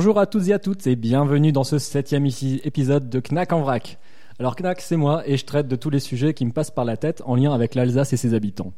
[0.00, 3.60] Bonjour à toutes et à toutes et bienvenue dans ce septième épisode de Knack en
[3.60, 3.98] vrac.
[4.38, 6.86] Alors Knack, c'est moi et je traite de tous les sujets qui me passent par
[6.86, 8.72] la tête en lien avec l'Alsace et ses habitants.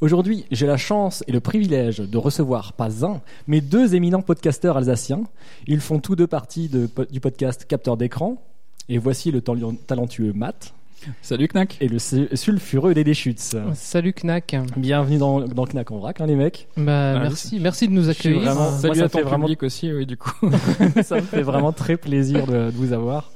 [0.00, 4.78] Aujourd'hui, j'ai la chance et le privilège de recevoir pas un, mais deux éminents podcasteurs
[4.78, 5.24] alsaciens.
[5.66, 8.42] Ils font tous deux partie du podcast Capteur d'écran.
[8.88, 10.72] Et voici le talentueux Matt
[11.20, 11.76] Salut Knack.
[11.80, 13.56] et le su- sulfureux Dédé Schutz.
[13.74, 14.54] Salut Knack.
[14.76, 16.68] Bienvenue dans, dans Knack en vrac, hein, les mecs.
[16.76, 18.40] Bah, Ah, merci, merci de nous accueillir.
[18.40, 20.30] vraiment- moi, Salut ça à ton fait vraiment- aussi, oui, du coup.
[21.02, 23.30] Ça me fait vraiment très plaisir de, de vous avoir.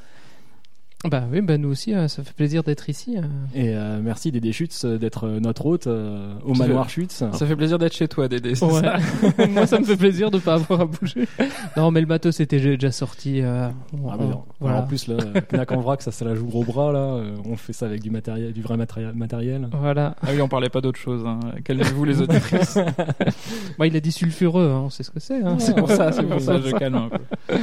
[1.05, 3.17] Bah oui, bah nous aussi, euh, ça fait plaisir d'être ici.
[3.19, 3.23] euh.
[3.55, 7.23] Et euh, merci Dédé Schutz euh, d'être euh, notre hôte euh, au Ça manoir Schutz.
[7.33, 8.55] Ça fait plaisir d'être chez toi, Dédé.
[8.57, 8.81] c'est Ouais.
[8.81, 11.29] ça Moi, ça me fait plaisir de pas avoir à bouger.
[11.77, 13.41] Non, mais le matos était déjà sorti.
[13.43, 14.45] euh, Ah, mais on- non.
[14.59, 14.79] voilà.
[14.81, 15.17] En plus, là,
[15.53, 16.91] Knack en vrac, ça se la joue gros bras.
[16.93, 16.99] Là.
[16.99, 19.69] Euh, On fait ça avec du, matériel, du vrai matériel.
[19.79, 20.17] Voilà.
[20.23, 21.25] Ah oui, on parlait pas d'autre chose.
[21.27, 21.39] Hein.
[21.63, 22.79] Calmez-vous les auditrices.
[23.79, 25.43] Bah, il a dit sulfureux, hein, on sait ce que c'est.
[25.43, 25.59] hein.
[25.59, 27.55] c'est pour ça, c'est pour ça, je calme un peu.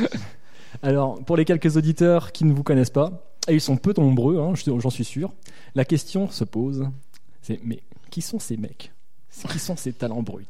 [0.84, 4.40] Alors, pour les quelques auditeurs qui ne vous connaissent pas, et ils sont peu nombreux,
[4.40, 5.34] hein, je- j'en suis sûr,
[5.76, 6.88] la question se pose
[7.42, 8.92] c'est mais qui sont ces mecs?
[9.50, 10.46] Qui sont ces talents bruts?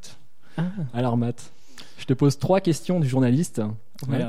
[0.57, 0.63] Ah.
[0.93, 1.51] Alors, Matt,
[1.97, 3.75] je te pose trois questions du journaliste hein,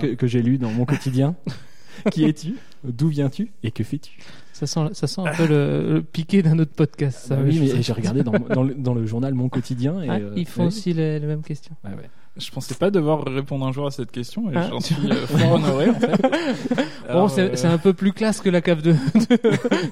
[0.00, 1.34] que, que j'ai lu dans mon quotidien.
[2.12, 2.54] qui es-tu?
[2.84, 3.50] D'où viens-tu?
[3.62, 4.18] Et que fais-tu?
[4.52, 7.26] Ça sent, ça sent un peu le, le piqué d'un autre podcast.
[7.26, 10.00] ça, Bah Oui, mais j'ai regardé dans, dans le, dans le journal Mon Quotidien.
[10.00, 11.74] Et, Ah, euh, ils font aussi les, les mêmes questions.
[11.84, 11.90] Ouais.
[12.36, 14.66] Je pensais pas devoir répondre un jour à cette question et Ah.
[14.68, 16.10] j'en suis euh, fort honoré en fait.
[17.12, 18.98] Bon, c'est euh, un peu plus classe que la cave de, de-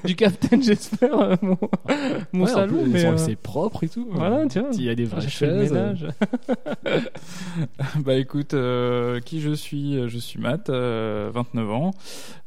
[0.07, 1.57] du capitaine, j'espère, euh, mon,
[2.33, 2.81] mon Ouais, en salon.
[2.83, 4.07] plus, mais c'est- euh, propre et tout.
[4.11, 4.69] Voilà, tu vois.
[4.73, 6.07] Il y a des vraies ménage.
[8.03, 10.09] Bah écoute, euh, qui je suis?
[10.09, 11.91] Je suis Matt, euh, 29 ans,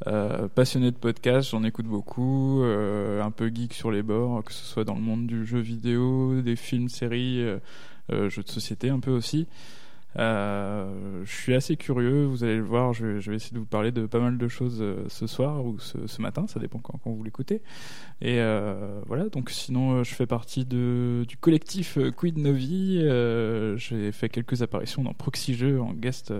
[0.08, 4.52] euh, passionné de podcast, j'en écoute beaucoup, euh, un peu geek sur les bords, que
[4.52, 7.58] ce soit dans le monde du jeu vidéo, des films, séries, euh,
[8.12, 9.46] euh, jeux de société un peu aussi.
[10.18, 13.58] Euh, je suis assez curieux, vous allez le voir, je vais, je vais essayer de
[13.58, 16.58] vous parler de pas mal de choses euh, ce soir ou ce, ce matin, ça
[16.58, 17.60] dépend quand, quand vous l'écoutez.
[18.22, 24.10] Et euh, voilà, donc sinon je fais partie de, du collectif Quid Novi, euh, j'ai
[24.12, 26.32] fait quelques apparitions dans Proxy Jeux en guest,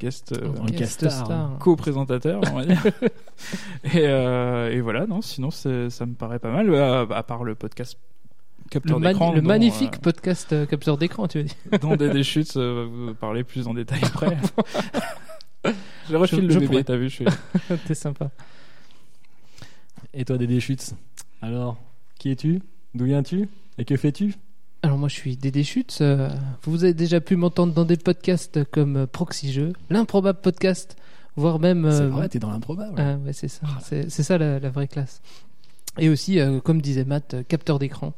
[0.00, 1.58] guest euh, En Guest guest star.
[1.58, 2.82] co-présentateur, on va dire.
[3.84, 7.54] et, euh, et voilà, non, sinon ça me paraît pas mal, à, à part le
[7.56, 7.98] podcast
[8.70, 11.54] capteur le dont, magnifique euh, podcast euh, capteur d'écran, tu veux dire.
[11.80, 14.36] dont Dédé Schutz euh, va vous parler plus en détail après.
[16.10, 17.24] je refile Je- le je bébé, t'as vu, je suis...
[17.86, 18.30] T'es sympa.
[20.12, 20.94] Et toi, Dédé Schutz
[21.42, 21.76] Alors,
[22.18, 22.60] qui es-tu?
[22.94, 23.48] D'où viens-tu?
[23.78, 24.34] Et que fais-tu?
[24.82, 25.98] Alors moi je suis Dédé Schutz.
[26.02, 26.28] euh,
[26.64, 30.96] vous avez déjà pu m'entendre dans des podcasts comme Proxy Jeux, l'improbable podcast,
[31.36, 31.90] voire même...
[31.90, 32.92] C'est euh, vrai, t'es dans l'improbable.
[32.98, 35.22] Ah ouais, c'est ça, c'est c'est ça la, la vraie classe.
[35.98, 38.12] Et aussi, euh, comme disait Matt, capteur d'écran,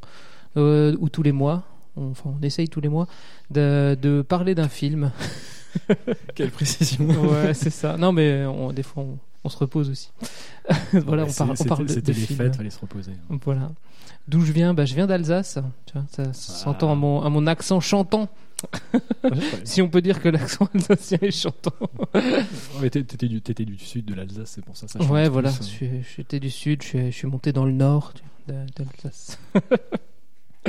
[0.57, 1.63] euh, où tous les mois,
[1.95, 3.07] on, enfin on essaye tous les mois,
[3.51, 5.11] de, de parler d'un film.
[6.35, 7.05] Quelle précision.
[7.07, 7.97] ouais, c'est ça.
[7.97, 10.11] Non mais on, des fois on, on se repose aussi.
[10.93, 12.37] voilà, Ouais, on, parle- on parle de, C'était de les films.
[12.39, 13.11] fêtes, fallait se reposer.
[13.29, 13.71] Voilà.
[14.27, 14.73] D'où je viens?
[14.73, 15.59] Bah, Je viens d'Alsace.
[15.85, 18.27] Tu vois, ça s'entend à mon, à mon accent chantant.
[19.65, 21.73] Si on peut dire que l'accent alsacien est chantant.
[22.81, 24.87] Ouais, t'é- T'étais du, t'étais du sud de l'Alsace, c'est pour ça.
[24.87, 25.51] ça ouais, voilà.
[26.17, 28.13] J'étais du sud, je suis, monté dans le nord
[28.47, 29.37] d'Alsace.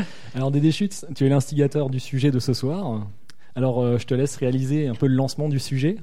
[0.34, 3.06] Alors, Dédé Schutz, tu es l'instigateur du sujet de ce soir.
[3.54, 5.97] Alors, euh, je te laisse réaliser un peu le lancement du sujet.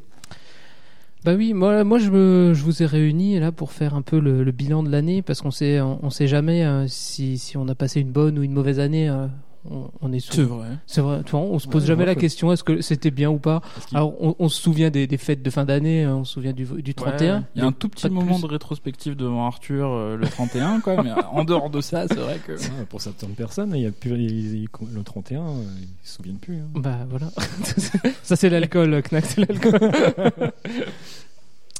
[1.24, 2.10] Bah oui, moi, je,
[2.54, 5.82] vous ai réunis là pour faire un peu le, bilan de l'année parce qu'on sait,
[5.82, 9.10] on, sait jamais euh, si, on a passé une bonne ou une mauvaise année.
[9.10, 9.26] euh,
[9.70, 10.68] on, on est C'est vrai.
[10.88, 13.30] C'est vrai, tu vois, on se pose Ouais, jamais la question est-ce que c'était bien
[13.30, 13.62] ou pas.
[13.94, 16.54] Alors on, on se souvient des, des fêtes de fin d'année, hein, on se souvient
[16.54, 17.46] du, du 31.
[17.56, 18.44] Il y a un tout petit de moment plus.
[18.44, 22.40] de rétrospective devant Arthur euh, le 31, quoi, mais en dehors de ça, c'est vrai
[22.46, 22.52] que.
[22.76, 25.46] Ouais, pour certaines personnes, il y a plus, il- il- le 31, euh,
[25.82, 26.58] ils se souviennent plus.
[26.58, 26.68] hein.
[26.76, 27.28] Bah voilà,
[28.24, 29.80] ça c'est l'alcool, Knack, c'est l'alcool.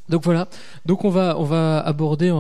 [0.08, 0.48] Donc voilà,
[0.86, 2.32] donc on va on va aborder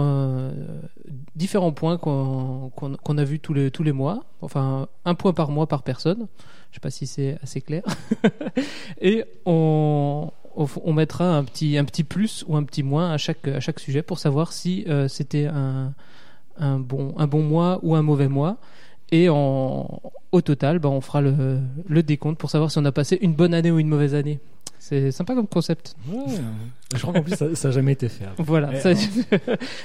[1.36, 5.68] différents points qu'on qu'on qu'on a vus tous les mois, enfin un point par mois
[5.68, 6.28] par personne.
[6.70, 7.84] Je sais pas si c'est assez clair.
[9.02, 10.32] Et on,
[10.88, 14.04] mettra un petit un petit plus ou un petit moins à chaque à chaque sujet
[14.04, 15.94] pour savoir si euh, c'était un
[16.60, 18.58] bon, mois ou un mauvais mois.
[19.12, 23.34] Et au total, bah, on fera le décompte pour savoir si on a passé une
[23.34, 24.40] bonne année ou une mauvaise année.
[24.88, 25.96] C'est sympa comme concept.
[26.12, 26.20] Ouais.
[26.96, 28.26] Je crois qu'en plus, ça n'a jamais été fait.
[28.38, 28.92] Voilà, ça-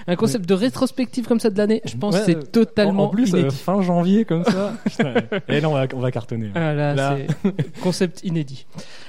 [0.07, 3.07] un concept de rétrospective comme ça de l'année, je pense Ouais, c'est euh, totalement En,
[3.07, 3.57] en plus, euh, inédit.
[3.57, 4.75] fin janvier, comme ça.
[5.49, 6.51] Et là, on va, on va cartonner.
[6.55, 7.17] Ah là, Là.
[7.43, 8.67] c'est concept inédit.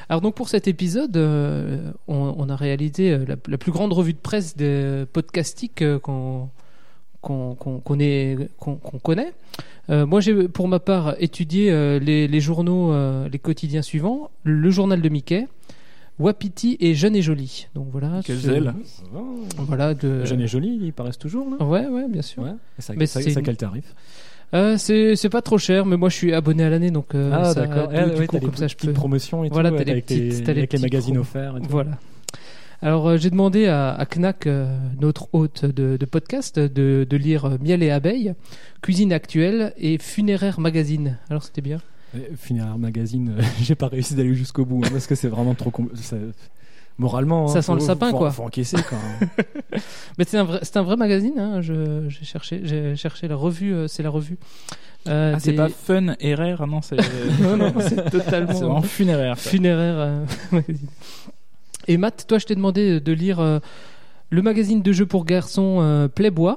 [0.07, 3.91] Alors donc pour cet épisode, euh, on, on a réalisé euh, la, la plus grande
[3.91, 6.49] revue de presse de podcastique euh, qu'on
[7.83, 8.37] connaît.
[9.89, 14.29] Euh, moi, j'ai pour ma part étudié euh, les, les journaux, euh, les quotidiens suivants
[14.43, 15.47] le journal de Mickey,
[16.21, 17.67] Wapiti et Jeune et Jolie.
[17.75, 18.21] Donc voilà.
[18.23, 18.73] Quel ce- zèle.
[19.57, 20.23] Voilà de.
[20.25, 21.65] Jeune et joli, ils paraissent toujours, là?
[21.65, 22.43] Ouais, ouais, bien sûr.
[22.43, 22.51] Ouais.
[22.79, 23.93] Ça, Mais ça, c'est ça une- quel tarif?
[24.53, 27.53] Euh, c'est pas trop cher, mais moi je suis abonné à l'année, donc euh, Ah,
[27.53, 27.89] d'accord.
[27.93, 28.91] Eh, ouais, coup, t'as comme ça, je peux.
[28.91, 31.17] promotions et Voilà, tout, t'as ouais, les petites- les, t'as les avec les petits magazines
[31.17, 31.55] offerts.
[31.57, 31.67] Et tout.
[31.69, 31.91] Voilà.
[32.83, 37.17] Alors euh, j'ai demandé à, à Knack, euh, notre hôte de, de podcast, de, de
[37.17, 38.33] lire euh, Miel et abeilles,
[38.81, 41.17] Cuisine actuelle et Funéraire magazine.
[41.29, 41.77] Alors c'était bien?
[42.15, 45.55] Et Funéraire Magazine, euh, j'ai pas réussi d'aller jusqu'au bout hein, parce que c'est vraiment
[45.55, 45.71] trop.
[45.95, 46.17] ça-
[46.97, 48.31] Moralement, Ça hein, sent le faut- sapin, faut- quoi.
[48.31, 48.97] Faut encaisser, quoi.
[50.17, 51.33] Mais c'est un vrai, c'est un vrai magazine.
[51.39, 51.61] Hein.
[51.61, 53.73] Je- J'ai cherché, j'ai cherché la revue.
[53.73, 54.37] euh, c'est la revue.
[55.07, 56.97] Euh, Ah, c'est pas fun et rare, non, c'est
[57.41, 59.37] non, non, c'est c'est totalement vraiment funéraire.
[59.39, 59.49] ça.
[59.49, 60.87] funéraire euh, magazine.
[61.87, 63.59] Et Matt, toi, je t'ai demandé de lire euh,
[64.29, 66.53] le magazine de jeux pour garçons euh, Playboy.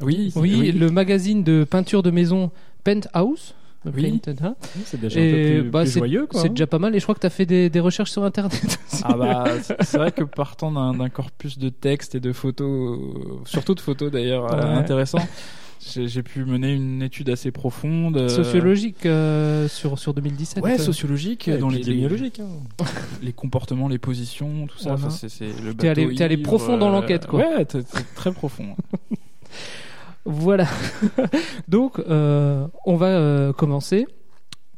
[0.00, 2.50] Oui, Oui, le magazine de peinture de maison
[2.84, 3.54] Penthouse.
[3.84, 4.02] Oui.
[4.10, 4.54] Painted, hein.
[4.84, 6.40] C'est déjà un Et, peu plus, bah, plus c'est- joyeux, quoi.
[6.40, 6.50] C'est hein.
[6.50, 6.94] déjà pas mal.
[6.94, 8.78] Et je crois que tu as fait des, des recherches sur Internet.
[9.04, 9.44] Ah bah,
[9.80, 13.80] c'est- vrai que partant d'un d'un corpus de textes et de photos, euh, surtout de
[13.80, 14.74] photos d'ailleurs euh, Ouais.
[14.78, 15.26] intéressants,
[15.84, 18.16] j'ai j'ai pu mener une étude assez profonde.
[18.16, 20.62] euh, Sociologique euh, sur, sur 2017.
[20.62, 22.46] Ouais, sociologique, Ouais, dans les, les, hein.
[23.22, 24.90] les comportements, les positions, tout ça.
[24.94, 25.06] Voilà.
[25.06, 27.40] enfin, c'est c'est le T'es allé- profond dans l'enquête, quoi.
[27.40, 28.76] Ouais, t'es- t'es très profond.
[30.24, 30.66] Voilà.
[31.68, 34.06] Donc, euh, on va euh, commencer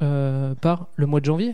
[0.03, 1.53] euh, par le mois de janvier.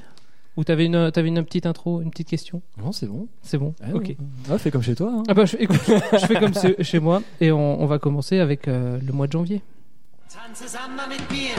[0.57, 2.61] Ou t'avais une, t'avais une petite intro, une petite question?
[2.83, 3.29] Non, c'est bon.
[3.43, 4.15] C'est bon Ah, Ok.
[4.49, 5.13] Ouais, fais comme chez toi.
[5.15, 5.23] hein.
[5.29, 5.81] Ah bah, je, écoute,
[6.13, 6.53] je fais comme
[6.85, 9.63] chez moi et on, on va commencer avec euh, le mois de janvier.
[10.29, 11.55] Tanze Samba mit mir,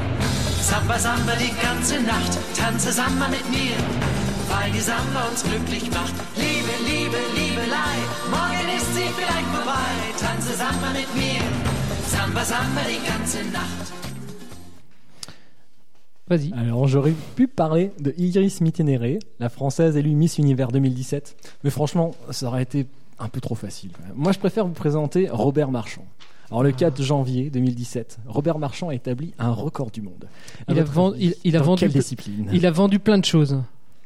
[0.61, 2.37] Samba Samba die ganze Nacht.
[2.55, 3.75] Tanze Samba mit mir,
[4.49, 6.13] weil die Samba uns glücklich macht.
[6.37, 7.95] Liebe, Liebe, Liebelei,
[8.29, 9.91] morgen ist sie vielleicht vorbei.
[10.19, 11.41] Tanze Samba mit mir,
[12.05, 13.93] Samba Samba die ganze Nacht.
[16.27, 16.53] Vas-y.
[16.53, 21.35] Alors, j'aurais pu parler de Iris Mittenere, la française élue Miss Univers 2017.
[21.63, 22.87] Mais franchement, ça aurait été
[23.19, 23.91] un peu trop facile.
[24.15, 26.05] Moi, je préfère vous présenter Robert Marchand.
[26.49, 30.27] Alors, le 4 janvier 2017, Robert Marchand a établi un record du monde.
[30.69, 32.71] Il a votre vend- avis, il- il a dans vendu quelle peu- discipline Il a
[32.71, 33.57] vendu plein de choses.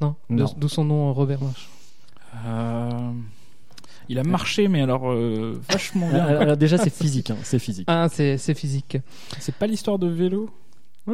[0.02, 0.46] Non, Non.
[0.58, 1.70] D'où son nom, Robert March.
[2.46, 3.12] Euh,
[4.10, 6.24] il a marché, mais alors euh, vachement bien.
[6.26, 7.32] alors, alors, déjà, c'est physique.
[7.32, 7.86] hein, c'est physique.
[7.90, 8.98] Ah, c'est c'est physique.
[9.40, 10.50] C'est pas l'histoire de vélo
[11.08, 11.12] Ah.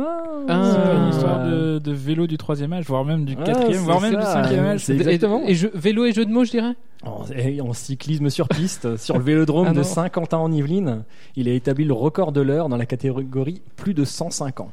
[0.47, 3.71] C'est pas une histoire de, de vélo du troisième âge, voire même du Ah, quatrième,
[3.73, 4.79] c'est voire même du cinquième âge.
[4.85, 5.41] c'est exactement.
[5.45, 6.75] Et, vélo et jeu de mots, je dirais?
[7.03, 9.83] En, et en cyclisme sur piste, sur le vélodrome Ah de.
[9.83, 11.03] Saint-Quentin en Yvelines,
[11.35, 14.71] il a établi le record de l'heure dans la catégorie plus de 105 ans.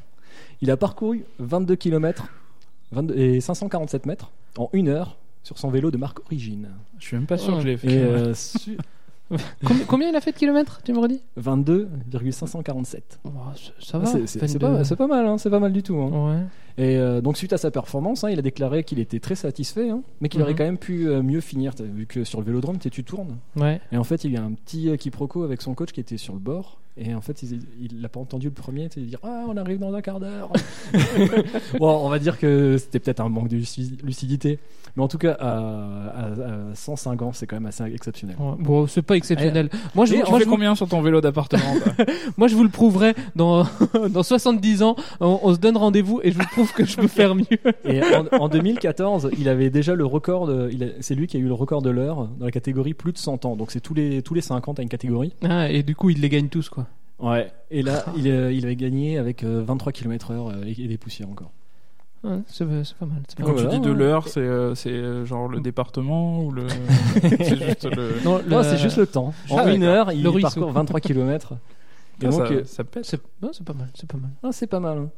[0.60, 2.26] Il a parcouru 22 km
[3.14, 5.16] et 547 mètres en une heure
[5.48, 6.68] sur son vélo de marque Origine.
[6.98, 7.88] Je suis même pas sûr que je l'ai fait.
[7.88, 8.76] Euh, su-
[9.88, 11.22] Combien il a fait de kilomètres, tu me redis?
[11.36, 13.18] 22,547.
[13.24, 13.28] Oh,
[13.80, 14.06] ça- Ah, va.
[14.26, 15.96] c'est- pas, mal, hein, c'est pas mal du tout.
[15.96, 16.10] hein.
[16.36, 16.42] Ouais.
[16.78, 19.90] Et euh, donc suite à sa performance, hein, il a déclaré qu'il était très satisfait,
[19.90, 20.44] hein, mais qu'il Mhm.
[20.44, 23.36] aurait quand même pu euh, mieux finir, vu que sur le vélodrome, tu tournes.
[23.56, 23.80] Ouais.
[23.92, 26.16] Et en fait, il y a eu un petit quiproquo avec son coach qui était
[26.16, 26.78] sur le bord.
[27.00, 29.78] Et en fait, il il l'a pas entendu le premier, sais, dire Ah, on arrive
[29.78, 30.50] dans un quart d'heure.
[31.78, 34.58] bon, on va dire que c'était peut-être un manque de luci- lucidité.
[34.96, 38.34] Mais en tout cas, à, à- à 105 ans, c'est quand même assez exceptionnel.
[38.40, 38.54] Ouais.
[38.58, 39.70] Bon, c'est pas exceptionnel.
[39.94, 41.62] Moi, je, Et Tu moi, fais je vous, combien sur ton vélo d'appartement
[42.36, 43.64] moi, je vous le prouverai dans,
[44.10, 44.96] dans 70 ans.
[45.20, 47.44] On, on se donne rendez-vous et je vous prouve que je peux faire mieux.
[47.84, 50.46] Et en, en 2014, il avait déjà le record.
[50.46, 52.94] de- il a- C'est lui qui a eu le record de l'heure dans la catégorie
[52.94, 53.56] plus de 100 ans.
[53.56, 55.32] Donc c'est tous les tous les 50 à une catégorie.
[55.42, 56.86] Ah, et du coup, ils les gagnent tous, quoi.
[57.18, 57.50] Ouais.
[57.70, 61.28] Et là, il, euh, il avait gagné avec euh, 23 km/h et, et des poussières
[61.28, 61.50] encore.
[62.24, 63.22] Ouais, c'est c'est pas mal.
[63.28, 63.62] c'est pas Quand mal.
[63.62, 66.66] voilà, tu dis de l'heure, c'est euh, c'est, euh, genre le département ou le.
[67.20, 68.14] c'est juste le.
[68.24, 69.32] Non, Non, le- c'est juste le temps.
[69.50, 69.94] En Ah, une d'accord.
[69.94, 70.48] heure, il Le ruisseau.
[70.48, 71.52] parcourt 23 km.
[72.20, 73.88] Et Ah, donc, ça, euh, c'est pas mal.
[73.94, 74.30] C'est pas mal.
[74.42, 74.98] ah, c'est pas mal.
[74.98, 75.10] hein.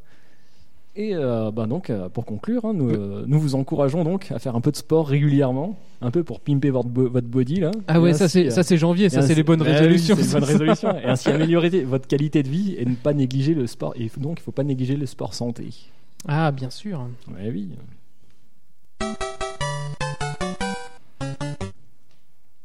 [0.96, 4.38] Et euh, bah donc, euh, pour conclure, hein, nous, euh, nous vous encourageons donc à
[4.40, 7.70] faire un peu de sport régulièrement, un peu pour pimper votre, bo- votre body là.
[7.86, 9.08] Ah Et ouais, ça c'est ça c'est janvier.
[9.08, 10.16] Ça c'est les bonnes Bah oui, résolutions.
[10.16, 10.96] c'est une bonne résolution.
[10.98, 13.94] Et ainsi améliorer votre qualité de vie et ne pas négliger le sport.
[13.96, 15.68] Et donc, il faut pas négliger le sport santé.
[16.26, 17.06] Ah, bien sûr.
[17.32, 17.68] Ouais, oui.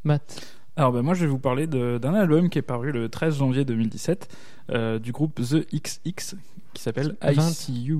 [0.04, 0.55] Matt.
[0.78, 3.66] Alors bah, moi je vais vous parler d'un album qui est paru le 13 janvier
[3.66, 4.28] 2017
[4.72, 6.36] euh, du groupe The XX
[6.74, 7.70] qui s'appelle 20.
[7.70, 8.00] ICU.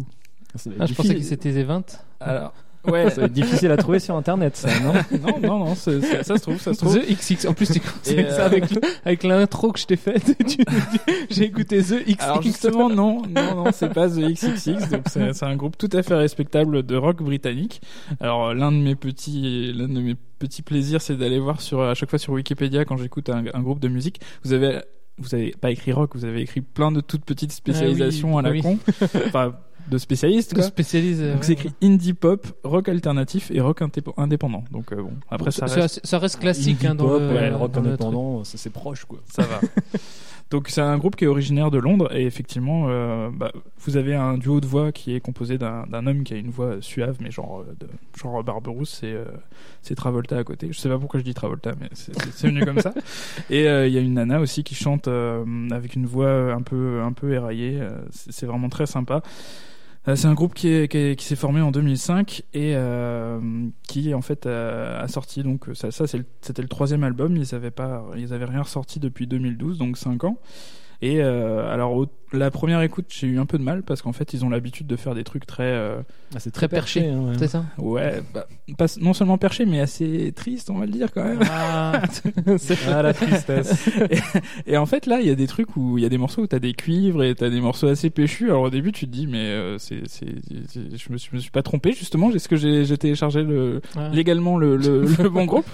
[0.56, 2.00] Être Ah, je pensais que c'était les 20.
[2.20, 2.54] Alors
[2.92, 4.94] ouais, ça va être difficile à trouver sur internet, ça, non?
[5.22, 6.98] Non non non, c'est- c'est- ça se trouve, ça se trouve.
[7.00, 7.46] The XX.
[7.48, 10.36] En plus, tu c'est Et, ça euh, avec, le- avec l'intro que je t'ai faite.
[10.48, 10.64] tu-
[11.30, 12.24] J'ai écouté The XX.
[12.24, 15.90] Alors justement non, non non, c'est pas The XXX, donc c'est c'est un groupe tout
[15.94, 17.82] à fait respectable de rock britannique.
[18.20, 21.94] Alors l'un de mes petits l'un de mes petits plaisirs, c'est d'aller voir sur à
[21.94, 24.82] chaque fois sur Wikipédia quand j'écoute un, un groupe de musique, vous avez
[25.18, 28.44] vous avez pas écrit rock, vous avez écrit plein de toutes petites spécialisations Ah à
[28.44, 28.62] la oui.
[28.62, 28.78] con,
[29.28, 29.54] enfin
[29.90, 30.64] de spécialistes quoi.
[30.64, 31.20] spécialise.
[31.22, 34.64] euh, Donc c'est écrit indie pop, rock alternatif et rock indép- indépendant.
[34.72, 37.28] Donc euh, bon, après ça ça, reste, ça reste classique Indie hein, dans pop, le,
[37.34, 39.20] ouais, rock dans indépendant, ça c'est proche quoi.
[39.30, 39.62] ça va.
[40.52, 44.14] Donc c'est un groupe qui est originaire de Londres et effectivement euh, bah, vous avez
[44.14, 47.18] un duo de voix qui est composé d'un d'un homme qui a une voix suave
[47.20, 49.26] mais genre euh, de, genre Barberousse c'est euh,
[49.82, 50.68] c'est Travolta à côté.
[50.72, 52.14] Je sais pas pourquoi je dis Travolta mais c'est-
[52.48, 52.94] venu comme ça.
[53.50, 56.62] Et euh, il y a une nana aussi qui chante euh, avec une voix un
[56.62, 57.80] peu un peu éraillée.
[58.12, 59.24] c'est vraiment très sympa.
[60.08, 63.40] Euh, C'est un groupe qui est- qui est- qui s'est formé en 2005 et euh,
[63.88, 67.36] qui en fait a, a sorti donc ça, ça c'est le- c'était le troisième album.
[67.38, 70.38] Ils avaient pas, ils avaient rien ressorti depuis 2012, donc 5 ans.
[71.02, 71.94] Et euh, alors
[72.36, 74.88] la première écoute, j'ai eu un peu de mal parce qu'en fait ils ont l'habitude
[74.88, 75.98] de faire des trucs très euh,
[76.36, 77.08] Ah, c'est Très perché.
[77.10, 77.34] hein, ouais.
[77.40, 81.12] C'est ça ouais, bah, pas, non seulement perché mais assez triste, on va le dire
[81.14, 81.40] quand même.
[81.50, 82.02] Ah,
[82.88, 83.90] Ah la tristesse.
[84.68, 86.44] Et en fait, là, il y a des trucs où il y a des morceaux
[86.44, 88.46] où t'as des cuivres et t'as des morceaux assez péchus.
[88.50, 90.26] Alors au début, tu te dis, mais euh, c'est, c'est,
[90.70, 92.32] c'est- je me suis, je me suis pas trompé justement.
[92.32, 94.10] Est-ce que j'ai, j'ai téléchargé le, Ouais.
[94.14, 95.66] légalement le, le, le bon groupe?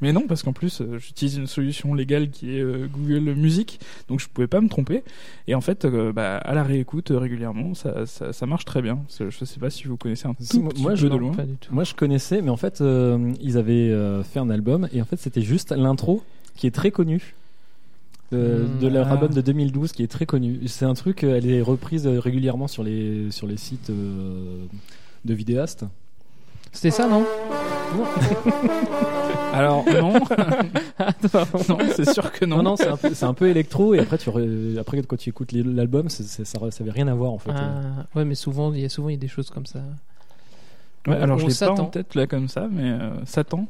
[0.00, 3.80] Mais non, parce qu'en plus, euh, j'utilise une solution légale qui est euh, Google Music,
[4.08, 5.02] donc je pouvais pas me tromper.
[5.48, 8.82] Et en fait, euh, bah, à la réécoute euh, régulièrement, ça, ça, ça marche très
[8.82, 8.98] bien.
[9.18, 11.16] Je sais pas si vous connaissez un tout Si, moi- petit moi, peu je- de
[11.16, 11.32] loin.
[11.32, 11.72] pas du tout.
[11.74, 15.04] Moi je connaissais, mais en fait euh, ils avaient euh, fait un album et en
[15.04, 16.22] fait c'était juste l'intro
[16.56, 17.34] qui est très connu.
[18.32, 19.12] euh, Hmm, de leur ah.
[19.12, 20.60] album de 2012 qui est très connu.
[20.68, 24.64] C'est un truc, elle est reprise régulièrement sur les, sur les sites euh,
[25.24, 25.84] de vidéastes.
[26.72, 27.24] C'était ça, non
[29.52, 30.12] Alors non,
[31.68, 32.58] non, c'est sûr que non.
[32.58, 35.16] Non, non, c'est un, peu- c'est un peu électro et après, tu re- après quand
[35.16, 37.50] tu écoutes les- l'album, c'est- c'est- ça n'avait rien à voir en fait.
[37.52, 39.80] Ah, Ouais, mais souvent, il y a souvent il y a des choses comme ça.
[41.08, 41.82] Ouais, On- alors on je l'ai pas s'attend.
[41.82, 43.66] en tête là comme ça, mais euh, Satan.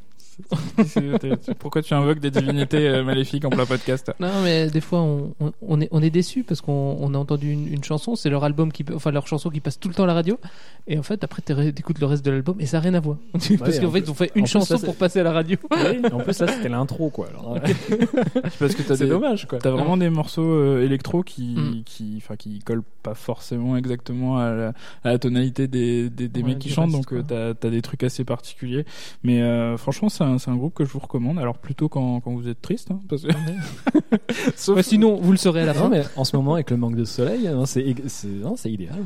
[1.59, 4.13] Pourquoi tu invoques des divinités euh, maléfiques en plein podcast?
[4.21, 7.73] Non, mais des fois, on, est, on est déçu parce qu'on on a entendu une,
[7.73, 10.07] une chanson, c'est leur album qui, enfin leur chanson qui passe tout le temps à
[10.07, 10.39] la radio,
[10.87, 13.01] et en fait, après, t'é- t'écoutes le reste de l'album et ça n'a rien à
[13.01, 13.17] voir.
[13.59, 15.33] parce qu'en en fait, ils ont fait une plus, chanson ça, pour passer à la
[15.33, 15.57] radio.
[15.71, 17.29] Oui, en plus, là, c'était l'intro quoi.
[17.29, 17.59] Alors,
[18.59, 19.59] Parce que t'as c'est des, dommage quoi.
[19.59, 21.83] T'as vraiment des morceaux euh, électro qui, Mm.
[21.85, 24.69] qui, enfin, qui collent pas forcément exactement à la,
[25.05, 27.83] à la tonalité des, des, des Ouais, mecs qui chantent, donc euh, t'as as des
[27.83, 28.85] trucs assez particuliers.
[29.23, 31.39] Mais euh, franchement, c'est un, c'est un groupe que je vous recommande.
[31.39, 33.29] Alors plutôt quand, quand vous êtes triste, hein, parce que
[34.57, 35.89] sauf, Ouais, sinon, vous le saurez à la fin.
[35.89, 37.83] mais en ce moment, avec le manque de soleil, hein, c'est
[38.71, 38.97] idéal.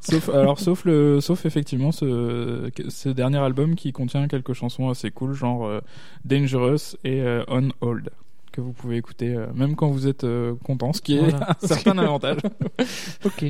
[0.00, 5.10] sauf alors sauf le, sauf effectivement ce, ce dernier album qui contient quelques chansons assez
[5.10, 5.80] cool, genre euh,
[6.24, 8.10] Dangerous et euh, On Hold
[8.52, 11.50] que vous pouvez écouter euh, même quand vous êtes euh, content, ce qui est Voilà.
[11.62, 12.38] un certain avantage.
[13.24, 13.44] Ok,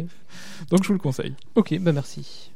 [0.70, 1.34] Donc je vous le conseille.
[1.54, 2.50] ok, bah merci.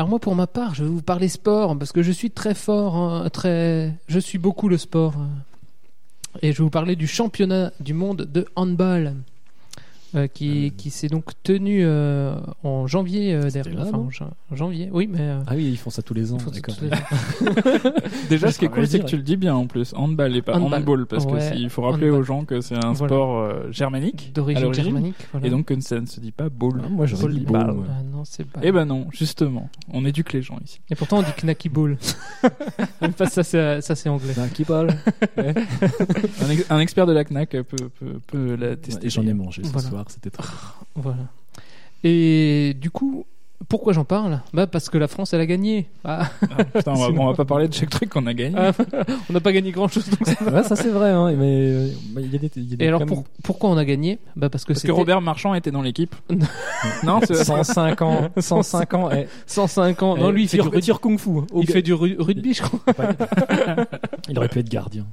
[0.00, 2.54] Alors moi, pour ma part, je vais vous parler sport parce que je suis très
[2.54, 5.12] fort, hein, très, je suis beaucoup le sport.
[5.18, 5.28] hein.
[6.40, 9.12] Et je vais vous parler du championnat du monde de handball
[10.14, 13.76] euh, qui, qui s'est donc tenu euh, en janvier euh, dernier.
[13.76, 15.20] là, Enfin, en jan- en janvier, oui, mais.
[15.20, 16.38] euh, Ah oui, ils font ça tous les ans.
[16.52, 16.74] d'accord.
[18.28, 19.92] Déjà, ce qui est cool, c'est que tu le dis bien en plus.
[19.96, 20.80] Handball et pas Handball.
[20.80, 22.20] handball, parce que Ouais, c'est- il faut rappeler handball.
[22.20, 23.08] aux gens que c'est un Voilà.
[23.14, 25.14] sport euh, germanique à d'origine l'origine, germanique.
[25.32, 25.46] voilà.
[25.46, 26.80] et donc que ça ne se dit pas ball.
[26.84, 27.66] Ah, moi, dit Volleyball.
[27.66, 27.86] ball, ouais.
[27.90, 28.60] Ah non, c'est pas.
[28.62, 30.80] Eh ben non, justement, on éduque les gens ici.
[30.90, 31.98] Et pourtant, on dit knacky ball.
[33.00, 34.34] Même pas ça, c'est ça, c'est anglais.
[34.54, 34.88] Qui parle.
[35.36, 37.62] Un, ex- un expert de la Knack peut,
[37.98, 39.06] peut, peut la tester.
[39.06, 39.99] Et j'en ai mangé ce Voilà.
[40.02, 40.44] Soir, c'était très.
[40.96, 41.24] Voilà.
[42.02, 43.24] Et du coup,
[43.68, 44.40] pourquoi j'en parle?
[44.54, 45.86] Bah parce que la France, elle a gagné.
[46.04, 48.34] Ah, Ah, putain, on va, Sinon- on va pas parler de chaque truc qu'on a
[48.34, 48.56] gagné.
[48.58, 48.72] Ah,
[49.30, 50.08] on n'a pas gagné grand-chose.
[50.10, 52.50] donc ça- Ouais, ça c'est vrai, hein, mais euh, bah, il y a des.
[52.56, 54.18] il y a des Et alors, pour- pourquoi on a gagné?
[54.34, 56.14] Bah parce que parce que c'était Robert Marchand était dans l'équipe.
[57.04, 59.10] non, c'est 105 ans, 105 ans.
[59.12, 60.16] eh, 105 ans.
[60.16, 61.30] Non, lui, il fait du kung fu.
[61.54, 62.80] Il fait du ru- rugby, je crois.
[64.28, 65.06] Il aurait pu être gardien.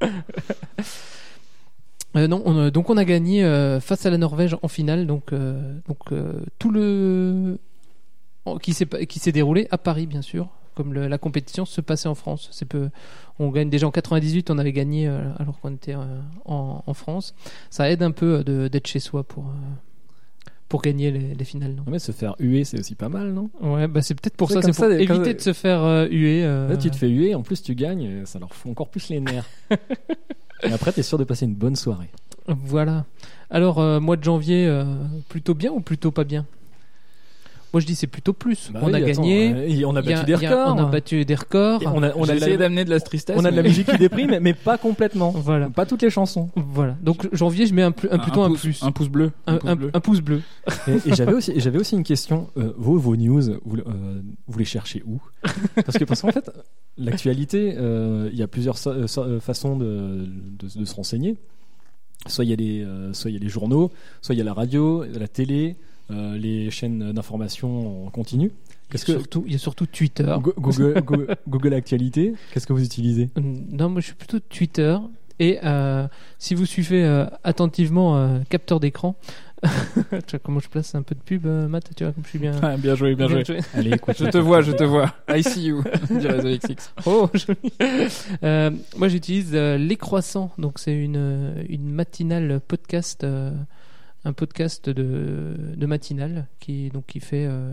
[2.17, 5.07] Euh, non, on, euh, donc on a gagné euh, face à la Norvège en finale.
[5.07, 7.57] Donc, euh, donc euh, tout le
[8.61, 10.49] qui s'est pas- qui s'est déroulé à Paris, bien sûr.
[10.75, 12.49] Comme le- la compétition se passait en France.
[12.51, 12.89] C'est peu.
[13.39, 16.93] On gagne déjà en 98, on avait gagné euh, alors qu'on était euh, en, en
[16.93, 17.33] France.
[17.69, 19.49] Ça aide un peu euh, d'être chez soi pour euh,
[20.69, 21.73] pour gagner les, les finales.
[21.75, 21.83] non?
[21.87, 23.49] Mais se faire huer, c'est aussi pas mal, non?
[23.61, 26.07] Ouais, bah c'est peut-être pour ça, c'est pour ça, éviter comme- de se faire euh,
[26.09, 26.43] huer.
[26.43, 29.09] euh, Là, tu te fais huer, en plus tu gagnes, ça leur fout encore plus
[29.09, 29.49] les nerfs.
[30.63, 32.09] et après, t'es sûr de passer une bonne soirée.
[32.47, 33.05] Voilà.
[33.49, 34.85] Alors, euh, mois de janvier, euh,
[35.29, 36.45] plutôt bien ou plutôt pas bien?
[37.73, 38.71] Moi, je dis c'est plutôt plus.
[38.71, 39.51] Bah on oui, a attends, gagné.
[39.83, 40.75] euh, on a battu des a- records.
[40.75, 41.83] on a battu des records.
[41.83, 43.35] Et on a, on essayé la, d'amener de la tristesse.
[43.37, 45.31] on a de la musique qui déprime, mais pas complètement.
[45.31, 45.69] Voilà.
[45.69, 46.49] Pas toutes les chansons.
[46.55, 46.95] Voilà.
[47.03, 48.83] Donc, janvier, je mets un, plutôt un, pouce, plus.
[48.83, 49.31] Un pouce bleu.
[49.47, 49.91] Un, pouce un- bleu.
[49.93, 50.41] un pouce bleu.
[50.87, 52.47] Et, et j'avais aussi, j'avais aussi une question.
[52.57, 55.19] Euh, vos, vos news, vous, euh, vous les cherchez où?
[55.75, 56.49] Parce que parce qu'en fait,
[56.97, 60.25] l'actualité, euh, il y a plusieurs so- euh, so- façons de,
[60.59, 61.35] de, de se renseigner.
[62.27, 64.41] Soit il y a les, euh, soit il y a les journaux, soit il y
[64.41, 65.75] a la radio, la télé,
[66.11, 68.51] euh, les chaînes d'information en continu.
[68.89, 70.35] Qu'est-ce Il y a que surtout, il y a surtout Twitter.
[70.41, 73.29] Go- Google, Go- Google Actualité Qu'est-ce que vous utilisez?
[73.37, 74.97] Euh, Non, moi je suis plutôt Twitter.
[75.39, 76.07] Et euh,
[76.39, 79.15] si vous suivez euh, attentivement euh, capteur d'écran,
[79.63, 79.69] tu
[80.31, 82.39] vois comment je place un peu de pub, euh, Matt Tu vois comme je suis
[82.39, 82.53] bien.
[82.63, 83.43] Ah, bien joué, bien joué.
[83.75, 84.15] Allez, écoute.
[84.17, 85.13] Je te vois, je te vois.
[85.29, 86.91] I see you, dirait The XX.
[87.05, 87.57] Oh, joli.
[88.43, 93.51] Euh, moi j'utilise euh, Les Croissants, donc c'est une, une matinale podcast, euh,
[94.27, 97.71] un podcast de, de matinale qui, donc, qui fait euh,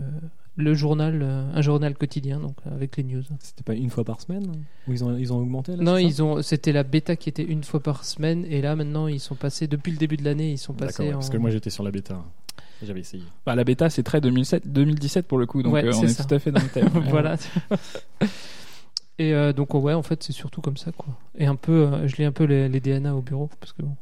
[0.55, 3.23] le journal, euh, un journal quotidien, donc avec les news.
[3.39, 4.45] C'était pas une fois par semaine
[4.87, 7.43] Ou ils ont, ils ont augmenté là, Non, ils ont, c'était la bêta qui était
[7.43, 10.51] une fois par semaine, et là maintenant ils sont passés depuis le début de l'année,
[10.51, 11.15] ils sont passés ouais, en.
[11.15, 12.23] Parce que moi j'étais sur la bêta.
[12.81, 13.23] J'avais essayé.
[13.45, 16.21] Bah, la bêta, c'est très 2007, 2017 pour le coup, donc Ouais, euh, on c'est
[16.21, 16.89] est tout à fait dans le thème.
[17.09, 17.35] voilà.
[19.17, 21.07] Et euh, donc ouais, en fait, c'est surtout comme ça quoi.
[21.37, 23.81] Et un peu, euh, je lis un peu les, les DNA au bureau parce que
[23.81, 23.95] bon.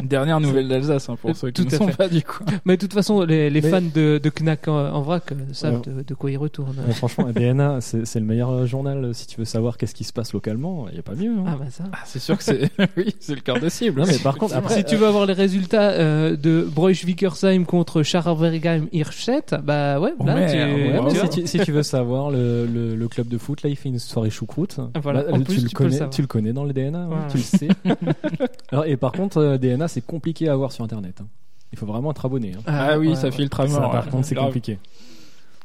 [0.00, 1.96] Une dernière nouvelle d'Alsace, hein, pour ceux qui Tout ne à sont fait.
[1.96, 2.44] pas du coup.
[2.64, 5.36] Mais de toute façon, les, les Mais- fans de, de Knack en, en vrac euh,
[5.52, 5.92] savent Ouais.
[5.98, 6.76] de, de quoi ils retournent.
[6.86, 10.32] Ouais, franchement, DNA, c'est le meilleur journal si tu veux savoir qu'est-ce qui se passe
[10.32, 10.86] localement.
[10.88, 11.30] Il n'y a pas mieux.
[11.32, 11.44] hein.
[11.46, 11.84] Ah bah ça.
[11.92, 14.00] Ah, c'est sûr que c'est, oui, c'est le cœur de cible.
[14.00, 18.02] Non, mais par contre, après, si tu veux avoir les résultats euh, de Breusch-Wickersheim contre
[18.02, 21.58] Scharwergheim Hirschet, bah ouais, Oh, là, merde, tu, Ouais, Ouais, mais tu si, tu, si
[21.60, 24.78] tu veux savoir, le, le, le club de foot, là, il fait une soirée choucroute.
[25.02, 26.72] Voilà, Là, en tu, plus, le tu peux le connais, tu le connais dans le
[26.72, 27.68] DNA, hein, tu le sais.
[28.72, 31.20] Alors, et par contre, euh, DNA, c'est compliqué à avoir sur Internet.
[31.22, 31.26] hein.
[31.72, 32.54] Il faut vraiment être abonné.
[32.56, 32.62] hein.
[32.66, 33.32] Ah oui, ouais, ça ouais.
[33.32, 33.92] filtre à Ça, mort.
[33.92, 34.46] par contre, c'est Grave.
[34.46, 34.78] compliqué.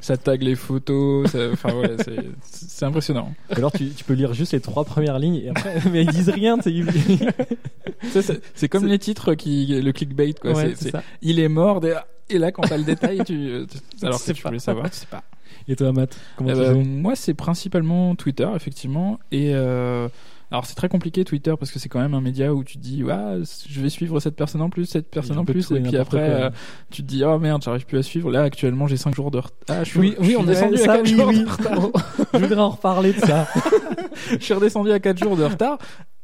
[0.02, 3.34] Ça tag les photos, ça- enfin ouais, c'est, c'est impressionnant.
[3.50, 6.30] Alors, tu, tu peux lire juste les trois premières lignes et après, mais ils disent
[6.30, 6.58] rien.
[6.58, 10.52] tu sais, ils- Ça, c'est, c'est comme les titres qui, le clickbait quoi.
[10.52, 11.02] Ouais, c'est, c'est c'est- ça.
[11.24, 11.96] il est mort, des-
[12.30, 14.50] et là quand t'as le détail, tu, tu- alors que sais tu pas.
[14.50, 15.24] voulais savoir, tu sais pas.
[15.68, 19.18] Et toi, Matt, comment Eh tu ben, fais moi, c'est principalement Twitter, effectivement.
[19.32, 20.08] Et euh,
[20.56, 22.82] alors, c'est très compliqué Twitter parce que c'est quand même un média où tu te
[22.82, 23.34] dis, ah,
[23.70, 26.50] je vais suivre cette personne en plus, cette personne en plus, et puis après, euh,
[26.92, 28.32] tu te dis, oh merde, j'arrive plus à suivre.
[28.32, 29.52] Là, actuellement, j'ai 5 jours de retard.
[29.68, 31.28] Ah, je suis, Oui, je oui, suis on est descendu ça, à 4 oui, jours
[31.28, 31.44] oui.
[31.44, 31.90] de retard.
[32.34, 33.48] Je voudrais en reparler de ça.
[34.32, 35.78] je suis redescendu à 4 jours de retard.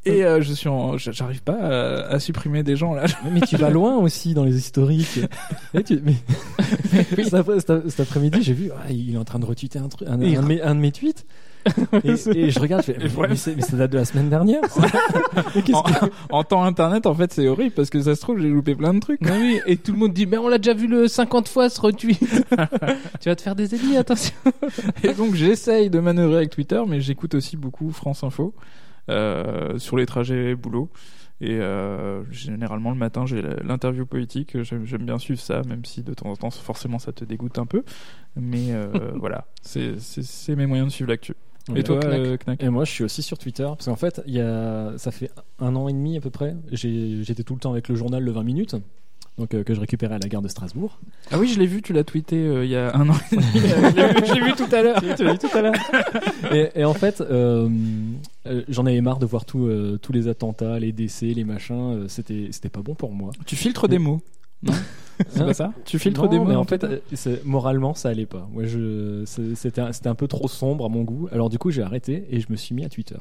[0.05, 3.03] Et euh, je suis en- j'arrive pas à, à supprimer des gens là.
[3.31, 5.19] Mais tu vas loin aussi dans les historiques.
[5.73, 6.15] Et tu- mais-
[7.23, 9.89] cet, après- cet- cet après-midi, j'ai vu, ah, il est en train de retweeter un,
[9.89, 11.25] truc, un, Et- un de mes, un de mes tweets.
[12.03, 14.61] Et, et je regarde, je fais, mais, ça date de la semaine dernière.
[15.73, 18.49] En, que- en temps internet, en fait, c'est horrible parce que ça se trouve, j'ai
[18.49, 19.19] loupé plein de trucs.
[19.21, 21.79] Oui, et tout le monde dit, mais on l'a déjà vu le 50 fois ce
[21.79, 22.19] retweet.
[23.19, 24.33] tu vas te faire des ennemis, attention.
[25.03, 28.53] Et donc j'essaye de manœuvrer avec Twitter, mais j'écoute aussi beaucoup France Info
[29.09, 30.89] euh, sur les trajets boulot.
[31.43, 34.61] Et euh, généralement le matin, j'ai l'interview politique.
[34.63, 37.65] J'aime bien suivre ça, même si de temps en temps, forcément, ça te dégoûte un
[37.65, 37.83] peu.
[38.35, 41.33] Mais euh, voilà, c'est mes moyens de suivre l'actu.
[41.75, 44.21] Et toi, Knack euh, Knack Et moi, je suis aussi sur Twitter parce qu'en fait,
[44.27, 46.55] il y a, ça fait un an et demi à peu près.
[46.71, 48.75] J'étais tout le temps avec le journal le 20 minutes,
[49.37, 50.99] donc euh, que je récupérais à la gare de Strasbourg.
[51.31, 53.35] Ah oui, je l'ai vu, tu l'as tweeté euh, il y a un an et
[53.35, 53.47] demi.
[53.53, 55.01] Je l'ai vu- je l'ai vu tout à l'heure.
[55.17, 55.73] Tu l'as dit tout à l'heure.
[56.51, 57.69] et, et en fait, euh,
[58.47, 61.75] euh, j'en avais marre de voir tout, euh, tous les attentats, les décès, les machins.
[62.03, 63.31] euh, C'était, c'était pas bon pour moi.
[63.45, 64.21] Tu filtres des mots.
[64.63, 64.73] Non?
[65.29, 68.09] C'est pas ça Tu filtres Non, des mots mais en fait, euh, c'est- moralement, ça
[68.09, 68.47] allait pas.
[68.53, 71.27] Moi, je, c'était, un, c'était un peu trop sombre à mon goût.
[71.31, 73.17] Alors du coup, j'ai arrêté et je me suis mis à Twitter.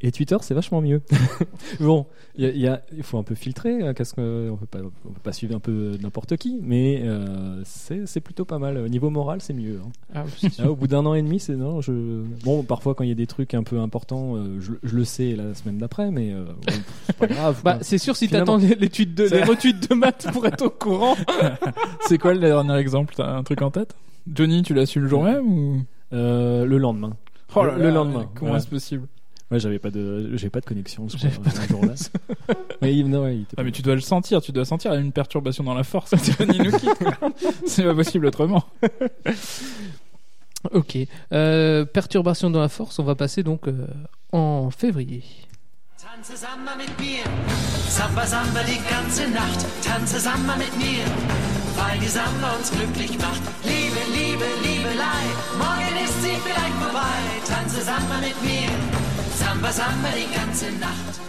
[0.00, 1.02] Et Twitter, c'est vachement mieux.
[1.80, 3.82] bon, il y a- il y a- il faut un peu filtrer.
[3.82, 7.00] hein, Qu'est-ce que, on peut pas, on peut pas suivre un peu n'importe qui, mais
[7.04, 8.78] euh, c'est, c'est plutôt pas mal.
[8.78, 9.80] Au niveau moral, c'est mieux.
[9.84, 9.90] hein.
[10.14, 10.24] Ah,
[10.60, 11.80] Ah, au bout d'un an et demi, c'est non.
[11.80, 12.22] Je...
[12.44, 15.04] Bon, parfois quand il y a des trucs un peu importants, euh, je, je le
[15.04, 16.72] sais la semaine d'après, mais euh, bon,
[17.06, 17.60] c'est pas grave.
[17.64, 20.46] Bah, c'est sûr si Finalement- t'attends les, les tweets de, les retweets de maths pour
[20.46, 21.14] être au courant.
[22.08, 23.14] C'est quoi le dernier exemple?
[23.16, 23.94] T'as un truc en tête?
[24.32, 25.82] Johnny, tu l'as su le jour même ou?
[26.12, 27.16] Euh, le lendemain.
[27.56, 28.56] Oh Le- le lendemain, Comment voilà.
[28.58, 29.06] est-ce possible?
[29.50, 31.08] Ouais, j'avais pas de, j'avais pas de connexion.
[31.08, 31.94] Ce jour-là.
[32.80, 34.64] mais il, non, ouais, il était Ah pas- mais tu dois le sentir, tu dois
[34.64, 36.14] sentir une perturbation dans la force.
[37.66, 38.64] C'est pas possible autrement.
[40.72, 40.98] ok.
[41.32, 43.86] Euh, perturbation dans la force, on va passer donc euh,
[44.32, 45.22] en février.
[46.02, 47.22] Tanze Samba mit mir,
[47.88, 51.04] Samba Samba die ganze Nacht, tanze Samba mit mir,
[51.76, 53.40] weil die Samba uns glücklich macht.
[53.64, 55.24] Liebe, Liebe, Liebelei,
[55.58, 57.20] morgen ist sie vielleicht vorbei.
[57.46, 58.68] Tanze Samba mit mir,
[59.38, 61.20] Samba, Samba die ganze Nacht.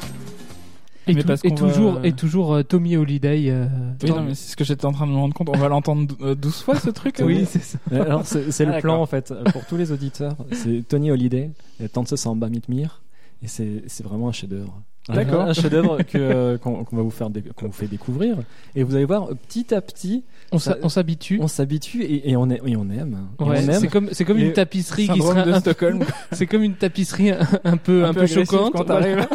[1.07, 3.51] Et, Mais tou- parce et toujours, va- et toujours euh, Tommy Holiday.
[3.51, 3.67] euh,
[4.01, 5.49] Oui, non, mais c'est ce que j'étais en train de me rendre compte.
[5.49, 7.77] On va l'entendre euh, 12 fois ce truc Oui, euh, c'est ça.
[7.91, 10.35] Alors c'est c'est Ah, le plan en fait pour tous les auditeurs.
[10.51, 11.51] C'est Tony Holiday,
[11.93, 13.01] Tanse Samba Mitmir,
[13.45, 13.47] et
[13.87, 14.83] c'est vraiment un chef-d'œuvre.
[15.07, 15.41] Un- D'accord.
[15.41, 18.37] Un chef-d'œuvre que, euh, qu'on qu'on va vous faire qu'on vous fait découvrir,
[18.75, 21.37] et vous allez voir petit à petit, On s'habitue.
[21.41, 23.27] on s'habitue et, et on, est, et on aime.
[23.39, 23.73] Ouais, aime.
[23.79, 26.03] c'est comme c'est comme une tapisserie qui serait de un, Stockholm.
[26.31, 28.73] c'est comme une tapisserie un, un peu un, peu, agressif choquante.
[28.73, 29.27] quand voilà.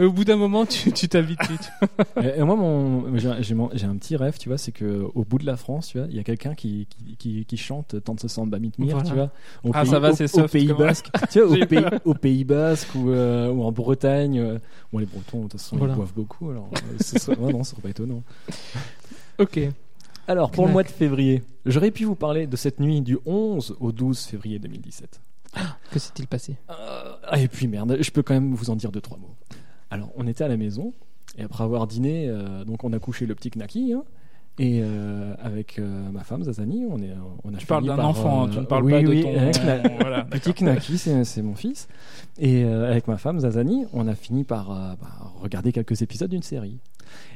[0.00, 1.58] au bout d'un moment, tu tu t'habitues.
[2.22, 3.54] Et, et moi, mon, j'ai,
[3.86, 6.16] un petit rêve, tu vois, c'est que au bout de la France, tu vois, il
[6.16, 9.08] y a quelqu'un qui, qui, qui, qui chante Tanse Samba Mitmir, Voilà.
[9.08, 9.30] tu vois,
[9.64, 11.90] au Ah, ça va, au- c'est au soft Pays Basque, tu vois, au pays, peur.
[12.04, 14.38] au Pays Basque ou, euh, ou en Bretagne.
[14.38, 14.58] euh,
[15.08, 15.94] Bretons, de toute façon, Voilà.
[15.94, 18.22] ils boivent beaucoup, alors euh, ce serait, ouais, non, ce serait pas étonnant.
[19.38, 19.60] Ok.
[20.26, 23.76] Alors, pour le mois de février, j'aurais pu vous parler de cette nuit du 11
[23.80, 25.20] au 12 février 2017.
[25.90, 26.56] Que s'est-il passé?
[26.70, 29.34] Euh, ah, et puis merde, je peux quand même vous en dire deux trois mots.
[29.90, 30.92] Alors, on était à la maison
[31.38, 33.94] et après avoir dîné, euh, donc on a couché le petit Knaki.
[33.94, 34.04] hein,
[34.58, 37.12] et euh, avec euh, ma femme Zazani, on est,
[37.44, 39.36] on a Tu parles d'un enfant, euh, tu ne parles oui, pas de ton.
[39.38, 41.88] avec la- Voilà, Petit Knaki, c'est mon fils.
[42.38, 46.30] Et euh, avec ma femme Zazani, on a fini par euh, bah, regarder quelques épisodes
[46.30, 46.78] d'une série.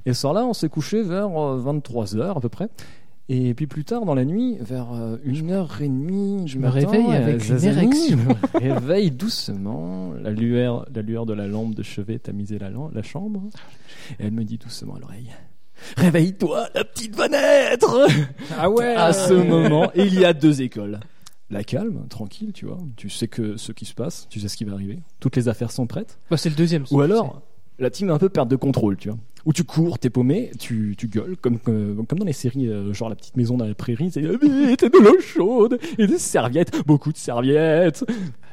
[0.06, 2.68] Et ce soir-là, on s'est couché vers 23h à peu près.
[3.28, 4.88] Et puis plus tard dans la nuit, vers
[5.24, 8.18] 1h30, Je me réveille avec une érection.
[8.60, 10.12] Je me réveille doucement.
[10.20, 13.44] La lueur, la lueur de la lampe de chevet tamisait la, la chambre.
[14.18, 15.30] Et elle me dit doucement à l'oreille
[15.96, 18.06] Réveille-toi, la petite va naître
[18.58, 21.00] Ah ouais à ce moment, il y a deux écoles.
[21.50, 22.78] La calme, tranquille, tu vois.
[22.96, 25.00] Tu sais que ce qui se passe, tu sais ce qui va arriver.
[25.20, 26.18] Toutes les affaires sont prêtes.
[26.30, 26.84] Bah, c'est le deuxième.
[26.90, 27.42] Ou alors,
[27.78, 29.18] la team est un peu perte de contrôle, tu vois.
[29.44, 32.94] Où tu cours, t'es paumé, tu, tu gueules, comme, comme, comme dans les séries, euh,
[32.94, 37.12] genre la petite maison dans la prairie, c'est de l'eau chaude, et des serviettes, beaucoup
[37.12, 38.04] de serviettes.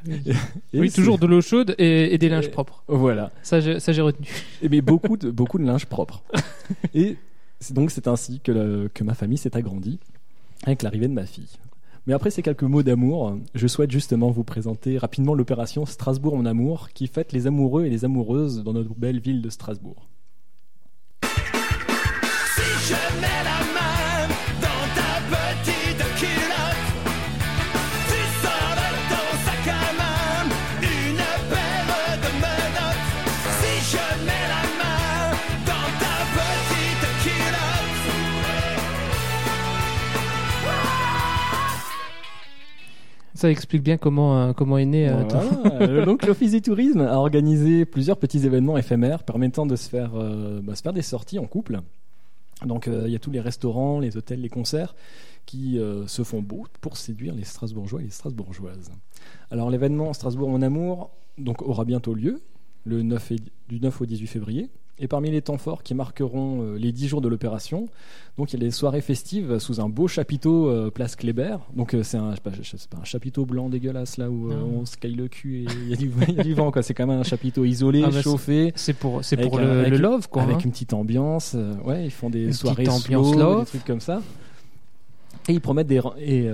[0.73, 2.83] Et- Oui, toujours de l'eau chaude et, et des linges Et- propres.
[2.87, 3.31] Voilà.
[3.43, 4.27] Ça, j'ai retenu.
[4.61, 6.21] Et mais beaucoup de, beaucoup de linge propre.
[6.93, 7.17] Et
[7.71, 9.99] donc c'est ainsi que, le- que ma famille s'est agrandie
[10.63, 11.49] avec l'arrivée de ma fille.
[12.07, 16.45] Mais après ces quelques mots d'amour, je souhaite justement vous présenter rapidement l'opération Strasbourg mon
[16.45, 20.07] amour qui fête les amoureux et les amoureuses dans notre belle ville de Strasbourg.
[21.21, 23.78] Si je mets la main
[43.39, 46.05] Ça explique bien comment, euh, comment est né euh, Voilà.
[46.05, 50.59] Donc l'Office du tourisme a organisé plusieurs petits événements éphémères permettant de se faire, euh,
[50.61, 51.79] bah, se faire des sorties en couple.
[52.65, 54.93] Donc euh, il y a tous les restaurants, les hôtels, les concerts
[55.45, 58.91] qui se font beau pour séduire les Strasbourgeois et les Strasbourgeoises.
[59.51, 62.41] Alors l'événement Strasbourg mon amour donc aura bientôt lieu
[62.83, 64.69] le 9 et- du 9 au 18 février.
[65.01, 67.87] Et parmi les temps forts qui marqueront euh, les 10 jours de l'opération,
[68.37, 71.55] donc il y a les soirées festives sous un beau chapiteau euh, place Kléber.
[71.75, 74.97] Donc euh, c'est un, pas, pas, un chapiteau blanc dégueulasse là où euh, on se
[74.97, 76.81] caille le cul et il y, a du- il y a du vent quoi.
[76.83, 78.73] C'est quand même un chapiteau isolé, Ah bah, chauffé.
[78.75, 80.41] C'est pour, c'est le, avec le une- love, quoi.
[80.43, 80.59] avec hein.
[80.65, 81.55] une petite ambiance.
[81.85, 83.59] ouais, ils font des Une soirées slow, love.
[83.61, 84.21] des trucs comme ça.
[85.47, 86.49] Et ils promettent des et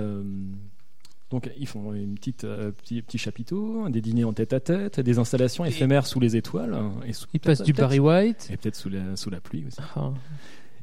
[1.30, 5.00] donc ils font une petite euh, petit, petit chapiteau, des dîners en tête à tête,
[5.00, 8.48] des installations éphémères sous les étoiles hein, et sous, Il passe du Barry White.
[8.52, 9.78] et peut-être sous la sous la pluie aussi.
[9.96, 10.12] Ah.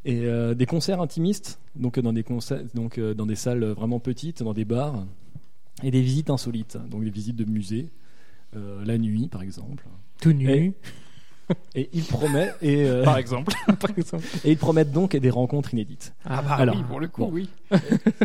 [0.05, 3.99] Et euh, des concerts intimistes, donc dans des concerts, donc euh, dans des salles vraiment
[4.01, 5.05] petites, dans des bars,
[5.81, 7.89] et des visites insolites, donc des visites de musées,
[8.53, 9.85] la nuit par exemple.
[10.21, 10.49] Tout nu.
[10.49, 10.73] Et-
[11.75, 13.51] Et ils promettent et, euh, Par exemple.
[13.79, 14.23] par exemple.
[14.45, 16.13] et ils promettent donc des rencontres inédites.
[16.25, 17.31] Ah, bah Alors, oui, pour le coup, bon.
[17.33, 17.49] oui.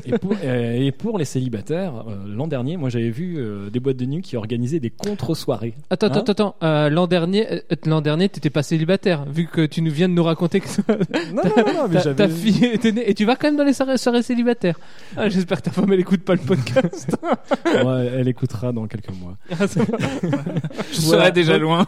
[0.05, 3.81] Et pour, euh, et pour les célibataires, euh, l'an dernier, moi j'avais vu euh, des
[3.81, 5.75] boîtes de nuit qui organisaient des contre-soirées.
[5.91, 6.57] Attends, Hein attends, attends.
[6.63, 10.15] Euh, l'an dernier, euh, l'an dernier, t'étais pas célibataire, vu que tu nous viens de
[10.15, 10.69] nous raconter que
[11.33, 13.09] Non, non, non, non, mais ta, fille était née.
[13.11, 14.79] Et tu vas quand même dans les soirées, soirées célibataires.
[15.17, 17.17] Ah, J'espère que ta femme elle écoute pas le podcast.
[17.65, 19.37] Ouais, elle écoutera dans quelques mois.
[19.51, 19.65] Ah.
[19.67, 21.23] Je Voilà.
[21.25, 21.87] serais déjà loin.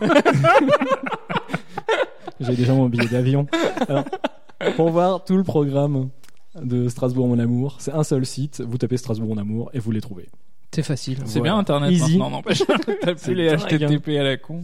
[2.40, 3.46] J'ai déjà mon billet d'avion.
[3.88, 4.04] Alors,
[4.76, 6.08] pour voir tout le programme
[6.60, 8.62] de Strasbourg mon amour, c'est un seul site.
[8.66, 10.28] Vous tapez Strasbourg mon amour et vous les trouvez.
[10.72, 11.18] C'est facile.
[11.26, 11.52] C'est Voilà.
[11.54, 12.12] bien Internet Easy.
[12.18, 12.62] maintenant, n'empêche.
[13.02, 13.88] T'as C'est plus les dingue, hein.
[13.88, 14.62] HTTP à la con.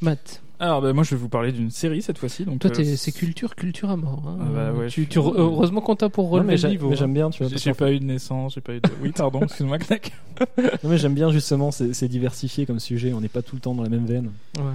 [0.00, 2.44] Matt, Alors, bah, moi, je vais vous parler d'une série cette fois-ci.
[2.44, 4.22] Donc, toi, euh, t'es- c'est culture, culture à mort.
[4.26, 4.38] hein.
[4.40, 6.68] Ah bah ouais, tu, je tu- suis- heureusement qu'on t'a pour Non, relever mais le
[6.68, 6.88] niveau.
[6.88, 6.98] mais hein.
[6.98, 7.56] j'aime bien, tu vois.
[7.56, 8.88] J'ai pas eu de naissance, j'ai pas eu de.
[9.02, 10.12] Oui, pardon, excuse-moi, Knack.
[10.58, 13.12] Non, mais j'aime bien justement, c'est c'est diversifié comme sujet.
[13.12, 14.30] On n'est pas tout le temps dans la même veine.
[14.56, 14.74] Voilà.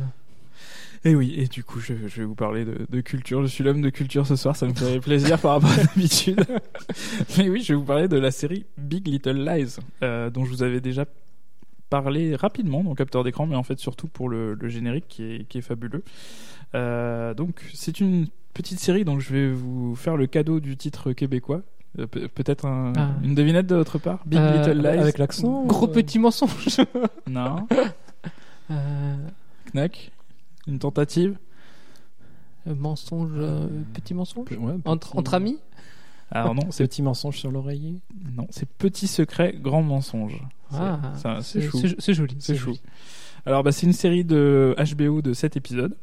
[1.05, 3.41] Et oui, et du coup, je, je vais vous parler de, de culture.
[3.41, 6.43] Je suis l'homme de culture ce soir, ça me fait plaisir par rapport à d'habitude.
[7.37, 10.49] Mais oui, je vais vous parler de la série Big Little Lies, euh, dont je
[10.49, 11.05] vous avais déjà
[11.89, 15.43] parlé rapidement dans capteur d'écran, mais en fait surtout pour le, le générique qui est,
[15.47, 16.03] qui est fabuleux.
[16.75, 21.13] Euh, donc, c'est une petite série dont je vais vous faire le cadeau du titre
[21.13, 21.61] québécois.
[21.97, 23.09] Euh, pe- Peut-être un- Ah.
[23.23, 24.19] une devinette de votre part?
[24.25, 24.99] Big Euh, Little Lies?
[24.99, 26.77] Avec l'accent Gros petit mensonge.
[27.27, 27.67] Non.
[29.73, 30.11] Knack?
[30.67, 31.37] Une tentative?
[32.67, 33.31] mensonge,
[33.93, 34.47] petit mensonge?
[34.51, 35.57] Ouais, Entre, petit- entre amis?
[36.31, 38.01] Alors non, c'est Petit mensonge sur l'oreiller.
[38.35, 40.37] non, c'est petit secret, grand mensonge.
[40.71, 41.61] C'est- Ah, c'est-
[42.13, 42.35] joli.
[42.39, 42.65] C'est chou.
[42.67, 42.81] joli.
[43.45, 45.95] Alors, bah, c'est une série de HBO de 7 épisodes,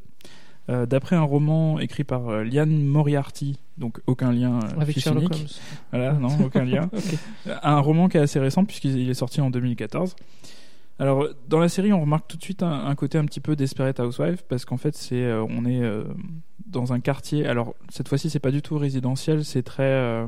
[0.68, 5.22] euh, d'après un roman écrit par euh, Liane Moriarty, donc aucun lien euh, Avec Sherlock
[5.24, 5.34] unique.
[5.34, 5.48] Holmes.
[5.92, 6.90] Voilà, non, aucun lien.
[7.62, 10.16] Un roman qui est assez récent puisqu'il il est sorti en 2014.
[10.98, 13.54] Alors, dans la série, on remarque tout de suite un, un côté un petit peu
[13.54, 16.04] Desperate Housewife parce qu'en fait, c'est, euh, on est euh,
[16.66, 17.46] dans un quartier.
[17.46, 19.82] Alors, cette fois-ci, c'est pas du tout résidentiel, c'est très.
[19.82, 20.26] euh,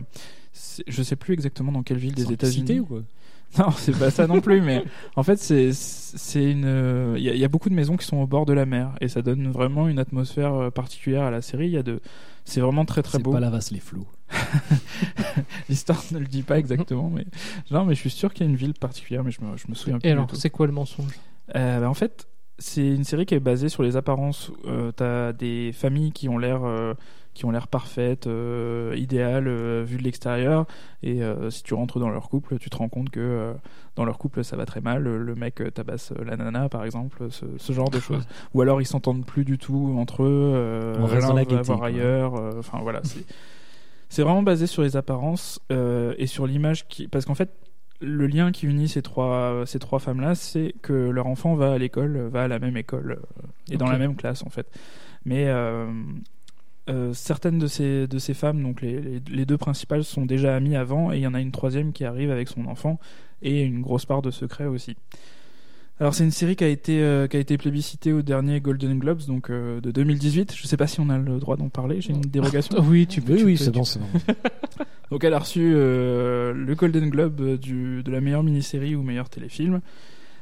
[0.52, 2.81] c'est- je sais plus exactement dans quelle ville des États-Unis.
[2.81, 3.02] ou quoi?
[3.59, 4.85] Non, c'est pas ça non plus, mais
[5.16, 7.14] en fait, c'est c'est une.
[7.16, 8.66] Il y, a- il y a beaucoup de maisons qui sont au bord de la
[8.66, 11.64] mer et ça donne vraiment une atmosphère euh, particulière à la série.
[11.68, 12.00] Il y a de,
[12.44, 13.33] c'est vraiment très très C'est beau.
[13.33, 14.07] pas la vasse les flots.
[15.68, 17.24] L'histoire ne le dit pas exactement, mais
[17.70, 19.64] non, mais je suis sûr qu'il y a une ville particulière, mais je me, je
[19.68, 20.08] me souviens plus.
[20.08, 21.12] Et alors, c'est quoi le mensonge?
[21.54, 24.50] Euh, bah, en fait, c'est une série qui est basée sur les apparences.
[24.66, 26.94] Euh, T'as des familles qui ont l'air euh,
[27.34, 30.66] qui ont l'air parfaites, euh, idéales, euh, vues de l'extérieur.
[31.04, 33.52] Et euh, si tu rentres dans leur couple, tu te rends compte que euh,
[33.94, 35.04] dans leur couple, ça va très mal.
[35.04, 38.26] Le, le mec tabasse la nana, par exemple, ce, ce genre de choses.
[38.54, 40.52] Ou alors ils s'entendent plus du tout entre eux.
[40.54, 42.34] Euh, On reste dans la va gaieté, voir ailleurs.
[42.34, 43.24] euh, Enfin voilà, c'est
[44.08, 47.50] c'est vraiment basé sur les apparences euh, et sur l'image qui, parce qu'en fait
[48.00, 51.78] le lien qui unit ces trois, ces trois femmes-là, c'est que leur enfant va à
[51.78, 54.70] l'école, va à la même école euh, et dans la même classe en fait.
[55.24, 55.90] Mais euh,
[56.88, 60.54] euh, certaines de ces, de ces femmes, donc les, les, les deux principales, sont déjà
[60.54, 62.98] amies avant et il y en a une troisième qui arrive avec son enfant
[63.42, 64.96] et une grosse part de secret aussi.
[66.00, 68.98] Alors c'est une série qui a été euh, qui a été plébiscitée au dernier Golden
[68.98, 70.54] Globes donc euh, de 2018.
[70.54, 72.00] Je sais pas si on a le droit d'en parler.
[72.00, 72.78] J'ai une dérogation.
[72.88, 73.32] Oui, tu peux.
[73.32, 74.06] Oui, tu oui, c'est bon, c'est bon.
[75.11, 79.28] Donc elle a reçu euh, le Golden Globe du, de la meilleure mini-série ou meilleur
[79.28, 79.80] téléfilm,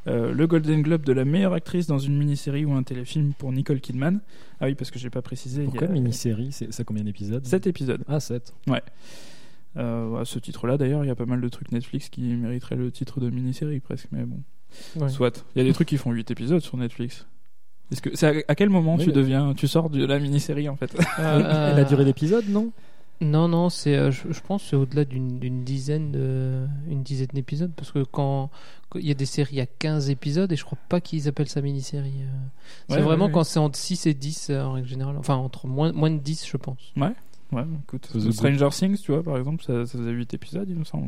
[0.06, 3.80] le Golden Globe de la meilleure actrice dans une mini-série ou un téléfilm pour Nicole
[3.80, 4.20] Kidman.
[4.60, 5.64] Ah oui, parce que j'ai pas précisé.
[5.64, 6.52] Pourquoi a mini-série?
[6.52, 7.44] C'est ça combien d'épisodes?
[7.44, 8.04] 7 épisodes.
[8.06, 8.54] Ah, 7.
[9.76, 12.76] Euh, à ce titre-là, d'ailleurs, il y a pas mal de trucs Netflix qui mériteraient
[12.76, 14.40] le titre de mini-série presque, mais bon.
[14.96, 15.08] Ouais.
[15.08, 15.44] Soit.
[15.54, 17.26] Il y a des trucs qui font 8 épisodes sur Netflix.
[17.92, 20.18] Est-ce que c'est à, à quel moment Oui, tu mais- deviens, tu sors de la
[20.18, 22.72] mini-série en fait Euh, La durée d'épisode, non?
[23.22, 27.02] Non, non, c'est, euh, je, je pense que c'est au-delà d'une, d'une dizaine, de, une
[27.02, 28.50] dizaine d'épisodes, parce que quand
[28.94, 31.62] il y a des séries à 15 épisodes, et je crois pas qu'ils appellent ça
[31.62, 32.12] mini-série.
[32.20, 32.26] euh.
[32.90, 35.36] c'est Ouais, vraiment ouais, quand c'est entre 6 et 10 euh, en règle générale, enfin
[35.36, 36.92] entre moins, moins de 10, je pense.
[36.96, 37.12] Ouais,
[37.84, 38.06] écoute.
[38.12, 41.06] The Stranger Things, tu vois, par exemple, ça, ça faisait 8 épisodes, il me semble.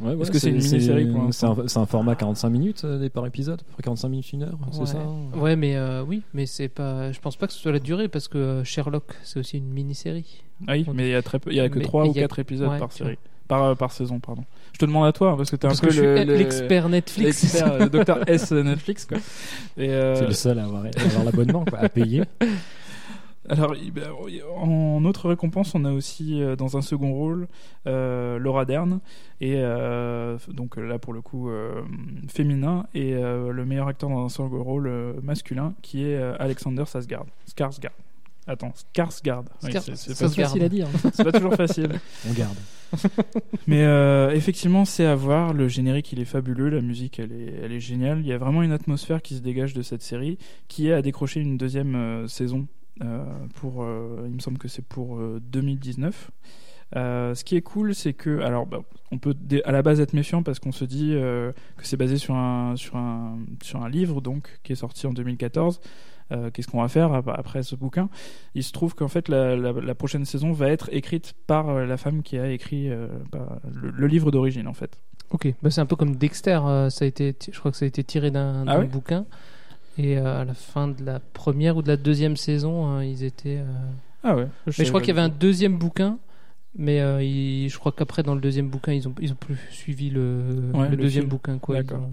[0.00, 2.48] Ouais, ouais, Est-ce que c'est une mini-série pour C'est l'instant un, c'est un format 45
[2.50, 4.98] minutes euh, par épisode À peu près 45 minutes, une heure, c'est ça
[5.36, 8.08] Ouais, mais euh, oui, mais c'est pas, je pense pas que ce soit la durée,
[8.08, 10.42] parce que euh, Sherlock, c'est aussi une mini-série.
[10.66, 12.08] Ah oui, mais il y a très peu, il y a que Mais- 3 mais
[12.08, 13.18] ou il y a- 4 épisodes ouais, par tu série.
[13.48, 14.44] Par, euh, par saison, pardon.
[14.72, 16.06] Je te demande à toi, hein, parce que t'es un Parce peu que je suis
[16.06, 17.42] le, le- l'expert Netflix.
[17.42, 19.18] l'expert, le docteur S Netflix, quoi.
[19.78, 22.22] Euh, C'est le seul à avoir, à avoir l'abonnement, quoi, à payer.
[23.52, 24.04] Alors, ben,
[24.56, 27.48] en autre récompense, on a aussi euh, dans un second rôle
[27.86, 29.00] euh, Laura Dern,
[29.40, 31.82] et euh, donc là pour le coup euh,
[32.28, 36.34] féminin, et euh, le meilleur acteur dans un second rôle euh, masculin qui est euh,
[36.38, 37.26] Alexander Skarsgård.
[37.46, 37.90] Skarsgård.
[38.46, 39.44] Attends, Skarsgård.
[39.62, 40.88] Oui, c'est- pas, facile à dire.
[41.12, 41.90] c'est pas toujours facile.
[42.28, 42.56] On garde.
[43.66, 45.52] Mais euh, effectivement, c'est à voir.
[45.52, 46.68] Le générique, il est fabuleux.
[46.68, 48.18] La musique, elle est, elle est géniale.
[48.20, 50.38] Il y a vraiment une atmosphère qui se dégage de cette série,
[50.68, 52.66] qui est à décrocher une deuxième euh, saison.
[53.02, 53.24] Euh,
[53.54, 56.30] pour, euh, il me semble que c'est pour euh, 2019.
[56.94, 58.80] Euh, ce qui est cool, c'est que, alors, bah,
[59.12, 62.18] on peut à la base être méfiant parce qu'on se dit euh, que c'est basé
[62.18, 65.80] sur un, sur un, sur un livre donc qui est sorti en 2014.
[66.32, 68.10] Euh, Qu'est-ce qu'on va faire ap- après ce bouquin?
[68.54, 71.96] Il se trouve qu'en fait la, la- la prochaine saison va être écrite par la
[71.96, 72.90] femme qui a écrit
[73.32, 74.98] bah, le, le livre d'origine en fait.
[75.30, 77.88] Ok, bah, c'est un peu comme Dexter, ça a été, je crois que ça a
[77.88, 79.24] été tiré d'un Ah bouquin.
[79.98, 83.24] Et euh, à la fin de la première ou de la deuxième saison, hein, ils
[83.24, 83.58] étaient.
[83.58, 83.64] euh,
[84.22, 84.46] Ah ouais.
[84.66, 86.18] Mais je crois qu'il y avait un deuxième bouquin,
[86.76, 87.20] mais euh,
[87.68, 90.84] je crois qu'après dans le deuxième bouquin, ils ont ils ont plus suivi le, Ouais,
[90.88, 91.30] le le deuxième film.
[91.30, 91.78] bouquin quoi.
[91.80, 92.10] ils ont-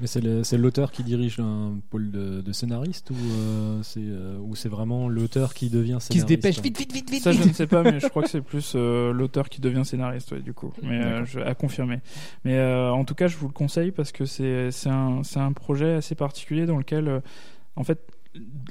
[0.00, 4.54] Mais c'est l'auteur qui dirige un pôle de, de scénariste ou euh, c'est euh, ou
[4.54, 7.22] c'est vraiment l'auteur qui devient scénariste Qui se dépêche hein vite vite vite vite.
[7.24, 9.84] Ça je ne sais pas, mais je crois que c'est plus euh, l'auteur qui devient
[9.84, 10.72] scénariste ouais, du coup.
[10.82, 11.98] Mais euh, je, à confirmer.
[12.44, 16.14] Mais euh, en tout cas, je vous le conseille parce que c'est un projet assez
[16.14, 17.20] particulier dans lequel euh,
[17.74, 17.98] en fait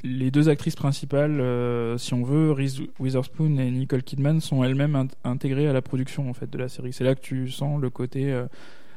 [0.03, 4.95] les deux actrices principales, euh, si on veut, Reese Witherspoon et Nicole Kidman, sont elles-mêmes
[4.95, 6.93] int- intégrées à la production en fait de la série.
[6.93, 8.31] C'est là que tu sens le côté.
[8.31, 8.45] euh,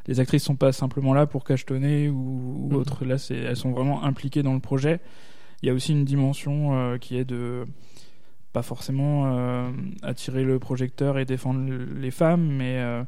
[0.07, 2.77] les actrices sont pas simplement là pour cachetonner ou, ou Mhm.
[2.77, 3.05] autre.
[3.05, 5.01] Là, c'est, elles sont vraiment impliquées dans le projet.
[5.63, 7.67] Il y a aussi une dimension euh, qui est de
[8.53, 9.71] pas forcément euh,
[10.03, 13.03] attirer le projecteur et défendre le- les femmes, mais euh,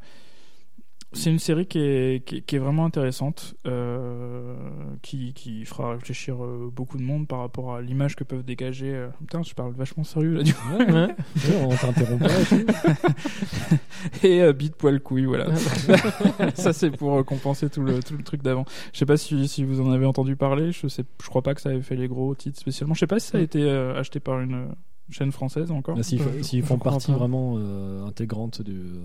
[1.13, 4.55] c'est une série qui est, qui est, qui est vraiment intéressante, euh,
[5.03, 8.93] qui, qui fera réfléchir euh, beaucoup de monde par rapport à l'image que peuvent dégager.
[8.95, 10.43] euh, Putain, je parle vachement sérieux là.
[10.43, 10.53] Du...
[10.53, 10.93] Ouais, ouais.
[10.95, 13.77] Ouais, on t'interrompt pas.
[14.23, 15.55] et euh, bite poil couille, voilà.
[16.55, 18.65] ça c'est pour euh, compenser tout le, tout le truc d'avant.
[18.93, 20.73] Je sais pas si, si vous en avez entendu parler.
[20.73, 22.95] Je sais, je crois pas que ça avait fait les gros titres spécialement.
[22.95, 24.67] Je sais pas si ça a été euh, acheté par une euh,
[25.13, 25.97] chaîne française encore.
[25.97, 27.19] Bah, S'ils Ouais, je font partie pas.
[27.19, 29.01] vraiment euh, intégrante du, euh,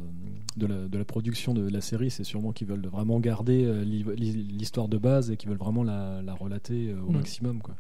[0.58, 3.84] de, la, de la production de la série, c'est sûrement qu'ils veulent vraiment garder euh,
[3.84, 7.16] l'histoire de base et qu'ils veulent vraiment la, la relater euh, au Mm.
[7.16, 7.60] maximum.
[7.62, 7.76] Quoi.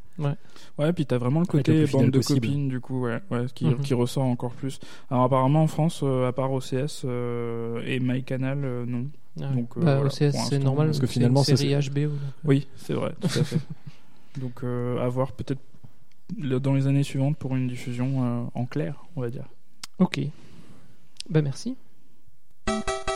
[0.79, 2.41] Ouais, puis t'as vraiment le côté bande de possible.
[2.47, 4.79] copines, du coup, ouais, ouais, qui, qui ressort encore plus.
[5.11, 9.05] Alors apparemment en France, euh, à part OCS euh, et MyCanal, euh, non.
[9.39, 9.55] Ouais.
[9.55, 11.99] Donc, euh, Bah, voilà, OCS, c'est normal parce que finalement, c'est- série HBO.
[11.99, 12.09] euh,
[12.45, 13.59] Oui, c'est vrai, tout à fait.
[14.41, 15.61] Donc euh, à voir peut-être
[16.35, 19.45] dans les années suivantes pour une diffusion euh, en clair, on va dire.
[19.99, 20.19] Ok.
[21.29, 21.75] Bah merci.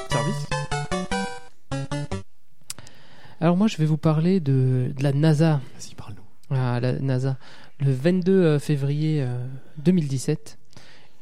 [0.10, 0.48] Service?
[3.40, 5.62] Alors moi je vais vous parler de, de la NASA.
[5.80, 6.22] Vas-y, parle-nous.
[6.56, 7.38] Ah, la NASA.
[7.80, 9.46] Le 22 euh, février euh,
[9.80, 10.58] 2017,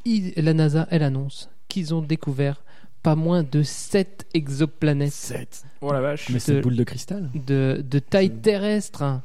[0.06, 2.63] il- la NASA, elle annonce qu'ils ont découvert
[3.04, 5.63] pas moins de 7 exoplanètes 7.
[5.82, 6.30] Oh la vache.
[6.30, 7.30] Mais c'est De- boule de cristal?
[7.34, 9.23] de, de taille terrestre hein,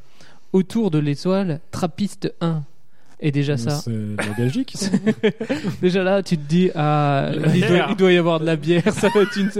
[0.55, 2.63] autour de l'étoile Trappiste 1.
[3.21, 4.89] Et déjà ça, C'est la Belgique ça
[5.81, 7.87] déjà là, tu te dis, ah, il doit, bière.
[7.91, 9.51] il doit y avoir de la bière, ça doit être, une,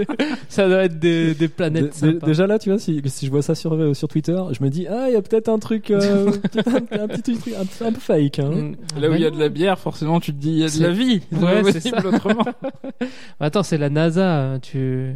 [0.49, 2.27] ça doit être des, des planètes sympas.
[2.27, 4.69] Déjà là, tu vois, si, si je vois ça sur, euh, sur Twitter, je me
[4.69, 6.31] dis, ah, il y a peut-être un truc, euh,
[6.67, 8.39] un, un petit truc un, peu- un peu fake.
[8.39, 8.51] Hein.
[8.51, 8.75] Mm.
[8.99, 10.69] Là où il y a de la bière, forcément tu te dis il y a
[10.69, 11.21] de la vie.
[11.31, 12.07] C'est Ouais, c'est possible ça.
[12.07, 12.45] autrement.
[13.39, 15.13] Attends, c'est la NASA, hein, tu...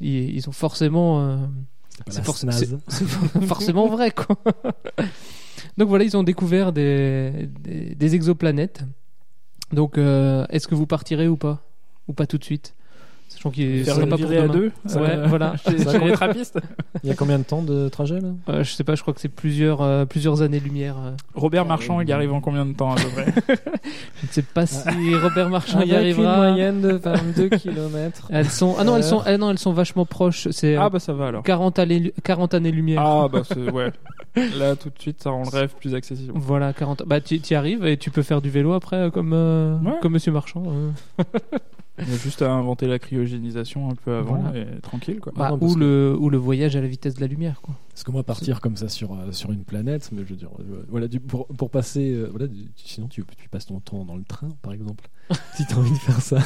[0.00, 1.20] ils, ils ont forcément...
[1.20, 1.36] euh,
[2.88, 3.04] C'est
[3.46, 4.36] forcément vrai, quoi.
[5.78, 8.82] Donc voilà, ils ont découvert des, des, des exoplanètes.
[9.72, 11.64] Donc, euh, est-ce que vous partirez ou pas?
[12.08, 12.74] Ou pas tout de suite?
[13.32, 14.46] Sachant qu'il sera pas pour à demain.
[14.48, 14.72] deux.
[14.94, 15.54] Ouais, euh, voilà.
[15.64, 16.02] Compte.
[16.04, 16.58] les trappistes.
[17.02, 18.28] Il y a combien de temps de trajet là?
[18.48, 20.96] Euh, je sais pas, je crois que c'est plusieurs, euh, plusieurs années-lumière.
[20.98, 21.10] euh.
[21.34, 23.32] Robert Marchand, il y arrive en combien de temps à peu près?
[24.22, 26.32] Je ne sais pas si Robert Marchand y arrivera.
[26.34, 28.28] une moyenne de 22 km.
[28.30, 28.76] Elles sont...
[28.78, 30.48] Ah non, elles sont, ah non, elles sont vachement proches.
[30.50, 31.42] C'est euh, Ah bah ça va alors.
[31.42, 33.00] 40 années, 40 années-lumière.
[33.00, 33.90] Ah bah c'est ouais.
[34.58, 36.32] Là tout de suite ça rend le rêve plus accessible.
[36.36, 37.02] Voilà, 40.
[37.06, 39.92] Bah, tu y arrives et tu peux faire du vélo après, euh, comme, euh, Ouais.
[40.00, 40.62] comme Monsieur Marchand.
[41.98, 44.58] Il y a juste à inventer la cryogénisation un peu avant Voilà.
[44.58, 45.30] et tranquille quoi.
[45.36, 47.60] Bah, non, parce ou, que- le, ou le voyage à la vitesse de la lumière,
[47.60, 47.74] quoi.
[47.90, 50.48] Parce que moi, partir comme ça sur, euh, sur une planète, mais je veux dire,
[50.60, 54.06] euh, voilà, du- pour, pour passer, euh, voilà, du- sinon tu, tu passes ton temps
[54.06, 55.04] dans le train, par exemple,
[55.54, 56.38] si tu as envie de faire ça.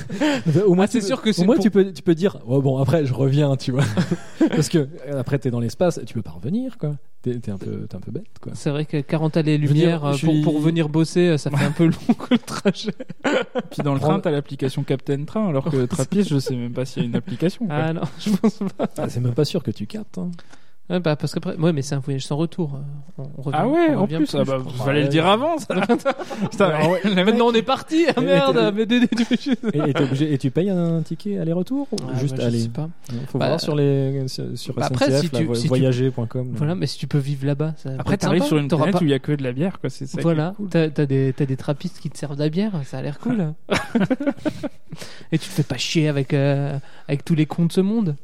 [0.66, 2.16] au moins, Ah, c'est tu- sûr que Au c'est moins, pour- tu, peux, tu peux
[2.16, 3.84] dire, oh, bon, après, je reviens, tu vois.
[4.50, 6.96] Parce que après, t'es dans l'espace, tu peux pas revenir, quoi.
[7.26, 8.52] T'es t'es un, peu- t'es un peu bête, quoi.
[8.54, 11.38] C'est vrai que 40 années veux dire, lumière euh, pour, suis- pour venir bosser, euh,
[11.38, 12.92] ça fait un peu long le trajet.
[13.72, 16.84] Puis dans le train t'as l'application Captain Train alors que Trappiste je sais même pas
[16.84, 17.66] s'il y a une application.
[17.66, 17.74] quoi.
[17.76, 18.88] Ah non, je pense pas.
[18.96, 20.18] Ah, c'est même pas sûr que tu captes.
[20.18, 20.30] Hein.
[20.88, 22.74] Ouais, bah, parce qu'après, ouais, mais c'est un voyage sans retour.
[22.76, 22.78] euh,
[23.18, 25.58] On, on revient, Ah ouais on en revient plus, ah bah, fallait le dire avant
[25.58, 25.74] ça.
[26.50, 27.00] Putain, Alors, ouais.
[27.04, 30.00] le mec- Maintenant on est parti, ah Et- merde, et- mais Dédé, tu- Et, et,
[30.00, 32.88] obligé- et tu payes un ticket aller-retour ou Ah, juste bah, je aller sais pas.
[33.26, 36.52] Faut Bah, voir sur les sur, bah, après, SNCF, si tu- si tu- voyager.com.
[36.54, 39.10] Voilà, mais si tu peux vivre là-bas, Après t'arrives sur une planète pas- où il
[39.10, 40.20] y a que de la bière quoi, c'est ça.
[40.22, 40.68] Voilà, cool.
[40.68, 43.18] t'as t'as des, t'as des trappistes qui te servent de la bière, ça a l'air
[43.18, 43.54] cool.
[45.32, 48.16] Et tu te fais pas chier avec, euh, avec tous les cons de ce monde.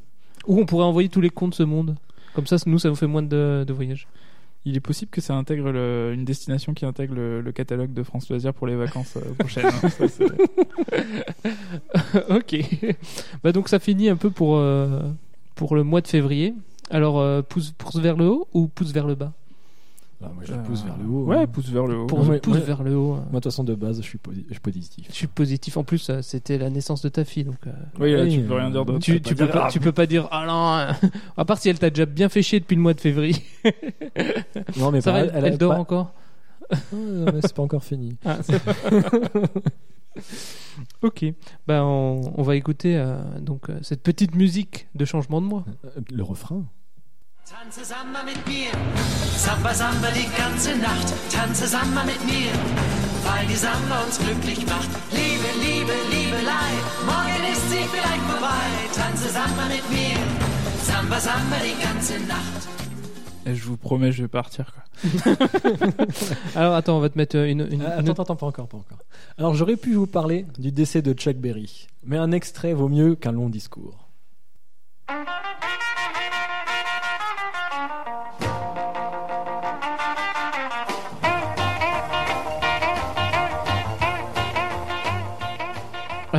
[0.46, 1.96] Ou on pourrait envoyer tous les cons de ce monde.
[2.34, 4.06] Comme ça, nous, ça nous fait moins de, de voyages.
[4.64, 8.02] Il est possible que ça intègre le- une destination qui intègre le, le catalogue de
[8.04, 9.66] France Loisirs pour les vacances euh, prochaines.
[9.66, 9.88] hein.
[9.88, 10.04] Ça,
[12.30, 12.56] ok.
[13.42, 15.00] Bah donc ça finit un peu pour, euh,
[15.56, 16.54] pour le mois de février.
[16.90, 19.32] Alors, euh, pouce, pouce vers le haut ou pouce vers le bas?
[20.24, 21.24] Ah, moi, je Euh, pousse vers le haut.
[21.24, 21.46] Ouais, hein.
[21.46, 22.06] pouce vers le haut.
[22.06, 22.60] Pour Ouais, pouce ouais.
[22.60, 23.14] vers le haut.
[23.14, 25.06] euh, Moi, de toute façon, de base, je suis, je suis positif.
[25.08, 25.76] Je suis positif.
[25.76, 28.54] En plus, euh, c'était la naissance de ta fille, donc euh, Oui, là, tu peux
[28.54, 29.00] rien dire d'autre.
[29.00, 31.10] tu, peux tu pas peux dire, pas, ah, tu peux pas dire ah non.
[31.36, 33.36] à part si elle t'a déjà bien fait chier depuis le mois de février.
[34.78, 36.12] Non, mais Ça pas- va, elle, elle dort pas- encore.
[36.92, 38.16] Non, mais c'est pas encore fini.
[38.24, 38.38] Ah,
[41.02, 41.24] ok.
[41.66, 45.64] Bah on, on va écouter euh, donc cette petite musique de changement de mois.
[45.84, 46.64] Euh, Le refrain.
[47.48, 48.70] Tanze Samba mit mir,
[49.36, 51.08] Samba Samba die ganze Nacht.
[51.30, 52.50] Tanze Samba mit mir,
[53.24, 54.88] weil die Samba uns glücklich macht.
[55.10, 56.70] Liebe, Liebe, Liebelei,
[57.04, 58.68] morgen ist sie vielleicht vorbei.
[58.94, 60.16] Tanze Samba mit mir,
[60.84, 62.68] Samba Samba die ganze Nacht.
[63.44, 64.66] Et je vous promets, je vais partir.
[64.72, 65.32] Quoi.
[66.54, 67.66] Alors attends, on va te mettre euh, une.
[67.72, 68.98] une, Ah, une- attends, attends, pas encore, pas encore.
[69.36, 73.16] Alors j'aurais pu vous parler du décès de Chuck Berry, mais un extrait vaut mieux
[73.16, 73.98] qu'un long discours.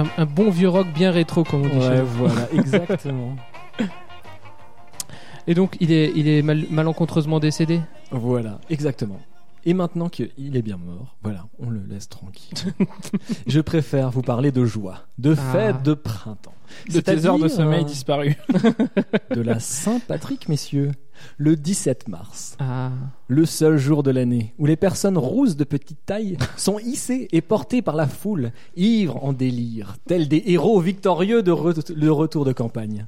[0.04, 1.78] Un, un bon vieux rock bien rétro, comme on dit.
[1.88, 3.36] Ouais, voilà, exactement.
[5.47, 7.82] Et donc, il est, il est mal- malencontreusement décédé.
[8.12, 9.20] Voilà, exactement.
[9.66, 12.58] Et maintenant qu'il est bien mort, voilà, on le laisse tranquille.
[13.47, 15.51] Je préfère vous parler de joie, de Ah.
[15.54, 16.54] fête de printemps.
[16.91, 18.36] De tes heures de sommeil disparues.
[19.32, 20.91] De la Saint-Patrick, messieurs.
[21.38, 22.55] Le 17 mars.
[22.59, 22.91] Ah.
[23.28, 27.41] Le seul jour de l'année où les personnes rousses de petite taille sont hissées et
[27.41, 32.45] portées par la foule, ivres en délire, tels des héros victorieux de, re- de retour
[32.45, 33.07] de campagne.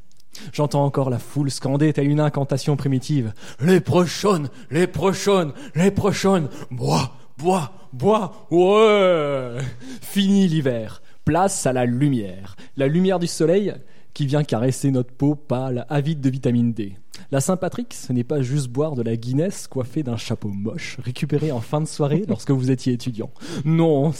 [0.51, 3.33] J'entends encore la foule scander telle une incantation primitive.
[3.61, 9.57] Les prochaines, les prochaines, les prochaines, bois, bois, bois, ouais
[10.01, 12.55] Fini l'hiver, place à la lumière.
[12.75, 13.73] La lumière du soleil
[14.13, 16.97] qui vient caresser notre peau pâle, avide de vitamine D.
[17.31, 21.51] La Saint-Patrick, ce n'est pas juste boire de la Guinness coiffée d'un chapeau moche, récupéré
[21.51, 23.31] en fin de soirée lorsque vous étiez étudiant.
[23.63, 24.11] Non,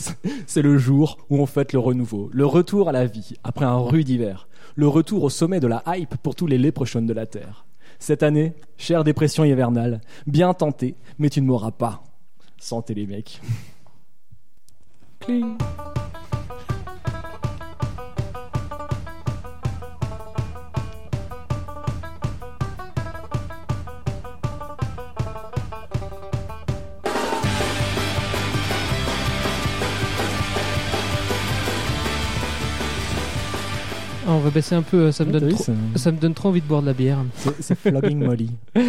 [0.47, 3.77] c'est le jour où on fête le renouveau, le retour à la vie après un
[3.77, 7.25] rude hiver, le retour au sommet de la hype pour tous les léprochons de la
[7.25, 7.65] Terre.
[7.99, 12.03] Cette année, chère dépression hivernale, bien tenté, mais tu ne mourras pas.
[12.57, 13.39] Santé les mecs.
[15.19, 15.57] Cling.
[34.28, 35.65] Ah, on va baisser un peu, euh, ça me, Ouais, donne trop,
[35.95, 37.19] ça me donne trop envie de boire de la bière.
[37.59, 38.49] c'est- flogging Molly.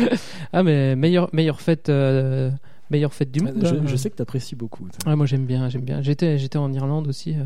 [0.52, 2.50] Ah, mais meilleure, meilleure, fête, euh,
[2.90, 3.54] meilleure fête du monde.
[3.62, 3.80] Je, hein.
[3.84, 4.88] je sais que t'apprécies beaucoup.
[4.88, 5.10] toi.
[5.10, 6.00] Ouais, moi j'aime bien, j'aime bien.
[6.00, 7.42] J'étais, j'étais en Irlande aussi, euh,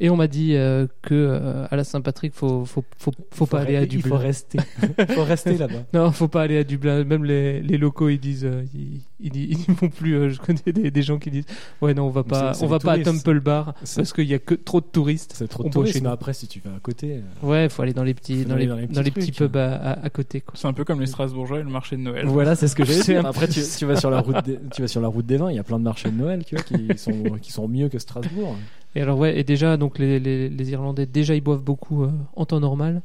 [0.00, 3.60] et on m'a dit euh, que euh, à la Saint-Patrick, faut, faut, faut, faut pas
[3.60, 4.16] aller à Il faut Dublin.
[4.18, 4.58] rester.
[4.98, 5.84] Il faut rester là-bas.
[5.94, 7.04] Non, faut pas aller à Dublin.
[7.04, 10.14] Même les, les locaux, ils disent, euh, ils, ils, ils vont plus.
[10.14, 11.46] euh, je connais des, des gens qui disent,
[11.80, 12.98] ouais, non, on va pas, on va pas à.
[12.98, 15.32] Temple Bar parce qu'il y a que trop de touristes.
[15.36, 17.20] C'est trop de touristes, mais après, si tu vas à côté.
[17.42, 19.10] euh, Ouais, faut aller dans les petits, Faut dans aller les, dans les dans les
[19.10, 19.48] petits trucs.
[19.52, 20.42] pubs à, à, à côté.
[20.54, 22.26] C'est un peu comme les Strasbourgeois et le marché de Noël.
[22.26, 23.14] Voilà, c'est ce que j'ai dit.
[23.14, 25.50] Après, tu, tu vas sur la route des, tu vas sur la route des vins,
[25.50, 27.88] il y a plein de marchés de Noël, tu vois, qui sont, qui sont mieux
[27.88, 28.56] que Strasbourg.
[28.96, 32.46] Et alors ouais, et déjà donc les, les, Irlandais déjà ils boivent beaucoup euh, en
[32.46, 33.02] temps normal.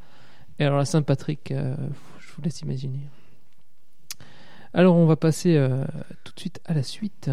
[0.57, 1.75] Et alors la Saint-Patrick, euh,
[2.17, 3.01] je vous laisse imaginer.
[4.73, 5.83] Alors on va passer euh,
[6.23, 7.29] tout de suite à la suite.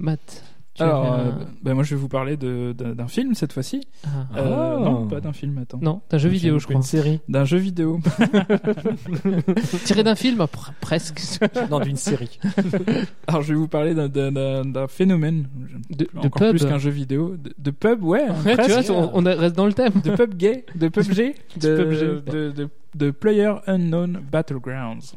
[0.00, 0.53] Matt.
[0.74, 1.30] Tu Alors, euh,
[1.62, 3.80] bah, moi je vais vous parler de- d'un film cette fois-ci.
[4.04, 4.08] Ah.
[4.36, 4.80] Euh, Ah.
[4.84, 5.78] Non, pas d'un film, attends.
[5.80, 6.82] Non, d'un jeu vidéo je Une crois.
[6.82, 7.20] série.
[7.28, 8.00] D'un jeu vidéo.
[9.84, 11.20] Tiré d'un film Pr- Presque.
[11.70, 12.38] Non, d'une série.
[13.26, 15.46] Alors je vais vous parler d'un- d'un d'un- d'un phénomène,
[15.90, 16.50] De, de encore pub.
[16.56, 19.66] plus qu'un jeu vidéo, de, de pub, ouais, Ouais, tu vois, on, on reste dans
[19.66, 19.92] le thème.
[20.04, 22.32] de pub gay, de PUBG, de, PUBG.
[22.32, 25.14] de, de, de Player Unknown Battlegrounds.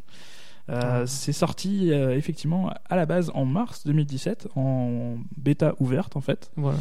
[0.69, 1.05] Euh.
[1.05, 6.51] C'est sorti euh, effectivement à la base en mars 2017 en bêta ouverte en fait.
[6.57, 6.79] Voilà.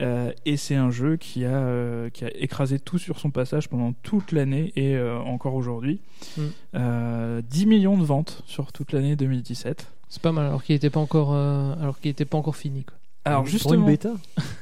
[0.00, 3.68] Euh, et c'est un jeu qui a, euh, qui a écrasé tout sur son passage
[3.68, 6.00] pendant toute l'année et euh, encore aujourd'hui.
[6.36, 6.42] Mm.
[6.74, 9.86] Euh, 10 millions de ventes sur toute l'année 2017.
[10.08, 12.96] C'est pas mal alors qu'il était pas encore alors qu'il était pas encore fini quoi.
[13.26, 14.12] Alors Pour une justement, bêta.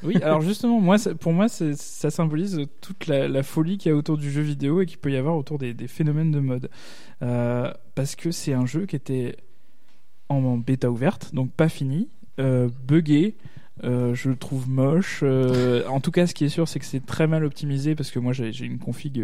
[0.03, 3.93] oui, alors justement, moi, ça- pour moi, ça symbolise toute la, la folie qu'il y
[3.93, 6.39] a autour du jeu vidéo et qu'il peut y avoir autour des, des phénomènes de
[6.39, 6.69] mode.
[7.21, 9.35] Euh, parce que c'est un jeu qui était
[10.29, 12.07] en, en bêta ouverte, donc pas fini,
[12.39, 13.35] euh, buggé.
[13.83, 15.19] euh, je le trouve moche.
[15.23, 18.11] euh, en tout cas, ce qui est sûr, c'est que c'est très mal optimisé parce
[18.11, 19.21] que moi, j'ai une config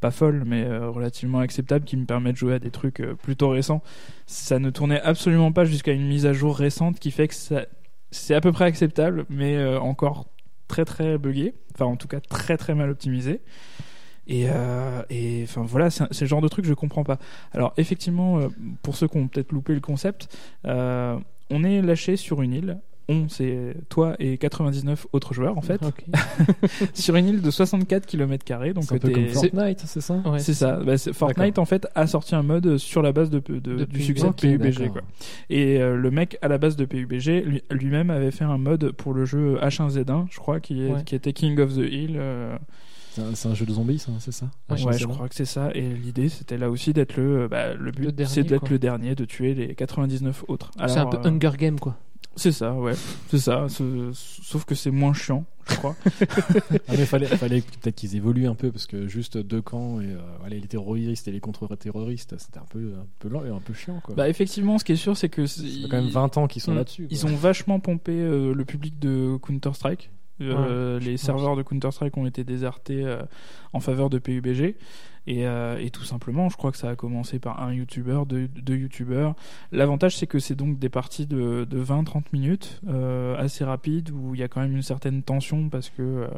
[0.00, 3.14] pas folle, mais euh, relativement acceptable qui me permet de jouer à des trucs euh,
[3.14, 3.82] plutôt récents.
[4.26, 7.64] Ça ne tournait absolument pas jusqu'à une mise à jour récente qui fait que ça,
[8.16, 10.26] c'est à peu près acceptable, mais euh, encore
[10.68, 11.54] très très buggé.
[11.74, 13.40] Enfin, en tout cas, très très mal optimisé.
[14.28, 15.02] Et, euh,
[15.44, 17.18] enfin voilà, c'est le genre de truc que je comprends pas.
[17.52, 18.48] Alors effectivement, euh,
[18.82, 22.80] pour ceux qui ont peut-être loupé le concept, on est lâché sur une île.
[23.08, 25.80] On, c'est toi et 99 autres joueurs en fait,
[26.94, 28.44] sur une île de 64 km.
[28.74, 30.14] Donc C'est un peu t'es- comme Fortnite, c'est ça?
[30.26, 30.76] Ouais, c'est ça.
[30.84, 34.02] Bah, Fortnite en fait a sorti un mode sur la base de, de- De du
[34.02, 34.90] succès de PUBG.
[34.90, 35.02] Quoi.
[35.50, 38.90] Et euh, le mec à la base de PUBG lui- lui-même avait fait un mode
[38.92, 41.04] pour le jeu H1Z1, je crois, qui, est- Ouais.
[41.04, 42.16] qui était King of the Hill.
[42.16, 42.56] euh,
[43.34, 44.46] C'est un, jeu de zombies, ça, c'est ça?
[44.68, 45.70] Ouais, je crois que c'est ça.
[45.74, 47.48] Et l'idée c'était là aussi d'être le.
[47.48, 50.70] bah, le but dernier, c'est d'être le dernier, de tuer les 99 autres.
[50.88, 51.96] C'est un peu euh, Hunger Game quoi.
[52.36, 52.92] C'est ça, ouais.
[53.28, 53.66] C'est ça.
[54.12, 55.96] Sauf que c'est moins chiant, je crois.
[56.88, 60.06] Ah, mais fallait, fallait peut-être qu'ils évoluent un peu parce que juste deux camps et
[60.06, 63.60] euh, voilà, les terroristes et les contre-terroristes, c'était un peu, un peu lent et un
[63.60, 64.00] peu chiant.
[64.04, 64.14] Quoi.
[64.14, 65.46] bah, effectivement, ce qui est sûr, c'est que.
[65.46, 67.08] Ça fait quand même 20 ans qu'ils sont là-dessus.
[67.10, 70.10] Ils ont vachement pompé euh, le public de Counter-Strike.
[70.40, 73.22] Euh, les serveurs de Counter-Strike ont été désertés euh,
[73.72, 74.76] en faveur de PUBG.
[75.26, 78.46] Et, euh, et tout simplement, je crois que ça a commencé par un YouTuber, deux,
[78.48, 79.34] deux YouTubers.
[79.72, 84.34] L'avantage, c'est que c'est donc des parties de, de 20-30 minutes, euh, assez rapides, où
[84.34, 86.28] il y a quand même une certaine tension parce que euh,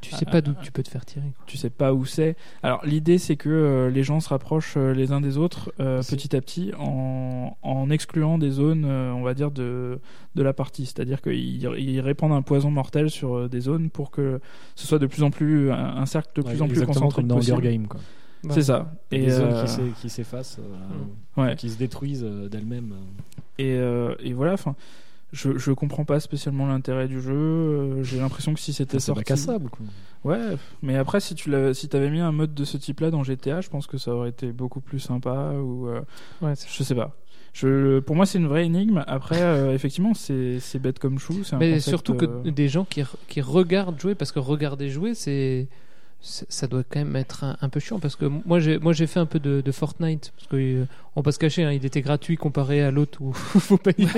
[0.00, 1.26] Tu sais pas d'où tu peux te faire tirer.
[1.36, 1.44] quoi.
[1.48, 2.36] tu sais pas où c'est.
[2.62, 6.00] Alors l'idée c'est que euh, les gens se rapprochent euh, les uns des autres euh,
[6.08, 9.98] petit à petit en, en excluant des zones, euh, on va dire, de,
[10.36, 10.86] de la partie.
[10.86, 14.40] C'est-à-dire qu'ils ils répandent un poison mortel sur euh, des zones pour que
[14.76, 17.16] ce soit de plus en plus un, un cercle de Ouais, plus en plus concentré
[17.22, 17.60] comme dans possible.
[17.62, 17.88] Game.
[17.88, 17.98] Quoi.
[18.50, 18.92] C'est ça.
[19.10, 21.56] Et des zones euh, qui s'e- qui s'effacent, euh, ouais.
[21.56, 22.94] qui se détruisent euh, d'elles-mêmes.
[23.58, 24.52] Et, euh, et voilà.
[24.52, 24.76] Enfin,
[25.32, 28.02] je, je comprends pas spécialement l'intérêt du jeu.
[28.02, 29.68] J'ai l'impression que si c'était sorti, bac à sable.
[29.70, 29.84] Quoi.
[30.24, 33.22] Ouais, mais après, si tu l'avais, si t'avais mis un mode de ce type-là dans
[33.24, 35.52] GTA, je pense que ça aurait été beaucoup plus sympa.
[35.54, 36.00] Ou euh,
[36.40, 37.14] Ouais, je sais pas.
[37.54, 39.02] Je, pour moi, c'est une vraie énigme.
[39.08, 41.34] Après, euh, effectivement, c'est, c'est bête comme chou.
[41.52, 44.90] Un Mais concept, surtout que euh, des gens qui, qui regardent jouer, parce que regarder
[44.90, 45.66] jouer, c'est-
[46.20, 49.06] ça doit quand même être un, un peu chiant parce que moi j'ai moi j'ai
[49.06, 51.70] fait un peu de, de Fortnite parce que euh, on va pas se cacher hein,
[51.72, 54.08] il était gratuit comparé à l'autre où faut payer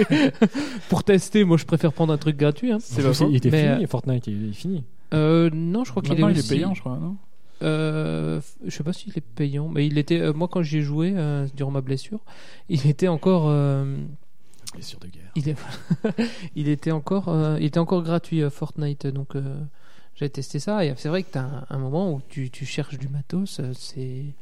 [0.89, 2.79] pour tester moi je préfère prendre un truc gratuit hein.
[2.81, 4.85] C'est pas il était Mais, fini, Fortnite, il est fini.
[5.13, 7.17] Euh, non je crois qu'il est, il est payant, je crois, non?
[7.63, 10.19] Euh, je sais pas s'il est payant, mais il était.
[10.21, 12.21] euh, moi, quand j'y ai joué euh, durant ma blessure,
[12.71, 13.45] il était encore.
[13.49, 13.97] euh,
[14.73, 15.31] Blessure de guerre.
[15.37, 15.57] il, est-
[16.57, 17.29] il était encore.
[17.29, 19.43] euh, il était encore gratuit euh, Fortnite, donc euh,
[20.15, 20.85] j'ai testé ça.
[20.85, 23.73] Et c'est vrai que t'as un, un moment où tu, tu cherches du matos, euh,
[23.75, 24.35] c'est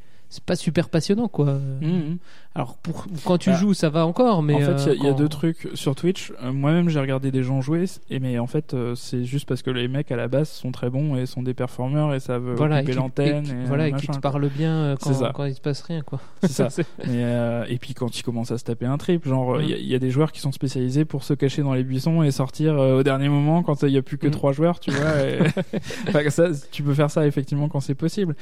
[0.45, 1.53] pas super passionnant, quoi.
[1.81, 2.17] Mhm.
[2.59, 5.05] Alors pour quand tu Bah, joues, ça va encore, mais en fait, il y a-
[5.05, 6.33] euh, y, a deux trucs sur Twitch.
[6.43, 9.61] Euh, Moi-même, j'ai regardé des gens jouer, et mais en fait, euh, c'est juste parce
[9.61, 12.55] que les mecs à la base sont très bons et sont des performeurs et savent
[12.57, 13.45] Voilà, couper l'antenne.
[13.45, 16.19] et et, voilà, et qui te parlent bien quand, quand il se passe rien, quoi.
[16.43, 16.67] C'est ça.
[17.69, 19.69] Et puis quand ils commencent à se taper un trip, genre il Mm.
[19.69, 21.83] y, a- il y a des joueurs qui sont spécialisés pour se cacher dans les
[21.83, 24.31] buissons et sortir au dernier moment quand il y a plus que Mm.
[24.31, 24.99] trois joueurs, tu vois.
[26.09, 28.35] Enfin, ça, tu peux faire ça effectivement quand c'est possible.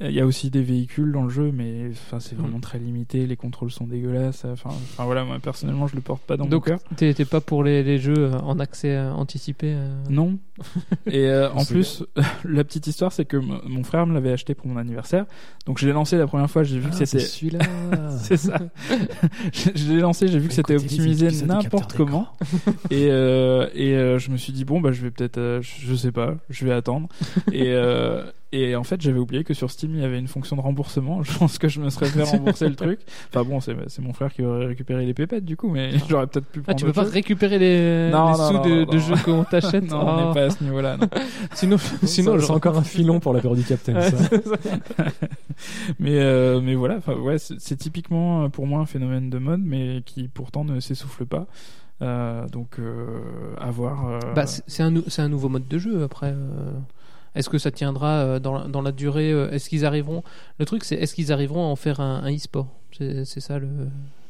[0.00, 2.62] Il y a aussi des véhicules dans le jeu, mais enfin c'est vraiment Mm.
[2.62, 3.26] très limité.
[3.26, 4.44] Les contrôles sont dégueulasses.
[4.44, 6.80] Enfin, enfin voilà, moi personnellement je le porte pas dans Donc mon cœur.
[6.96, 10.38] t'es t'es pas pour les, les jeux euh, en accès euh, anticipé euh, Non.
[11.06, 12.04] Et euh, en plus,
[12.44, 15.26] la petite histoire, c'est que mon frère me l'avait acheté pour mon anniversaire.
[15.66, 17.58] Donc je l'ai lancé la première fois, j'ai vu que Ah, c'est c'était celui-là.
[18.18, 18.58] C'est ça.
[19.52, 22.28] je je l'ai lancé, j'ai vu que c'était optimisé n'importe comment.
[22.90, 25.86] et euh, et euh, je me suis dit, bon, bah, je vais peut-être, euh, je
[25.86, 27.08] je sais pas, je vais attendre.
[27.52, 28.24] et, euh,
[28.56, 31.22] et en fait, j'avais oublié que sur Steam, il y avait une fonction de remboursement.
[31.24, 33.00] Je pense que je me serais fait rembourser le truc.
[33.30, 36.26] Enfin bon, c'est c'est mon frère qui aurait récupéré les pépettes, du coup, mais j'aurais
[36.26, 37.12] peut-être pu Ah, prendre tu peux pas chose.
[37.12, 40.28] récupérer les, Non, les non, sous non, de, de jeux qu'on t'achète Non, on Oh.
[40.28, 40.96] n'est pas à ce niveau-là.
[40.96, 41.08] non.
[41.54, 43.94] Sinon, sinon c'est encore un filon pour la peur du Captain.
[43.94, 45.04] Ouais, ça.
[45.98, 49.60] mais euh, mais voilà ouais c'est c'est typiquement euh, pour moi un phénomène de mode
[49.64, 51.46] mais qui pourtant ne s'essouffle pas
[52.02, 53.20] Euh, donc euh,
[53.60, 56.34] à voir Bah, c'est c'est un, nou- c'est un nouveau mode de jeu après.
[57.34, 60.22] Est-ce que ça tiendra euh, dans la, dans la durée euh, Est-ce qu'ils arriveront
[60.58, 62.68] Le truc, c'est est-ce qu'ils arriveront à en faire un, un e-sport?
[62.96, 63.68] C'est c'est ça le.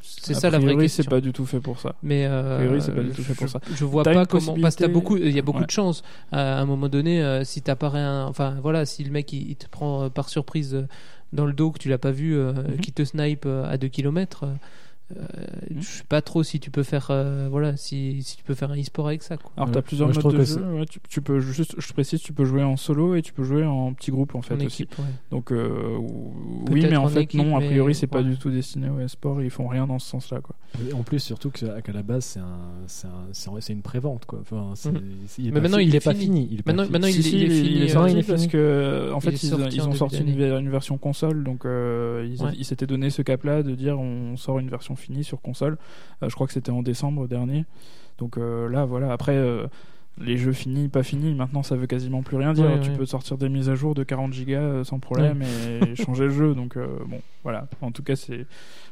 [0.07, 1.03] C'est a ça la vraie question.
[1.03, 3.23] c'est pas du tout fait pour ça Mais euh, A priori, c'est pas du tout
[3.23, 3.61] fait pour je, ça.
[3.75, 5.61] je vois T'as pas comment parce qu'il y a possibilité- beaucoup il y a beaucoup
[5.61, 5.67] Ouais.
[5.67, 9.33] de chance à un moment donné euh, si t'apparais un enfin voilà si le mec
[9.33, 10.87] il, il te prend par surprise
[11.33, 12.77] dans le dos que tu l'as pas vu euh, Mhm.
[12.81, 14.57] qui te snipe à 2 km Mhm.
[15.79, 18.71] Je sais pas trop si tu peux faire euh, voilà si, si tu peux faire
[18.71, 19.53] un e-sport avec ça quoi.
[19.57, 19.75] alors Ouais.
[19.75, 22.21] t'as plusieurs je modes trouve de que jeu ouais, tu, tu peux juste je précise
[22.21, 24.65] tu peux jouer en solo et tu peux jouer en petit groupe en fait en
[24.65, 25.05] aussi équipe ouais.
[25.31, 25.97] donc euh,
[26.71, 28.25] oui mais en en fait équipe, non a priori c'est pas ouais.
[28.25, 30.55] du tout destiné au sport ils font rien dans ce sens là quoi
[30.89, 34.41] Et En plus, surtout que- qu'à la base, c'est un, c'est un- une prévente quoi.
[34.43, 35.01] Enfin, Mhm.
[35.27, 36.49] c'est- il est Mais maintenant, fi- il est pas fini.
[36.51, 36.93] Il est pas Maintenant- fini.
[36.93, 37.83] maintenant, il, si, il est fini il
[38.19, 42.51] est parce que en fait ils, ont sorti une, version console donc euh, ils, Ouais.
[42.59, 45.77] ils s'étaient donné ce cap là de dire on sort une version finie sur console.
[46.23, 47.65] Euh, je crois que c'était en décembre dernier.
[48.19, 49.13] Donc euh, là voilà.
[49.13, 49.67] Après euh,
[50.21, 52.97] les jeux finis pas finis maintenant ça veut quasiment plus rien dire Ouais, tu ouais.
[52.97, 56.31] peux sortir des mises à jour de 40 gigas euh, sans problème et changer le
[56.31, 58.47] jeu donc euh, bon voilà en tout cas c'est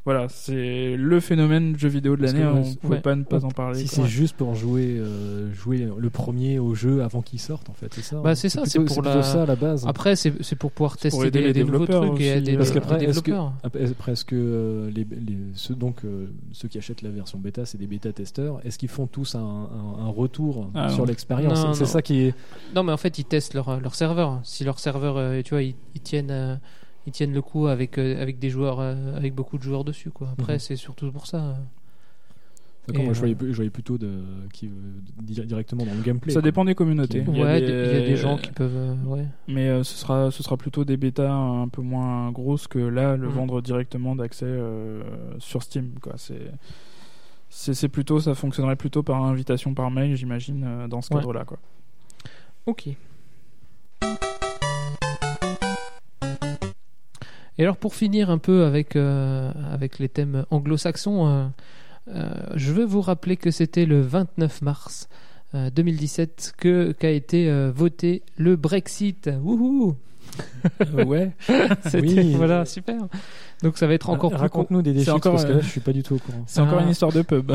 [0.04, 3.00] voilà c'est le phénomène jeu vidéo de l'année que, on ouais, pouvait ouais.
[3.00, 6.74] pas ne pas en parler Si c'est juste pour jouer, euh, jouer le premier au
[6.74, 8.20] jeu avant qu'il sorte, en fait, c'est ça.
[8.20, 8.34] Bah, hein.
[8.34, 9.84] c'est ça, c'est pour la- ça à la base.
[9.86, 12.36] après c'est c'est pour pouvoir tester pour aider des, les des nouveaux développeurs trucs et
[12.38, 15.38] aider Parce les- qu'après, les est-ce que- développeurs Après, après, est-ce que euh, les, les-
[15.54, 19.06] ceux, donc, euh, ceux qui achètent la version bêta, c'est des bêta-testeurs, est-ce qu'ils font
[19.06, 21.11] tous un, un- un retour Ah, sur non.
[21.12, 22.34] L'expérience Non, C'est ça qui est.
[22.74, 24.40] Non, mais en fait, ils testent leur, leur serveur.
[24.42, 26.56] Si leur serveur, euh, tu vois, ils, ils tiennent, euh,
[27.06, 30.10] ils tiennent le coup avec, euh, avec des joueurs, euh, avec beaucoup de joueurs dessus,
[30.10, 30.28] quoi.
[30.38, 30.58] Après, Mhm.
[30.58, 31.38] c'est surtout pour ça.
[31.38, 31.52] euh.
[32.88, 34.10] D'accord, Et, moi, je, voyais, je voyais plutôt de,
[34.52, 34.68] qui,
[35.22, 36.32] di- directement dans le gameplay.
[36.32, 36.42] Ça quoi.
[36.42, 37.22] dépend des communautés.
[37.28, 38.74] Il y a Ouais, des- il y a des gens qui peuvent.
[38.74, 39.24] euh, ouais.
[39.46, 43.16] Mais euh, ce sera ce sera plutôt des bêtas un peu moins grosses que là
[43.16, 43.34] le Mhm.
[43.34, 45.00] vendre directement d'accès euh,
[45.38, 46.14] sur Steam quoi.
[46.16, 46.50] C'est
[47.54, 51.20] c'est plutôt ça fonctionnerait plutôt par invitation par mail j'imagine euh, dans ce Ouais.
[51.20, 51.58] cadre là quoi.
[52.66, 52.88] Ok.
[57.58, 61.46] Et alors pour finir un peu avec, euh, avec les thèmes anglo-saxons, euh,
[62.08, 65.08] euh, je veux vous rappeler que c'était le 29 mars
[65.54, 69.28] euh, 2017 que qu'a été voté le Brexit.
[69.42, 69.96] Wouhou
[71.06, 71.30] ouais.
[71.84, 72.34] C'était Oui.
[72.34, 72.96] voilà super.
[73.62, 75.80] Donc ça va être encore Raconte-nous des déchets encore, parce que euh, là, je suis
[75.80, 76.42] pas du tout au courant.
[76.46, 76.84] C'est encore Ah.
[76.84, 77.52] une histoire de pub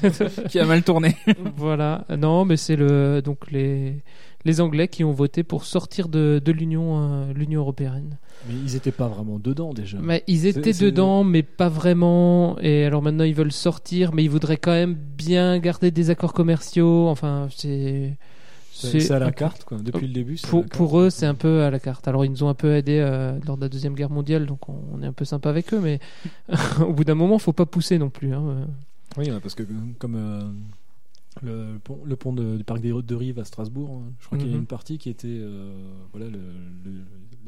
[0.48, 1.16] qui a mal tourné.
[1.56, 2.04] voilà.
[2.16, 4.02] Non, mais c'est le donc les
[4.46, 8.16] les Anglais qui ont voté pour sortir de, de l'Union euh, l'Union européenne.
[8.48, 9.98] Mais ils étaient pas vraiment dedans déjà.
[10.00, 12.56] Mais ils étaient c'est- dedans, mais pas vraiment.
[12.60, 16.32] Et alors maintenant, ils veulent sortir, mais ils voudraient quand même bien garder des accords
[16.32, 17.08] commerciaux.
[17.08, 18.16] Enfin, c'est.
[18.80, 19.78] C'est à la carte, quoi.
[19.78, 20.36] Depuis le début.
[20.48, 22.06] Pour, pour eux, c'est un peu à la carte.
[22.08, 24.68] Alors, ils nous ont un peu aidés euh, lors de la Deuxième Guerre mondiale, donc
[24.68, 25.98] on, on est un peu sympa avec eux, mais
[26.86, 28.32] au bout d'un moment, faut pas pousser non plus.
[28.34, 28.66] hein.
[29.16, 29.64] Oui, parce que
[29.98, 30.42] comme euh,
[31.42, 34.38] le pont, le pont de- du parc des de Rive à Strasbourg, hein, je crois
[34.38, 34.60] qu'il y a Mhm.
[34.60, 35.26] une partie qui était.
[35.28, 35.72] euh,
[36.12, 36.38] voilà, le-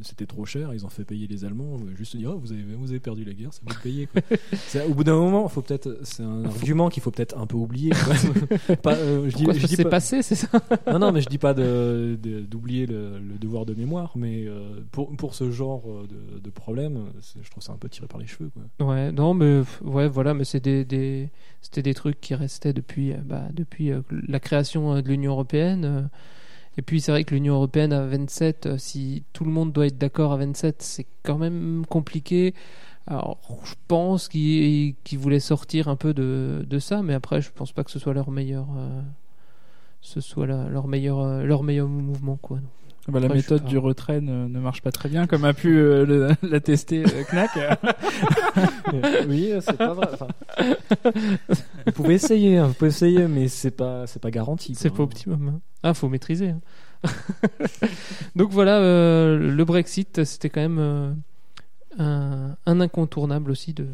[0.00, 1.78] c'était trop cher, ils ont fait payer les Allemands.
[1.96, 4.08] Juste dire, oh, vous, avez, vous avez perdu la guerre, ça vous payer.
[4.88, 7.90] Au bout d'un moment, faut peut-être, c'est un argument qu'il faut peut-être un peu oublier.
[8.82, 10.48] Pas, euh, je dis, je dis pas- passé, c'est ça
[10.90, 14.44] non, non, mais je dis pas de- de- d'oublier le, le devoir de mémoire, mais
[14.46, 16.98] euh, pour, pour ce genre euh, de, de problème,
[17.42, 18.50] je trouve ça un peu tiré par les cheveux.
[18.78, 18.86] Quoi.
[18.88, 21.30] Ouais, non, mais ouais, voilà, mais c'est des, des
[21.60, 23.92] c'était des trucs qui restaient depuis, bah, depuis
[24.28, 25.84] la création de l'Union européenne.
[25.84, 26.02] euh.
[26.78, 29.86] Et puis c'est vrai que l'Union européenne à 27, euh, si tout le monde doit
[29.86, 32.54] être d'accord à 27, c'est quand même compliqué.
[33.06, 37.82] Alors, je pense qu'ils voulaient sortir un peu de, ça, mais après, je pense pas
[37.84, 39.00] que ce soit leur meilleur, euh,
[40.00, 42.60] ce soit leur meilleur, euh, leur meilleur mouvement, quoi.
[43.08, 45.76] Bah, la Après, méthode du retrait ne, ne marche pas très bien comme a pu
[45.76, 47.50] euh, le- l'attester euh, Knack.
[49.28, 50.08] oui, c'est pas vrai.
[50.12, 50.28] enfin,
[51.86, 54.74] vous pouvez essayer, hein, vous pouvez essayer, mais c'est pas, c'est pas garanti.
[54.76, 55.48] C'est pas optimum.
[55.56, 55.60] hein.
[55.82, 56.50] Ah, faut maîtriser.
[56.50, 56.60] hein.
[58.36, 61.12] Donc voilà, euh, le Brexit, c'était quand même euh,
[61.98, 63.86] un, un incontournable aussi de,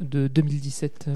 [0.00, 1.08] de 2017.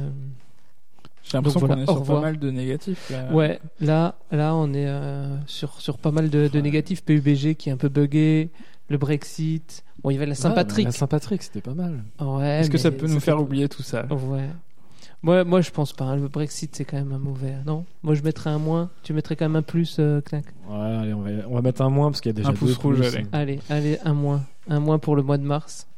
[1.29, 1.31] Euh.
[1.33, 3.11] J'ai l'impression voilà, qu'on est sur pas mal de négatifs.
[3.11, 3.33] là.
[3.33, 6.63] Ouais, là, là, on est euh, sur, sur pas mal de, de Ouais.
[6.63, 7.05] négatifs.
[7.05, 8.51] PUBG qui est un peu buggé,
[8.89, 9.85] le Brexit.
[10.03, 10.85] Bon, il y avait la Saint-Patrick.
[10.87, 12.03] la Saint-Patrick, c'était pas mal.
[12.21, 14.07] Ouais, Est-ce que ça peut nous faire oublier tout ça?
[14.07, 14.49] Ouais.
[15.23, 16.05] Moi, moi, je pense pas.
[16.05, 16.17] hein.
[16.17, 17.55] Le Brexit, c'est quand même un mauvais.
[17.67, 17.85] Non?
[18.05, 18.89] Moi, je mettrais un moins.
[19.03, 20.45] Tu mettrais quand même un plus, euh, Knack?
[20.71, 22.53] Ouais, allez, on va, on va mettre un moins parce qu'il y a déjà Un
[22.53, 23.27] pouce rouge, allez.
[23.33, 24.43] Allez, allez, un moins.
[24.69, 25.89] Un moins pour le mois de mars.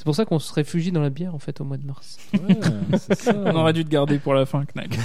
[0.00, 2.16] C'est pour ça qu'on se réfugie dans la bière, en fait, au mois de mars.
[2.32, 2.58] Ouais,
[2.98, 3.34] c'est ça.
[3.36, 4.88] On aurait dû te garder pour la fin, Knack.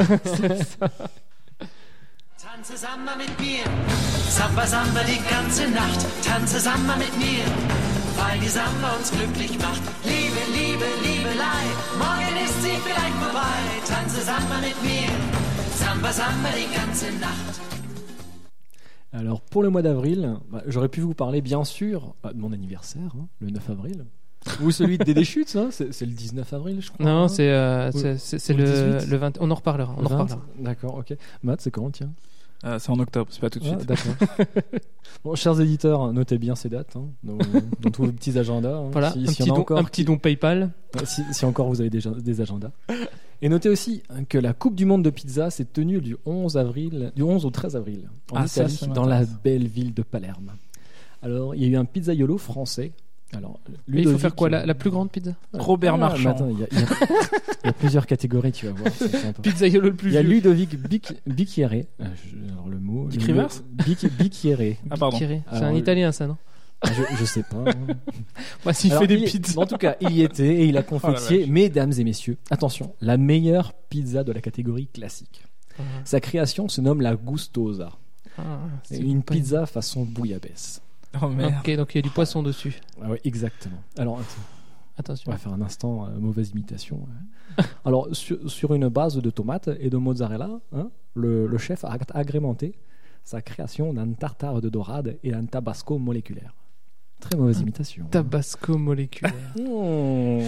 [2.38, 3.66] Tanze Samba mit mir,
[4.30, 6.08] Samba Samba die ganze Nacht.
[6.24, 7.44] Tanze Samba mit mir,
[8.16, 9.82] weil die Samba uns glücklich macht.
[10.06, 11.66] Liebe, Liebe, Liebelei,
[12.00, 13.60] morgen ist sie vielleicht vorbei.
[13.86, 15.10] Tanze Samba mit mir,
[15.76, 17.60] Samba Samba die ganze Nacht.
[19.12, 22.54] Alors pour le mois d'avril, bah, j'aurais pu vous parler bien sûr bah, de mon
[22.54, 24.06] anniversaire, hein, le 9 avril.
[24.62, 27.06] Ou celui de Dédé Chutes, hein, c'est c'est le 19 avril, je crois.
[27.06, 27.28] Non, hein.
[27.28, 29.10] c'est euh, Ou- c'est- c'est- c'est ou le, le 18.
[29.12, 29.38] le 20.
[29.42, 29.96] On en reparlera.
[29.98, 30.46] On en 20, reparlera.
[30.60, 31.16] D'accord, ok.
[31.44, 32.12] Matt, c'est quand, tiens?
[32.64, 33.86] Euh, c'est en octobre, c'est pas tout de Ah, suite.
[33.86, 34.14] D'accord.
[35.24, 37.38] bon, chers éditeurs, notez bien ces dates hein, dans,
[37.82, 38.78] dans tous vos petits agendas.
[38.78, 40.72] hein, Voilà, si- un, petit a don, encore un petit don PayPal.
[40.96, 42.72] Ouais, si, si encore vous avez des, des agendas.
[43.42, 46.58] Et notez aussi hein, que la Coupe du Monde de pizza s'est tenue du 11
[46.58, 49.40] avril, du 11 au 13 avril en Ah, ça, Italie, ça dans la m'intéresse.
[49.44, 50.52] belle ville de Palerme.
[51.22, 52.94] Alors, il y a eu un pizzaiolo français.
[53.34, 55.32] Alors, Mais il faut faire quoi la, la plus grande pizza?
[55.54, 56.48] Robert Ah, Marchand.
[56.52, 56.88] il y, a- il y a-
[57.64, 58.92] il y a plusieurs catégories, tu vas voir.
[59.42, 60.22] Pizzaiolo le plus Il y a.
[60.24, 61.86] Ludovic Bic- Bicchiere.
[62.02, 62.06] Euh,
[62.52, 63.08] alors le mot.
[63.10, 63.50] Dick Rivers
[64.18, 64.78] Bicchiere.
[64.90, 65.18] Ah, pardon.
[65.18, 65.42] Thierry.
[65.52, 66.38] C'est un le- italien, ça, non?
[66.82, 67.58] Ah, je, je sais pas.
[67.72, 67.96] hein.
[68.66, 69.60] Ouais, S'il fait des pizzas.
[69.60, 71.10] En tout cas, il y était et il a confié,
[71.40, 71.48] vache.
[71.50, 75.44] mesdames et messieurs, attention, la meilleure pizza de la catégorie classique.
[75.80, 77.92] Ah, Sa création se nomme la Gustosa.
[78.38, 78.60] ah,
[78.92, 80.82] une pizza façon bouillabaisse.
[81.22, 81.56] Oh merde.
[81.60, 82.80] Ok, donc il y a du poisson dessus.
[83.02, 83.82] Ah ouais, exactement.
[83.98, 84.42] Alors, attends,
[84.98, 85.30] Attention.
[85.30, 86.98] on va faire un instant euh, mauvaise imitation.
[87.58, 87.64] ouais.
[87.86, 91.98] Alors, sur, sur une base de tomates et de mozzarella, hein, le, le chef a
[92.14, 92.76] agrémenté
[93.24, 96.54] sa création d'un tartare de dorade et d'un tabasco moléculaire.
[97.20, 98.06] Très mauvaise imitation.
[98.12, 99.34] Tabasco moléculaire.
[99.58, 100.42] Mmh.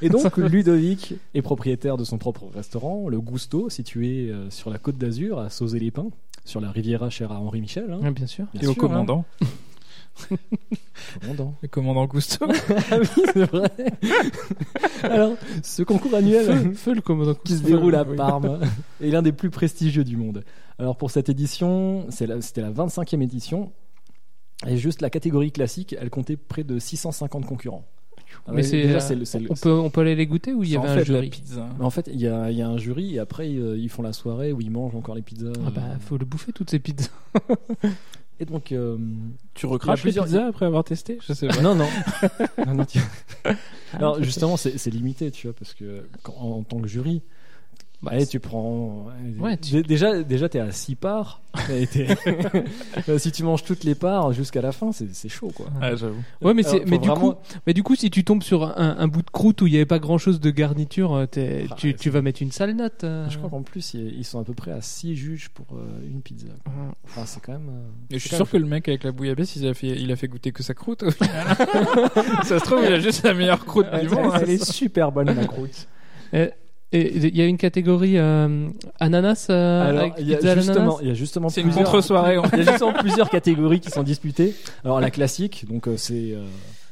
[0.00, 4.78] Et donc, Ludovic est propriétaire de son propre restaurant, le Gusto, situé euh, sur la
[4.78, 6.10] côte d'Azur, à Sauzé-les-Pins,
[6.48, 7.90] sur la Riviera chère à Henri Michel.
[7.92, 8.00] hein.
[8.04, 8.46] Ah, bien sûr.
[8.52, 9.24] Bien Et au sûr, commandant.
[9.42, 9.46] hein.
[11.20, 11.54] Commandant.
[11.60, 12.46] Le commandant Cousteau.
[12.90, 13.70] ah oui, c'est vrai.
[15.02, 18.16] Alors, ce concours annuel Feu, feu le commandant qui se déroule à oui.
[18.16, 18.60] Parme
[19.02, 20.42] est l'un des plus prestigieux du monde.
[20.78, 23.72] Alors pour cette édition, c'est la- c'était la 25e édition.
[24.66, 27.84] Et juste la catégorie classique, elle comptait près de 650 concurrents.
[28.48, 30.70] Mais Ouais, c'est, déjà, euh, le- On peut, on peut aller les goûter ou il
[30.70, 31.68] y avait un fait jury pizza.
[31.80, 34.02] En fait, il y a, il y a un jury et après euh, ils font
[34.02, 35.52] la soirée où ils mangent encore les pizzas.
[35.66, 37.08] Ah bah, faut le bouffer toutes ces pizzas.
[38.38, 38.98] Et donc, euh,
[39.54, 41.16] Tu recraches a les plusieurs- pizzas après avoir testé?
[41.26, 41.60] Je sais pas.
[41.62, 41.88] non, non.
[42.66, 43.00] Non, non, tu-
[43.94, 47.22] Alors justement, c'est c'est limité, tu vois, parce que quand- en, en tant que jury,
[48.02, 49.06] bah, allez, tu prends.
[49.38, 51.40] Ouais, Dé- Déjà, déjà, t'es à 6 parts.
[53.08, 55.66] Euh, si tu manges toutes les parts jusqu'à la fin, c'est c'est chaud, quoi.
[55.80, 56.16] Ah, j'avoue.
[56.42, 58.64] Ouais, mais, Alors, c'est, mais, du vraiment- coup, mais du coup, si tu tombes sur
[58.64, 61.26] un, un bout de croûte où il n'y avait pas grand chose de garniture, euh,
[61.26, 63.04] t'es- Ah, tu, ouais, tu vas mettre une sale note.
[63.04, 63.28] euh.
[63.30, 65.86] Je crois qu'en plus, ils ils sont à peu près à 6 juges pour euh,
[66.06, 66.48] une pizza.
[66.64, 66.72] quoi.
[67.04, 67.68] Enfin, c'est quand même.
[67.68, 70.16] euh, je suis sûr que le mec avec la bouillabaisse, il a fait, il a
[70.16, 71.04] fait goûter que sa croûte.
[72.44, 74.30] ça se trouve, il a juste la meilleure croûte du monde.
[74.34, 74.38] hein.
[74.42, 75.86] Elle est super bonne, la croûte.
[76.32, 76.50] Et
[76.92, 78.68] il y a une catégorie euh,
[79.00, 81.60] ananas euh, Alors, avec il y a pizza justement, l'ananas il y a justement C'est
[81.62, 81.70] une.
[82.52, 84.54] Il y a justement plusieurs catégories qui sont disputées.
[84.84, 86.44] Alors la classique, donc euh, c'est euh,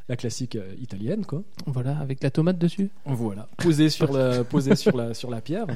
[0.09, 1.43] la classique euh, italienne, quoi.
[1.67, 2.91] Voilà, avec la tomate dessus.
[3.07, 5.67] Voilà, posée sur la, posée sur la, sur la pierre.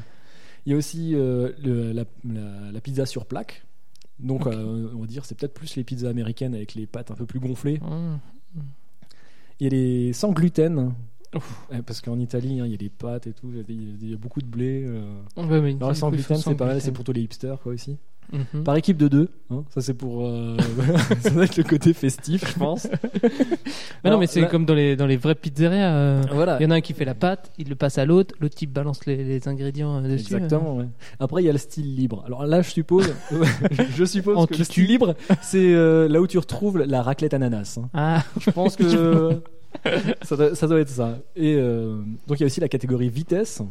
[0.67, 3.65] Il y a aussi euh, le- la, la- la pizza sur plaque.
[4.19, 7.15] Donc euh, on va dire c'est peut-être plus les pizzas américaines avec les pâtes un
[7.15, 7.79] peu plus gonflées.
[7.79, 8.19] Mmh.
[9.61, 10.93] Il y a les sans gluten.
[11.37, 11.67] Ouf.
[11.87, 14.17] Parce qu'en Italie, hein, il y a des pâtes et tout, il y a, y
[14.17, 14.85] beaucoup de blé.
[14.87, 15.03] euh.
[15.37, 16.81] Ouais, mais Alors, sans gluten, c'est pas mal, gluten.
[16.87, 17.97] c'est pour tous les hipsters quoi aussi.
[18.31, 18.63] Mhm.
[18.63, 20.27] Par équipe de deux, hein, ça c'est pour.
[20.27, 20.55] euh,
[21.21, 22.87] ça doit être le côté festif, je pense.
[24.05, 25.95] Mais non, mais c'est là- comme dans les, dans les vraies pizzerias.
[25.95, 26.59] euh, Voilà.
[26.61, 28.55] Il y en a un qui fait la pâte, il le passe à l'autre, l'autre
[28.55, 30.35] type balance les, les ingrédients euh, dessus.
[30.35, 30.85] Exactement, ouais.
[31.19, 32.23] Après, il y a le style libre.
[32.27, 33.13] Alors là, je suppose,
[33.97, 35.73] je suppose En que le style libre, c'est
[36.09, 37.79] là où tu retrouves la raclette ananas.
[37.83, 37.89] hein.
[37.95, 39.41] Ah, Je pense que
[40.23, 41.19] ça, doit, ça doit être ça.
[41.37, 43.63] Et euh, donc, il y a aussi la catégorie vitesse.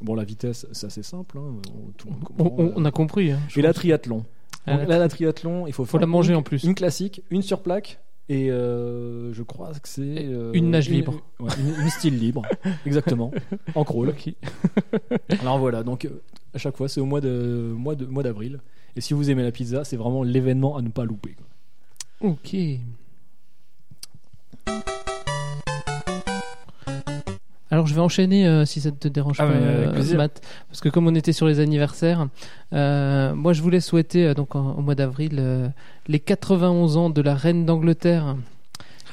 [0.00, 1.38] Bon, la vitesse, c'est assez simple.
[1.38, 1.56] hein.
[1.74, 3.30] On- tout le monde on, comprend, on- on a compris.
[3.32, 4.24] hein, Et la triathlon.
[4.66, 6.64] Ah, Donc là, la triathlon, il faut, la manger une- en plus.
[6.64, 8.00] Une classique, une sur plaque.
[8.28, 10.00] Et euh, je crois que c'est.
[10.26, 11.20] euh, Une nage libre.
[11.40, 12.42] ouais, une, une style libre,
[12.86, 13.32] exactement.
[13.74, 14.14] En crawl.
[15.40, 16.22] Alors voilà, donc euh,
[16.54, 18.60] à chaque fois, c'est au mois de mois de mois d'avril.
[18.94, 21.34] Et si vous aimez la pizza, c'est vraiment l'événement à ne pas louper.
[22.20, 22.30] quoi.
[22.30, 22.54] Ok.
[27.72, 30.16] Alors je vais enchaîner euh, si ça ne te dérange Ah, pas, euh.
[30.16, 32.28] Matt, parce que comme on était sur les anniversaires,
[32.74, 35.68] euh, moi je voulais souhaiter euh, donc en- au mois d'avril euh,
[36.06, 38.36] les 91 ans de la reine d'Angleterre,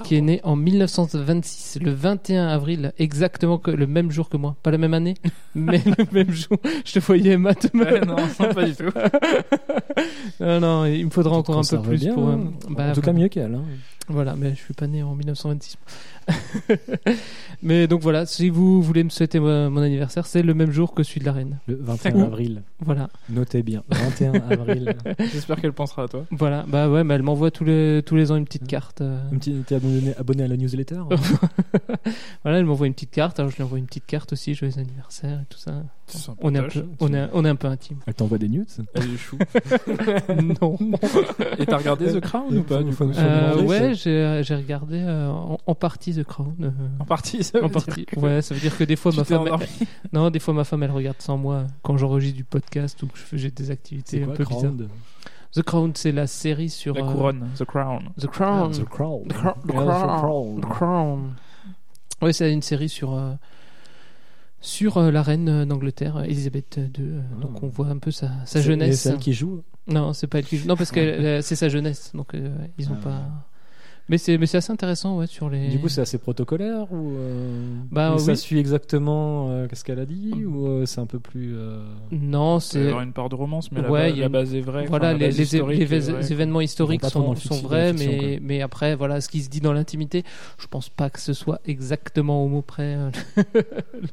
[0.03, 4.55] qui est née en 1926, le 21 avril, exactement que le même jour que moi,
[4.63, 5.15] pas la même année,
[5.55, 6.57] mais le même jour.
[6.85, 7.73] Je te voyais Matt.
[7.73, 8.15] me- Ouais, non,
[8.53, 8.85] pas du tout.
[10.39, 12.29] non, non, il me faudra encore un peu plus bien, pour.
[12.29, 12.51] hein.
[12.69, 13.53] bah, en tout cas, mieux qu'elle.
[13.55, 13.63] hein.
[14.09, 15.77] Voilà, mais je suis pas né en 1926.
[17.63, 21.03] mais donc voilà, si vous voulez me souhaiter mon anniversaire, c'est le même jour que
[21.03, 21.57] celui de la reine.
[21.67, 22.23] Le 21 Ouh.
[22.25, 22.61] avril.
[22.79, 23.83] Voilà, Notez bien.
[23.89, 24.95] 21 avril.
[25.31, 26.25] J'espère qu'elle pensera à toi.
[26.31, 29.01] voilà, bah ouais, mais elle m'envoie tous les tous les ans une petite carte.
[29.01, 29.19] euh.
[29.33, 30.99] Un petit, t'es abonné, abonné à la newsletter
[32.43, 34.77] voilà, elle m'envoie une petite carte, alors je lui envoie une petite carte aussi, joyeux
[34.77, 35.83] anniversaire et tout ça.
[36.41, 36.73] On est un sympatoche.
[36.83, 37.97] peu, on est, on est un peu intime.
[38.07, 39.37] Elle t'envoie des news Elle est chou.
[40.59, 40.75] non.
[41.59, 45.57] Et t'as regardé The Crown ou pas du coup Euh, ouais, j'ai regardé euh, en,
[45.65, 46.55] en partie The Crown.
[46.61, 46.69] euh,
[46.99, 48.05] En partie, ça veut en dire partie.
[48.05, 49.65] que Ouais, ça veut dire que des fois tu ma femme, endormi.
[50.13, 53.17] non, des fois ma femme elle regarde sans moi quand j'enregistre du podcast ou que
[53.17, 54.73] je fais- j'ai des activités un peu bizarres.
[55.53, 58.09] The Crown, c'est la série sur La euh, couronne, The Crown.
[58.19, 58.71] The Crown.
[58.71, 59.27] The Crown.
[59.27, 59.57] The Crown.
[59.67, 60.61] The Yeah, the Crown.
[60.61, 61.33] The Crown.
[62.21, 63.33] Ouais, c'est une série sur euh,
[64.61, 66.91] sur euh, la reine euh, d'Angleterre, euh, Elisabeth II.
[66.99, 67.41] euh, Ah.
[67.41, 69.01] Donc on voit un peu sa, jeunesse.
[69.01, 69.63] C'est elle qui joue?
[69.87, 70.67] Non, c'est pas elle qui joue.
[70.67, 72.11] Non, parce que euh, c'est sa jeunesse.
[72.13, 73.03] Donc euh, ils ont Ah.
[73.03, 73.21] pas.
[74.09, 75.67] Mais c'est mais c'est assez intéressant ouais sur les.
[75.69, 79.99] Du coup, c'est assez protocolaire ou, euh, Bah, ou ça suit exactement euh, ce qu'elle
[79.99, 81.53] a dit ou euh, c'est un peu plus.
[81.55, 81.81] euh,
[82.11, 84.61] non, Il c'est y avoir une part de romance, mais la, Ouais, la base est
[84.61, 84.85] vraie.
[84.87, 89.29] Voilà, enfin, les, historique événements historiques sont, sont vrais, fiction, mais, mais après, voilà, ce
[89.29, 90.23] qui se dit dans l'intimité,
[90.59, 93.11] je pense pas que ce soit exactement au mot près euh,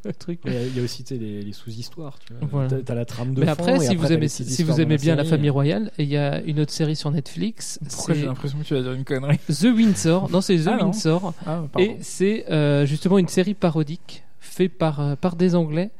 [0.05, 0.41] le truc.
[0.45, 2.19] Il y, a, il y a aussi les, les sous-histoires.
[2.19, 2.49] Tu vois.
[2.51, 2.83] Voilà.
[2.83, 3.53] T'as, la trame de Mais fond.
[3.53, 6.61] après, si vous aimez, si vous aimez bien la famille royale, il y a une
[6.61, 9.39] autre série sur Netflix, Pourquoi j'ai l'impression que tu vas dire une connerie?
[9.49, 10.31] The Windsor.
[10.31, 10.77] Non, c'est The Ah.
[10.85, 11.33] Windsor.
[11.47, 15.91] Ah, Et c'est euh, justement une série parodique faite par, euh, par des Anglais,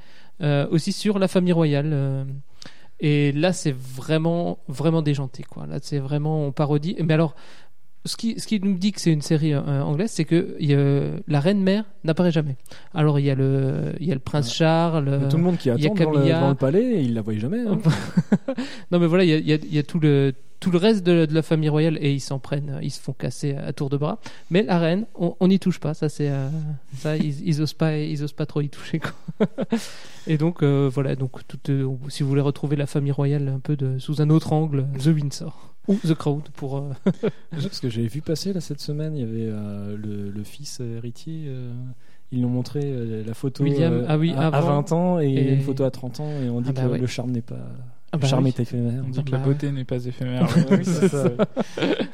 [0.43, 1.91] euh, aussi sur la famille royale.
[1.93, 2.25] euh.
[3.01, 5.43] et là, c'est vraiment, vraiment déjanté.
[5.43, 5.67] Quoi.
[5.67, 6.97] Là, c'est vraiment, on parodie.
[7.05, 7.35] Mais alors,
[8.07, 10.71] ce qui, ce qui nous dit que c'est une série euh, anglaise, c'est que il
[10.71, 12.57] y a- la reine-mère n'apparaît jamais.
[12.95, 14.55] Alors, il y a le, il y a le prince.
[14.55, 15.19] Charles.
[15.23, 17.61] Mais tout le monde qui attend devant le, devant le palais, il la voyait jamais.
[17.67, 17.79] hein.
[18.93, 20.33] non, mais voilà, il y a, y a- y a tout le
[20.67, 23.13] tout le reste de, de la famille royale et ils s'en prennent, ils se font
[23.13, 24.19] casser à tour de bras.
[24.51, 25.95] Mais la reine, on n'y touche pas.
[25.95, 26.49] Ça, c'est euh,
[26.97, 28.99] ça, ils, ils osent pas, ils osent pas trop y toucher.
[28.99, 29.47] Quoi.
[30.27, 33.61] et donc euh, voilà, donc tout, euh, si vous voulez retrouver la famille royale un
[33.61, 36.79] peu de, sous un autre angle, The Windsor ou The Crown pour.
[36.79, 36.91] euh,
[37.53, 40.79] Parce que j'avais vu passer là cette semaine, il y avait euh, le, le fils
[40.81, 41.45] euh, héritier.
[41.47, 41.71] euh,
[42.33, 44.83] ils nous ont montré euh, la photo William, euh, ah oui, à, à avant.
[44.83, 46.89] 20 ans et, Et- une photo à 30 ans et on dit Ah bah que
[46.95, 46.99] ouais.
[46.99, 47.55] le charme n'est pas
[48.13, 48.51] Ah le bah charme oui.
[48.57, 49.03] est éphémère.
[49.05, 49.53] On dit que bah la ouais.
[49.53, 50.47] beauté n'est pas éphémère.
[50.71, 51.25] Oui, c'est ça,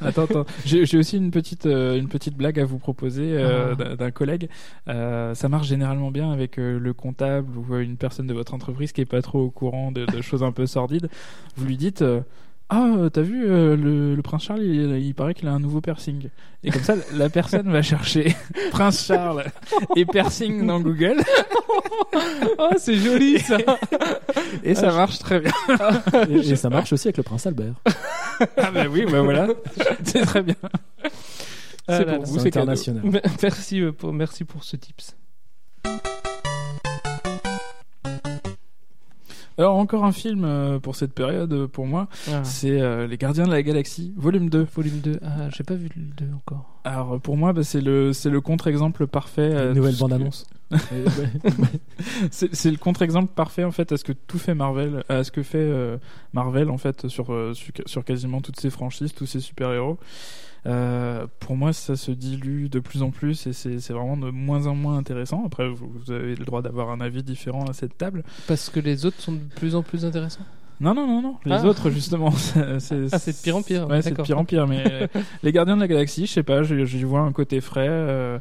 [0.01, 0.45] attends, attends.
[0.65, 3.95] J'ai aussi une petite, euh, une petite blague à vous proposer euh, Ah.
[3.95, 4.49] d'un- collègue.
[4.89, 8.91] Euh, ça marche généralement bien avec euh, le comptable ou une personne de votre entreprise
[8.91, 11.09] qui est pas trop au courant de, de choses un peu sordides.
[11.55, 12.03] Vous lui dites.
[12.69, 15.59] Ah, euh, t'as vu, euh, le, le prince Charles, il, il paraît qu'il a un
[15.59, 16.29] nouveau piercing.
[16.63, 18.35] Et comme ça, la personne va chercher
[18.71, 19.45] Prince Charles
[19.95, 21.17] et piercing dans Google,
[22.57, 23.57] Oh, c'est joli ça.
[24.63, 25.51] et ça marche très bien.
[26.29, 27.73] et, et ça marche aussi avec le prince Albert.
[28.57, 29.47] Ah bah oui, bah voilà,
[30.03, 30.55] c'est très bien.
[31.87, 32.29] Ah C'est là pour là.
[32.31, 32.71] vous, C'est cadeau.
[32.71, 33.21] international.
[33.41, 35.15] Merci euh, pour, merci pour ce tips.
[39.57, 42.43] Alors encore un film euh, pour cette période euh, pour moi, Ah.
[42.43, 44.67] c'est euh, Les Gardiens de la Galaxie, volume 2.
[44.75, 45.19] Volume 2.
[45.23, 46.79] Ah, j'ai pas vu le 2 encore.
[46.83, 49.51] Alors pour moi, bah, c'est le le contre-exemple parfait.
[49.69, 50.45] Une nouvelle que- bande-annonce.
[52.31, 55.43] C'est le contre-exemple parfait en fait à ce que tout fait Marvel, à ce que
[55.43, 55.97] fait euh,
[56.33, 59.97] Marvel en fait sur, sur sur quasiment toutes ses franchises, tous ses super-héros.
[60.65, 64.65] Euh, pour moi, ça se dilue de plus en plus et c'est vraiment de moins
[64.67, 65.43] en moins intéressant.
[65.45, 68.23] Après, vous, vous avez le droit d'avoir un avis différent à cette table.
[68.47, 70.45] Parce que les autres sont de plus en plus intéressants.
[70.81, 71.35] Non, non, non, non.
[71.45, 71.65] Les Ah.
[71.65, 72.31] autres, justement,
[72.79, 73.87] c'est Ah, c'est de pire en pire.
[73.87, 74.67] Ouais, c'est de pire en pire.
[74.67, 75.07] Mais euh,
[75.43, 77.87] les Gardiens de la Galaxie, je sais pas, j'y vois un côté frais.
[77.89, 78.39] euh,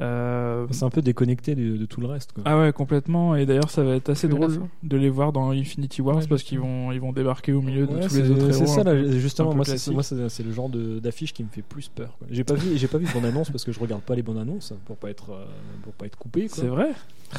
[0.00, 2.32] euh, C'est un peu déconnecté de, de tout le reste.
[2.32, 2.44] Quoi.
[2.46, 3.34] Ah ouais, complètement.
[3.36, 6.42] Et d'ailleurs, ça va être assez drôle de les voir dans Infinity Wars Ouais, parce
[6.42, 8.52] qu'ils vont, ils vont débarquer au milieu de tous les autres héros.
[8.52, 12.44] c'est ça là, justement moi c'est le genre d'affiche qui me fait plus peur j'ai
[12.44, 14.38] pas vu j'ai pas vu de bande annonce parce que je regarde pas les bandes
[14.38, 15.44] annonces pour pas être euh,
[15.82, 16.48] pour pas être coupé.
[16.48, 16.90] C'est vrai,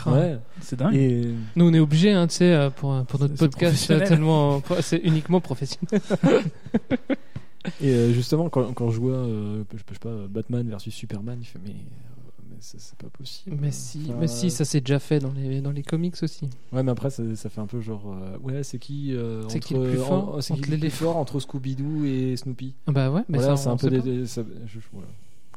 [0.05, 0.11] Ah.
[0.11, 0.95] ouais c'est dingue.
[0.95, 4.61] et Nous, on est obligés, hein, tu sais, euh, pour, pour notre podcast, tellement.
[4.81, 6.01] C'est uniquement professionnel.
[7.81, 11.45] Et justement, quand, quand je vois, euh, je, je sais pas, Batman versus Superman, il
[11.45, 11.75] fait mais,
[12.61, 13.57] c'est pas possible.
[13.59, 16.49] Mais si, Enfin, mais si, ça s'est déjà fait dans les, dans les comics aussi.
[16.71, 19.57] Ouais, mais après, ça, ça fait un peu genre, euh, ouais, c'est qui, euh, C'est
[19.57, 22.73] entre, qui le plus fort en- c'est qui le plus fort entre Scooby-Doo et Snoopy?
[22.87, 24.03] Ah Bah ouais, mais Voilà, ça, c'est on un peu sait des, pas.
[24.03, 25.07] des- ça- je, voilà.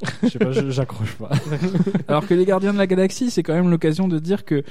[0.24, 1.30] Je sais pas, je- j'accroche pas.
[2.08, 4.64] Alors que les Gardiens de la Galaxie, c'est quand même l'occasion de dire que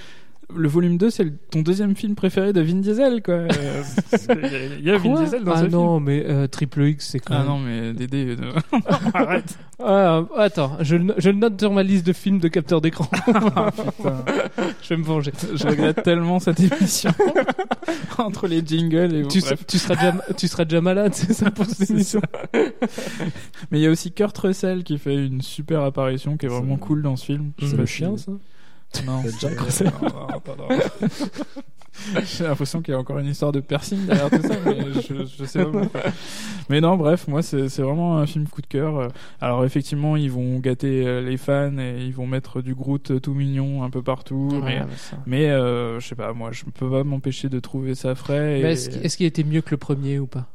[0.55, 3.43] le volume 2, c'est ton deuxième film préféré de Vin Diesel, quoi.
[3.47, 5.71] Il y a- il y a Vin Diesel dans ah ce film.
[5.73, 7.47] non, mais euh, Triple X, c'est quand Ah même.
[7.47, 8.79] non, mais Dédé, euh,
[9.13, 9.57] arrête.
[9.83, 12.81] Ah, attends, je, le no- je le note sur ma liste de films de capteurs
[12.81, 13.07] d'écran.
[13.55, 13.71] Ah,
[14.81, 15.31] je vais me venger.
[15.55, 17.11] Je regrette tellement cette émission.
[18.17, 19.65] Entre les jingles et Tu, bref.
[19.67, 22.21] tu, seras déjà, tu seras déjà malade, c'est ça pour cette émission.
[23.71, 26.77] Mais il y a aussi Kurt Russell qui fait une super apparition qui est vraiment
[26.77, 27.51] cool dans ce film.
[27.59, 28.31] C'est le chien, ça
[29.05, 29.21] Non,
[30.29, 30.67] attends, non.
[32.23, 35.25] J'ai l'impression qu'il y a encore une histoire de piercing derrière tout ça, mais je,
[35.37, 36.01] je sais pas pourquoi.
[36.69, 39.09] Mais non, bref, moi c'est c'est vraiment un film coup de cœur.
[39.41, 43.33] Alors effectivement, ils vont gâter euh, les fans et ils vont mettre du Groot tout
[43.33, 44.49] mignon un peu partout.
[44.63, 44.85] mais Ouais,
[45.25, 48.61] mais euh, je sais pas, moi je peux pas m'empêcher de trouver ça frais.
[48.61, 50.47] et- est-ce qu'il est-ce qu'il était mieux que le premier ou pas?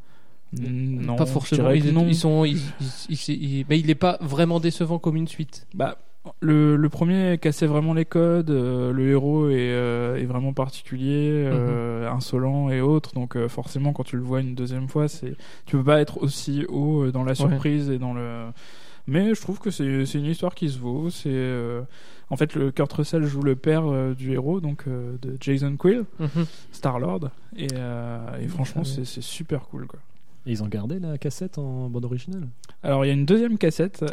[0.53, 1.71] Mm, Non, Pas forcément.
[1.71, 2.07] Ils, non.
[2.09, 5.67] ils sont, ils- ils- ils- ils- mais il est pas vraiment décevant comme une suite.
[5.75, 5.99] Bah,
[6.41, 8.51] le, le premier cassait vraiment les codes.
[8.51, 13.13] euh, le héros est, euh, est vraiment particulier, euh, insolent et autres.
[13.15, 15.35] Donc forcément, quand tu le vois une deuxième fois, c'est
[15.67, 18.47] tu peux pas être aussi haut dans la surprise et dans le.
[19.07, 21.11] Mais je trouve que c'est une histoire qui se vaut.
[21.11, 21.55] C'est
[22.29, 23.85] en fait le Kurt Russell joue le père
[24.17, 26.05] du héros, donc de Jason Quill,
[26.73, 30.01] Star Lord, et, et franchement Ah c'est super cool quoi.
[30.49, 32.47] Et ils ont gardé la cassette en bande originale.
[32.85, 34.05] Alors il y a une deuxième cassette.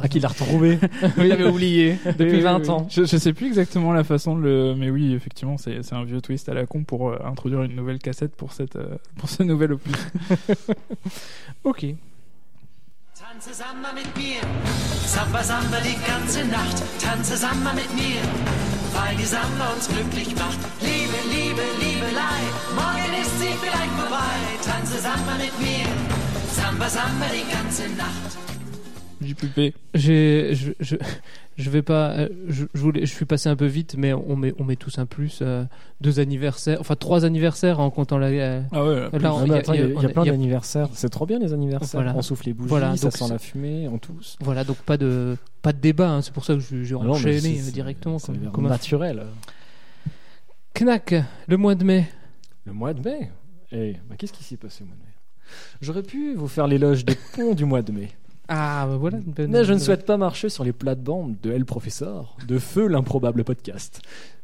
[0.00, 0.78] Ah, qu'il a retrouvé.
[1.18, 2.70] oui, j'avais oublié depuis Oui, oui, 20 oui.
[2.70, 2.86] ans.
[2.88, 4.74] Je, je sais plus exactement la façon de le.
[4.76, 7.74] Mais oui, effectivement, c'est c'est un vieux twist à la con pour euh, introduire une
[7.74, 9.92] nouvelle cassette pour, cette, euh, pour ce nouvel opus.
[11.64, 11.86] Ok.
[13.38, 14.40] Tanze Samba mit mir,
[15.06, 16.82] Samba Samba die ganze Nacht.
[17.00, 18.20] Tanze Samba mit mir,
[18.92, 20.58] weil die Samba uns glücklich macht.
[20.80, 22.40] Liebe, Liebe, Liebelei,
[22.74, 24.34] morgen ist sie vielleicht vorbei.
[24.66, 25.86] Tanze Samba mit mir,
[26.50, 28.57] Samba Samba die ganze Nacht.
[29.22, 29.74] JPP.
[29.94, 30.96] J'ai, je, je,
[31.56, 32.10] je vais pas.
[32.12, 34.76] euh, Je, je, voulais, je suis passé un peu vite, mais on met, on met
[34.76, 35.40] tous un plus.
[35.42, 35.64] euh,
[36.00, 38.28] deux anniversaires, enfin trois anniversaires en comptant la.
[38.28, 39.18] euh, Ah ouais.
[39.18, 40.88] Là, on- Ah, mais il y a- y, y y plein d'anniversaires.
[40.92, 42.00] C'est trop bien les anniversaires.
[42.00, 42.16] Voilà.
[42.16, 44.36] On souffle les bougies, Voilà, ça sent la fumée, on tous.
[44.40, 46.10] Voilà, donc pas de, pas de débat.
[46.10, 48.18] hein, c'est pour ça que je- j'ai Ah enchaîné directement.
[48.18, 48.70] c'est Comme, comme un...
[48.70, 49.24] naturel.
[50.74, 51.14] Knack,
[51.48, 52.06] le mois de mai.
[52.64, 53.30] Le mois de mai?
[53.72, 55.06] Eh, bah, qu'est-ce qui s'est passé au mois de mai?
[55.80, 58.08] J'aurais pu vous faire l'éloge des ponts du mois de mai.
[58.48, 59.18] Ah, bah voilà.
[59.18, 62.86] une bonne- je ne souhaite pas marcher sur les plates-bandes de El Professeur, de Feu
[62.86, 64.00] l'improbable podcast.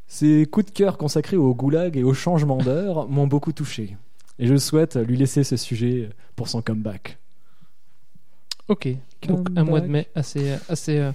[0.07, 3.97] Ces coups de cœur consacrés au goulag et au changement d'heure m'ont beaucoup touché.
[4.39, 7.19] Et je souhaite lui laisser ce sujet pour son comeback.
[8.69, 8.89] Ok.
[9.29, 10.99] Donc un mois de mai assez, assez.
[10.99, 11.13] euh,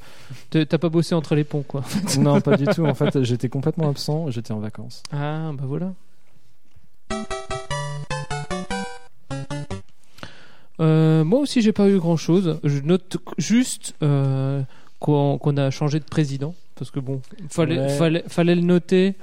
[0.49, 1.83] T'as pas bossé entre les ponts, quoi.
[2.17, 2.85] non, pas du tout.
[2.85, 5.03] En fait, j'étais complètement absent, j'étais en vacances.
[5.11, 5.93] Ah, bah voilà.
[10.79, 12.59] Euh, moi aussi, j'ai pas eu grand chose.
[12.63, 14.61] Je note juste euh,
[14.99, 17.89] qu'on a changé de président parce que bon, fallait, Ouais.
[17.89, 19.15] fallait, fallait le noter.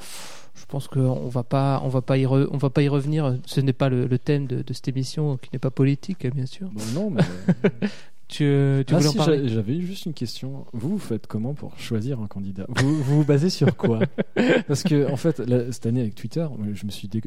[0.54, 3.36] Je pense qu'on va pas, on va pas y, re- on va pas y revenir.
[3.46, 6.46] Ce n'est pas le, le thème de, de cette émission, qui n'est pas politique, bien
[6.46, 6.68] sûr.
[6.72, 7.22] Bon, non, mais.
[8.28, 10.66] Tu, tu Ah, voulais si, en parler j'a- j'avais juste une question.
[10.72, 12.66] Vous, vous faites comment pour choisir un candidat?
[12.68, 14.00] Vous, vous vous basez sur quoi?
[14.66, 17.20] Parce que, en fait, là, cette année avec Twitter, je me suis dé-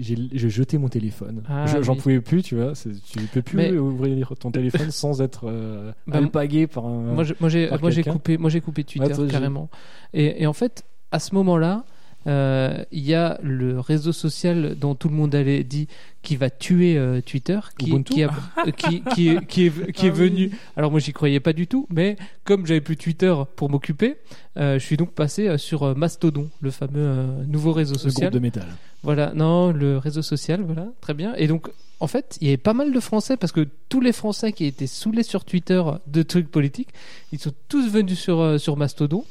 [0.00, 1.42] j'ai- jeté mon téléphone.
[1.48, 1.98] Ah, Je- J'en oui.
[2.00, 2.72] pouvais plus, tu vois.
[2.72, 7.12] Tu peux plus Mais- ouvrir ton téléphone sans être euh, Bah, alpagué par un.
[7.12, 9.68] Moi, j'ai, moi, coupé, moi, coupé Twitter Ouais, toi, carrément.
[10.14, 11.84] Et, et en fait, à ce moment-là,
[12.26, 15.88] il y a le réseau social dont tout le monde avait dit
[16.22, 18.30] qui va tuer euh, Twitter, qui, Ubuntu qui, a-
[18.64, 19.02] euh, qui,
[19.48, 20.52] qui est, venu.
[20.76, 24.18] Alors moi, j'y croyais pas du tout, mais comme j'avais plus Twitter pour m'occuper,
[24.56, 27.98] euh, je suis donc passé euh, sur euh, Mastodon, le fameux euh, nouveau réseau le
[27.98, 28.28] social.
[28.30, 28.66] groupe de métal.
[29.02, 31.34] Voilà, non, le réseau social, voilà, très bien.
[31.34, 31.68] Et donc,
[31.98, 34.64] en fait, il y avait pas mal de Français parce que tous les Français qui
[34.64, 36.90] étaient saoulés sur Twitter de trucs politiques,
[37.32, 39.24] ils sont tous venus sur, euh, sur Mastodon.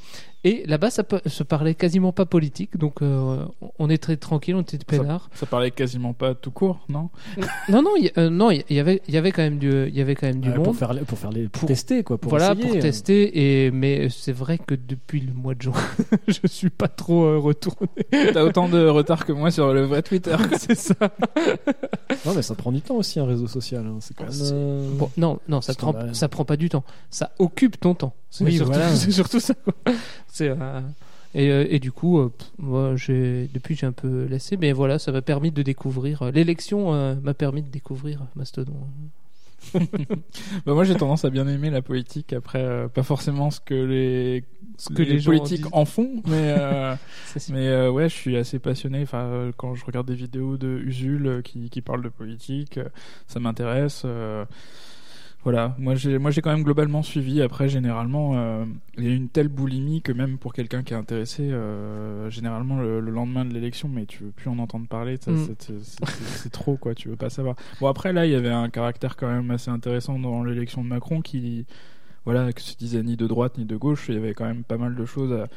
[0.43, 3.45] Et là-bas, ça se parlait quasiment pas politique, donc euh,
[3.77, 5.29] on est très tranquille, on était peinard.
[5.35, 7.09] Ça parlait quasiment pas tout court, non?
[7.69, 9.69] Non, non, il y, euh, non, il y avait, il y avait quand même du,
[9.87, 10.65] il y avait quand même du Ouais, monde.
[10.65, 12.17] pour faire, les- pour faire les, pour, Pour- tester quoi.
[12.17, 12.69] Pour voilà, essayer.
[12.71, 13.65] pour tester.
[13.65, 15.73] Et mais c'est vrai que depuis le mois de juin,
[16.27, 17.87] je suis pas trop euh, retourné.
[18.33, 20.35] T'as autant de retard que moi sur le vrai Twitter.
[20.57, 20.95] c'est ça.
[22.25, 23.85] Non, mais ça prend du temps aussi un réseau social.
[23.85, 23.97] hein.
[24.01, 24.33] C'est quand même.
[24.41, 26.83] Euh, Bon, non, non, ça prend, ça prend pas du temps.
[27.11, 28.13] Ça occupe ton temps.
[28.39, 28.95] Oui, surtout, voilà.
[28.95, 29.53] surtout ça.
[30.31, 30.81] C'est, euh,
[31.33, 35.11] et, et du coup, euh, moi, j'ai, depuis, j'ai un peu laissé, mais voilà, ça
[35.11, 36.21] m'a permis de découvrir.
[36.23, 38.73] euh, L'élection euh, m'a permis de découvrir Mastodon.
[40.65, 42.33] Bah, moi j'ai tendance à bien aimer la politique.
[42.33, 44.43] Après, euh, pas forcément ce que les,
[44.77, 45.69] Ce que les gens politiques disent.
[45.71, 46.95] en font, mais euh,
[47.51, 49.01] euh, ouais, je suis assez passionné.
[49.03, 52.79] Enfin, quand je regarde des vidéos de Usul qui qui parlent de politique,
[53.27, 54.03] ça m'intéresse.
[55.43, 57.41] Voilà, moi j'ai moi j'ai quand même globalement suivi.
[57.41, 58.65] Après, généralement, euh,
[58.97, 62.79] il y a une telle boulimie que même pour quelqu'un qui est intéressé, euh, généralement
[62.79, 65.15] le, le lendemain de l'élection, mais tu veux plus en entendre parler.
[65.25, 65.47] Mm.
[66.15, 66.93] c'est trop quoi.
[66.93, 67.55] Tu veux pas savoir.
[67.79, 70.87] Bon après là, il y avait un caractère quand même assez intéressant dans l'élection de
[70.87, 71.65] Macron qui
[72.25, 74.63] voilà, que se disait ni de droite ni de gauche, il y avait quand même
[74.63, 75.47] pas mal de choses à,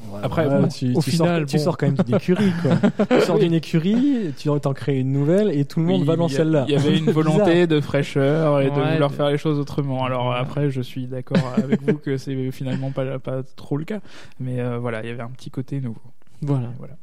[0.00, 2.52] Ouais, Après, ouais, bon, tu, au tu final, sors, tu sors quand même d'une écurie,
[2.62, 2.76] quoi.
[3.18, 6.16] tu sors d'une écurie, tu t'en crées une nouvelle et tout le monde Oui, va
[6.16, 6.64] dans celle-là.
[6.68, 10.04] Il y avait une volonté de fraîcheur et de vouloir faire les choses autrement.
[10.04, 10.36] Alors Ouais.
[10.36, 14.00] après, je suis d'accord avec vous que c'est finalement pas, pas trop le cas.
[14.40, 16.02] Mais euh, voilà, il y avait un petit côté nouveau.
[16.42, 16.66] Voilà.
[16.66, 16.94] Et voilà.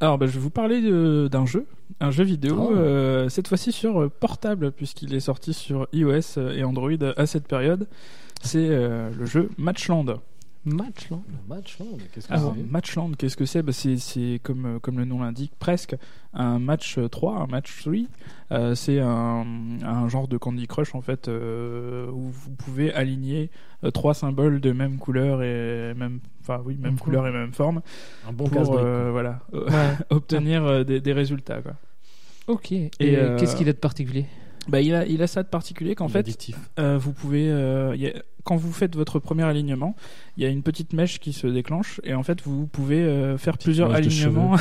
[0.00, 0.82] Alors, bah, je vais vous parler
[1.28, 1.66] d'un jeu,
[2.00, 2.74] un jeu vidéo, Oh.
[2.76, 7.48] euh, cette fois-ci sur euh, portable, puisqu'il est sorti sur iOS et Android à cette
[7.48, 7.86] période.
[8.42, 10.20] C'est euh, le jeu Matchland.
[10.66, 12.62] Match, non Le match, non, mais qu'est-ce que Alors, c'est?
[12.70, 13.62] Matchland, qu'est-ce que c'est?
[13.62, 15.94] Bah, C'est c'est comme, euh, comme le nom l'indique, presque
[16.34, 17.92] un match euh, 3, un match 3.
[18.50, 19.46] Euh, c'est un,
[19.84, 23.50] un genre de Candy Crush en fait, euh, où vous pouvez aligner
[23.84, 26.98] euh, trois symboles de même couleur et même, enfin oui, même Mhm.
[26.98, 27.80] couleur et même forme
[28.28, 29.96] Un bon pour euh, voilà, euh, Ouais.
[30.10, 31.62] obtenir euh, des, des résultats.
[31.62, 31.74] Quoi.
[32.48, 32.72] Ok.
[32.72, 34.26] Et, Et, euh, qu'est-ce qu'il a de particulier?
[34.68, 36.26] Bah, il, a, il a ça de particulier qu'en fait,
[36.80, 38.14] euh, vous pouvez, euh, y a-
[38.46, 39.96] quand vous faites votre premier alignement,
[40.36, 43.36] il y a une petite mèche qui se déclenche et en fait vous pouvez euh,
[43.38, 44.56] faire plusieurs alignements.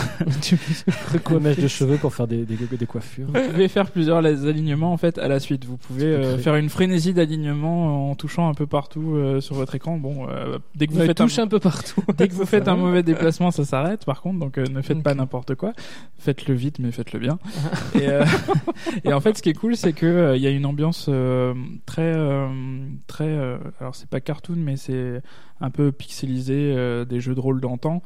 [1.24, 3.28] Quoi, mèche de cheveux pour faire des, des, des coiffures.
[3.28, 5.66] Vous pouvez faire plusieurs les alignements en fait à la suite.
[5.66, 9.76] Vous pouvez euh, faire une frénésie d'alignement en touchant un peu partout euh, sur votre
[9.76, 9.98] écran.
[9.98, 12.04] Bon, euh, dès que vous Ouais, faites un, touche un peu partout.
[12.18, 14.06] dès que vous faites un mauvais déplacement, ça s'arrête.
[14.06, 15.74] Par contre, donc euh, ne faites pas n'importe quoi.
[16.18, 17.38] Faites-le vite, mais faites-le bien.
[17.94, 18.26] et, euh,
[19.04, 21.08] et en fait, ce qui est cool, c'est que euh, il y a une ambiance
[21.10, 21.54] euh,
[21.86, 22.48] très, euh,
[23.08, 23.28] très.
[23.80, 25.22] Alors, c'est pas cartoon, mais c'est
[25.60, 28.02] un peu pixelisé euh, des jeux de rôle d'antan,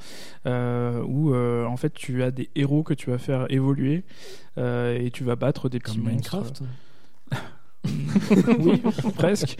[0.45, 4.03] euh, où euh, en fait tu as des héros que tu vas faire évoluer
[4.57, 6.37] et tu vas battre des petits Comme monstres.
[6.37, 6.63] Minecraft.
[8.59, 8.81] oui,
[9.15, 9.57] presque.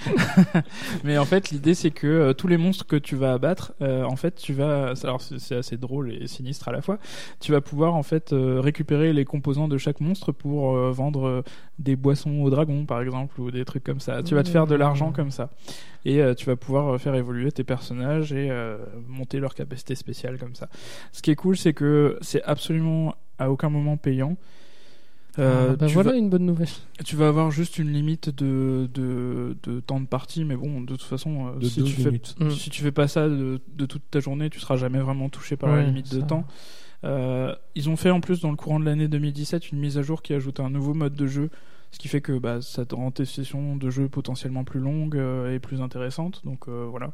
[1.04, 4.04] Mais en fait, l'idée c'est que euh, tous les monstres que tu vas abattre, euh,
[4.04, 4.94] en fait, tu vas.
[5.04, 7.00] Alors, c'est assez drôle et sinistre à la fois.
[7.40, 11.44] Tu vas pouvoir en fait euh, récupérer les composants de chaque monstre pour vendre
[11.78, 14.22] des boissons aux dragons, par exemple, ou des trucs comme ça.
[14.24, 15.50] Tu vas te faire de l'argent comme ça.
[16.06, 18.50] Et tu vas pouvoir faire évoluer tes personnages et
[19.08, 20.70] monter leurs capacités spéciales comme ça.
[21.12, 24.38] Ce qui est cool, c'est que c'est absolument à aucun moment payant.
[25.38, 26.68] Euh, Ah, bah tu voilà vas- une bonne nouvelle.
[27.06, 30.88] tu vas avoir juste une limite de, de, de temps de partie, mais bon, de
[30.88, 32.22] toute façon, euh, De si, 12 tu fais.
[32.46, 32.50] Mm.
[32.52, 35.56] si tu fais pas ça de, de toute ta journée, tu seras jamais vraiment touché
[35.56, 36.46] par la limite de temps.
[37.06, 40.02] Euh, ils ont fait en plus dans le courant de l'année 2017 une mise à
[40.02, 41.50] jour qui ajoute un nouveau mode de jeu,
[41.92, 45.16] ce qui fait que bah, ça te rend tes sessions de jeu potentiellement plus longues
[45.16, 46.42] euh, et plus intéressantes.
[46.44, 47.14] Donc euh, voilà.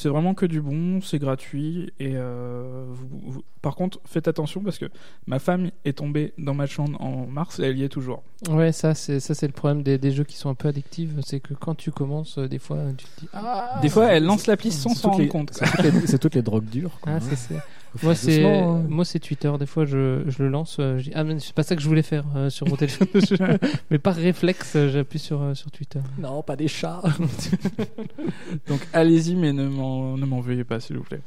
[0.00, 1.92] C'est vraiment que du bon, c'est gratuit.
[1.98, 4.86] Et euh, vous- vous- par contre, faites attention parce que
[5.26, 8.22] ma femme est tombée dans Matchland en mars et elle y est toujours.
[8.48, 11.10] Ouais, ça c'est ça c'est le problème des, des jeux qui sont un peu addictifs,
[11.26, 13.80] c'est que quand tu commences, euh, des fois tu te dis ah.
[13.82, 15.50] Des fois, elle lance l'appli sans C'est s'en rendre compte.
[15.52, 16.98] C'est toutes les- c'est toutes les drogues dures.
[17.02, 17.34] quoi, Ah, hein.
[17.36, 17.56] c'est
[18.02, 18.84] Moi c'est hein.
[18.88, 19.50] moi c'est Twitter.
[19.58, 20.76] Des fois je, je le lance.
[20.78, 22.76] euh, je dis ah mais c'est pas ça que je voulais faire euh, sur mon
[22.76, 23.08] téléphone.
[23.90, 26.00] Mais par réflexe euh, j'appuie sur euh, sur Twitter.
[26.18, 27.02] Non, pas des chats.
[28.68, 31.20] Donc allez-y, mais ne m'en ne m'en veuillez pas, s'il vous plaît.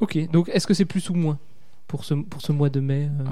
[0.00, 0.18] Ok.
[0.30, 1.38] Donc est-ce que c'est plus ou moins
[1.86, 3.26] pour ce pour ce mois de mai euh, Euh,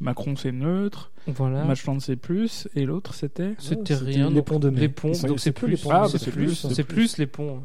[0.00, 1.10] Macron, c'est neutre.
[1.26, 1.64] Voilà.
[1.64, 2.68] Matchland, c'est plus.
[2.76, 3.54] Et l'autre, c'était?
[3.58, 4.30] C'était Ouais, rien.
[4.30, 4.80] les ponts de mai.
[4.80, 5.10] Les ponts.
[5.26, 5.70] Donc c'est plus plus.
[5.76, 6.44] les ponts, Ah, c'est c'est plus.
[6.46, 7.60] plus, C'est c'est plus les ponts.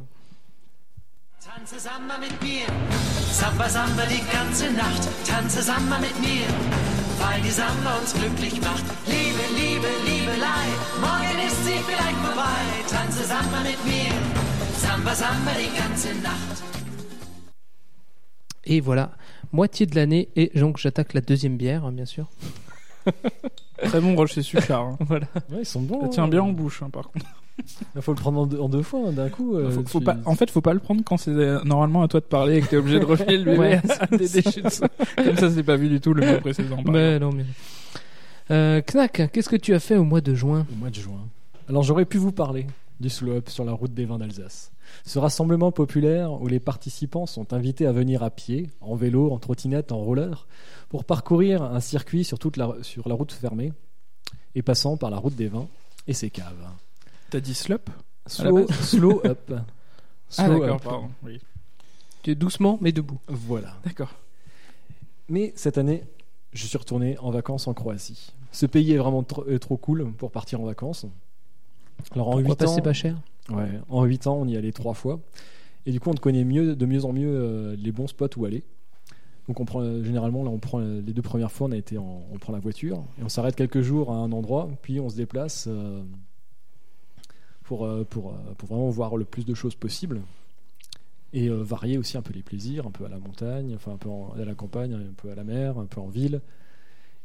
[1.43, 2.67] Tanze Samba mit mir,
[3.33, 6.47] Samba Samba die ganze Nacht, tanze Samba mit mir,
[7.19, 8.85] weil die Samba uns glücklich macht.
[9.07, 10.65] Liebe, Liebe, Liebelei,
[11.01, 14.13] morgen ist sie vielleicht vorbei, tanze Samba mit mir,
[14.77, 16.63] Samba Samba die ganze Nacht.
[18.63, 19.11] Et voilà,
[19.51, 22.29] moitié de l'année et donc j'attaque la deuxième bière, hein, bien sûr.
[23.83, 24.81] très bon rocher suchard.
[24.83, 24.97] hein.
[25.01, 25.25] Voilà.
[25.51, 25.99] Ouais, ils sont bons.
[26.01, 26.09] Ça hein.
[26.09, 27.25] tient bien en bouche, hein, par contre.
[27.95, 29.55] Il faut le prendre en deux, en deux fois, hein, d'un coup.
[29.55, 32.01] euh, Faut, faut tu- pas, en fait, faut pas le prendre quand c'est euh, normalement
[32.01, 34.27] à toi de parler et que t'es obligé de refiler le bébé Ouais, à des
[34.27, 34.87] déchets de ça.
[35.15, 36.81] Comme ça, c'est pas vu du tout le mois précédent.
[36.81, 37.45] par Mais non, mais.
[38.51, 40.65] Euh, Knack, qu'est-ce que tu as fait au mois de juin?
[40.71, 41.19] Au mois de juin.
[41.69, 42.65] Alors j'aurais pu vous parler
[42.99, 44.71] du slow up sur la route des vins d'Alsace.
[45.05, 49.37] Ce rassemblement populaire où les participants sont invités à venir à pied, en vélo, en
[49.37, 50.47] trottinette, en roller,
[50.89, 53.73] pour parcourir un circuit sur, toute la, sur la route fermée
[54.55, 55.67] et passant par la route des vins
[56.07, 56.67] et ses caves.
[57.29, 57.81] T'as dit slop
[58.27, 59.51] Slow, slow up.
[60.35, 60.81] Ah, Slow d'accord, up.
[60.83, 61.09] pardon.
[61.23, 61.39] Oui.
[62.23, 63.19] Tu es doucement mais debout.
[63.27, 63.75] Voilà.
[63.85, 64.09] D'accord.
[65.29, 66.05] Mais cette année,
[66.53, 68.31] je suis retourné en vacances en Croatie.
[68.51, 71.05] Ce pays est vraiment euh, trop cool pour partir en vacances.
[72.15, 73.15] Alors en Pourquoi 8 pas ans, c'est pas cher?
[73.49, 75.19] Ouais, en 8 ans, on y allait trois fois.
[75.85, 78.45] Et du coup, on connaît mieux, de mieux en mieux euh, les bons spots où
[78.45, 78.63] aller.
[79.47, 81.77] Donc, on prend, euh, généralement, là, on prend euh, les deux premières fois, on, a
[81.77, 85.09] été on prend la voiture et on s'arrête quelques jours à un endroit, puis on
[85.09, 85.67] se déplace
[87.63, 90.21] pour, pour, pour vraiment voir le plus de choses possible.
[91.35, 94.09] Et varier aussi un peu les plaisirs, un peu à la montagne, enfin un peu
[94.39, 96.41] à la campagne, un peu à la mer, un peu en ville.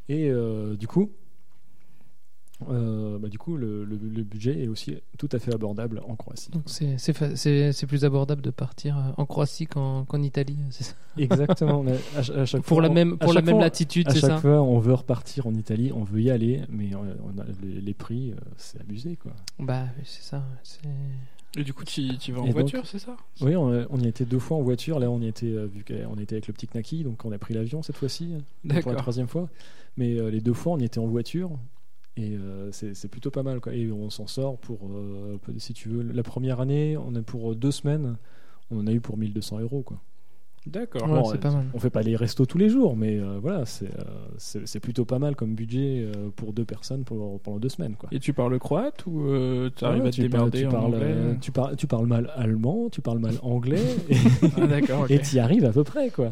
[0.09, 0.33] Et
[0.79, 1.13] du coup,
[2.71, 6.17] euh, bah, du coup le, le- le budget est aussi tout à fait abordable en
[6.17, 6.51] Croatie.
[6.51, 10.85] Donc c'est c'est c'est c'est plus abordable de partir euh, en Croatie qu'en Italie, c'est
[10.85, 10.95] ça?
[11.17, 11.83] Exactement.
[11.83, 13.65] mais à, ch- à chaque Pour fois, la même à pour la chaque même fois-
[13.65, 14.39] latitude, À c'est chaque ça?
[14.39, 17.81] fois, on veut repartir en Italie, on veut y aller, mais euh, on a les,
[17.81, 19.33] les prix, c'est abusé, quoi.
[19.61, 20.43] Bah oui, c'est ça.
[20.65, 20.81] c'est-
[21.57, 23.17] Et du coup, tu tu vas en Et voiture, c'est ça?
[23.41, 24.99] Oui, on, on y a été deux fois en voiture.
[24.99, 27.55] Là, on y était vu qu'on était avec le petit Knaki, donc on a pris
[27.55, 28.35] l'avion cette fois-ci
[28.83, 29.49] pour la troisième fois.
[29.97, 31.51] Mais euh, les deux fois, on y était en voiture.
[32.21, 33.61] Et euh, c'est plutôt pas mal.
[33.61, 33.75] Quoi.
[33.75, 37.55] Et on s'en sort pour, euh, si tu veux, la première année, on a pour
[37.55, 38.17] deux semaines,
[38.71, 39.83] on en a eu pour 1200 euros.
[39.83, 39.99] Quoi.
[40.67, 41.09] D'accord.
[41.09, 41.65] Ouais, c'est euh, pas mal.
[41.73, 45.19] On fait pas les restos tous les jours, mais euh, voilà, c'est euh, plutôt pas
[45.19, 47.95] mal comme budget euh, pour deux personnes pour, pendant deux semaines.
[47.97, 48.09] Quoi.
[48.13, 50.67] Et tu parles croate ou euh, tu arrives Ouais, à te tu parles, démerder tu,
[50.67, 54.17] en parles, anglais euh, tu, parles, tu parles mal allemand, tu parles mal anglais, et
[54.61, 56.11] Ah, d'accord, et tu y arrives à peu près.
[56.11, 56.31] quoi.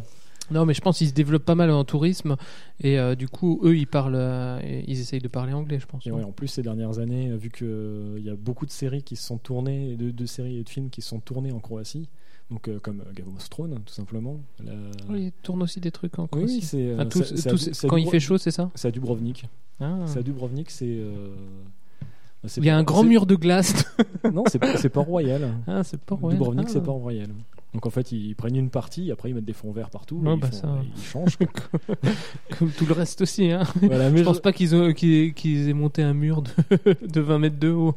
[0.50, 2.36] Non, mais je pense qu'ils se développent pas mal en tourisme
[2.80, 6.06] et euh, du coup, eux, ils parlent, euh, ils essayent de parler anglais, je pense.
[6.06, 9.02] Et ouais, en plus, ces dernières années, euh, vu qu'il y a beaucoup de séries
[9.02, 11.58] qui se sont tournées, de, de séries et de films qui se sont tournés en
[11.60, 12.08] Croatie,
[12.50, 14.38] donc euh, comme euh, Game of Thrones, tout simplement.
[14.64, 14.72] La-
[15.08, 16.54] Oui, ils tournent aussi des trucs en Croatie.
[16.56, 17.04] oui, c'est euh, Ah,
[17.88, 18.70] quand il fait chaud, c'est ça?
[18.74, 19.46] C'est à Dubrovnik.
[19.80, 20.04] Ah.
[20.06, 21.00] C'est à Dubrovnik, c'est.
[22.48, 23.84] C'est Il y a un grand mur de glace.
[24.32, 25.48] Non, c'est Port-Royal.
[25.66, 26.32] ah, c'est pas vrai.
[26.34, 26.72] Dubrovnik, Ah.
[26.72, 27.28] c'est Port-Royal.
[27.74, 30.30] Donc en fait, ils prennent une partie, après ils mettent des fonds verts partout, Ouais,
[30.30, 30.78] et ils, bah font- ça.
[30.96, 31.36] ils changent.
[32.58, 33.50] Comme tout le reste aussi.
[33.50, 33.64] Hein.
[33.82, 36.50] voilà, mais Je je, pense pas qu'ils aient monté un mur de,
[37.06, 37.94] de 20 mètres de haut.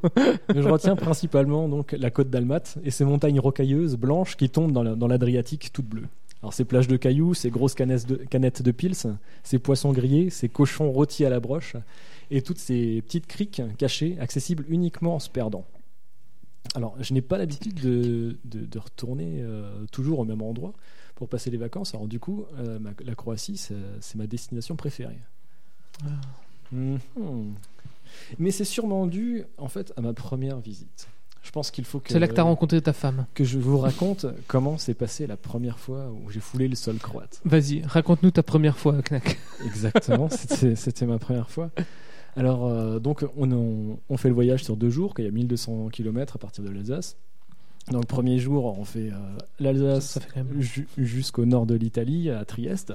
[0.53, 4.71] mais je retiens principalement donc la côte d'Almat et ces montagnes rocailleuses blanches qui tombent
[4.73, 6.07] dans la- l'Adriatique toute bleue.
[6.41, 8.95] Alors ces plages de cailloux, ces grosses canettes de, canettes de pils,
[9.43, 11.75] ces poissons grillés, ces cochons rôtis à la broche,
[12.31, 15.65] et toutes ces petites criques cachées, accessibles uniquement en se perdant.
[16.75, 20.73] Alors, je n'ai pas l'habitude de, de- de retourner euh, toujours au même endroit
[21.15, 21.95] pour passer les vacances.
[21.95, 25.17] Alors, du coup, euh, ma- la Croatie, c'est ma destination préférée.
[26.71, 26.99] Mhm.
[28.37, 31.07] Mais c'est sûrement dû, en fait, à ma première visite.
[31.41, 33.25] Je pense qu'il faut que, C'est là que t'as rencontré ta femme.
[33.33, 36.97] que je vous raconte comment s'est passé la première fois où j'ai foulé le sol
[36.97, 37.41] croate.
[37.45, 39.39] Vas-y, raconte-nous ta première fois, Knack.
[39.65, 41.71] Exactement, c'était ma première fois.
[42.35, 45.31] Alors, euh, donc, on, on- on fait le voyage sur deux jours, qu'il y a
[45.31, 47.17] 1200 km à partir de l'Alsace.
[47.91, 50.19] Donc, le premier jour, on fait euh, l'Alsace
[50.97, 52.93] jusqu'au nord de l'Italie, à Trieste.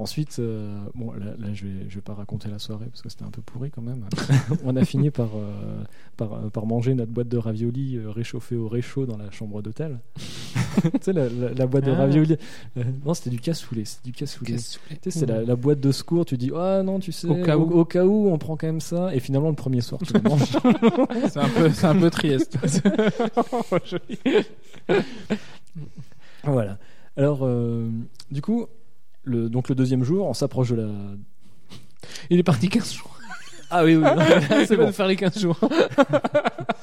[0.00, 3.08] Ensuite, euh, bon, là, là, je vais, je vais pas raconter la soirée parce que
[3.08, 4.04] c'était un peu pourri quand même.
[4.64, 5.82] on a fini par, euh,
[6.16, 9.98] par, euh, par manger notre boîte de raviolis réchauffée au réchaud dans la chambre d'hôtel.
[10.14, 10.22] tu
[11.00, 11.96] sais, la, la- la boîte de Ah.
[11.96, 12.36] raviolis.
[12.76, 13.84] euh, non, c'était du cassoulet.
[13.84, 14.52] C'est du cassoulet.
[14.52, 14.58] Tu
[15.02, 16.24] sais, c'est la, la boîte de secours.
[16.24, 17.62] Tu dis, ah non, tu sais, Au cas où.
[17.80, 19.12] au cas où, on prend quand même ça.
[19.12, 20.42] Et finalement, le premier soir, tu le manges.
[21.28, 22.56] C'est un peu, c'est un peu Trieste.
[26.44, 26.78] voilà.
[27.16, 27.48] Alors,
[28.30, 28.66] du coup,
[29.28, 30.88] le, donc le deuxième jour, on s'approche de la.
[32.30, 33.14] Il est parti 15 jours.
[33.70, 34.04] Ah oui, oui,
[34.66, 35.58] C'est bon de faire les 15 jours.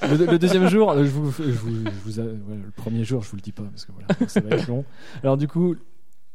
[0.07, 3.03] Le, le deuxième jour, euh, je vous, je vous, je vous a- voilà, le premier
[3.03, 4.85] jour, je vous le dis pas parce que voilà, ça va être long.
[5.23, 5.75] Alors du coup,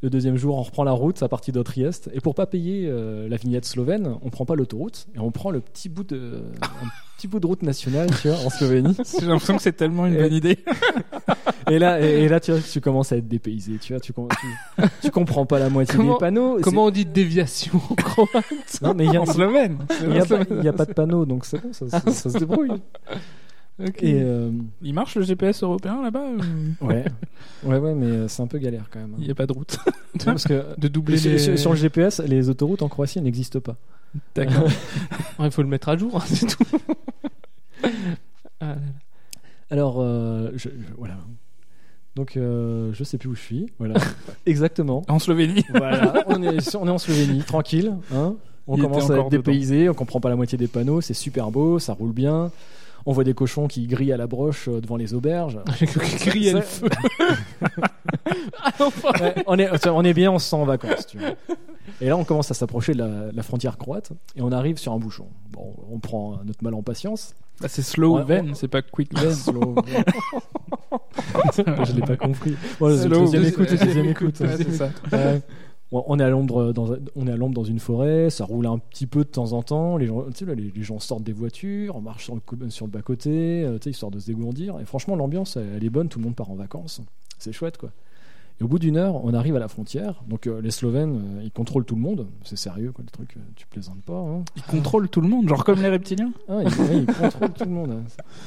[0.03, 2.87] le deuxième jour, on reprend la route à partir de Trieste et pour pas payer
[2.89, 6.43] euh, la vignette slovène, on prend pas l'autoroute et on prend le petit bout de,
[6.63, 8.97] un petit bout de route nationale, tu vois, en Slovénie.
[9.21, 10.59] J'ai l'impression que c'est tellement une bonne idée.
[11.71, 14.13] Et là, et, et là, tu, vois, tu commences à être dépaysé, tu vois, tu,
[14.13, 16.59] tu, tu comprends pas la moitié Comment- des panneaux.
[16.63, 18.45] Comment on dit déviation en croate?
[18.83, 19.79] Non, mais il y a, En slovène.
[20.03, 20.19] il y
[20.69, 22.71] a pas, a de panneau, donc c'est bon, ça, ça- ça se débrouille.
[24.03, 24.51] Et euh,
[24.83, 26.41] Il marche le GPS européen là-bas ou-
[26.87, 27.05] ouais,
[27.65, 29.13] ouais, ouais, mais euh, c'est un peu galère quand même.
[29.15, 29.19] hein.
[29.19, 29.79] Il n'y a pas de route.
[30.15, 31.39] Non, parce que De doubler sur, les...
[31.39, 33.77] sur- sur le GPS, les autoroutes en Croatie n'existent pas.
[34.35, 34.65] D'accord.
[35.41, 36.65] Il faut le mettre à jour, hein, c'est tout.
[38.61, 38.77] Ah là là.
[39.71, 41.17] Alors, euh, je, je- voilà.
[42.17, 43.67] Donc, je sais plus où je suis.
[43.79, 43.95] Voilà,
[44.45, 45.03] exactement.
[45.09, 45.65] En Slovénie.
[45.71, 47.95] Voilà, on est, on est en Slovénie, tranquille.
[48.13, 48.35] Hein
[48.67, 51.51] on Il commence à être dépaysé, on comprend pas la moitié des panneaux, c'est super
[51.51, 52.51] beau, ça roule bien.
[53.07, 55.59] On voit des cochons qui grillent à la broche euh, devant les auberges.
[56.19, 56.89] Criait le feu.
[59.21, 61.07] Ouais, on, est, on est bien, on se sent en vacances.
[61.07, 61.31] Tu vois.
[62.01, 64.93] Et là, on commence à s'approcher de la, la frontière croate et on arrive sur
[64.93, 65.27] un bouchon.
[65.51, 67.35] Bon, on prend notre mal en patience.
[67.63, 69.35] Ah, c'est slow Ouais, c'est pas quick Ven.
[69.35, 69.75] Slow.
[71.57, 72.57] je l'ai pas compris.
[72.79, 73.21] Bon, Slow.
[73.21, 74.41] deuxième écoute, Deuxième deuxième écoute.
[74.41, 74.91] Ouais, c'est ça.
[75.93, 78.67] On est à l'ombre dans un- on est à l'ombre dans une forêt, ça roule
[78.67, 79.97] un petit peu de temps en temps.
[79.97, 84.21] Les gens, sortent des voitures, on marche sur le, bas côté, tu sais, histoire de
[84.21, 84.79] se dégourdir.
[84.79, 86.09] Et franchement, l'ambiance, elle est bonne.
[86.09, 87.01] Tout le monde part en vacances.
[87.39, 87.91] C'est chouette, quoi.
[88.61, 90.23] Et au bout d'une heure, on arrive à la frontière.
[90.29, 92.27] Donc euh, les Slovènes, euh, ils contrôlent tout le monde.
[92.45, 93.35] C'est sérieux, quoi, le truc.
[93.37, 94.19] euh, tu plaisantes pas.
[94.19, 94.45] Hein.
[94.57, 96.31] Il contrôle tout le monde, genre comme les reptiliens.
[96.49, 97.91] Ah, ils, ouais, ils contrôlent tout le monde.
[97.93, 98.03] hein.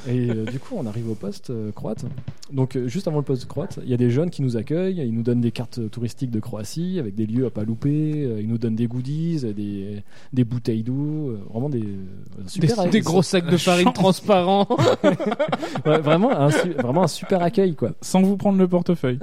[0.08, 2.04] Et euh, du coup, on arrive au poste euh, croate.
[2.52, 5.02] Donc, euh, juste avant le poste croate, il y a des jeunes qui nous accueillent.
[5.04, 8.38] Ils nous donnent des cartes touristiques de Croatie avec des lieux à pas louper.
[8.40, 11.30] Ils nous donnent des goodies, des, des bouteilles d'eau.
[11.30, 11.82] euh, Vraiment des.
[11.82, 14.68] euh, Des, super des gros sacs de farine transparents.
[15.86, 17.90] Ouais, vraiment, un, vraiment un super accueil, quoi.
[18.00, 19.18] Sans vous prendre le portefeuille.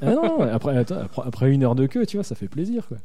[0.00, 2.86] Ah non, après, attends, après, après une heure de queue, tu vois, ça fait plaisir,
[2.88, 2.98] quoi.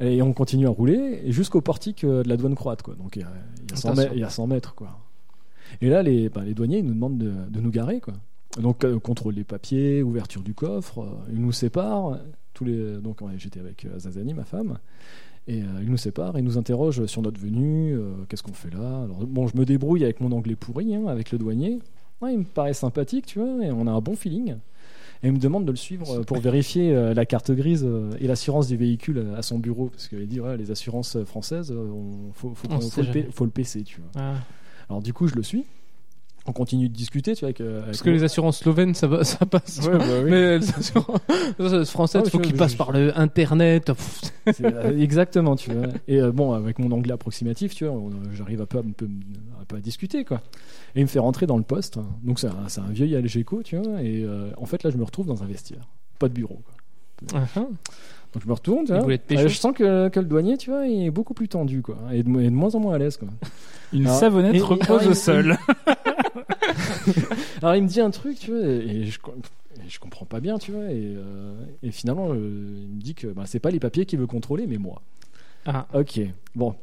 [0.00, 2.94] Et on continue à rouler jusqu'au portique euh, de la douane croate, quoi.
[2.94, 4.02] Donc il y a, il y a 100 Attention.
[4.02, 4.98] mètres, il y a 100 mètres, quoi.
[5.80, 8.14] Et là, les, bah, les douaniers, ils nous demandent de, de nous garer, quoi.
[8.60, 12.18] Donc euh, contrôle des papiers, ouverture du coffre, euh, ils nous séparent.
[12.52, 14.78] Tous les, donc ouais, j'étais avec euh, Zazani, ma femme.
[15.46, 17.98] Et ils nous séparent, ils nous interrogent sur notre venue,
[18.28, 19.02] qu'est-ce qu'on fait là.
[19.02, 21.80] Alors, bon, je me débrouille avec mon anglais pourri, hein, avec le douanier.
[22.20, 24.56] Ouais, il me paraît sympathique, tu vois, et on a un bon feeling.
[25.22, 28.10] Et il me demande de le suivre euh, pour vérifier euh, la carte grise euh,
[28.20, 29.88] et l'assurance du véhicule à son bureau.
[29.88, 33.06] Parce qu'il dit, ouais, les assurances françaises, on- faut, faut, On qu'on- sait faut le,
[33.06, 33.22] jamais.
[33.24, 34.10] P- faut le PC, tu vois.
[34.22, 34.34] Ah.
[34.88, 35.66] Alors du coup, je le suis.
[36.50, 38.92] On continue de discuter, tu vois, avec, euh, Parce avec que mon- les assurances slovènes,
[38.94, 39.78] ça, va, ça passe.
[39.86, 40.30] Ouais, bah oui.
[40.30, 41.20] Mais les assurances
[41.90, 43.92] françaises, Ah, il faut qu'ils passent par le internet.
[44.64, 45.86] Euh, exactement, tu vois.
[46.08, 48.90] Et euh, bon, avec mon anglais approximatif, tu vois, on- j'arrive un peu, à, un
[48.90, 50.40] peu, un peu à discuter, quoi.
[50.96, 51.98] Et il me fait rentrer dans le poste.
[52.24, 54.02] Donc c'est un, un vieux Algeco, tu vois.
[54.02, 55.86] Et euh, en fait, là, je me retrouve dans un vestiaire.
[56.18, 57.40] Pas de bureau, quoi.
[57.40, 57.60] ah, ah.
[58.32, 59.06] Donc je me retourne, tu vois.
[59.08, 61.96] Euh, je sens que, que le douanier, tu vois, il est beaucoup plus tendu, quoi.
[62.12, 63.28] Et de, et de moins en moins à l'aise, quoi.
[63.92, 65.56] Une Alors, savonnette et- et- repose alors, au sol.
[67.62, 69.18] Alors il me dit un truc, tu vois, et je,
[69.84, 70.84] et je comprends pas bien, tu vois.
[70.90, 72.36] Et, euh, et finalement, euh,
[72.88, 75.02] il me dit que bah, c'est pas les papiers qu'il veut contrôler, mais moi.
[75.66, 75.86] Ah.
[75.94, 76.20] Ok,
[76.54, 76.74] bon.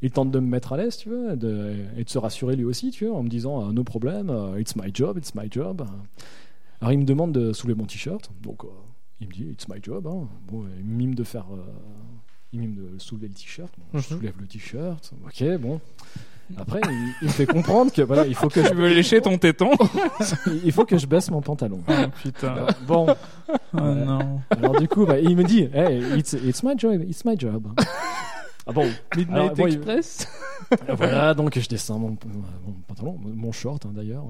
[0.00, 2.64] Il tente de me mettre à l'aise, tu vois, de- et de se rassurer lui
[2.64, 5.48] aussi, tu vois, en me disant euh, no problem, euh, it's my job, it's my
[5.50, 5.84] job.
[6.80, 8.62] Alors il me demande de soulever mon t-shirt, donc
[9.20, 10.06] il me dit It's my job.
[10.06, 10.28] Hein.
[10.46, 11.46] Bon, il me mime de faire.
[12.52, 13.72] il mime de soulever le t-shirt.
[13.76, 14.18] Bon, Je Mhm.
[14.20, 15.12] soulève le t-shirt.
[15.26, 15.80] Ok, bon.
[16.56, 19.36] Après, il, il me fait comprendre que voilà, il faut que je, veux lécher ton
[19.38, 19.70] téton
[20.64, 21.80] il faut que je baisse mon pantalon.
[21.88, 21.92] Oh
[22.22, 22.48] putain.
[22.54, 23.06] Alors, bon,
[23.74, 24.40] Oh non.
[24.50, 27.68] alors du coup, bah, il me dit Hey, it's, it's my job, it's my job.
[28.66, 30.28] Ah bon, Midnight Alors, Express.
[30.96, 32.08] voilà, donc je descends mon,
[32.66, 34.24] mon pantalon, mon short hein, d'ailleurs.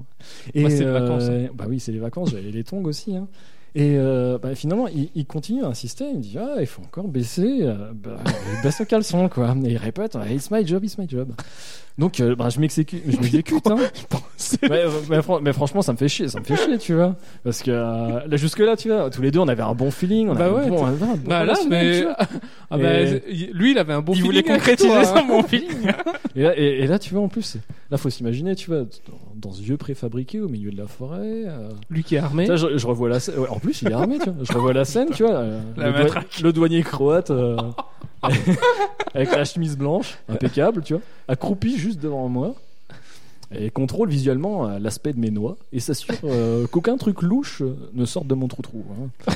[0.55, 3.17] Et Bah, c'est les vacances, euh, Bah oui, c'est les vacances, j'avais les tongs aussi.
[3.17, 3.27] hein.
[3.75, 6.83] Et euh, bah, finalement, il, il continue à insister, il me dit Ah, il faut
[6.83, 8.17] encore baisser, euh, bah,
[8.57, 9.55] il baisse le caleçon, quoi.
[9.65, 11.33] Et il répète Ah, It's my job, it's my job.
[11.99, 13.77] Donc, euh, bah, je m'exécute, je m'exécute, hein.
[14.71, 17.17] mais, mais fran- mais franchement, ça me fait chier, ça me fait chier, tu vois.
[17.43, 20.29] Parce que euh, là, jusque-là, tu vois, tous les deux, on avait un bon feeling.
[20.29, 22.05] On Bah avait ouais, un bon, un bon Bah là, mais
[22.71, 23.03] ah bah,
[23.53, 25.25] lui, il avait un bon Il feeling voulait avec concrétiser toi, son hein.
[25.27, 25.89] bon feeling.
[26.37, 27.57] Et là, et, et là, tu vois, en plus,
[27.91, 31.19] là, faut s'imaginer, tu vois, dans, dans ce vieux préfabriqué au milieu de la forêt.
[31.47, 32.47] euh, Lui qui est armé.
[32.47, 33.39] vois, je, je revois la scène.
[33.41, 34.45] ouais, en plus, il est armé, tu vois.
[34.45, 35.43] Je revois la scène, tu vois.
[35.77, 36.41] le, doi- matraque.
[36.43, 37.33] le douanier croate,
[39.15, 42.55] avec la chemise blanche, impeccable, tu vois, accroupi juste devant moi.
[43.51, 47.75] Et contrôle visuellement euh, l'aspect de mes noix et s'assure euh, qu'aucun truc louche euh,
[47.95, 48.85] ne sorte de mon trou-trou.
[48.93, 49.33] hein.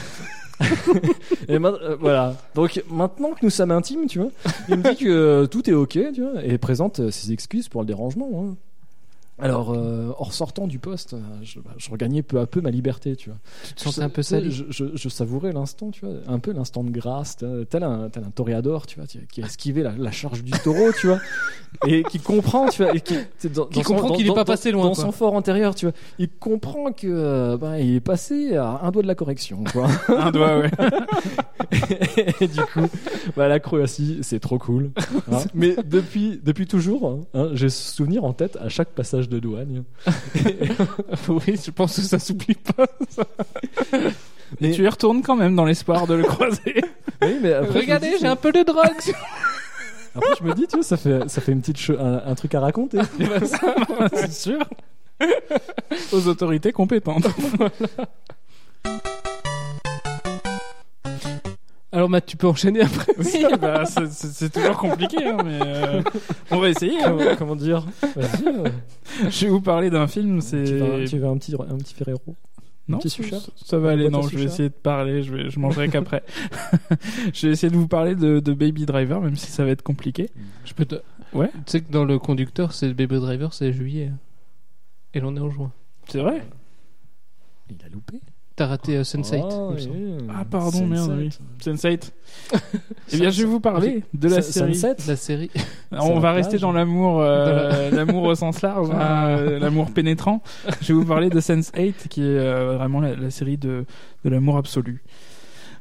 [1.49, 2.37] et ma- euh, voilà.
[2.55, 4.31] Donc maintenant que nous sommes intimes, tu vois,
[4.69, 7.71] il me dit que euh, tout est ok, tu vois, et présente euh, ses excuses
[7.71, 8.29] pour le dérangement.
[8.51, 8.57] hein.
[9.39, 12.71] Alors, euh, en ressortant du poste, euh, je, bah, je regagnais peu à peu ma
[12.71, 13.39] liberté, tu vois.
[13.67, 14.53] Tu te sentais Je- un peu sali.
[14.53, 17.39] Je, je, je savourais l'instant, tu vois, un peu l'instant de grâce,
[17.71, 20.93] tel un, tel un toréador, tu vois, qui a esquivé la, la charge du taureau,
[21.01, 21.19] tu vois,
[21.87, 23.15] et qui comprend, tu vois, et qui,
[23.49, 25.05] dans, Qui dans comprend qu'il est dans- pas passé loin, Dans quoi.
[25.05, 28.91] son fort intérieur, tu vois, il comprend que, euh, ben, il est passé à un
[28.93, 29.89] doigt de la correction, quoi.
[30.09, 30.71] Un doigt, ouais.
[32.41, 32.87] et du coup,
[33.37, 34.91] bah, la Croatie, c'est trop cool.
[35.33, 35.39] hein.
[35.55, 39.39] Mais depuis, depuis toujours, hein, hein, j'ai ce souvenir en tête à chaque passage de
[39.39, 39.85] douane.
[41.29, 42.87] oui, je pense que ça s'oublie pas.
[44.61, 46.83] Mais tu y retournes quand même dans l'espoir de le croiser.
[47.23, 49.15] Oui, mais après, Regardez, j'ai un peu de drogue.
[50.17, 52.53] Après, je me dis, tu vois, ça fait, ça fait une petite un, un truc
[52.57, 52.99] à raconter.
[54.13, 54.59] C'est sûr.
[56.13, 57.29] Aux autorités compétentes.
[61.93, 63.13] Alors Matt, tu peux enchaîner après.
[63.19, 66.03] Oui, bah, c'est- toujours compliqué, hein, mais euh,
[66.51, 67.03] on va essayer.
[67.03, 67.15] hein.
[67.19, 67.87] comment, comment dire?
[68.17, 68.47] Vas-y.
[68.47, 68.69] euh,
[69.29, 70.65] Je vais vous parler d'un film, c'est.
[70.65, 72.35] tu, veux, un- tu veux un petit, un petit Ferrero
[72.89, 74.09] Non, petit ça, ça va aller.
[74.09, 75.23] Non, je vais essayer de parler.
[75.23, 76.23] Je vais, je mangerai qu'après.
[77.35, 79.83] je vais essayer de vous parler de, de Baby Driver, même si ça va être
[79.83, 80.31] compliqué.
[80.65, 80.95] Je peux te...
[81.35, 81.49] Ouais.
[81.55, 84.11] Tu sais que dans le conducteur, c'est Baby Driver, c'est juillet.
[85.13, 85.73] Et l'on est en juin.
[86.09, 86.43] C'est vrai?
[87.71, 88.19] Il a loupé?
[88.55, 89.41] T'as raté euh, Sunset.
[89.43, 89.97] Ah, il me semble.
[89.97, 90.27] oui.
[90.29, 91.31] Ah, pardon, merde,
[91.63, 91.89] Sunset.
[91.89, 91.99] oui.
[91.99, 92.11] Sense8.
[93.13, 94.75] eh bien, je vais vous parler de la Sun- série.
[94.75, 95.51] Sunset La série.
[95.91, 99.29] On va rester dans l'amour, euh, l'amour au sens large, hein, Ah.
[99.29, 100.43] euh, l'amour pénétrant.
[100.83, 103.87] Je vais vous parler de Sense8, qui est euh, vraiment la, la série de,
[104.25, 105.03] de l'amour absolu.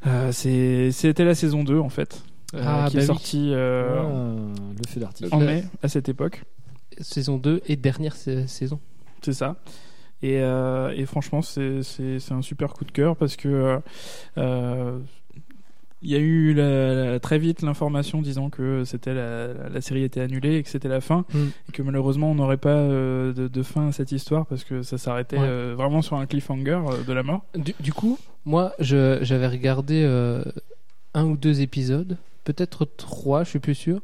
[0.08, 2.24] Euh, c'est- C'était la saison 2, en fait,
[2.56, 3.08] euh, Ah, qui bah est oui.
[3.08, 5.34] sortie euh, Ah, le feu d'artifice.
[5.34, 6.44] en mai, à cette époque.
[7.02, 8.80] Saison 2 et dernière sa- saison.
[9.22, 9.58] C'est ça.
[10.24, 11.82] Et, euh, et franchement, c'est
[12.32, 13.78] un super coup de cœur parce que euh,
[14.38, 15.00] euh,
[16.04, 20.04] il y a eu la- la- très vite l'information disant que c'était la, la série
[20.04, 21.38] était annulée et que c'était la fin Mm.
[21.70, 24.82] et que malheureusement on n'aurait pas euh, de, de fin à cette histoire parce que
[24.82, 25.46] ça s'arrêtait Ouais.
[25.48, 27.44] euh, vraiment sur un cliffhanger euh, de la mort.
[27.56, 30.04] Du, du coup, moi, j'avais regardé
[31.14, 34.02] un ou deux épisodes, peut-être trois, je suis plus sûr.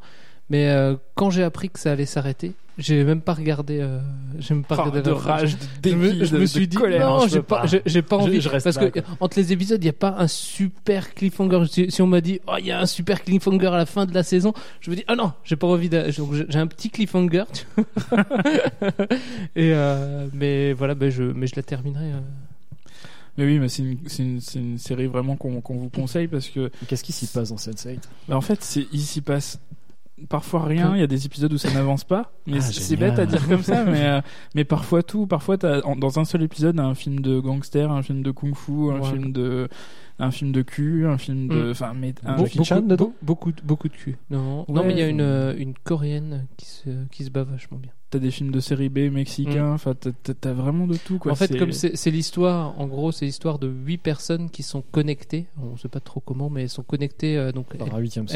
[0.51, 0.71] Mais
[1.15, 3.79] quand j'ai appris que ça allait s'arrêter, j'ai même pas regardé.
[3.81, 3.99] euh,
[4.39, 6.45] j'ai même pas Oh, regardé de rage, de Je me, dépit, je de- me de
[6.45, 7.07] suis dit colère.
[7.09, 9.17] non, je j'ai pas, j'ai- pas Je- envie je reste parce là, que quoi.
[9.19, 11.63] entre les épisodes, il y a pas un super cliffhanger.
[11.71, 14.05] Si, si on m'a dit oh il y a un super cliffhanger à la fin
[14.05, 15.89] de la saison, je me dis ah non, j'ai pas envie.
[15.89, 17.43] de- donc, J'ai un petit cliffhanger.
[17.53, 18.23] tu vois.
[19.55, 22.11] Et euh, mais voilà, ben je mais je la terminerai.
[22.13, 22.19] euh.
[23.37, 26.47] Mais oui, mais c'est une, c'est une, une série vraiment qu'on qu'on vous conseille parce
[26.49, 29.59] que Qu'est-ce qui s'y passe dans Sense8 Bah, en fait, c'est il s'y passe
[30.29, 30.95] parfois rien.
[30.95, 32.31] Il y a des épisodes où ça n'avance pas.
[32.47, 34.21] Mais Ah, c'est- bête à dire comme ça, mais euh,
[34.55, 35.27] mais parfois tout.
[35.27, 38.91] Parfois, t'as- en- dans un seul épisode, un film de gangster, un film de kung-fu,
[38.91, 39.09] un Ouais.
[39.11, 39.67] film de
[40.19, 41.67] un film de cul, un film de.
[41.67, 41.71] Mm.
[41.71, 44.17] Enfin, mais un- Be- Jackie Chan beaucoup, dedans be- beaucoup, de- beaucoup de cul.
[44.31, 47.43] Non, non mais il y a une, euh, une coréenne qui se, qui se bat
[47.43, 47.91] vachement bien.
[48.09, 49.73] T'as des films de série B mexicains.
[49.73, 51.17] Enfin, t'as- t'as vraiment de tout.
[51.19, 51.31] Quoi.
[51.31, 54.81] en fait, C'est- comme c'est l'histoire, en gros, c'est l'histoire de huit personnes qui sont
[54.91, 55.47] connectées.
[55.61, 57.37] On ne sait pas trop comment, mais elles sont connectées.
[57.37, 58.31] euh, donc, Par elles, sens,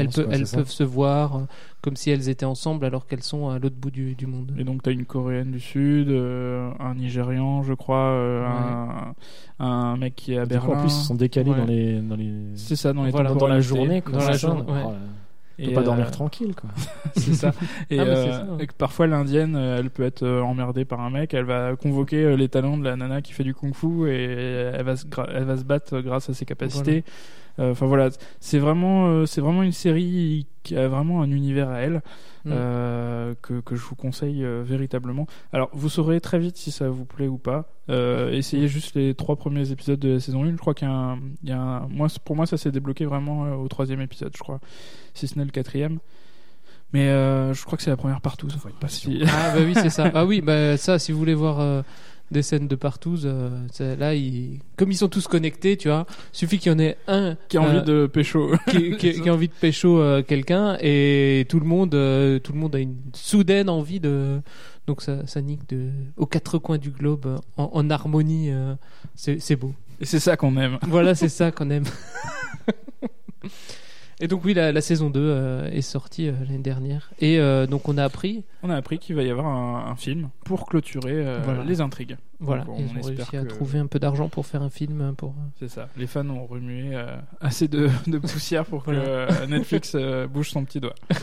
[0.51, 1.41] quoi, peuvent se voir euh,
[1.81, 4.53] comme si elles étaient ensemble alors qu'elles sont à l'autre bout du, du monde.
[4.57, 9.95] Et donc t'as une coréenne du sud, euh, un nigérian, je crois, euh, un, un
[9.97, 10.77] mec qui est à Berlin.
[10.77, 11.57] en plus, ils sont décalés Ouais.
[11.57, 11.99] dans les.
[12.01, 12.31] Dans les...
[12.55, 14.83] C'est ça dans les Voilà, dans, dans la journée, quoi, Dans la journée, ouais.
[14.85, 14.97] Oh là.
[15.61, 16.69] Et, pas dormir euh, tranquille, quoi.
[17.15, 17.53] c'est ça.
[17.89, 20.85] Et, Ah, mais c'est euh, ça, et que parfois l'indienne, euh, elle peut être emmerdée
[20.85, 24.09] par un mec, elle va convoquer les talents de la nana qui fait du kung-fu
[24.09, 24.23] et
[24.73, 27.03] elle va se, elle va se battre grâce à ses capacités.
[27.59, 28.09] Enfin voilà,
[28.39, 32.01] c'est vraiment, euh, c'est vraiment une série qui a vraiment un univers à elle
[32.43, 32.49] Mm.
[32.53, 35.27] euh, que, que je vous conseille euh, véritablement.
[35.53, 37.69] Alors vous saurez très vite si ça vous plaît ou pas.
[37.89, 40.53] Euh, essayez juste les trois premiers épisodes de la saison 1.
[40.53, 42.71] Je crois qu'il y a un, il y a un- moi, pour moi ça s'est
[42.71, 44.59] débloqué vraiment euh, au troisième épisode, je crois,
[45.13, 45.99] si ce n'est le quatrième.
[46.93, 48.47] Mais euh, je crois que c'est la première partout.
[48.79, 50.09] Pas si- Ah bah oui, c'est ça.
[50.15, 51.83] Ah oui, bah ça, si vous voulez voir euh,
[52.31, 53.49] des scènes de partout, euh,
[53.99, 54.59] là, ils...
[54.77, 57.61] comme ils sont tous connectés, tu vois, suffit qu'il y en ait un qui a
[57.61, 58.53] envie euh, de pécho.
[58.69, 62.53] qui, qui- qui a envie de pécho euh, quelqu'un et tout le monde, euh, tout
[62.53, 64.41] le monde a une soudaine envie de.
[64.87, 68.49] Donc ça, ça nique de aux quatre coins du globe en, en harmonie.
[69.15, 69.73] c'est beau.
[69.99, 70.79] Et c'est ça qu'on aime.
[70.87, 71.83] Voilà, c'est ça qu'on aime.
[74.23, 77.11] Et donc oui, la, la saison 2 euh, est sortie euh, l'année dernière.
[77.19, 79.95] Et euh, donc on a appris, On a appris qu'il va y avoir un, un
[79.95, 81.63] film pour clôturer Voilà.
[81.63, 82.17] les intrigues.
[82.39, 84.61] voilà, Donc, ils on ont espère réussi à que- trouver un peu d'argent pour faire
[84.61, 85.15] un film.
[85.17, 85.33] Pour...
[85.59, 85.89] C'est ça.
[85.97, 86.95] Les fans ont remué
[87.39, 89.47] assez de, de poussière pour que Voilà.
[89.47, 89.95] Netflix
[90.31, 90.93] bouge son petit doigt.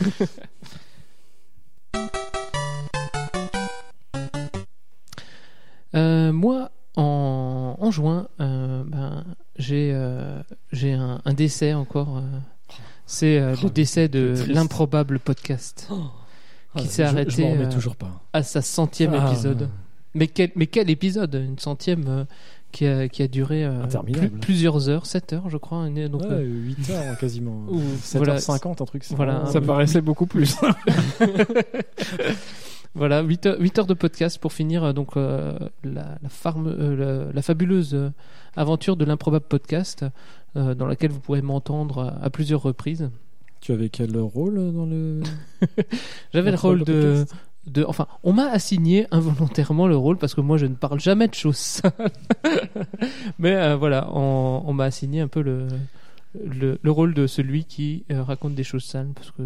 [5.93, 9.23] Moi, en, en juin, ben,
[9.57, 9.93] j'ai
[10.71, 12.21] j'ai un, un décès encore.
[13.11, 15.89] C'est euh, Oh, le décès de l'improbable podcast
[16.75, 18.21] Ah, s'est arrêté, Je euh, toujours pas.
[18.33, 19.67] à sa centième Ah, épisode.
[20.13, 21.33] Mais quel, mais quel épisode?
[21.35, 22.23] Une centième euh,
[22.71, 24.29] qui, a, qui a duré euh, Interminable.
[24.29, 25.87] plus- plusieurs heures, 7 heures, je crois.
[25.87, 27.63] une- Donc, Ouais, euh, 8 heures quasiment.
[27.69, 28.33] Ou- 7 voilà.
[28.33, 29.03] heures 50, un truc.
[29.03, 29.45] c'est Voilà.
[29.47, 30.55] ça paraissait beaucoup plus.
[32.95, 37.25] Voilà, 8 heures, huit heures de podcast pour finir donc euh, la, la, farme, euh,
[37.27, 38.11] la, la fabuleuse
[38.55, 40.09] aventure de l'improbable podcast euh,
[40.55, 43.09] dans laquelle vous pourrez m'entendre à, à plusieurs reprises.
[43.61, 45.21] Tu avais quel rôle dans le.
[46.33, 47.25] J'avais le rôle de.
[47.85, 51.33] Enfin, on m'a assigné involontairement le rôle parce que moi je ne parle jamais de
[51.35, 51.91] choses sales.
[53.39, 55.67] Mais euh, voilà, on, on m'a assigné un peu le,
[56.33, 59.43] le, le rôle de celui qui euh, raconte des choses sales parce que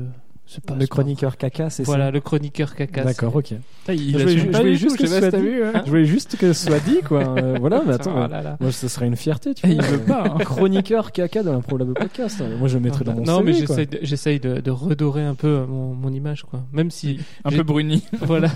[0.65, 0.76] pas...
[0.76, 3.03] Le chroniqueur caca, c'est Voilà, ça le chroniqueur caca.
[3.03, 3.53] D'accord, ok.
[3.90, 5.38] Il Je voulais- je juste que ce soit dit.
[5.41, 5.82] vu, hein.
[5.86, 7.24] Je voulais juste que ce soit dit, quoi.
[7.44, 8.22] Euh, voilà, mais attends.
[8.22, 8.57] Ah là là.
[8.60, 9.84] Moi, ce serait une fierté, tu Et vois.
[9.84, 10.24] il veut pas.
[10.28, 10.38] hein.
[10.40, 12.44] Chroniqueur caca de l'improbable podcast.
[12.60, 15.24] Moi, je le mettrais dans mon non, CV, mais j'essaye de, j'essaye de, de redorer
[15.24, 16.64] un peu euh, mon, mon image, quoi.
[16.72, 18.03] Même si, Un peu bruni.
[18.22, 18.49] voilà.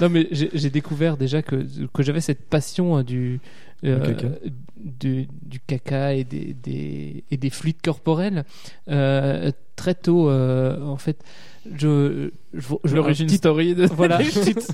[0.00, 3.40] Non, mais j'ai j'ai découvert déjà que, que j'avais cette passion euh, du,
[3.84, 4.28] euh, caca.
[4.76, 8.44] du, du caca et des, des, et des fluides corporels
[8.88, 10.30] euh, très tôt.
[10.30, 11.22] euh, en fait,
[11.74, 13.86] je, je, je- L'origine story de.
[13.86, 14.68] voilà, une petite,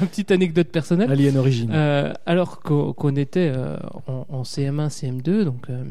[0.00, 1.10] une petite anecdote personnelle.
[1.10, 1.70] Alien Origin.
[1.72, 3.76] Euh, alors qu'on était euh,
[4.06, 5.82] en, en CM1, CM2, donc euh,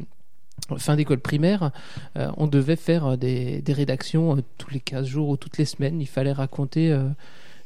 [0.77, 1.71] fin d'école primaire,
[2.17, 5.65] euh, on devait faire des, des rédactions euh, tous les 15 jours ou toutes les
[5.65, 5.99] semaines.
[5.99, 7.09] Il fallait raconter euh,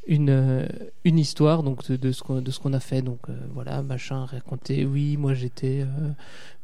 [0.08, 0.66] une, euh,
[1.04, 3.02] une histoire donc de, de ce qu'on de ce qu'on a fait.
[3.02, 6.10] Donc euh, voilà, machin, raconter, oui, moi j'étais euh,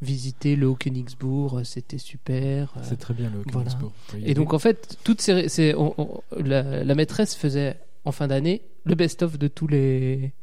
[0.02, 2.74] visiter le Haut-Königsbourg, euh, c'était super.
[2.78, 3.70] euh, C'est très bien le voilà.
[3.70, 3.92] Königsbourg.
[4.14, 8.12] Oui, et donc en fait, toutes ces, ces- on- on- la, la maîtresse faisait en
[8.12, 10.34] fin d'année le best-of de tous les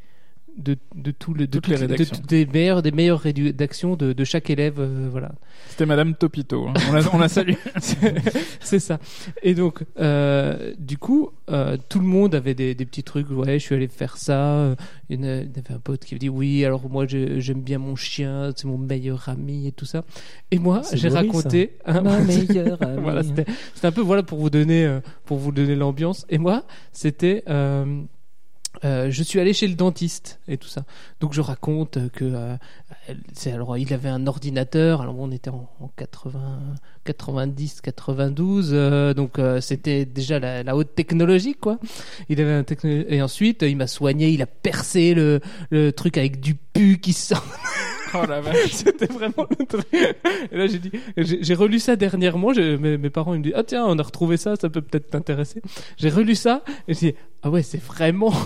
[0.56, 2.16] de, de tout le de Toutes les rédactions.
[2.20, 5.32] de- des meilleures des meilleures rédactions de, de chaque élève euh, voilà
[5.68, 6.68] C'était Madame Topito.
[6.68, 6.74] hein.
[6.89, 7.55] On la, on la salue.
[8.60, 8.98] c'est ça
[9.43, 13.59] et donc euh, du coup euh, tout le monde avait des, des petits trucs ouais
[13.59, 14.74] je suis allé faire ça Euh,
[15.09, 17.05] il y en a- il y avait un pote qui me dit oui alors moi
[17.06, 20.05] j'aime bien mon chien c'est mon meilleur ami et tout ça
[20.51, 23.01] et moi j'ai raconté un Ma meilleure amie.
[23.02, 23.44] voilà, c'était
[23.74, 26.27] c'était un peu voilà pour vous donner euh, pour vous donner l'ambiance.
[26.28, 27.44] Et moi, c'était
[28.84, 30.84] euh, je suis allé chez le dentiste et tout ça.
[31.20, 32.56] Donc je raconte que euh,
[33.47, 35.02] alors il avait un ordinateur.
[35.02, 36.60] Alors on était en, en 80,
[37.05, 41.78] 90, 92, euh, donc euh, c'était déjà la, la haute technologie quoi.
[42.28, 45.40] Il avait un techno- et ensuite il m'a soigné, il a percé le,
[45.70, 47.44] le truc avec du pu qui sort.
[48.15, 48.57] Oh la vache.
[48.73, 49.87] C'était vraiment le truc.
[49.93, 52.51] Et là, j'ai dit, j'ai relu ça dernièrement.
[52.53, 55.11] Mes, mes parents ils me disent, ah tiens, on a retrouvé ça, ça peut peut-être
[55.11, 55.62] t'intéresser.
[55.97, 58.32] J'ai relu ça et j'ai dit, ah ouais, c'est vraiment.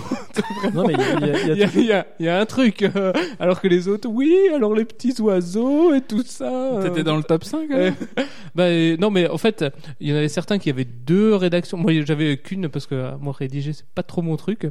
[0.74, 2.46] Non, mais il y a- il y a- il Il y a y a, un
[2.46, 2.82] truc.
[2.82, 6.44] euh, alors que les autres, oui, alors les petits oiseaux et tout ça.
[6.78, 7.90] euh, T'étais dans le top 5 euh,
[8.54, 8.68] bah,
[8.98, 9.64] non, mais en fait,
[10.00, 11.76] il y en avait certains qui avaient deux rédactions.
[11.76, 14.66] Moi, j'avais qu'une parce que euh, moi, rédiger, c'est pas trop mon truc.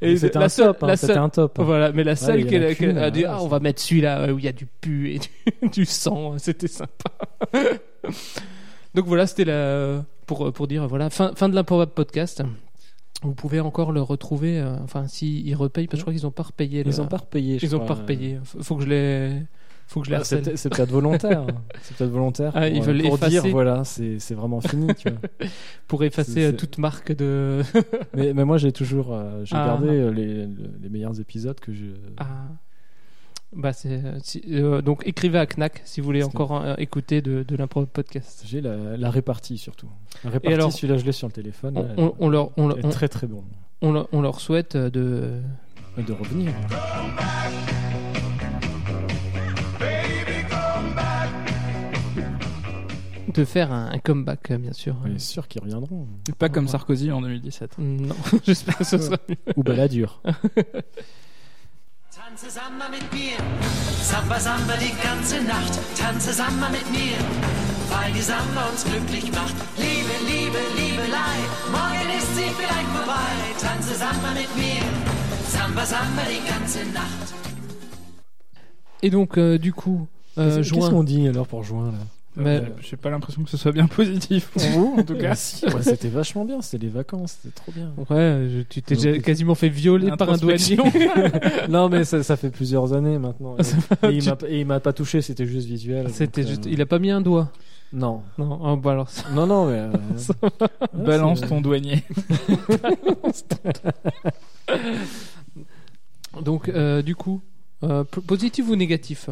[0.00, 0.84] et C'était un seule- top.
[0.84, 1.58] hein, un top.
[1.60, 4.32] voilà, mais la seule a qui a, dit ouais, ah, on va mettre celui-là euh,
[4.32, 7.10] où il y a du pu et du, du sang, c'était sympa.
[8.94, 12.42] Donc voilà, c'était la pour pour dire voilà fin fin de l'improbable podcast.
[13.22, 16.26] Vous pouvez encore le retrouver, euh, enfin si ils repayent, parce que je crois qu'ils
[16.26, 16.82] ont pas repayé.
[16.84, 17.58] Ils le- ont pas repayé.
[17.58, 17.96] je ils ont crois.
[17.96, 18.38] pas repayé.
[18.44, 19.42] Faut que je les
[19.86, 20.42] Faut que je les Ah, C'est harcèle.
[20.42, 21.46] peut-être c'est peut-être volontaire.
[21.82, 22.52] C'est peut-être volontaire.
[22.54, 24.88] Ah, ils pour, veulent pour dire voilà, c'est vraiment fini.
[24.96, 25.18] Tu vois.
[25.88, 27.62] Pour effacer euh, toute marque de.
[28.14, 29.66] mais, mais moi j'ai toujours euh, j'ai Ah.
[29.66, 30.46] gardé euh, les,
[30.82, 31.86] les meilleurs épisodes que je.
[32.18, 32.48] Ah.
[33.56, 33.88] Bah si-
[34.50, 38.42] euh, donc écrivez à Knack si vous voulez encore euh, écouter de, de l'impro podcast.
[38.46, 39.88] J'ai la, la répartie surtout.
[40.24, 41.78] La répartie, alors, celui-là je l'ai sur le téléphone.
[41.78, 43.42] On, elle- on- on leur on, elle est on- très très bon
[43.82, 45.40] on leur- on leur souhaite euh, de
[45.96, 46.52] de revenir.
[53.34, 54.96] de faire un, un comeback euh, bien sûr.
[55.04, 56.06] On est sûr qu'ils reviendront.
[56.38, 56.68] Pas comme.
[56.68, 57.76] Sarkozy en 2017.
[57.78, 58.14] Non,
[58.46, 59.36] j'espère que ce sera mieux.
[59.56, 60.22] Ou Balladur.
[62.36, 63.38] Tanze Samba mit mir,
[64.02, 65.72] Samba Samba die ganze Nacht.
[65.96, 67.16] Tanze Samba mit mir,
[67.88, 69.54] weil die Samba uns glücklich macht.
[69.78, 71.36] Liebe, Liebe, Liebelei,
[71.72, 73.32] morgen ist sie vielleicht vorbei.
[73.58, 74.82] Tanze Samba mit mir,
[75.48, 77.32] Samba Samba die ganze Nacht.
[79.00, 80.06] Et donc euh, du coup
[80.36, 82.04] euh, Qu'est-ce qu'on dit alors pour juin là?
[82.36, 85.34] Mais- Euh, J'ai pas l'impression que ce soit bien positif pour vous, en tout cas.
[85.34, 87.92] si, ouais, C'était vachement bien, c'était les vacances, c'était trop bien.
[88.10, 90.76] Ouais, je- tu t'es Donc, déjà quasiment fait violer par un douanier.
[91.70, 93.56] Non mais ça, ça fait plusieurs années maintenant.
[93.58, 96.10] Et, et il m'a- et il m'a pas touché, c'était juste visuel.
[96.10, 97.50] C'était donc, juste, euh, il a pas mis un doigt.
[97.92, 99.78] Non, Non, ah, bah alors ça- non, non, mais.
[99.78, 99.90] euh,
[100.42, 102.02] ouais, Balance c'est- ton douanier.
[106.42, 107.40] Donc euh, du coup,
[107.82, 109.30] euh, positif ou négatif?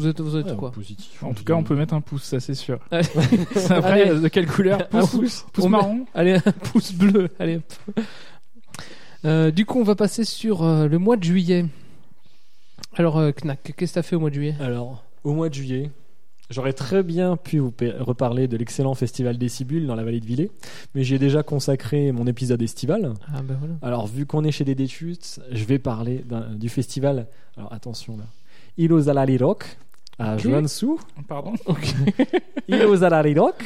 [0.00, 1.22] Vous êtes, vous êtes ouais, quoi positif.
[1.22, 2.78] En tout cas, on peut mettre un pouce, ça c'est sûr.
[2.90, 3.06] Allez.
[3.70, 4.20] Après, Allez.
[4.20, 5.46] de quelle couleur Un Pouce, pouce.
[5.52, 7.28] pouce met- marron Allez, un pouce bleu.
[7.38, 7.60] Allez.
[9.24, 11.66] Euh, du coup, on va passer sur euh, le mois de juillet.
[12.96, 15.54] Alors, euh, Knack, qu'est-ce que t'as fait au mois de juillet Alors, au mois de
[15.54, 15.90] juillet,
[16.48, 20.20] j'aurais très bien pu vous pa- reparler de l'excellent festival des Cibules dans la vallée
[20.20, 20.50] de Villers,
[20.94, 23.12] mais j'ai déjà consacré mon épisode estival.
[23.28, 23.74] Ah ben voilà.
[23.82, 26.24] Alors, vu qu'on est chez des Déchutes, je vais parler
[26.54, 27.26] du festival.
[27.58, 28.24] Alors, attention là.
[28.78, 29.76] Ilozalali Rock
[30.20, 30.40] à Ok.
[30.40, 30.96] Joensuu.
[31.26, 31.54] Pardon
[32.68, 33.64] Ilozalali Rock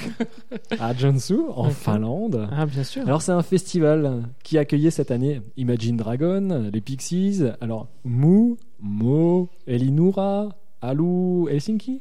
[0.78, 1.70] à Joensuu, en.
[1.70, 2.48] Finlande.
[2.52, 3.02] Ah bien sûr.
[3.02, 9.48] Alors c'est un festival qui accueillait cette année Imagine Dragon, les Pixies, alors Mu, Mo,
[9.66, 10.50] Elinura,
[10.80, 12.00] Alu, Helsinki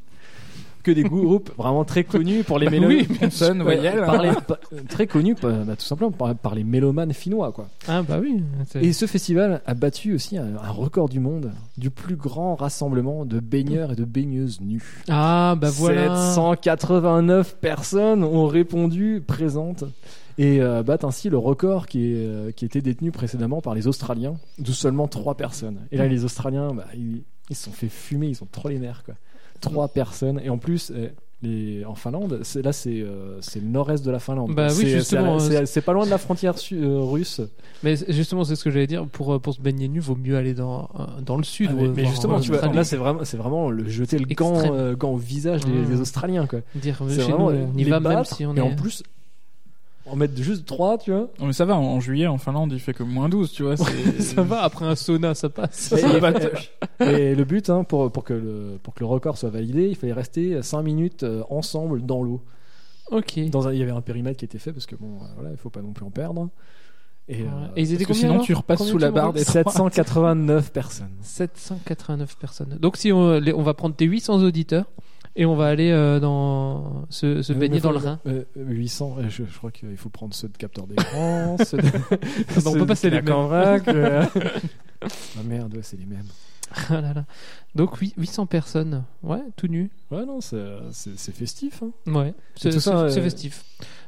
[0.84, 3.08] que des groupes vraiment très connus pour les Bah mélodies.
[3.10, 3.30] oui,
[3.62, 4.00] voyelle.
[4.06, 4.58] par les- par-
[4.90, 7.68] très connus bah, bah, tout simplement par, par les mélomanes finnois quoi.
[7.88, 8.44] Ah bah oui.
[8.82, 13.26] Et ce festival a battu aussi un, un record du monde du plus grand rassemblement
[13.26, 15.02] de baigneurs et de baigneuses nues.
[15.10, 16.34] Ah bah voilà.
[16.34, 19.84] 789 personnes ont répondu présentes
[20.38, 23.88] et euh, battent ainsi le record qui, est, euh, qui était détenu précédemment par les
[23.88, 25.78] Australiens, d'où seulement 3 personnes.
[25.92, 28.80] Et là, les Australiens, bah, ils, ils se sont fait fumer, ils ont trop les
[28.80, 29.04] nerfs.
[29.06, 29.14] Quoi.
[29.64, 30.40] 3 personnes.
[30.44, 31.08] Et en plus, euh,
[31.42, 34.54] les, en Finlande, c'est, là, c'est, euh, le nord-est de la Finlande.
[34.56, 37.42] Bah oui, c'est, justement, c'est, euh, c'est- pas loin de la frontière su- euh, russe.
[37.84, 39.06] Mais justement, c'est ce que j'allais dire.
[39.08, 40.90] Pour pour se baigner nu, vaut mieux aller dans
[41.26, 41.70] dans le sud.
[41.74, 44.96] Ah, mais, justement, en tu vois, là, c'est vraiment, vraiment le jeter le gant, euh,
[44.96, 45.86] gant au visage des, Mmh.
[45.90, 46.48] des Australiens.
[46.48, 46.60] Quoi.
[46.76, 48.62] dire chez nous, vraiment on y va même battre, si on et est.
[48.62, 49.04] en plus,
[50.06, 51.30] en mettre juste 3, tu vois.
[51.40, 53.78] Non, mais ça va, en juillet, en Finlande, il fait que moins 12, tu vois.
[54.20, 55.94] ça va après un sauna, ça passe.
[57.00, 59.96] Et, le but, hein, pour, pour, que le, pour que le record soit validé, il
[59.96, 62.42] fallait rester 5 minutes euh, ensemble dans l'eau.
[63.12, 63.40] Ok.
[63.50, 65.52] Dans un- il y avait un périmètre qui était fait parce que bon, euh, voilà,
[65.52, 66.50] il faut pas non plus en perdre.
[67.30, 67.46] Et, euh.
[67.76, 69.40] Et ils étaient Parce que combien sinon, alors tu repasses Combien sous la barre des
[69.40, 71.16] dit 789 personnes.
[71.22, 72.78] 789 personnes.
[72.82, 74.86] Donc si on, on va prendre tes 800 auditeurs
[75.36, 78.20] et on va aller euh, dans se, se Mais- baigner mais dans le Rhin.
[78.28, 81.84] euh, 800, euh, je, je crois qu'il faut prendre ceux de capteur d'écran, ceux de.
[82.68, 83.22] on peut ceux pas, c'est de les
[83.88, 84.26] euh.
[85.04, 85.08] ah
[85.46, 86.26] merde, ouais, c'est les mêmes.
[86.90, 87.26] Ah là là.
[87.76, 89.04] Donc oui, 800 personnes.
[89.22, 89.92] Ouais, tout nu.
[90.12, 91.84] Ouais, non, c'est c'est- c'est festif.
[91.84, 91.92] Hein.
[92.12, 93.64] Ouais, c'est ça, euh, festif.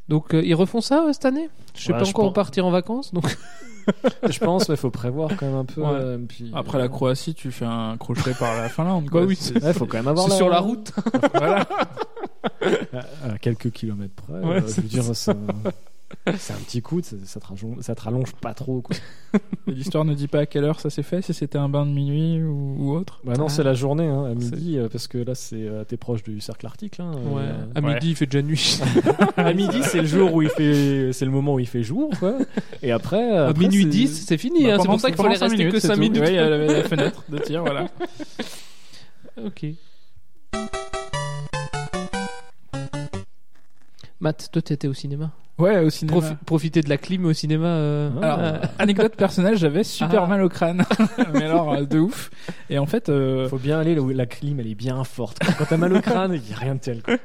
[0.07, 1.49] Donc euh, ils refont ça euh, cette année?
[1.75, 2.33] Je sais Ouais, pas je encore pense.
[2.33, 3.25] partir en vacances, donc
[4.29, 5.81] Je pense, mais il faut prévoir quand même un peu.
[5.81, 5.87] Ouais.
[5.91, 9.09] euh, puis, Après la euh, Croatie, tu fais un crochet par la Finlande.
[9.09, 9.21] Quoi.
[9.21, 10.91] Bah oui, C'est- Ouais, faut quand même avoir c'est sur la route.
[11.33, 11.67] voilà.
[12.93, 14.33] à, à quelques kilomètres près.
[14.39, 15.33] Ouais, euh, je veux dire, ça-
[16.37, 18.81] c'est un petit coup, ça, ça te rallonge, ça te rallonge pas trop.
[18.81, 18.95] Quoi.
[19.67, 21.85] Et L'histoire ne dit pas à quelle heure ça s'est fait, si c'était un bain
[21.85, 23.19] de minuit ou, ou autre.
[23.23, 23.49] Bah non, Ah.
[23.49, 26.39] c'est la journée, hein, à midi, euh, parce que là, c'est euh, t'es proche du
[26.41, 26.97] cercle arctique.
[26.97, 27.41] Là, Ouais.
[27.43, 27.93] euh, À Ouais.
[27.95, 28.79] midi, il fait déjà nuit.
[29.37, 32.09] à midi, c'est le jour où il fait, c'est le moment où il fait jour,
[32.19, 32.37] quoi.
[32.81, 34.63] Et après, À après, minuit c'est- 10, c'est fini.
[34.65, 34.77] Bah, hein.
[34.81, 35.99] C'est pour ça qu'il fallait rester que c'est 5 tout.
[36.01, 36.21] minutes.
[36.21, 37.87] Ouais, il y a la, la fenêtre de tir, voilà.
[39.43, 39.65] Ok.
[44.21, 45.31] Matt, toi, t'étais au cinéma?
[45.57, 46.17] Ouais, au cinéma.
[46.19, 47.67] Profi- profiter de la clim au cinéma.
[47.67, 50.27] euh, Alors, euh, anecdote personnelle, j'avais super Ah.
[50.27, 50.83] mal au crâne.
[51.33, 52.29] Mais alors, euh, de ouf.
[52.69, 55.39] Et en fait, euh, Faut bien aller là où la clim elle est bien forte.
[55.57, 57.01] Quand t'as mal au crâne, il y a rien de tel.
[57.01, 57.15] quoi.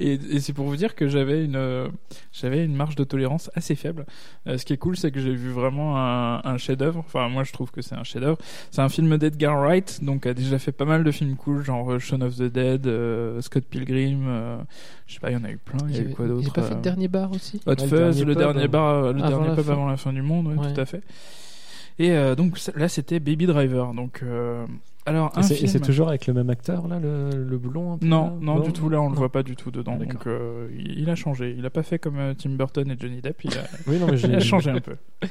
[0.00, 1.86] et, et c'est pour vous dire que j'avais une, euh,
[2.32, 4.04] j'avais une marge de tolérance assez faible.
[4.48, 7.04] Euh, ce qui est cool, c'est que j'ai vu vraiment un, un chef-d'œuvre.
[7.06, 8.38] Enfin, moi, je trouve que c'est un chef-d'œuvre.
[8.72, 12.00] C'est un film d'Edgar Wright, donc a déjà fait pas mal de films cool, genre
[12.00, 14.24] Shaun of the Dead, euh, Scott Pilgrim.
[14.26, 14.56] euh,
[15.06, 15.78] je sais pas, il y en a eu plein.
[15.88, 17.43] Il y a eu quoi d'autre Il a pas fait le dernier bar aussi?
[17.66, 18.68] Hot Ouais, le Fuzz, dernier le pub, dernier hein.
[18.68, 19.72] bar, euh, le Avant dernier pub fin.
[19.72, 20.72] avant la fin du monde, ouais, Ouais.
[20.72, 21.02] tout à fait.
[21.98, 23.94] Et euh, donc là, c'était Baby Driver.
[23.94, 24.66] Donc, euh,
[25.06, 25.68] alors Et un c'est et film.
[25.70, 28.58] c'est toujours avec le même acteur là, le, le blond un peu, Non, là non,
[28.58, 28.88] du tout.
[28.88, 29.14] Là, on le Non.
[29.16, 29.96] voit pas du tout dedans.
[30.00, 31.54] Ah, donc, euh, il, a changé.
[31.56, 33.44] Il a pas fait comme Tim Burton et Johnny Depp.
[33.44, 34.96] Il a, Oui, non, mais j'ai il a changé un peu.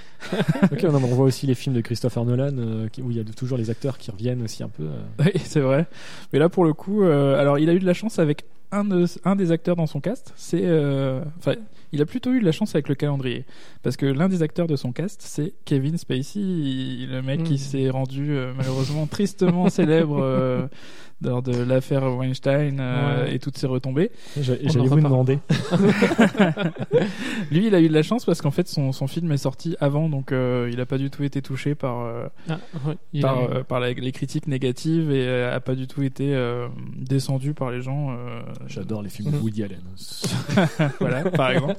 [0.71, 3.19] Ok, non, mais on voit aussi les films de Christopher Nolan euh, où il y
[3.19, 4.83] a toujours les acteurs qui reviennent aussi un peu.
[4.83, 5.01] euh.
[5.19, 5.85] Oui, c'est vrai.
[6.31, 8.85] Mais là, pour le coup, euh, alors il a eu de la chance avec un,
[8.85, 10.33] de- un des acteurs dans son cast.
[10.37, 11.55] C'est, euh, enfin,
[11.93, 13.45] il a plutôt eu de la chance avec le calendrier,
[13.83, 17.57] parce que l'un des acteurs de son cast, c'est Kevin Spacey, le mec qui Mm.
[17.57, 20.67] s'est rendu euh, malheureusement tristement célèbre euh,
[21.23, 23.35] lors de l'affaire Weinstein euh, Ouais.
[23.35, 24.11] et toutes ses retombées.
[24.39, 25.39] J'allais vous demander.
[27.51, 29.75] Lui, il a eu de la chance parce qu'en fait, son, son film est sorti
[29.79, 33.37] avant, donc euh, il a pas du tout été touché par euh, Ah, ouais, par,
[33.37, 36.67] a- euh, par la- les critiques négatives et euh, a pas du tout été euh,
[36.97, 38.11] descendu par les gens.
[38.11, 39.43] euh, J'adore les films de Mhm.
[39.43, 39.81] Woody Allen.
[40.99, 41.75] voilà, par exemple.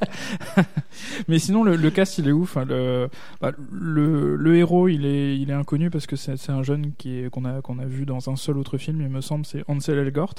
[1.28, 2.56] Mais sinon, le, le cast, il est ouf.
[2.56, 2.64] hein.
[2.68, 3.08] Le,
[3.40, 6.92] bah, le, le héros, il est, il est inconnu parce que c'est c'est un jeune
[6.96, 9.33] qui est- qu'on a, qu'on a vu dans un seul autre film, il me semble,
[9.42, 10.34] c'est Ansel Elgort.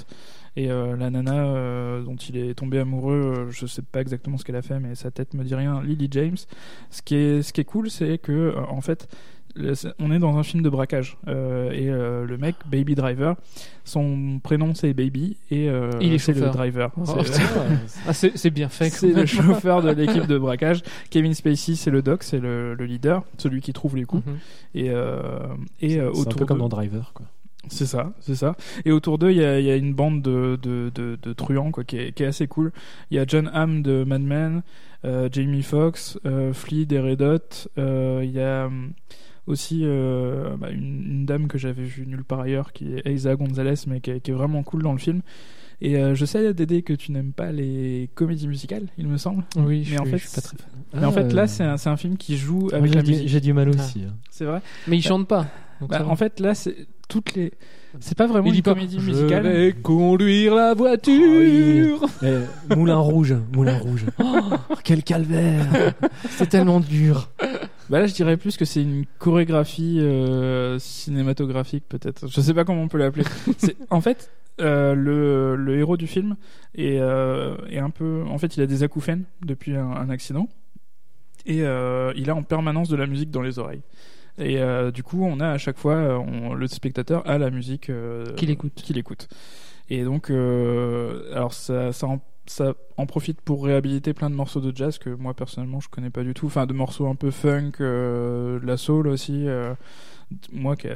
[0.58, 4.38] Et euh, la nana euh, dont il est tombé amoureux, euh, je sais pas exactement
[4.38, 6.38] ce qu'elle a fait, mais sa tête me dit rien, Lily James.
[6.92, 9.10] Ce qui est, ce qui est cool, c'est que, en fait,
[10.00, 11.18] on est dans un film de braquage.
[11.28, 13.36] Euh, et euh, le mec, Baby Driver,
[13.84, 16.92] son prénom c'est Baby et euh, Il est c'est le driver.
[16.98, 17.42] Oh, C'est-
[18.08, 18.90] Ah, c'est bien fait.
[18.90, 20.82] c'est le chauffeur de l'équipe de braquage.
[21.10, 24.26] Kevin Spacey, c'est le doc, c'est le, le leader, celui qui trouve les coups.
[24.26, 24.38] Mhm.
[24.76, 24.86] Et,
[25.82, 27.26] et C'est un peu comme dans Driver, quoi.
[27.70, 28.56] C'est ça, c'est ça.
[28.86, 31.34] Et autour d'eux, il y a, il y a une bande de, de, de, de
[31.34, 32.72] truands quoi, qui, est, qui est assez cool.
[33.12, 34.62] Il y a John Hamm de Mad Men,
[35.06, 37.70] euh, Jamie Foxx, euh, Flea des Red Hot.
[37.78, 38.92] euh, il y a hum,
[39.48, 43.36] aussi euh, bah, une, une dame que j'avais vue nulle part ailleurs, qui est Eiza
[43.36, 45.22] Gonzalez, mais qui est, qui est vraiment cool dans le film.
[45.82, 49.44] Et euh, je sais, Dédé, que tu n'aimes pas les comédies musicales, il me semble.
[49.58, 50.68] Oui, Mais je, en suis, fait, je suis pas très fan.
[50.94, 53.02] Mais en fait, Ah, là, c'est un, c'est un film qui joue moi, avec la
[53.04, 53.28] musique.
[53.28, 53.82] J'ai du mal Ah.
[53.82, 54.04] aussi.
[54.08, 54.14] hein.
[54.32, 55.46] C'est vrai Mais il chante pas.
[55.82, 56.06] Bah.
[56.08, 57.52] En fait, là, c'est toutes les.
[58.00, 59.44] C'est pas vraiment une comédie Je musicale.
[59.44, 62.06] vais conduire la voiture.
[62.24, 64.06] Eh, Moulin Rouge, Moulin Rouge.
[64.20, 65.94] Oh, quel calvaire
[66.30, 67.30] C'est tellement dur.
[67.90, 72.28] Bah là, je dirais plus que c'est une chorégraphie euh, cinématographique, peut-être.
[72.28, 73.26] Je sais pas comment on peut l'appeler.
[73.90, 76.36] En fait, euh, le, le héros du film
[76.76, 78.24] est, euh, est un peu.
[78.28, 80.48] En fait, il a des acouphènes depuis un, un accident.
[81.46, 83.82] Et il a en permanence de la musique dans les oreilles.
[84.38, 87.50] Et euh, du coup, on a à chaque fois, euh, on- le spectateur a la
[87.52, 88.74] musique euh, Qu'il écoute.
[88.76, 89.28] qu'il écoute.
[89.90, 94.76] Et donc, alors ça, ça, en, ça en profite pour réhabiliter plein de morceaux de
[94.76, 96.48] jazz que moi personnellement je connais pas du tout.
[96.48, 99.48] Enfin, de morceaux un peu funk, euh, de la soul aussi.
[99.48, 99.74] euh,
[100.52, 100.88] moi, qui,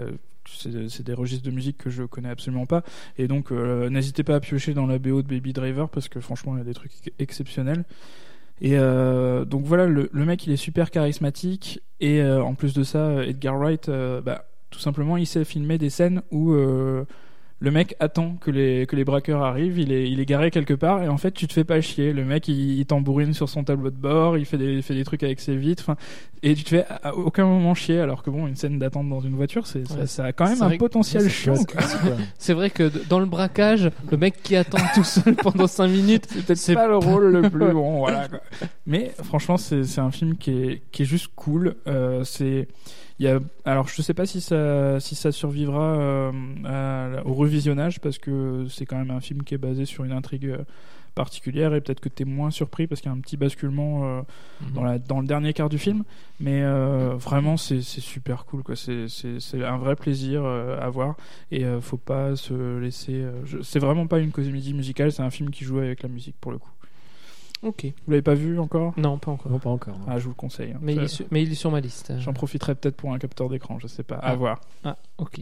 [0.51, 2.83] c'est c'est des registres de musique que je connais absolument pas.
[3.19, 6.19] Et donc, euh, n'hésitez pas à piocher dans la BO de Baby Driver parce que
[6.19, 7.83] franchement, il y a des trucs exceptionnels.
[8.61, 11.81] Et euh, donc voilà, le, mec il est super charismatique.
[11.99, 15.77] Et euh, en plus de ça, Edgar Wright, euh, bah, tout simplement, il sait filmer
[15.77, 16.55] des scènes où
[17.61, 20.73] le mec attend que les, que les braqueurs arrivent, il est, il est garé quelque
[20.73, 22.13] part, et en fait, tu te fais pas chier.
[22.13, 24.93] Le mec, il, il tambourine sur son tableau de bord, il fait des, il fait
[24.95, 25.97] des trucs avec ses vitres, enfin,
[26.41, 29.19] et tu te fais à aucun moment chier, alors que bon, une scène d'attente dans
[29.19, 30.07] une voiture, c'est, ça, Ouais.
[30.07, 31.55] ça a quand même un que- potentiel chiant.
[32.37, 36.27] C'est vrai que dans le braquage, le mec qui attend tout seul pendant 5 minutes,
[36.29, 38.27] C'est peut-être C'est pas le rôle le plus bon, voilà.
[38.29, 38.39] Quoi.
[38.87, 41.75] Mais franchement, c'est c'est un film qui est qui est juste cool.
[41.87, 42.67] Euh, c'est
[43.19, 46.31] il y a alors je sais pas si ça si ça survivra euh,
[46.65, 50.11] à- au revisionnage parce que c'est quand même un film qui est basé sur une
[50.13, 50.63] intrigue euh,
[51.15, 54.21] particulière et peut-être que t'es moins surpris parce qu'il y a un petit basculement euh,
[54.73, 56.03] dans, la, dans le dernier quart du film.
[56.39, 58.63] Mais euh, vraiment, c'est c'est super cool.
[58.63, 58.75] quoi.
[58.77, 61.17] C'est c'est- c'est un vrai plaisir euh, à voir.
[61.51, 63.15] Et euh, faut pas se laisser.
[63.15, 66.09] euh, je- c'est vraiment pas une comédie musicale, c'est un film qui joue avec la
[66.09, 66.69] musique pour le coup.
[67.61, 67.85] Ok.
[68.05, 68.93] Vous l'avez pas vu encore?
[68.97, 69.51] Non, pas encore.
[69.51, 69.97] Non, pas encore.
[69.99, 70.05] non.
[70.07, 70.71] Ah, je vous le conseille.
[70.71, 70.79] hein.
[70.81, 72.13] Mais, il est sur, mais il est sur ma liste.
[72.19, 74.15] J'en profiterai peut-être pour un capteur d'écran, je sais pas.
[74.15, 74.35] À Ah.
[74.35, 74.61] voir.
[74.85, 75.41] Ah, ok.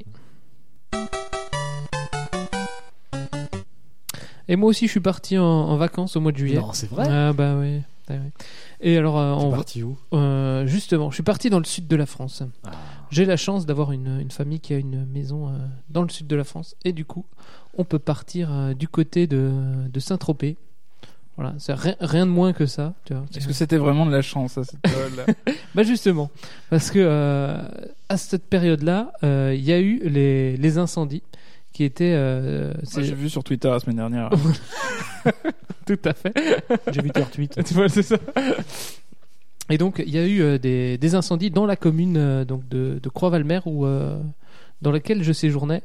[4.50, 6.56] Et moi aussi, je suis parti en, en vacances au mois de juillet.
[6.60, 7.06] Non, c'est vrai.
[7.10, 7.82] Ah bah oui.
[8.10, 8.32] Ah ouais.
[8.80, 9.98] Et alors, euh, T'es on va- parti où?
[10.14, 12.44] Euh, justement, je suis parti dans le sud de la France.
[12.66, 12.72] Ah.
[13.12, 15.58] J'ai la chance d'avoir une, une famille qui a une maison euh,
[15.90, 16.76] dans le sud de la France.
[16.86, 17.26] Et du coup,
[17.78, 19.52] on peut partir euh, du côté de,
[19.90, 20.56] de Saint-Tropez.
[21.38, 22.94] Voilà, c'est rien, rien de moins que ça.
[23.36, 25.26] Est-ce que c'était vraiment de la chance à cette période-là
[25.76, 26.32] Bah justement,
[26.72, 27.62] parce que euh,
[28.10, 31.22] à cette période-là, euh, il y a eu les, les incendies
[31.74, 32.14] qui étaient.
[32.16, 34.32] euh, J'ai vu sur Twitter la semaine dernière.
[35.86, 36.34] tout à fait.
[36.92, 37.64] J'ai vu leur tweet.
[37.66, 38.18] Tu vois, c'est ça.
[39.70, 42.68] Et donc, il y a eu euh, des, des incendies dans la commune euh, donc
[42.70, 44.18] de, de Croix-Valmer, où, euh,
[44.82, 45.84] dans laquelle je séjournais.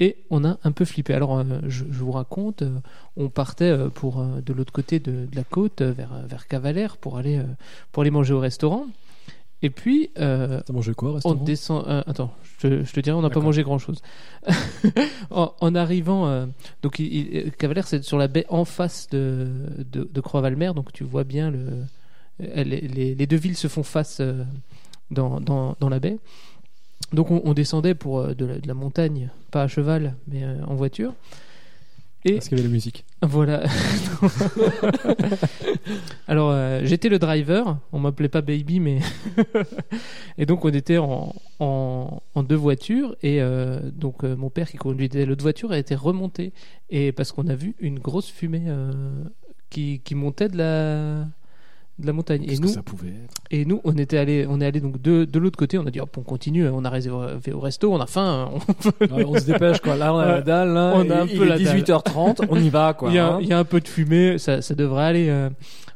[0.00, 1.14] Et on a un peu flippé.
[1.14, 2.78] Alors, euh, je, je vous raconte, euh,
[3.16, 7.16] on partait euh, pour de l'autre côté de, de la côte, vers, vers Cavalère, pour
[7.16, 7.40] aller,
[7.92, 8.86] pour aller manger au restaurant.
[9.62, 11.34] Et puis, T'as mangé quoi au on restaurant?
[11.44, 11.84] descend.
[11.88, 14.02] euh, attends, je, te- je te dirai, on n'a pas mangé grand chose.
[15.30, 16.48] en, en arrivant,
[16.82, 19.48] donc il, il- Cavalère, c'est sur la baie en face de,
[19.90, 21.84] de, de Croix-Valmer, donc tu vois bien le.
[22.40, 24.20] Les, les- les deux villes se font face
[25.12, 26.18] dans, dans, dans la baie.
[27.14, 30.44] Donc on, on descendait pour euh, de la, de la montagne, pas à cheval, mais
[30.44, 31.14] euh, en voiture.
[32.26, 33.04] Et Parce qu'il y avait la musique.
[33.20, 33.64] voilà.
[36.26, 37.76] Alors, euh, j'étais le driver.
[37.92, 39.00] On m'appelait pas baby, mais.
[40.38, 43.14] et donc, on était en, en, en deux voitures.
[43.22, 46.54] Et euh, donc, euh, mon père qui conduisait l'autre voiture a été remonté.
[46.88, 48.72] Et parce qu'on a vu une grosse fumée
[49.68, 51.26] qui, qui montait de la,
[51.98, 52.44] de la montagne.
[52.48, 53.34] Et nous, ça pouvait être?
[53.50, 55.78] et nous, on était allé, on est allé donc de, de l'autre côté.
[55.78, 56.66] On a dit, hop, on continue.
[56.68, 57.92] On a réservé au resto.
[57.92, 58.50] On a faim.
[59.10, 59.94] on- Ouais, On se dépêche quoi.
[59.96, 60.72] Là on a la dalle.
[60.72, 61.78] Là, On a un il peu est la dalle.
[61.82, 62.46] 18h30.
[62.48, 63.10] On y va quoi.
[63.10, 63.38] Il y, a, hein.
[63.40, 65.28] il y a un peu de fumée, ça, ça devrait aller.
[65.28, 65.50] euh,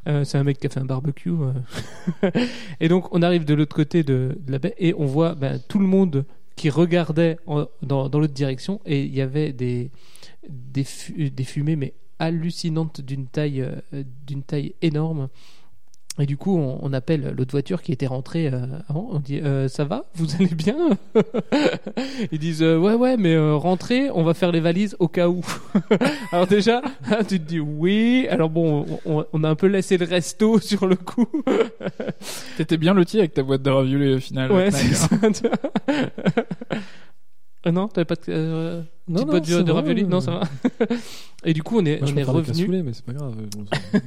[0.07, 1.31] euh, c'est un mec qui a fait un barbecue.
[1.31, 2.31] euh.
[2.81, 5.61] et donc, on arrive de l'autre côté de, de la baie et on voit ben,
[5.69, 6.25] tout le monde
[6.57, 8.81] qui regardait en- dans, dans l'autre direction.
[8.87, 9.91] Et il y avait des,
[10.49, 15.29] des, fu- des fumées, mais hallucinantes d'une taille, euh, d'une taille énorme.
[16.21, 19.09] Et du coup, on, on appelle l'autre voiture qui était rentrée euh, avant.
[19.13, 20.07] On dit euh, Ça va?
[20.15, 20.77] Vous allez bien?
[22.33, 25.29] Ils disent euh, Ouais, ouais, mais euh, rentrez, on va faire les valises au cas
[25.29, 25.43] où.
[26.33, 26.83] Alors, déjà,
[27.29, 28.27] tu te dis Oui.
[28.31, 31.27] Alors, bon, on, on a un peu laissé le resto sur le coup.
[32.57, 34.51] T'étais bien loti avec ta boîte de raviolis au final.
[34.51, 35.09] Ouais, c'est ça.
[37.65, 40.07] Ah non, t'avais pas de, euh, Non, petite non, boîte c'est de ravioli euh.
[40.07, 40.43] Non, ça va.
[41.45, 42.59] Et du coup, on est, Moi, je on est préfère le revenu.
[42.59, 43.35] cassoulet, mais c'est pas grave.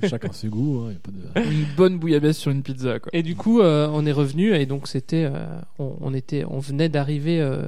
[0.09, 0.85] Chacun ses goûts.
[0.87, 1.47] hein, y a pas de...
[1.51, 3.09] Une bonne bouillabaisse sur une pizza, quoi.
[3.13, 5.45] Et du coup, euh, on est revenu et donc c'était, euh,
[5.79, 7.67] on, on était, on venait d'arriver euh,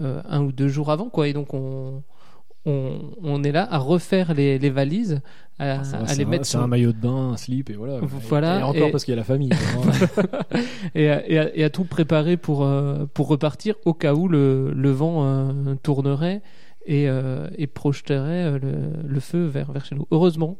[0.00, 1.28] euh, un ou deux jours avant, quoi.
[1.28, 2.02] Et donc on,
[2.66, 5.20] on, on est là à refaire les, les valises,
[5.58, 8.00] à, c'est les un- mettre c'est sur, un maillot de bain, un slip et voilà.
[8.02, 9.50] Voilà, Et, encore et- parce qu'il y a la famille.
[10.94, 14.28] et, à, et à- et à tout préparer pour euh, pour repartir au cas où
[14.28, 16.42] le, le vent euh, tournerait
[16.86, 18.72] et, euh, et projeterait le,
[19.06, 20.06] le feu vers vers chez nous.
[20.10, 20.56] Heureusement.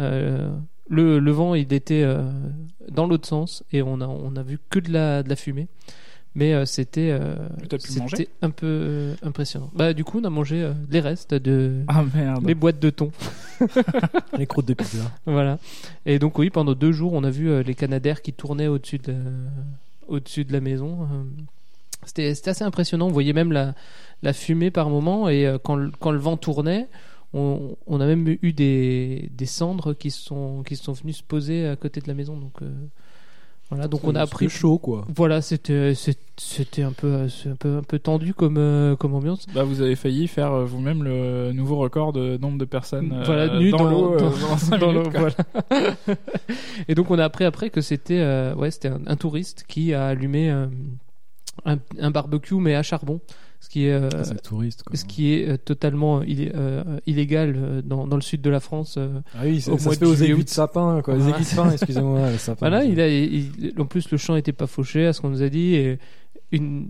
[0.00, 0.50] euh,
[0.90, 2.06] le, le vent il était
[2.90, 5.68] dans l'autre sens et on a on a vu que de la de la fumée
[6.34, 7.34] mais euh, c'était euh,
[7.78, 9.70] c'était un peu euh, impressionnant.
[9.74, 12.46] Bah du coup on a mangé euh, les restes de Ah merde.
[12.46, 13.10] les boîtes de thon.
[14.38, 15.10] Les croûtes de pizza.
[15.26, 15.58] voilà.
[16.06, 18.98] Et donc oui pendant deux jours on a vu euh, les canadaires qui tournaient au-dessus
[18.98, 19.16] de
[20.06, 21.08] au-dessus de la maison.
[22.06, 23.06] C'était c'était assez impressionnant.
[23.08, 23.74] On voyait même la
[24.22, 25.28] la fumée par moment.
[25.28, 26.88] Et euh, quand le, quand le vent tournait
[27.34, 31.66] on, on a même eu des, des cendres qui sont qui sont venues se poser
[31.68, 32.36] à côté de la maison.
[32.36, 32.70] Donc euh,
[33.70, 35.04] voilà donc on a appris C'était chaud quoi.
[35.14, 39.44] voilà, c'était c'était un peu un peu un peu tendu comme euh, comme ambiance.
[39.54, 43.22] Bah, vous avez failli faire euh, vous-même le nouveau record de nombre de personnes euh,
[43.24, 44.18] Voilà, nues dans, dans- l'eau euh,
[44.70, 45.34] dans- Dans minutes, voilà.
[46.88, 49.92] Et donc on a appris après que c'était euh, ouais c'était un, un touriste qui
[49.94, 50.66] a allumé euh,
[51.64, 53.20] un, un barbecue mais à charbon,
[53.60, 54.96] ce qui est euh, Ah, c'est touriste quoi.
[54.96, 58.98] ce qui est euh, totalement euh, illégal dans, dans le sud de la France.
[59.34, 61.16] Ah oui, au ça mois se fait aux aiguilles de sapin quoi.
[61.16, 62.28] Les aiguilles de pain, excusez-moi.
[62.60, 65.42] Voilà, il a, il- en plus le champ était pas fauché à ce qu'on nous
[65.42, 65.98] a dit et
[66.52, 66.88] une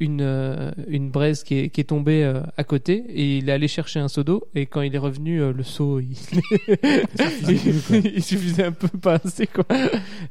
[0.00, 2.24] une une braise qui est, qui est tombée
[2.56, 5.38] à côté et il est allé chercher un seau d'eau et quand il est revenu
[5.52, 6.16] le seau il,
[7.48, 9.64] il, il suffisait un peu pas assez quoi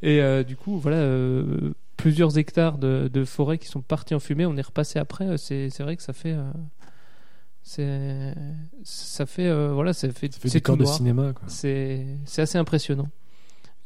[0.01, 4.19] et euh, du coup voilà euh, plusieurs hectares de, de forêt qui sont partis en
[4.19, 6.51] fumée on est repassé après euh, c'est c'est vrai que ça fait euh,
[7.61, 8.33] c'est
[8.83, 11.43] ça fait euh, voilà ça fait Ça fait c'est de cinéma quoi.
[11.47, 13.07] C'est c'est assez impressionnant.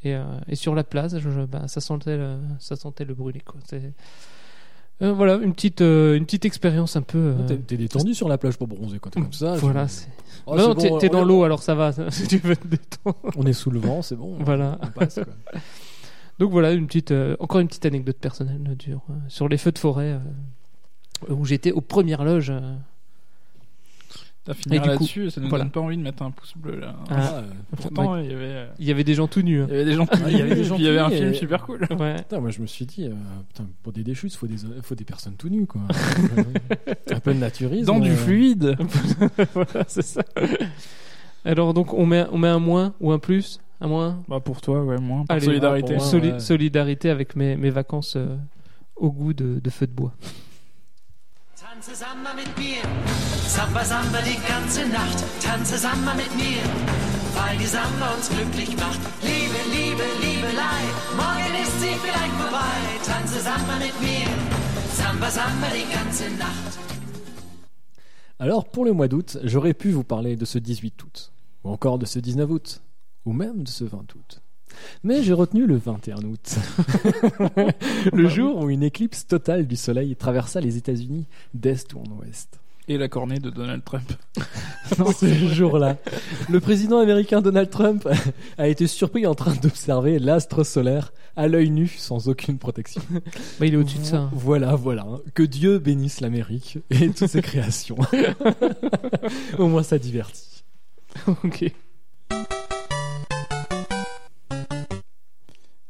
[0.04, 3.14] Et, euh, et sur la place, je, je- bah, ça sentait le, ça sentait le
[3.16, 3.60] brûler quoi.
[3.68, 3.94] C'est
[5.02, 7.18] euh, voilà une petite euh, une petite expérience un peu.
[7.18, 9.56] euh, T'es- T'es détendu sur la plage pour bronzer quand t'es comme ça.
[9.58, 9.86] voilà.
[9.86, 10.10] je- c'est-
[10.46, 11.92] Oh, non, c'est t'es bon, t'es on dans est- l'eau alors ça va.
[12.12, 13.18] si tu veux te détendre.
[13.36, 14.38] On est sous le vent, c'est bon.
[14.40, 14.80] Voilà.
[14.82, 15.34] On passe quoi.
[16.40, 19.58] Donc voilà une petite euh, encore une petite anecdote personnelle euh, sur, euh, sur les
[19.58, 20.20] feux de forêt
[21.30, 22.52] euh, où j'étais aux premières loges.
[22.52, 22.76] euh.
[24.46, 25.66] T'as fini là-dessus, ça nous voilà.
[25.66, 26.96] donne pas envie de mettre un pouce bleu là.
[27.10, 27.16] Ah.
[27.18, 27.42] Ah, euh,
[27.76, 29.62] Pourtant, il y avait, euh, Il y avait des gens tout nus.
[29.62, 29.68] hein.
[29.70, 30.06] il y avait des gens.
[30.10, 31.82] Ah, il y avait des gens puis il y avait un film et- super cool.
[32.00, 32.16] Ouais.
[32.16, 33.14] Putain, moi je me suis dit, euh,
[33.50, 35.82] putain, pour des déchutes, il faut des, faut des personnes tout nues quoi.
[37.12, 37.86] un peu de naturisme.
[37.88, 38.78] Dans du euh, fluide.
[39.54, 40.24] voilà, c'est ça.
[41.44, 44.60] Alors donc on met, on met un moins ou un plus Un moins Bah pour
[44.62, 45.26] toi, ouais, moins.
[45.26, 45.94] Par Allez, solidarité.
[45.96, 46.12] pour moi.
[46.12, 46.40] Soli- ouais.
[46.40, 48.36] Solidarité avec mes, mes vacances euh,
[48.96, 50.14] au goût de, de feu de bois.
[51.56, 52.82] Tanze Samba mit mir,
[53.48, 55.24] Samba Samba die ganze Nacht.
[55.42, 56.64] Tanze Samba mit mir,
[57.36, 59.00] weil die Samba uns glücklich macht.
[59.22, 60.82] Liebe, Liebe, Liebelei,
[61.16, 62.78] morgen ist sie vielleicht vorbei.
[63.06, 64.28] Tanze Samba mit mir,
[64.92, 66.80] Samba Samba die ganze Nacht.
[68.40, 71.32] Alors, pour le mois d'août, j'aurais pu vous parler de ce 18 août,
[71.64, 72.82] ou encore de ce 19 août,
[73.28, 74.42] ou même de ce 20 août.
[75.04, 76.56] Mais j'ai retenu le 21 août,
[78.14, 82.60] le jour où une éclipse totale du soleil traversa les États-Unis d'est ou en ouest.
[82.88, 84.14] Et la cornée de Donald Trump.
[85.20, 85.98] ce jour-là,
[86.50, 88.08] le président américain Donald Trump
[88.58, 93.02] a été surpris en train d'observer l'astre solaire à l'œil nu sans aucune protection.
[93.60, 94.30] Bah, il est au-dessus de ça.
[94.32, 95.06] Voilà, voilà.
[95.34, 97.98] Que Dieu bénisse l'Amérique et toutes ses créations.
[99.58, 100.64] Au moins ça divertit.
[101.44, 101.74] ok.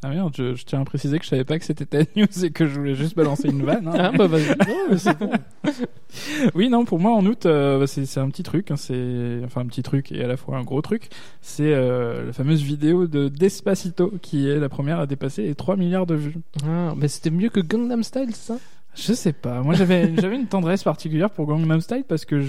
[0.04, 2.46] Ah merde, je, je tiens à préciser que je savais pas que c'était ta news
[2.46, 3.88] et que je voulais juste balancer une vanne.
[3.88, 3.94] hein.
[3.98, 4.56] Ah bah vas-y.
[6.56, 9.42] Oui, non, pour moi en août, euh, bah, c'est c'est un petit truc, hein, c'est
[9.44, 11.10] enfin un petit truc et à la fois un gros truc.
[11.42, 15.76] C'est euh, la fameuse vidéo de Despacito qui est la première à dépasser les 3
[15.76, 16.36] milliards de vues.
[16.66, 18.58] Ah, mais c'était mieux que Gangnam Style, ça?
[19.00, 22.42] Je sais pas, moi j'avais j'avais une tendresse particulière pour Gangnam Style parce que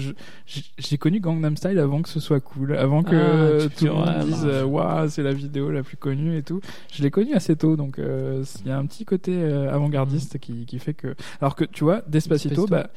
[0.77, 4.19] j'ai connu Gangnam Style avant que ce soit cool, avant que Ah, tout le monde
[4.25, 4.65] dise bah.
[4.65, 6.59] waouh c'est la vidéo la plus connue et tout.
[6.91, 10.39] Je l'ai connu assez tôt, donc euh, il y a un petit côté euh, avant-gardiste
[10.39, 11.13] qui, qui fait que.
[11.39, 12.67] Alors que tu vois, Despacito, Despacito.
[12.67, 12.89] bah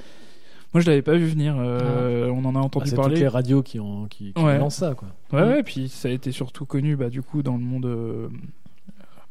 [0.73, 1.55] moi je l'avais pas vu venir.
[1.59, 3.15] euh, On en a Bah, entendu c'est parler.
[3.16, 4.59] toutes les radios qui, ont, qui, qui Ouais.
[4.59, 5.09] lancent ça, quoi.
[5.35, 8.31] Ouais, ouais, puis ça a été surtout connu bah, du coup dans le monde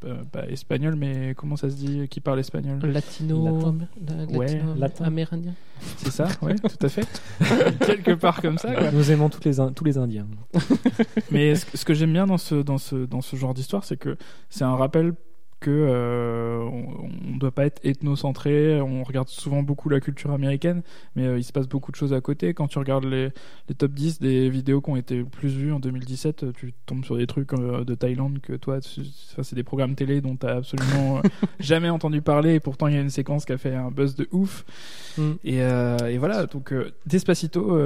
[0.04, 3.56] euh, euh, pas espagnol, mais comment ça se dit Qui parle espagnol Latino.
[3.56, 3.76] Latin.
[4.08, 5.06] la- Ouais, latino- latin.
[5.06, 5.54] Amérindien.
[5.98, 7.06] C'est ça Ouais, tout à fait.
[7.86, 8.74] Quelque part comme ça.
[8.74, 8.92] quoi.
[8.92, 10.28] Nous aimons toutes les, tous les Indiens.
[11.32, 13.84] Mais ce, que- ce que j'aime bien dans ce, dans ce, dans ce genre d'histoire,
[13.84, 14.18] c'est que
[14.50, 15.14] c'est un rappel
[15.62, 18.82] que euh, on ne doit pas être ethnocentré.
[18.82, 20.82] On regarde souvent beaucoup la culture américaine,
[21.16, 22.54] mais euh, il se passe beaucoup de choses à côté.
[22.56, 23.30] Quand tu regardes les,
[23.70, 27.06] les top 10 des vidéos qui ont été plus vues en 2017, euh, tu tombes
[27.06, 30.58] sur des trucs euh, de Thaïlande que toi, c'est des programmes télé dont tu as
[30.58, 31.22] absolument
[31.60, 32.56] jamais entendu parler.
[32.56, 34.66] Et pourtant, il y a une séquence qui a fait un buzz de ouf.
[35.18, 35.32] Mm.
[35.44, 36.74] Et, et voilà, donc
[37.06, 37.78] Despacito,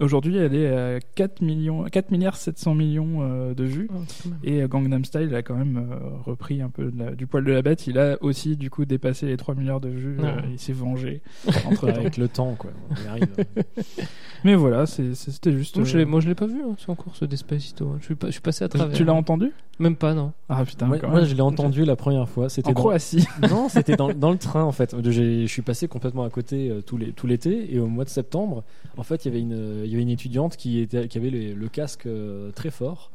[0.00, 3.88] aujourd'hui, elle est à 4, millions, 4 milliards 700 millions de vues.
[3.92, 4.28] Ah.
[4.42, 5.86] Et Gangnam Style a quand même
[6.24, 7.86] repris un peu de la- du poil de la bête.
[7.86, 10.16] Il a aussi du coup dépassé les 3 milliards de vues.
[10.22, 10.26] Ah.
[10.26, 11.20] Euh, il s'est vengé
[11.66, 11.88] entre.
[11.88, 12.70] Avec le temps, quoi.
[12.90, 13.28] On y arrive.
[14.44, 15.76] Mais voilà, c'est- c'est- c'était juste.
[15.76, 17.86] Moi, je euh, l'ai, moi, je l'ai pas vu, hein, c'est encore ce Despacito.
[17.86, 17.96] hein.
[18.00, 18.94] Je suis, pas, je suis passé à tu- travers.
[18.96, 19.52] tu l'as entendu?
[19.80, 20.32] Même pas, non.
[20.48, 21.28] Ah putain, moi, quand moi, même.
[21.28, 22.48] je l'ai entendu la première fois.
[22.48, 23.26] C'était En dans- Croatie.
[23.50, 24.94] Non, c'était dans, dans le train en fait.
[25.10, 28.04] J'ai- Je suis passé complètement à côté euh, tout les- tout l'été et au mois
[28.04, 28.62] de septembre,
[28.96, 31.18] en fait, il y avait une, euh, il y avait une étudiante qui, était, qui
[31.18, 33.10] avait les- le casque euh, très fort.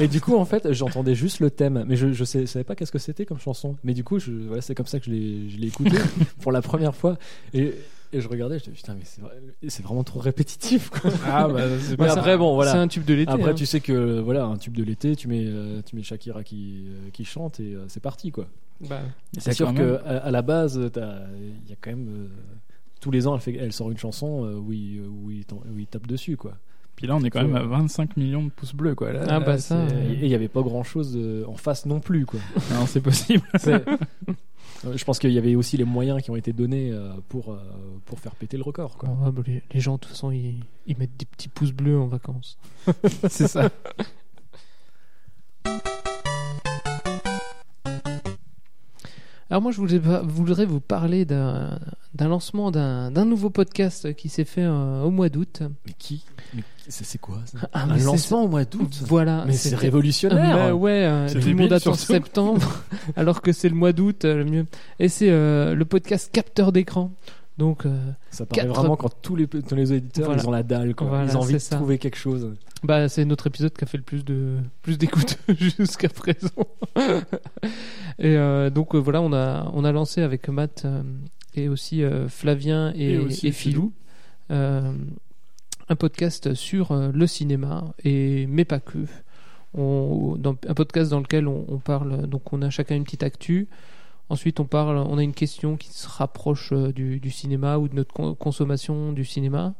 [0.00, 2.74] Et du coup, en fait, j'entendais juste le thème, mais je, je sais- savais pas
[2.74, 3.76] qu'est-ce que c'était comme chanson.
[3.84, 5.96] Mais du coup, je, voilà, c'est comme ça que je l'ai je l'ai écouté
[6.40, 7.16] pour la première fois.
[7.54, 7.74] Et,
[8.12, 9.32] et je regardais, je disais putain, mais c'est vrai-
[9.68, 10.90] c'est vraiment trop répétitif.
[10.90, 11.10] Quoi.
[11.26, 12.72] Ah bah c'est Mais pas après, bon, voilà.
[12.72, 13.32] C'est un tube de l'été.
[13.32, 13.54] Après, hein.
[13.54, 16.84] tu sais que voilà, un tube de l'été, tu mets, euh, tu mets Shakira qui,
[16.88, 18.46] euh, qui chante et euh, c'est parti quoi.
[18.80, 19.00] Bah,
[19.38, 22.28] C'est sûr que à, la base, il y a quand même euh,
[23.00, 25.86] tous les ans, elle, fait, elle sort une chanson où, il, où, il, où il
[25.86, 26.54] tape dessus, quoi.
[26.96, 29.12] Puis là, on est quand même à 25 millions de pouces bleus, quoi.
[29.12, 32.00] Là, Ah, là, bah, ça, Et il y avait pas grand chose en face non
[32.00, 32.38] plus, quoi.
[32.72, 33.42] Non, c'est possible.
[33.66, 33.80] Euh,
[34.96, 37.56] Je pense qu'il y avait aussi les moyens qui ont été donnés euh, pour, euh,
[38.04, 39.08] pour faire péter le record, quoi.
[39.08, 41.98] ouais, bah, les, les gens, de toute façon, ils, ils mettent des petits pouces bleus
[41.98, 42.56] en vacances.
[43.28, 43.70] c'est ça.
[49.50, 51.78] Alors moi, je voulais, voudrais vous parler d'un
[52.14, 55.62] d'un lancement d'un d'un nouveau podcast qui s'est fait euh, au mois d'août.
[55.86, 56.24] Mais qui?
[56.54, 59.44] Mais C'est quoi ça Ah, Un mais lancement au mois d'août Voilà.
[59.46, 62.82] Mais c'est révolutionnaire Bah ouais, euh, tout le monde attend septembre,
[63.16, 64.66] alors que c'est le mois d'août, euh, le mieux.
[64.98, 67.12] Et c'est euh, le podcast capteur d'écran.
[67.58, 67.94] Donc, euh,
[68.30, 70.42] Ça paraît Quatre- vraiment quand tous les, tous les éditeurs Voilà.
[70.42, 71.06] ils ont la dalle, quoi.
[71.06, 71.76] Voilà, ils ont envie de ça.
[71.76, 72.50] trouver quelque chose.
[72.82, 76.48] bah, c'est notre épisode qui a fait le plus de plus d'écoute jusqu'à présent.
[78.18, 81.02] et euh, donc euh, voilà, on a on a lancé avec Matt euh,
[81.54, 83.92] et aussi euh, Flavien et, Et aussi et Philou
[84.50, 84.92] euh,
[85.92, 88.98] un podcast sur euh, le cinéma et mais pas que.
[89.76, 93.68] Un podcast dans lequel on, parle donc on a chacun une petite actu.
[94.28, 97.94] Ensuite, on parle, on a une question qui se rapproche euh, du, cinéma ou de
[97.94, 99.74] notre con- consommation du cinéma.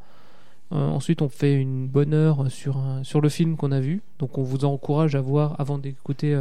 [0.73, 4.03] Euh, ensuite, on fait une bonne heure sur, un- sur le film qu'on a vu.
[4.19, 6.35] Donc, on vous encourage à voir avant d'écouter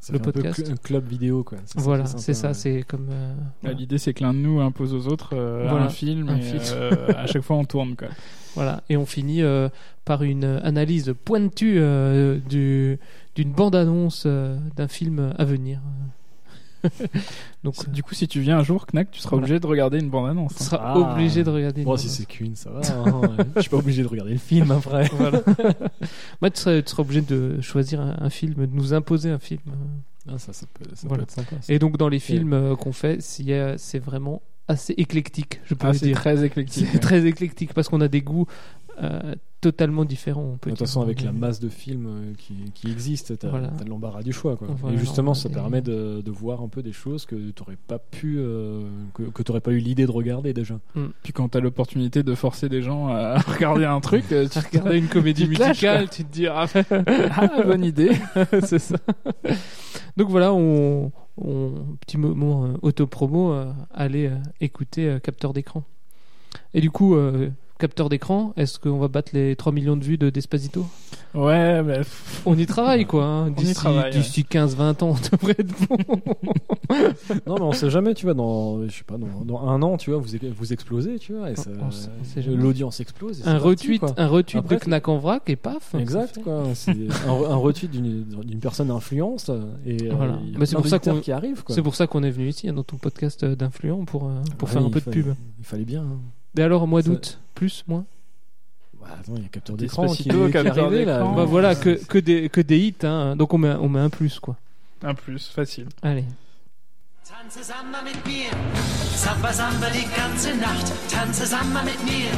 [0.00, 0.60] Ça le fait un peu podcast.
[0.66, 1.58] cl- un club vidéo, quoi.
[1.76, 2.54] Voilà, c'est ça, ouais.
[2.54, 3.08] c'est comme.
[3.10, 3.76] euh, Bah, voilà.
[3.78, 6.40] L'idée, c'est que l'un de nous impose aux autres euh, Voilà, un film un et
[6.42, 6.60] film.
[6.72, 7.96] euh, à chaque fois on tourne.
[7.96, 8.08] Quoi.
[8.56, 9.68] Voilà, et on finit euh,
[10.04, 12.98] par une analyse pointue euh, du,
[13.36, 15.80] d'une bande-annonce euh, d'un film à venir.
[17.64, 19.44] Donc, Du coup, si tu viens un jour, Knack, tu seras Voilà.
[19.44, 20.54] obligé de regarder une bande-annonce.
[20.56, 20.66] tu hein.
[20.66, 20.98] seras Ah.
[20.98, 21.80] obligé de regarder.
[21.82, 22.80] une Bon, si c'est qu'une, ça va.
[23.06, 23.36] hein.
[23.56, 25.08] Je suis pas obligé de regarder le film après.
[25.16, 25.42] Voilà.
[26.40, 29.38] Moi, tu seras, tu seras obligé de choisir un, un film, de nous imposer un
[29.38, 29.60] film.
[30.28, 31.24] Ah, ça, ça peut, ça Voilà.
[31.24, 31.56] peut être sympa.
[31.60, 31.72] ça.
[31.72, 35.92] Et donc, dans les films euh, qu'on fait, c'est vraiment assez éclectique, je peux Ah,
[35.92, 36.16] dire.
[36.16, 36.86] très éclectique.
[36.92, 38.46] C'est très éclectique parce qu'on a des goûts
[39.02, 42.90] euh, totalement on peut De toute façon, avec la masse de films euh, qui, qui
[42.90, 43.68] existent, t'as Voilà.
[43.68, 44.56] t'as l'embarras du choix.
[44.56, 44.68] Quoi.
[44.78, 47.98] Voilà, et justement, ça permet de, de voir un peu des choses que t'aurais pas
[47.98, 48.82] pu, euh,
[49.14, 50.78] que, que t'aurais pas eu l'idée de regarder déjà.
[51.22, 54.94] Puis quand t'as l'opportunité de forcer des gens à regarder un truc, tu Tu regardes
[54.94, 56.66] une comédie Tu musicale, tu te dis ah,
[57.36, 58.12] ah, bonne idée.
[58.62, 58.96] c'est ça.
[60.16, 61.72] Donc voilà, on, on
[62.06, 65.84] petit moment euh, autopromo, euh, allez euh, écouter euh, capteur d'écran.
[66.74, 67.48] Et du coup, euh,
[67.80, 70.86] capteur d'écran, est-ce qu'on va battre les 3 millions de vues de Despacito?
[71.34, 72.00] Ouais, mais
[72.46, 73.24] On y travaille quoi.
[73.24, 73.50] hein.
[73.50, 75.96] D'ici travaille, d'ici 15-20 ans, on devrait être bon.
[77.46, 79.96] Non, mais on sait jamais, tu vois, dans, je sais pas, dans, dans un an,
[79.96, 80.26] tu vois, vous,
[80.56, 82.56] vous explosez, tu vois, et ça- On sait- c'est jamais.
[82.56, 83.38] l'audience explose.
[83.40, 85.94] et c'est un parti, retweet, un retweet de Knack en vrac et paf.
[85.94, 86.64] Exact, quoi.
[86.74, 86.90] C'est
[87.28, 89.50] un, un retweet d'une d'une personne d'influence
[89.86, 90.38] et euh, Voilà.
[90.58, 91.74] Mais c'est pour ça qu'on- qui arrivent, quoi.
[91.76, 94.40] C'est pour ça qu'on est venu ici hein, dans ton podcast euh, d'influent pour, euh,
[94.58, 95.34] pour Ouais, faire un peu de pub.
[95.60, 96.02] Il fallait bien.
[96.02, 96.18] hein.
[96.58, 98.04] Et alors, mois Ça- d'août, plus, moins
[99.00, 101.24] Bah, attends, il y a capteur d'écran qui, qui est arrivé là.
[101.34, 103.36] Bah voilà, que, que, des, que des hits, hein.
[103.36, 104.56] donc on met, on met un plus quoi.
[105.02, 105.86] un plus, facile.
[106.02, 106.24] Allez.
[107.24, 108.50] Tanze Samba mit mir,
[109.16, 110.92] Samba Samba die ganze Nacht.
[111.08, 112.28] Tanze Samba mit mir,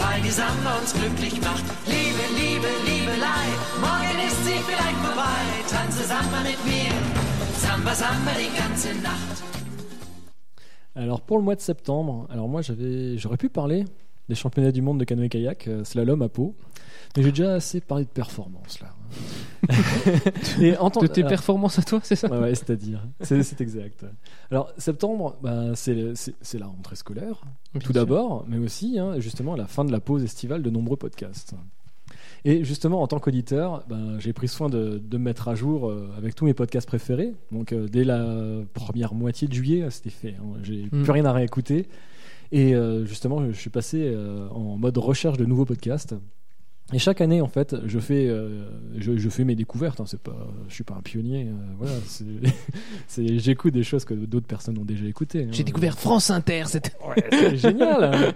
[0.00, 1.64] weil die Samba uns glücklich macht.
[1.86, 3.46] Liebe, Liebe, Liebelei,
[3.80, 5.40] morgen ist sie vielleicht vorbei.
[5.70, 6.92] Tanze Samba mit mir,
[7.62, 9.55] Samba Samba die ganze Nacht.
[10.96, 13.84] Alors pour le mois de septembre, alors moi j'avais, j'aurais pu parler
[14.28, 16.54] des championnats du monde de canoë-kayak, euh, slalom à Pau,
[17.16, 18.88] mais j'ai déjà assez parlé de performance là.
[20.60, 22.28] Et en De tes alors- performances à toi, c'est ça?
[22.28, 24.04] Ouais, ouais, c'est-à-dire, c'est, exact.
[24.50, 25.94] Alors septembre, bah, c'est,
[26.58, 27.42] la rentrée scolaire,
[27.84, 30.96] tout d'abord, mais aussi hein, justement à la fin de la pause estivale de nombreux
[30.96, 31.54] podcasts.
[32.48, 35.88] Et justement, en tant qu'auditeur, ben, j'ai pris soin de, de me mettre à jour
[35.90, 37.32] euh, avec tous mes podcasts préférés.
[37.50, 38.24] Donc, euh, dès la
[38.72, 40.36] première moitié de juillet, euh, c'était fait.
[40.40, 40.58] hein.
[40.62, 41.02] J'ai Mm.
[41.02, 41.88] plus rien à réécouter.
[42.52, 42.74] Et
[43.04, 44.16] justement, je suis passé
[44.52, 46.14] en mode recherche de nouveaux podcasts.
[46.92, 50.00] Et chaque année, en fait, je fais, euh, je, je fais mes découvertes.
[50.00, 50.04] Hein.
[50.06, 50.36] C'est pas,
[50.68, 51.46] je suis pas un pionnier.
[51.48, 51.92] euh, voilà,
[53.08, 55.44] c'est, j'écoute des choses que d'autres personnes ont déjà écoutées.
[55.44, 55.48] hein.
[55.50, 56.92] J'ai découvert France Inter, c'était.
[57.30, 58.34] C'est génial.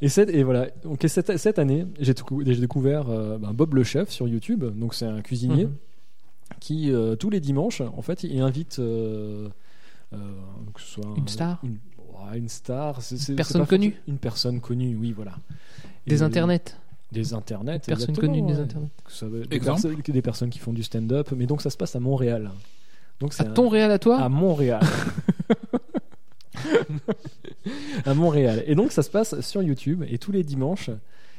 [0.00, 0.68] et, cette, et voilà.
[0.84, 2.14] Donc, et cette, cette année, j'ai
[2.56, 4.64] découvert euh, ben, Bob le chef sur YouTube.
[4.78, 5.74] Donc c'est un cuisinier Mhm.
[6.60, 9.50] qui tous les dimanches, en fait, il invite que
[10.78, 14.16] ce soit un- Une star une, ouais, une star, c'est- c'est- Personne pas connue une
[14.18, 15.32] personne connue, oui, voilà.
[16.06, 16.74] Des Et- internets.
[17.12, 18.88] Des internets, Personnes exactement, connues des internets.
[19.04, 21.70] Que ça va- des, Exemple personnes, des personnes qui font du stand-up, mais donc ça
[21.70, 22.50] se passe à Montréal.
[23.20, 24.80] Donc À un- ton réel à toi à Montréal.
[28.04, 28.62] à Montréal.
[28.66, 30.90] Et donc ça se passe sur YouTube et tous les dimanches,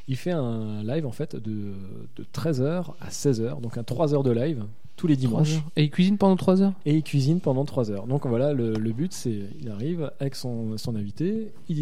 [0.07, 1.73] il fait un live en fait de,
[2.15, 4.63] de 13h à 16h, donc un 3 heures de live
[4.97, 5.55] tous les dimanches.
[5.75, 8.05] Et il cuisine pendant 3 heures Et il cuisine pendant 3 heures.
[8.05, 11.79] Donc voilà, le, le but c'est il arrive avec son, son invité, ils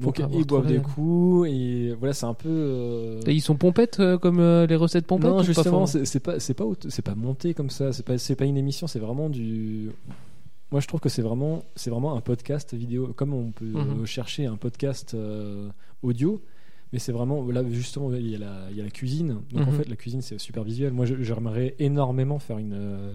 [0.00, 0.82] Donc ils boivent des réel.
[0.82, 4.76] coups et voilà c'est un peu euh, Et ils sont pompettes euh, comme euh, les
[4.76, 7.52] recettes pompettes non pas justement forcément c'est c'est pas c'est pas aut- c'est pas monté
[7.54, 9.90] comme ça c'est pas c'est pas une émission c'est vraiment du
[10.70, 14.02] moi je trouve que c'est vraiment c'est vraiment un podcast vidéo comme on peut Mhm.
[14.02, 15.68] euh, chercher un podcast euh,
[16.02, 16.40] audio
[16.92, 19.66] mais c'est vraiment là justement il y a la il y a la cuisine donc
[19.66, 19.78] en Mhm.
[19.78, 23.12] fait la cuisine c'est super visuel moi je- j'aimerais énormément faire une euh,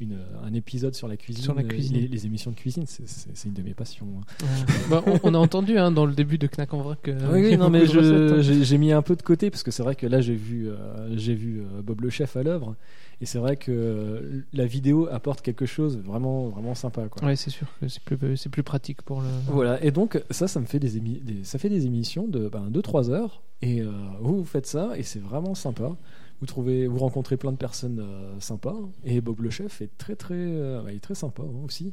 [0.00, 1.42] une, un épisode sur la cuisine.
[1.44, 1.96] Sur la Euh, cuisine.
[1.96, 3.04] Les, les émissions de cuisine, c'est-
[3.46, 4.06] une de mes passions.
[4.18, 4.24] hein.
[4.42, 4.74] Ouais.
[4.90, 7.10] Bah, on, on a entendu hein, dans le début de Knack en vrai que.
[7.32, 8.40] Oui, y oui, non, mais hein.
[8.40, 11.16] j'ai mis un peu de côté parce que c'est vrai que là j'ai vu, euh,
[11.16, 12.74] j'ai vu euh, Bob le chef à l'œuvre
[13.20, 17.06] et c'est vrai que euh, la vidéo apporte quelque chose vraiment, vraiment sympa.
[17.08, 17.26] Quoi.
[17.26, 19.28] Ouais, c'est sûr que c'est plus, c'est plus pratique pour le.
[19.48, 22.48] Voilà, et donc ça, ça me fait des, émi- des- ça fait des émissions de
[22.70, 23.90] 2-3 heures et euh,
[24.20, 25.92] vous, vous faites ça et c'est vraiment sympa.
[26.40, 30.14] Vous trouvez, vous rencontrez plein de personnes euh, sympas et Bob le chef est très
[30.16, 31.90] très, euh, bah, il est très sympa hein, aussi.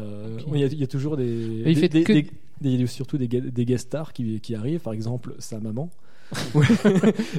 [0.00, 0.52] Euh, Ok.
[0.54, 2.86] Il y, a- il y a toujours des, il des- fait des- que- des- des-
[2.86, 5.90] surtout des, des guest stars qui, qui arrivent, par exemple sa maman.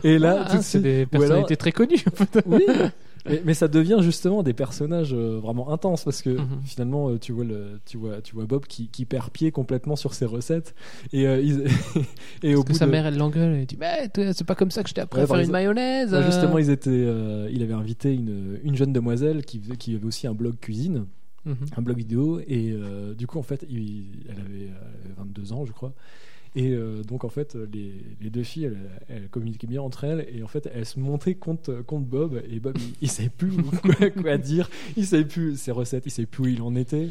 [0.04, 2.04] et là, Ah, c'est des ou alors- personnalités très connues.
[2.08, 2.44] en fait.
[2.46, 2.66] oui.
[3.30, 6.62] mais, mais ça devient justement des personnages euh, vraiment intenses parce que Mhm.
[6.64, 9.96] finalement euh, tu vois le tu vois tu vois Bob qui, qui perd pied complètement
[9.96, 10.76] sur ses recettes
[11.14, 11.64] et euh, ils-
[12.44, 13.54] et au Parce que bout sa de- mère, elle l'engueule.
[13.56, 15.36] Elle dit Mais toi, c'est pas comme ça que je t'ai appris Ouais, à faire
[15.36, 16.12] par une mayonnaise.
[16.12, 16.26] Bah, euh.
[16.26, 19.62] justement ils étaient euh, il avait invité une, une jeune demoiselle qui
[19.96, 21.06] avait aussi un blog cuisine
[21.46, 21.56] Mhm.
[21.76, 25.66] un blog vidéo et euh, du coup en fait il- elle avait euh, 22 ans
[25.66, 25.94] je crois
[26.56, 30.28] et euh, donc en fait les, les deux filles elles, elles communiquaient bien entre elles.
[30.32, 32.42] Et en fait elles se montaient contre, contre Bob.
[32.50, 33.52] Et Bob il, il savait plus
[33.82, 34.70] quoi, quoi dire.
[34.96, 36.06] Il savait plus ses recettes.
[36.06, 37.10] Il savait plus où il en était.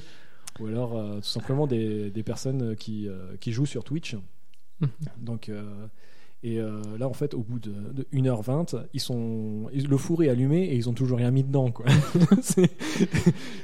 [0.60, 4.16] Ou alors euh, tout simplement des, des personnes qui, euh, qui jouent sur Twitch.
[4.80, 4.88] Mhm.
[5.18, 5.50] donc
[6.44, 10.24] et euh, là en fait au bout de, de 1h20 ils sont ils- le four
[10.24, 11.86] est allumé et ils ont toujours rien mis dedans quoi
[12.42, 12.68] c'est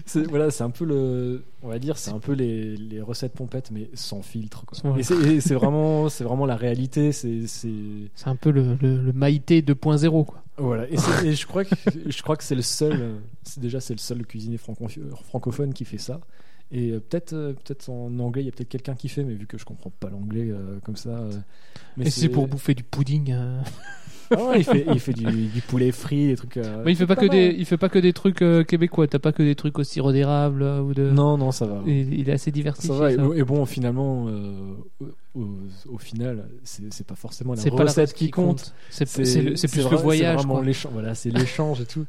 [0.06, 3.32] c'est- voilà c'est un peu le on va dire c'est un peu les, les recettes
[3.32, 4.92] pompettes mais sans filtre quoi.
[4.92, 5.00] Ouais.
[5.00, 7.72] et c'est et c'est vraiment c'est vraiment la réalité c'est c'est
[8.14, 10.24] C'est un peu le, le, le Maïté 2.0.
[10.24, 10.42] Quoi.
[10.56, 10.96] voilà et,
[11.34, 11.74] je crois que
[12.06, 14.86] je crois que c'est le seul c'est déjà c'est le seul cuisinier franco-
[15.24, 16.20] francophone qui fait ça
[16.70, 19.34] et euh, peut-être euh, peut-être en anglais il y a peut-être quelqu'un qui fait mais
[19.34, 21.20] vu que je comprends pas l'anglais euh, comme ça
[21.96, 23.32] mais Et c'est pour bouffer du pudding.
[23.32, 23.60] euh.
[24.30, 26.96] Ah ouais, il fait il fait du, du poulet frit des trucs euh, Mais il
[26.96, 27.30] fait pas, que mal.
[27.30, 29.06] des, il fait pas que des trucs euh, québécois.
[29.08, 31.08] T'as pas que des trucs au sirop d'érable euh, ou de.
[31.10, 32.92] non non ça va il est assez diversifié.
[32.94, 33.22] Ça va, et, ça.
[33.22, 34.26] bon- et bon, finalement,
[35.34, 38.74] au, final, c'est c'est pas forcément la C'est pas la recette recette qui compte.
[38.90, 40.32] C'est c'est le- c'est plus le voyage.
[40.32, 40.64] C'est vraiment quoi.
[40.64, 42.04] l'échange, voilà, c'est l'échange et tout.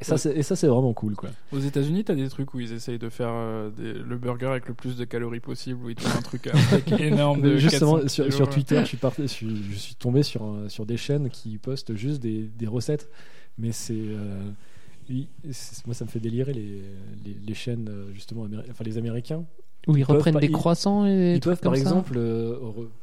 [0.00, 1.30] Et ça, c'est et ça, c'est vraiment cool, quoi.
[1.52, 4.68] Aux États-Unis, t'as des trucs où ils essayent de faire euh, des- le burger avec
[4.68, 7.94] le plus de calories possible, où ils te font un truc steak énorme de justement,
[8.00, 8.36] 400 sur, kilos.
[8.36, 11.30] sur Twitter, je suis, parti- je, suis, je suis tombé sur, un- sur des chaînes
[11.30, 13.08] qui postent juste des, des recettes,
[13.58, 13.94] mais c'est.
[13.96, 14.50] euh,
[15.08, 16.82] oui, c'est- moi, ça me fait délirer les,
[17.24, 19.44] les, les chaînes, euh, justement, améri- enfin les Américains.
[19.86, 21.88] Où ils reprennent pas- des ils- croissants et Ils peuvent par comme ça.
[21.88, 22.54] exemple, euh,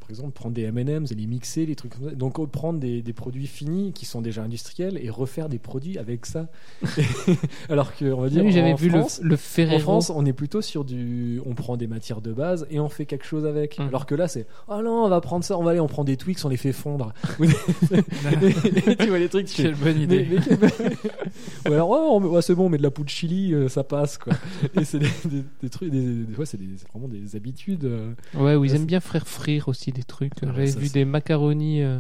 [0.02, 2.16] par exemple prendre des M&M's et les mixer, les trucs comme ça.
[2.16, 6.26] Donc prendre des, des produits finis qui sont déjà industriels et refaire des produits avec
[6.26, 6.48] ça.
[7.70, 9.80] Alors que on va Ah dire oui, j'avais vu France, le, le en.
[9.80, 13.06] France, on est plutôt sur du, on prend des matières de base et on fait
[13.06, 13.80] quelque chose avec.
[13.80, 13.88] Mhm.
[13.88, 16.04] Alors que là, c'est, oh non, on va prendre ça, on va aller, on prend
[16.04, 17.14] des Twix, on les fait fondre.
[17.42, 20.28] et tu vois les trucs, tu fais, Quelle bonne mais- idée.
[20.62, 23.84] mais Ou alors, oh, ouais, c'est bon, on met de la poudre chili, euh, ça
[23.84, 24.34] passe, quoi.
[24.80, 27.86] Et c'est des, des- des trucs, des, des- ouais, c'est des- vraiment des habitudes.
[27.86, 28.14] euh.
[28.34, 30.34] Ouais, où ils aiment bien faire frire aussi des trucs.
[30.42, 32.00] Ah ouais, J'avais ça, vu des macaronis euh,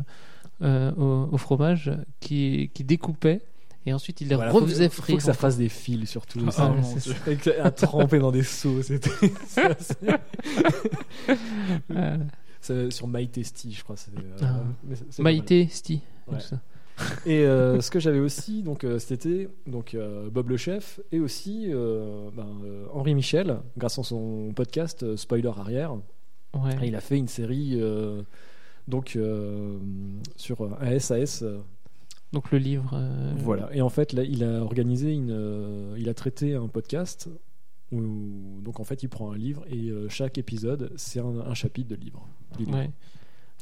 [0.62, 3.41] euh, au, au fromage qui, qui découpaient
[3.86, 5.18] et ensuite ils les Voilà, que- refaisaient faut frire.
[5.18, 6.40] que ça fasse des fils, surtout.
[6.48, 6.74] Ah, ça.
[6.84, 7.16] c'est Dieu.
[7.26, 8.82] Avec- à tremper dans des seaux.
[8.82, 9.10] C'était
[9.48, 9.98] ça, c'est-
[11.91, 12.18] Euh,
[12.62, 13.98] c'est sur My Tasty, je crois.
[13.98, 14.64] c'est, euh, Ah.
[15.22, 15.70] Maïté.
[16.28, 16.38] Ouais.
[17.25, 20.99] Et euh, ce que j'avais aussi donc euh, cet été, donc euh, Bob le chef
[21.11, 22.47] et aussi euh, ben,
[22.93, 25.95] Henri Michel, grâce à son podcast Spoiler arrière,
[26.53, 26.75] Ouais.
[26.84, 27.81] il a fait une série
[28.88, 29.17] donc
[30.35, 31.41] sur un SAS.
[31.41, 31.57] euh,
[32.31, 32.99] Donc le livre.
[33.38, 33.69] Voilà.
[33.73, 37.30] Et en fait, là, il a organisé une, il a traité un podcast.
[37.91, 38.01] Où,
[38.63, 41.95] donc en fait, il prend un livre et chaque épisode, c'est un, un chapitre de
[41.95, 42.27] livre.
[42.57, 42.77] du livre.
[42.77, 42.89] Ouais.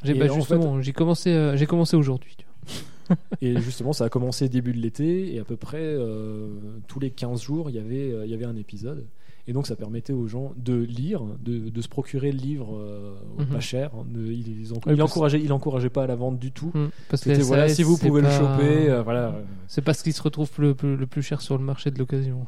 [0.03, 2.35] J'ai en justement, j'ai commencé, j'ai commencé aujourd'hui.
[2.37, 2.50] tu vois.
[3.41, 6.47] Et justement, ça a commencé début de l'été et à peu près euh,
[6.87, 9.05] tous les 15 jours, il y avait, euh, il y avait un épisode.
[9.47, 13.15] Et donc, ça permettait aux gens de lire, de, de se procurer le livre euh,
[13.39, 13.45] Mhm.
[13.47, 13.89] pas cher.
[14.07, 16.51] De- il, ils en- Ouais, il parce- encourageait, il encourageait pas à la vente du
[16.51, 16.71] tout.
[16.73, 19.35] Hmm, Parce que voilà, si vous pouvez le choper, euh, voilà.
[19.67, 22.45] C'est pas ce qui se retrouve le plus cher sur le marché de l'occasion.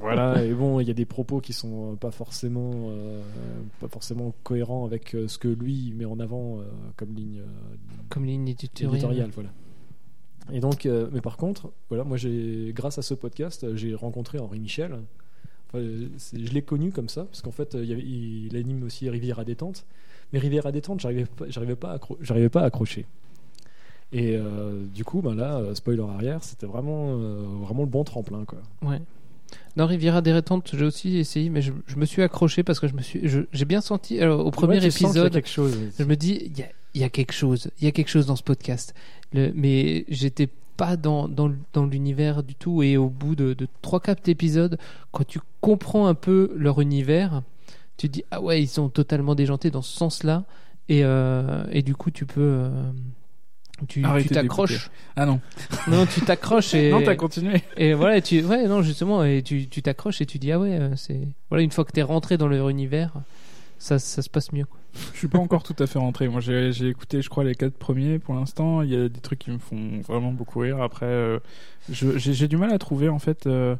[0.00, 3.20] Voilà et bon il y a des propos qui sont euh, pas forcément euh,
[3.80, 6.62] pas forcément cohérents avec euh, ce que lui met en avant euh,
[6.96, 7.40] comme ligne
[8.08, 8.94] Comme ligne éditoriale.
[8.94, 9.50] éditoriale voilà.
[10.52, 14.38] Et donc euh, mais par contre voilà moi j'ai grâce à ce podcast j'ai rencontré
[14.38, 14.98] Henri Michel.
[15.72, 19.38] Enfin, je l'ai connu comme ça parce qu'en fait il, avait- il anime aussi Rivière
[19.38, 19.84] à détente.
[20.32, 23.06] Mais Rivière à détente j'arrivais pas j'arrivais pas accro- j'arrivais pas à accrocher.
[24.12, 28.44] Et euh, du coup ben là spoiler arrière c'était vraiment euh, vraiment le bon tremplin
[28.44, 28.58] quoi.
[28.82, 29.00] Ouais.
[29.76, 32.94] Dans Riviera dérétente, j'ai aussi essayé, mais je, je me suis accroché parce que je
[32.94, 33.20] me suis,
[33.52, 36.62] j'ai bien senti alors, au premier Ouais, épisode, quelque chose je me dis il y
[36.62, 38.94] a, il y a quelque chose, il y a quelque chose dans ce podcast.
[39.32, 43.68] Le, mais j'étais pas dans, dans, dans l'univers du tout et au bout de, de
[43.84, 44.78] 3-4 épisodes,
[45.12, 47.42] quand tu comprends un peu leur univers,
[47.96, 50.44] tu te dis ah ouais ils sont totalement déjantés dans ce sens-là
[50.88, 52.70] et, euh, et du coup tu peux euh,
[53.88, 54.90] tu t'accroches.
[55.16, 55.40] Ah non.
[55.88, 57.62] Non, tu t'accroches et Non, t'as continué.
[57.76, 60.58] et voilà, et tu, ouais, non, justement, et tu, tu t'accroches et tu dis, ah
[60.58, 63.12] ouais, euh, c'est, voilà, une fois que t'es rentré dans leur univers,
[63.78, 64.78] ça, ça se passe mieux, quoi.
[65.12, 66.28] Je suis pas encore tout à fait rentré.
[66.28, 68.82] Moi, j'ai j'ai écouté, je crois, les quatre premiers pour l'instant.
[68.82, 70.82] Il y a des trucs qui me font vraiment beaucoup rire.
[70.82, 71.38] Après, euh,
[71.88, 73.76] j'ai du mal à trouver en fait euh,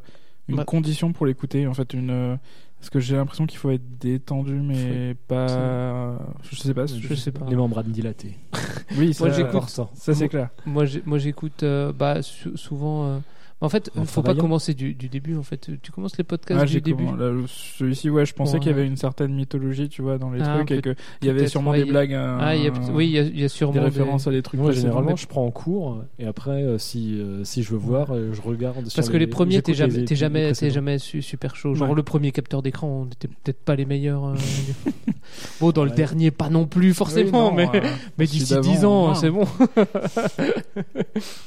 [0.48, 0.64] une Bah.
[0.64, 1.66] condition pour l'écouter.
[1.66, 2.39] En fait, une
[2.81, 6.19] parce que j'ai l'impression qu'il faut être détendu, mais pas.
[6.51, 6.86] Je sais pas.
[6.86, 7.47] Je sais pas.
[7.48, 8.36] les membranes dilatées
[8.97, 10.48] Oui, ça, Moi, j'écoute- important ça c'est clair.
[10.66, 10.85] Moi,
[11.19, 13.19] j'écoute, euh, bah, sou- souvent, euh,
[13.62, 15.36] En fait, En faut pas commencer du, du début.
[15.36, 17.04] En fait, tu commences les podcasts Ah, du j'ai début.
[17.46, 18.60] celui-ci, ouais, je pensais Ouais.
[18.60, 21.28] qu'il y avait une certaine mythologie, tu vois, dans les Ah, trucs, et qu'il y
[21.28, 23.12] avait sûrement ouais, des il y a- blagues, euh, Ah, il y a, oui, il
[23.12, 24.58] y a, il y a sûrement des références à des trucs.
[24.60, 28.08] Moi, généralement, je prends en cours et après, euh, si, euh, si je veux voir,
[28.14, 28.86] euh, je regarde.
[28.88, 31.74] sur Parce que les premiers, t'es jamais, t'es jamais, t'es jamais su- super chaud.
[31.74, 31.94] Genre Ouais.
[31.94, 34.24] le premier capteur d'écran, on n'était peut-être pas les meilleurs.
[34.24, 34.34] euh,
[35.60, 35.96] bon, dans le Ouais.
[35.96, 37.68] dernier, pas non plus forcément, mais,
[38.18, 39.44] mais d'ici d'avant, 10 ans, c'est bon.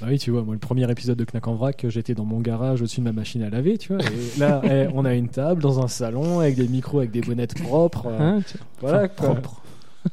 [0.01, 2.41] Ah oui, tu vois, moi, le premier épisode de Knack en vrac, j'étais dans mon
[2.41, 4.03] garage au-dessus de ma machine à laver, tu vois.
[4.03, 7.21] Et là, eh, on a une table dans un salon avec des micros, avec des
[7.21, 8.07] bonnettes propres.
[8.07, 8.41] euh, Hein,
[8.81, 9.27] voilà, Enfin, quoi.
[9.35, 9.61] propre.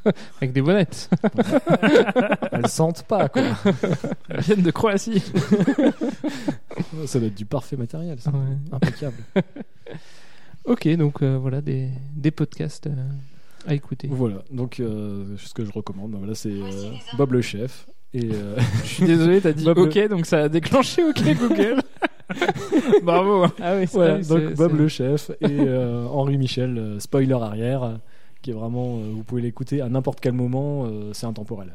[0.37, 1.09] Avec des bonnettes.
[2.53, 3.41] Elles sentent pas, quoi.
[4.29, 5.21] Elles viennent de Croatie.
[7.05, 8.31] ça doit être du parfait matériel, ça.
[8.31, 8.37] Ouais.
[8.71, 9.17] Impeccable.
[10.63, 12.93] Ok, donc euh, voilà des, des podcasts euh,
[13.67, 14.07] à écouter.
[14.09, 17.85] Voilà, donc euh, ce que je recommande, ben voilà, c'est euh, Bob le chef.
[18.13, 21.81] Et euh, Je suis désolé, t'as dit Bob OK, donc ça a déclenché OK Google.
[23.03, 23.45] Bravo.
[23.61, 27.99] Ah oui, voilà, oui, donc Bob le chef et euh, Henri Michel, euh, spoiler arrière,
[28.41, 31.73] qui est vraiment, vous pouvez l'écouter à n'importe quel moment, c'est intemporel.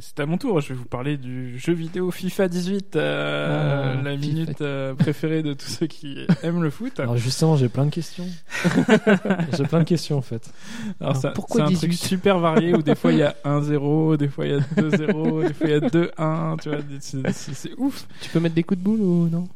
[0.00, 4.02] C'est à mon tour, je vais vous parler du jeu vidéo FIFA 18, euh, Ah,
[4.02, 4.26] la FIFA.
[4.26, 7.00] minute euh, préférée de tous ceux qui aiment le foot.
[7.00, 8.26] Alors justement, j'ai plein de questions.
[9.56, 10.50] j'ai plein de questions en fait.
[11.00, 11.96] Alors, Alors, pourquoi c'est un truc 18?
[12.08, 15.46] super varié où des fois il y a 1-0, des fois il y a 2-0,
[15.48, 16.78] des fois il y a 2-1, tu vois,
[17.40, 18.06] c'est- ouf.
[18.20, 19.48] Tu peux mettre des coups de boule ou non?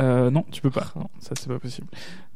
[0.00, 0.92] Euh, non, tu peux pas.
[0.94, 1.88] Non, ça c'est pas possible.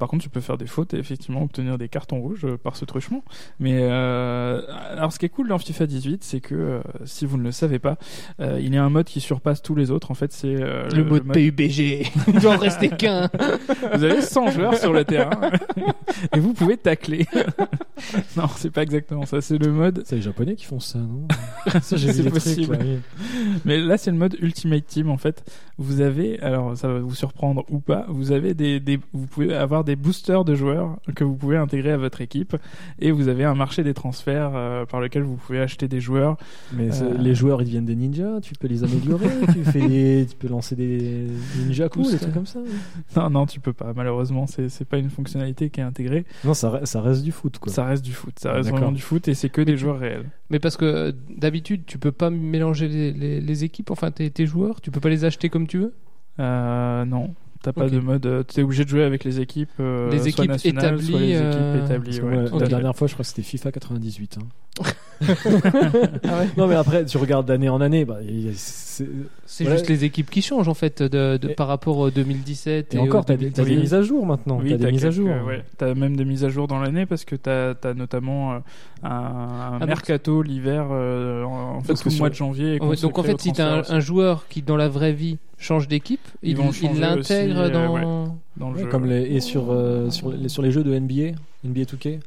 [0.02, 2.74] Par contre, tu peux faire des fautes et effectivement obtenir des cartons rouges euh, par
[2.74, 3.22] ce truchement.
[3.60, 4.60] Mais euh,
[4.90, 7.52] alors, ce qui est cool dans FIFA 18, c'est que euh, si vous ne le
[7.52, 7.98] savez pas,
[8.40, 10.10] euh, il y a un mode qui surpasse tous les autres.
[10.10, 12.10] En fait, c'est euh, Le, mode PUBG.
[12.26, 13.30] Il doit en rester qu'un.
[13.94, 15.50] Vous avez 100 joueurs sur le terrain
[16.34, 17.26] et vous pouvez tacler.
[18.36, 19.40] non, c'est pas exactement ça.
[19.40, 20.02] C'est le mode.
[20.04, 21.28] C'est les Japonais qui font ça, non
[21.80, 22.78] Ça, j'ai vu C'est des trucs, possible.
[23.64, 25.44] Mais là, c'est le mode Ultimate Team en fait.
[25.78, 29.54] Vous avez, alors ça va vous surprendre ou pas, vous avez des, des vous pouvez
[29.54, 32.56] avoir des boosters de joueurs que vous pouvez intégrer à votre équipe
[33.00, 36.36] et vous avez un marché des transferts euh, par lequel vous pouvez acheter des joueurs.
[36.72, 37.14] Mais Euh.
[37.18, 40.48] les joueurs, ils deviennent des ninjas, tu peux les améliorer, tu, fais des- tu peux
[40.48, 41.26] lancer des
[41.58, 42.60] ninja coups, des trucs comme ça.
[43.16, 43.92] Non, non, tu peux pas.
[43.94, 46.24] Malheureusement, c'est pas une fonctionnalité qui est intégrée.
[46.44, 47.72] Non, ça, re- ça reste du foot, quoi.
[47.72, 48.34] Ça reste du foot.
[48.38, 50.26] Ça reste vraiment du foot et c'est que des joueurs réels.
[50.50, 54.30] Mais parce que euh, d'habitude, tu peux pas mélanger les, les- les équipes, enfin tes,
[54.30, 55.94] tes joueurs, tu peux pas les acheter comme tu veux?
[56.40, 57.34] Euh, non.
[57.62, 58.26] T'as pas de mode.
[58.26, 59.70] euh, T'es obligé de jouer avec les équipes.
[59.80, 62.20] euh, Les soit équipes nationales, soit les établies, euh, équipes établies.
[62.20, 64.38] Ouais, La dernière fois, je crois que c'était FIFA 98.
[64.40, 64.46] hein.
[65.22, 68.04] Ah ouais Non, mais après, tu regardes d'année en année.
[68.04, 68.18] Bah,
[68.54, 69.06] c'est-
[69.64, 72.96] juste les équipes qui changent en fait de, de- Et- par rapport au 2017 Et
[72.96, 73.80] et, encore, au t'as des, t'as des 2018.
[73.82, 74.58] mises à jour maintenant.
[74.60, 75.28] Oui, t'as des t'as mises à jour.
[75.46, 75.64] ouais.
[75.78, 78.58] T'as même des mises à jour dans l'année parce que t'as as notamment euh,
[79.04, 79.08] un,
[79.74, 80.86] un donc- mercato l'hiver.
[80.90, 82.78] euh, en en fait, sur- mois de janvier.
[82.78, 86.20] donc en au fait, si t'as un joueur qui dans la vraie vie change d'équipe,
[86.42, 87.94] Ils il vont il changer l'intègre aussi, euh, dans.
[87.94, 88.02] ouais.
[88.56, 88.88] dans le Ouais, jeu.
[88.88, 92.20] comme les, et sur, euh, sur, les, sur les jeux de NBA, NBA 2K,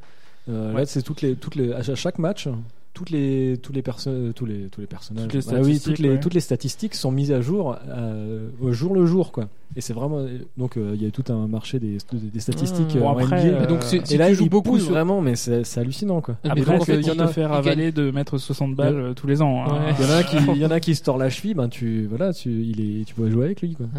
[0.48, 0.80] euh, Ouais.
[0.80, 2.48] là c'est toutes les, toutes les, à chaque match,
[2.96, 5.80] toutes les, tous les, perso- tous les, tous les personnages, Toutes les Ah oui, toutes
[5.82, 6.20] statistiques, les, ouais.
[6.20, 9.48] toutes les statistiques sont mises à jour euh, au jour le jour, quoi.
[9.76, 10.24] Et c'est vraiment,
[10.56, 12.96] donc euh, il y a tout un marché des, des statistiques Ah.
[12.96, 13.36] euh, Bon, après, NBA.
[13.58, 16.22] euh, Et donc si, et si là, tu joues beaucoup sur- vraiment, mais c'est hallucinant,
[16.22, 16.36] quoi.
[16.44, 18.38] Mais Après, donc, en fait, il y en il- a faire il avaler de mettre
[18.38, 19.64] 60 balles euh, tous les ans.
[19.66, 19.74] hein.
[19.88, 19.94] Ouais.
[19.98, 21.68] Il y en a qui, il y en a qui se tord la cheville, ben
[21.68, 23.86] tu, voilà, tu, il est, tu peux jouer avec lui, quoi.
[23.94, 23.98] Ah.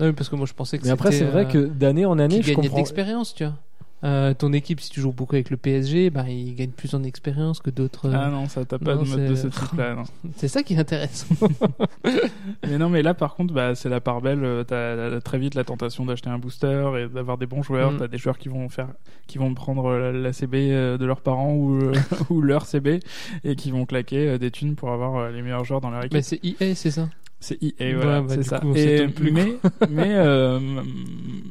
[0.00, 2.06] Non, mais parce que moi je pensais que Mais après, c'est vrai euh, que d'année
[2.06, 2.78] en année, qui je gagnait de comprends.
[2.78, 3.54] l'expérience, tu vois.
[4.04, 7.04] Euh, ton équipe, si tu joues beaucoup avec le PSG, bah, il gagne plus en
[7.04, 8.10] expérience que d'autres.
[8.12, 10.02] Ah non, ça t'as pas Non, de mode de ce type-là.
[10.36, 11.34] C'est ça qui est intéressant.
[12.68, 14.44] Mais non, mais là, par contre, bah, c'est la part belle.
[14.44, 17.92] euh, T'as très vite la tentation d'acheter un booster et d'avoir des bons joueurs.
[17.92, 17.96] Mm.
[17.98, 18.88] T'as des joueurs qui vont faire,
[19.26, 21.92] qui vont prendre la, la CB euh, de leurs parents ou, euh,
[22.30, 23.00] ou leur CB
[23.44, 26.00] et qui vont claquer euh, des thunes pour avoir euh, les meilleurs joueurs dans leur
[26.00, 26.14] équipe.
[26.14, 27.08] mais c'est EA, c'est ça?
[27.42, 28.60] C'est Ouais, voilà, bah, c'est ça.
[28.60, 29.58] coup, Et- plus, mais
[29.90, 30.58] mais euh,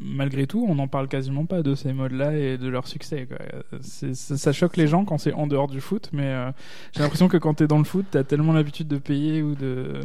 [0.02, 3.28] malgré tout, on n'en parle quasiment pas de ces modes-là et de leur succès.
[3.28, 3.38] Quoi.
[3.82, 6.50] Ça, ça choque les gens quand c'est en dehors du foot, mais euh,
[6.94, 10.00] j'ai l'impression que quand t'es dans le foot, t'as tellement l'habitude de payer ou de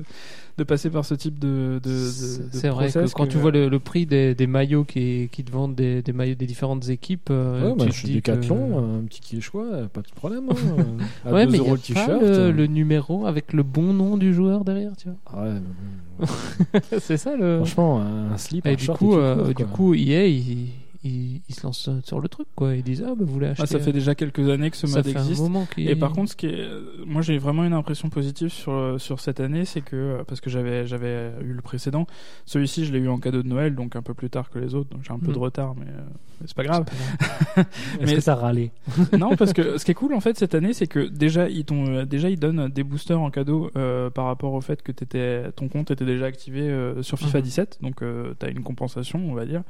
[0.59, 3.51] de passer par ce type de de, de, C'est vrai que process quand tu vois
[3.51, 6.89] le, le prix des, des maillots qui, qui te vendent des, des maillots des différentes
[6.89, 10.09] équipes, euh, Ouais, bah, tu je suis dis que- Decathlon, un petit Quechua, pas de
[10.15, 10.49] problème.
[10.51, 10.55] Hein.
[11.27, 12.20] À Ouais, 2 mais il y euros a le pas t-shirt.
[12.23, 12.53] le, euh.
[12.53, 15.16] le numéro avec le bon nom du joueur derrière, tu vois.
[15.27, 16.27] Ah ouais,
[17.01, 17.57] c'est ça le.
[17.59, 20.27] Franchement, un slip, Et un du short coup, et tu euh, cours, du coup, EA,
[20.27, 20.69] il,
[21.07, 22.74] ils, ils se lancent sur le truc, quoi.
[22.74, 23.62] Ils disent ah bah vous voulez acheter.
[23.62, 25.41] Ah, ça fait déjà quelques années que ce ça mode existe.
[25.41, 28.49] moment qu'il- Et par contre, ce qui est, euh, moi j'ai vraiment une impression positive
[28.49, 32.07] sur euh, sur cette année, c'est que euh, parce que j'avais j'avais eu le précédent,
[32.45, 34.74] celui-ci je l'ai eu en cadeau de Noël, donc un peu plus tard que les
[34.74, 35.35] autres, donc j'ai un peu Mm.
[35.35, 35.87] de retard, mais,
[36.41, 36.85] mais c'est pas grave.
[37.57, 37.66] Est-ce
[38.07, 38.70] Mais- que ça râlait
[39.19, 41.65] non, parce que ce qui est cool en fait cette année, c'est que déjà ils
[41.65, 45.51] t'ont déjà ils donnent des boosters en cadeau euh, par rapport au fait que t'étais
[45.53, 47.45] ton compte était déjà activé euh, sur FIFA Mhm.
[47.45, 49.62] 17, donc euh, t'as une compensation, on va dire.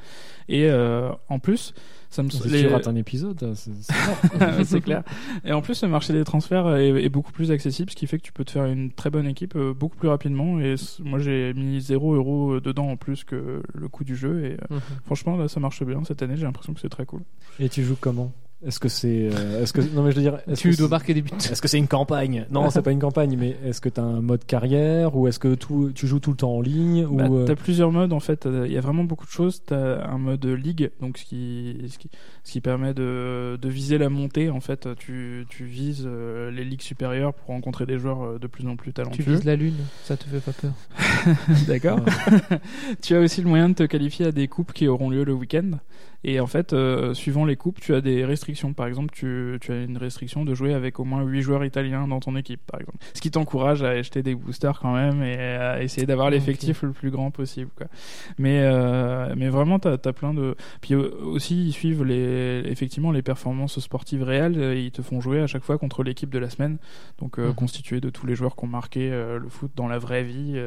[0.48, 1.74] Et euh, en plus,
[2.10, 3.72] ça me Si les- tu rates un épisode, c'est
[4.64, 5.02] c'est clair.
[5.44, 8.18] Et en plus, le marché des transferts est, est beaucoup plus accessible, ce qui fait
[8.18, 10.60] que tu peux te faire une très bonne équipe euh, beaucoup plus rapidement.
[10.60, 14.44] Et moi, j'ai mis 0 euros dedans en plus que le coût du jeu.
[14.44, 14.80] Et euh, Mhm.
[15.04, 16.02] franchement, là, ça marche bien.
[16.04, 17.22] Cette année, j'ai l'impression que c'est très cool.
[17.58, 18.32] Et tu joues comment?
[18.64, 19.28] Est-ce que c'est.
[19.30, 20.38] euh, est-ce que non mais je veux dire.
[20.56, 21.30] Tu que dois c'est- marquer des buts.
[21.38, 22.46] Est-ce que c'est une campagne?
[22.50, 25.38] Non, c'est pas une campagne, mais est-ce que tu as un mode carrière ou est-ce
[25.38, 28.14] que tout, tu joues tout le temps en ligne ou Bah, euh, T'as plusieurs modes
[28.14, 28.48] en fait.
[28.66, 29.62] Il y a vraiment beaucoup de choses.
[29.66, 32.08] T'as un mode ligue, donc ce qui, ce qui,
[32.44, 34.48] ce qui permet de, de viser la montée.
[34.48, 38.46] En fait, tu, tu vises euh, les ligues supérieures pour rencontrer des joueurs euh, de
[38.46, 39.32] plus en plus Tu talentueux.
[39.34, 39.74] vises la lune,
[40.04, 40.72] ça te fait pas peur.
[41.68, 42.00] D'accord.
[43.02, 45.34] tu as aussi le moyen de te qualifier à des coupes qui auront lieu le
[45.34, 45.72] week-end.
[46.28, 48.72] Et en fait, euh, suivant les coupes, tu as des restrictions.
[48.72, 52.08] Par exemple, tu, tu as une restriction de jouer avec au moins 8 joueurs italiens
[52.08, 52.98] dans ton équipe, par exemple.
[53.14, 56.32] Ce qui t'encourage à acheter des boosters quand même et à essayer d'avoir Ok.
[56.34, 57.70] l'effectif le plus grand possible.
[57.76, 57.86] Quoi.
[58.38, 60.56] Mais, euh, mais vraiment, tu as, plein de...
[60.80, 64.60] Puis euh, aussi, ils suivent les, effectivement les performances sportives réelles.
[64.60, 66.78] et Ils te font jouer à chaque fois contre l'équipe de la semaine.
[67.18, 67.54] Donc, euh, Mhm.
[67.54, 70.60] constituée de tous les joueurs qui ont marqué le foot dans la vraie vie.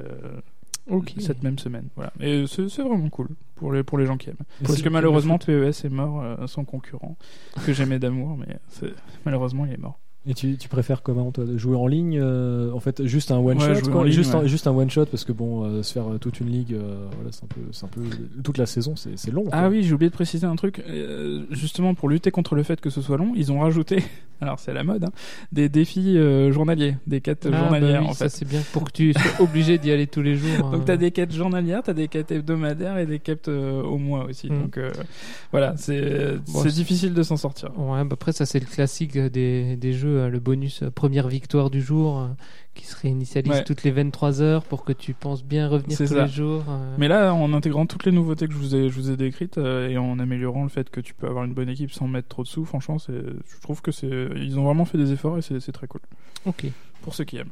[1.20, 1.90] Cette même semaine.
[1.95, 2.11] Voilà.
[2.20, 4.38] Et c'est vraiment cool pour les, pour les gens qui aiment.
[4.64, 7.18] Parce que malheureusement, PES est mort, euh, son concurrent,
[7.66, 8.60] que j'aimais d'amour, mais
[9.26, 9.99] malheureusement, il est mort.
[10.28, 13.58] Et tu, tu préfères comment toi jouer en ligne euh, En fait, juste un one
[13.58, 15.94] Ouais, shot, quoi, ligne, juste, un, juste un one shot parce que bon, euh, se
[15.94, 18.02] faire euh, toute une ligue, euh, voilà, c'est un peu, c'est un peu
[18.44, 19.46] toute la saison, c'est c'est long.
[19.54, 20.84] Ah oui, j'ai oublié de préciser un truc.
[20.88, 24.04] euh, justement, pour lutter contre le fait que ce soit long, ils ont rajouté,
[24.41, 25.12] alors c'est la mode, hein,
[25.54, 28.28] des défis euh, journaliers, des quêtes Ah, bah journalières oui, en fait.
[28.30, 30.58] c'est bien pour que tu sois obligé d'y aller tous les jours.
[30.72, 30.86] Donc euh.
[30.86, 34.52] t'as des quêtes journalières, t'as des quêtes hebdomadaires et des quêtes euh, au mois aussi.
[34.52, 34.60] Mm.
[34.64, 34.91] Donc euh,
[35.52, 37.72] voilà, c'est Bon, c'est c'est- difficile de s'en sortir.
[37.80, 41.27] Ouais, bah après ça c'est le classique des, des jeux, hein, le bonus euh, première
[41.27, 42.27] victoire du jour euh,
[42.76, 43.64] qui se réinitialise Ouais.
[43.64, 46.26] toutes les 23 heures pour que tu penses bien revenir tous ça.
[46.26, 46.64] les jours.
[46.69, 46.95] euh.
[46.98, 49.57] Mais là, en intégrant toutes les nouveautés que je vous ai, je vous ai décrites
[49.57, 52.44] et en améliorant le fait que tu peux avoir une bonne équipe sans mettre trop
[52.44, 55.60] de sous, franchement, je trouve que c'est, ils ont vraiment fait des efforts et c'est,
[55.60, 56.02] c'est très cool
[56.45, 56.65] Ok.
[57.02, 57.52] pour ceux qui aiment.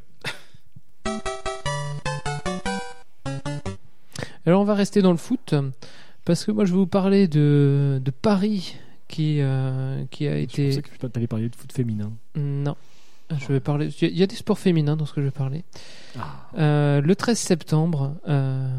[4.45, 5.55] Alors on va rester dans le foot
[6.25, 8.75] parce que moi je vais vous parler de, de Paris
[9.07, 10.67] qui, euh, qui a Je été...
[10.69, 12.11] pensais que tu allais parler de foot féminin.
[12.35, 12.75] Non.
[13.38, 13.89] Je vais parler.
[14.01, 15.65] Il y a- des sports féminins dans ce que je vais parler.
[16.17, 16.49] Ah.
[16.57, 18.69] Euh, le 13 septembre, euh,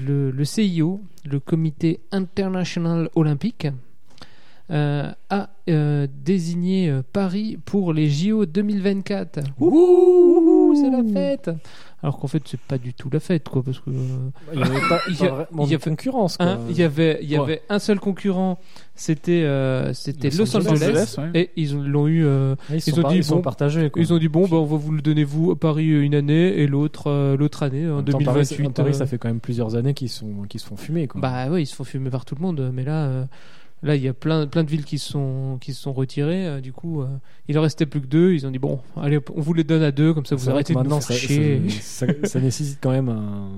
[0.00, 3.68] le, le CIO, le Comité international olympique,
[4.70, 9.40] a euh, désigné euh, Paris pour les JO 2024.
[9.60, 11.50] Ouh, c'est la fête.
[12.04, 14.62] Alors qu'en fait, c'est pas du tout la fête, quoi, parce que euh, Il y
[14.64, 16.36] avait pas, Il y a- y concurrence.
[16.36, 16.58] quoi.
[16.68, 17.42] il y avait, il y Ouais.
[17.44, 18.58] avait un seul concurrent,
[18.96, 21.14] c'était euh, c'était Los Los, Angeles.
[21.18, 21.30] Ouais.
[21.34, 22.24] et ils ont- l'ont eu.
[22.24, 23.88] euh, ils, ils sont ont pas- dit, ils sont bon, partagés.
[23.90, 24.02] quoi.
[24.02, 26.58] ils ont dit bon, ben, on va vous le donner vous à Paris une année
[26.58, 28.66] et l'autre euh, l'autre année En en même temps, Paris, 2028.
[28.66, 31.06] en Paris, euh, ça fait quand même plusieurs années qu'ils sont, qu'ils se font fumer.
[31.06, 31.20] Quoi.
[31.20, 33.24] Bah oui, ils se font fumer par tout le monde, mais là, euh,
[33.82, 36.46] là, il y a plein, plein de villes qui se sont, qui se sont retirées.
[36.46, 37.06] euh, du coup, euh,
[37.48, 38.32] il en restait plus que deux.
[38.32, 40.74] Ils ont dit bon, allez, on vous les donne à deux, comme ça vous arrêtez
[40.74, 41.60] de nous faire ça, chier.
[41.80, 43.48] ça, ça- ça nécessite quand même un,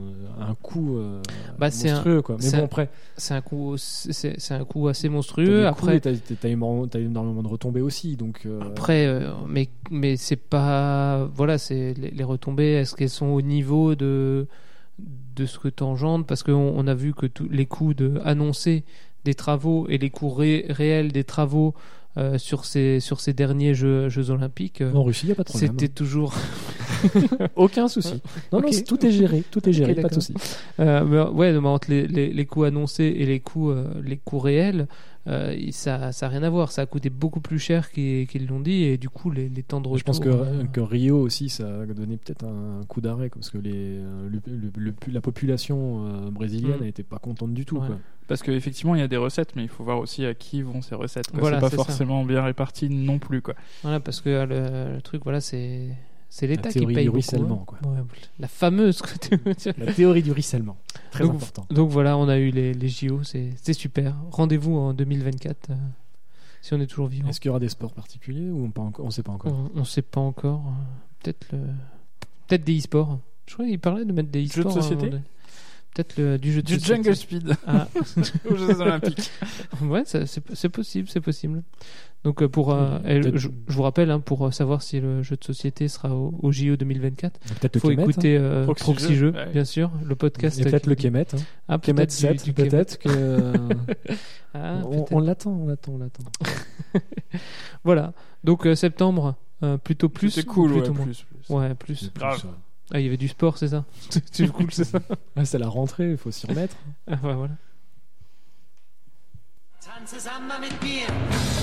[0.41, 1.21] un coût euh,
[1.59, 2.23] Bah, un- monstrueux.
[2.23, 2.37] quoi.
[2.39, 5.61] Mais c'est bon, un- après, C'est un coup, c'est un coup assez monstrueux.
[5.61, 6.87] des Après, et t'as- t'as énormément,
[7.43, 8.17] de retombées aussi.
[8.17, 12.73] Donc, euh, Après, euh, mais mais c'est pas voilà, c'est les, les retombées.
[12.73, 14.47] Est-ce qu'elles sont au niveau de
[14.99, 18.85] de ce que t'engendres Parce qu'on on a vu que tous les coûts de annoncer
[19.25, 21.75] des travaux et les coûts ré- réels des travaux
[22.17, 25.35] euh, sur ces sur ces derniers Jeux, jeux olympiques, euh, en Russie, il n'y a
[25.35, 25.71] pas de problème.
[25.73, 26.35] c'était toujours
[27.57, 28.21] Aucun souci.
[28.53, 29.43] Non, non, tout est géré.
[29.51, 30.35] Tout est géré, pas de souci.
[30.81, 34.17] Euh, mais, ouais, mais entre les, les, les coûts annoncés et les coûts, euh, les
[34.17, 34.87] coûts réels,
[35.27, 36.71] euh, ça ça a rien à voir.
[36.73, 39.81] Ça a coûté beaucoup plus cher qu'ils l'ont dit et du coup les, les temps
[39.81, 39.99] de retour.
[39.99, 43.51] Je pense que, euh, que Rio aussi, ça a donné peut-être un coup d'arrêt, parce
[43.51, 46.85] que les, euh, le- le- le- la population euh, brésilienne Mm.
[46.85, 47.77] n'était pas contente du tout.
[47.79, 47.87] Ouais.
[47.87, 47.99] quoi.
[48.27, 50.81] Parce qu'effectivement, il y a des recettes, mais il faut voir aussi à qui vont
[50.81, 51.27] ces recettes.
[51.35, 51.77] Voilà, c'est pas ça.
[51.77, 53.43] forcément bien réparti non plus.
[53.43, 53.55] Quoi.
[53.83, 55.89] Voilà, parce que le, le truc, voilà, c'est
[56.37, 57.15] c'est l'État qui théorie paye du beaucoup.
[57.19, 57.65] ruissellement, hein.
[57.81, 57.91] quoi.
[57.93, 57.99] Ouais,
[58.41, 59.01] la fameuse.
[59.79, 60.77] La théorie du ruissellement.
[61.13, 61.67] Très Donc, important.
[61.71, 64.17] Donc voilà, on a eu les, les JO, c'est c'est super.
[64.33, 65.75] Rendez-vous en 2024 euh,
[66.61, 67.29] si on est toujours vivant.
[67.29, 69.71] Est-ce qu'il y aura des sports particuliers ou pas encore On ne sait pas encore?
[69.77, 70.63] On ne sait pas encore.
[70.67, 70.71] euh,
[71.23, 71.59] Peut-être le...
[72.49, 73.21] peut-être des e-sports.
[73.47, 74.79] Je crois qu'il parlait de mettre des Jeux de e-sports.
[74.79, 75.11] un société?
[75.95, 76.95] peut-être le- du jeu de Du société.
[76.97, 77.87] Jungle Speed Ah.
[78.51, 79.31] aux Jeux Olympiques.
[79.83, 81.63] Ouais, c'est possible, c'est possible.
[82.25, 85.23] Donc euh, pour, euh, Peut-être- je, je vous rappelle, hein, pour euh, savoir si le
[85.23, 88.03] jeu de société sera au, au JO 2024, Peut-être il faut Kemet.
[88.03, 89.51] écouter euh, Proxy Proxy, Jeux, Jeux, ouais.
[89.53, 90.59] bien sûr, le podcast.
[90.59, 91.27] Et peut-être qui- le Kemet.
[91.35, 91.39] Hein.
[91.69, 92.69] Ah, Kemet peut-être du- 7, du Kemet.
[92.71, 93.59] peut-être que.
[94.57, 96.23] Ah, on on l'attend, on l'attend, on l'attend.
[97.85, 98.13] Voilà.
[98.45, 100.37] Donc euh, septembre, euh, plutôt plus.
[100.39, 101.55] Ou cool, ouais, plutôt moins plus, plus.
[101.55, 102.13] Ouais, plus.
[102.15, 102.45] Grave.
[102.93, 103.85] Ah, il y avait du sport, c'est ça?
[104.31, 105.01] C'est cool, c'est ça?
[105.37, 106.77] Ouais, c'est la rentrée, il faut s'y remettre.
[107.09, 107.55] ah, ouais, voilà.
[109.85, 111.05] Tanze Samba mit mir,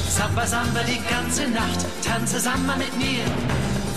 [0.07, 1.79] Samba Samba die ganze Nacht.
[2.05, 3.25] Tanze Samba mit mir,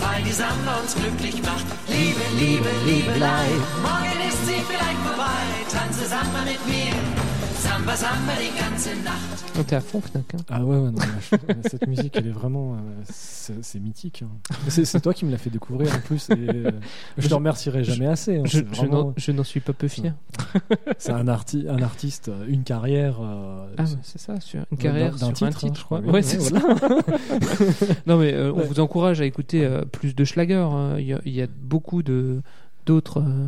[0.01, 1.65] weil die Samba uns glücklich macht.
[1.87, 3.49] Liebe, Liebe, Liebelei,
[3.83, 5.45] morgen ist sie vielleicht vorbei.
[5.71, 6.95] Tanze Samba mit mir,
[7.55, 9.45] Samba Samba die ganze Nacht.
[9.57, 10.23] Oh, T'es à fond, Fnac.
[10.33, 10.97] Hein Ah ouais, ouais, non,
[11.31, 12.73] je- cette musique, elle est vraiment.
[12.73, 12.77] euh,
[13.09, 14.23] c'est c'est mythique.
[14.23, 14.29] hein.
[14.67, 16.29] C'est c'est toi qui me l'as fait découvrir en plus.
[16.31, 16.71] Et, euh,
[17.17, 18.37] je Je- te remercierai jamais assez.
[18.37, 20.13] hein, je c'est je vraiment- n'en- je n'en suis pas peu fier.
[20.97, 23.17] C'est un, arti un artiste, euh, une carrière.
[23.21, 25.79] euh, Ah, c'est- ouais, c'est ça, sur une carrière d'un sur un titre, hein, titre,
[25.79, 25.99] je crois.
[26.01, 26.11] crois.
[26.13, 26.77] Ouais, Ouais, c'est voilà.
[26.77, 26.87] ça.
[28.07, 28.65] non, mais euh, on Ouais.
[28.65, 30.55] vous encourage à écouter euh, plus de schlager.
[30.55, 30.95] hein.
[30.99, 32.41] Il, y a, il y a beaucoup de
[32.85, 33.47] d'autres euh,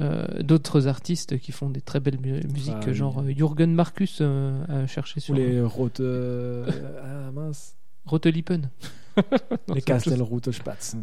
[0.00, 3.32] euh, d'autres artistes qui font des très belles mu- musiques, Ah, genre oui.
[3.32, 6.00] euh, Jürgen Marcus euh, à chercher Ou sur les Rote.
[6.00, 6.66] euh,
[7.04, 7.76] ah mince.
[8.06, 8.70] Rotelippen.
[9.68, 9.84] Les chose.
[9.84, 10.96] Castelrutterspatz.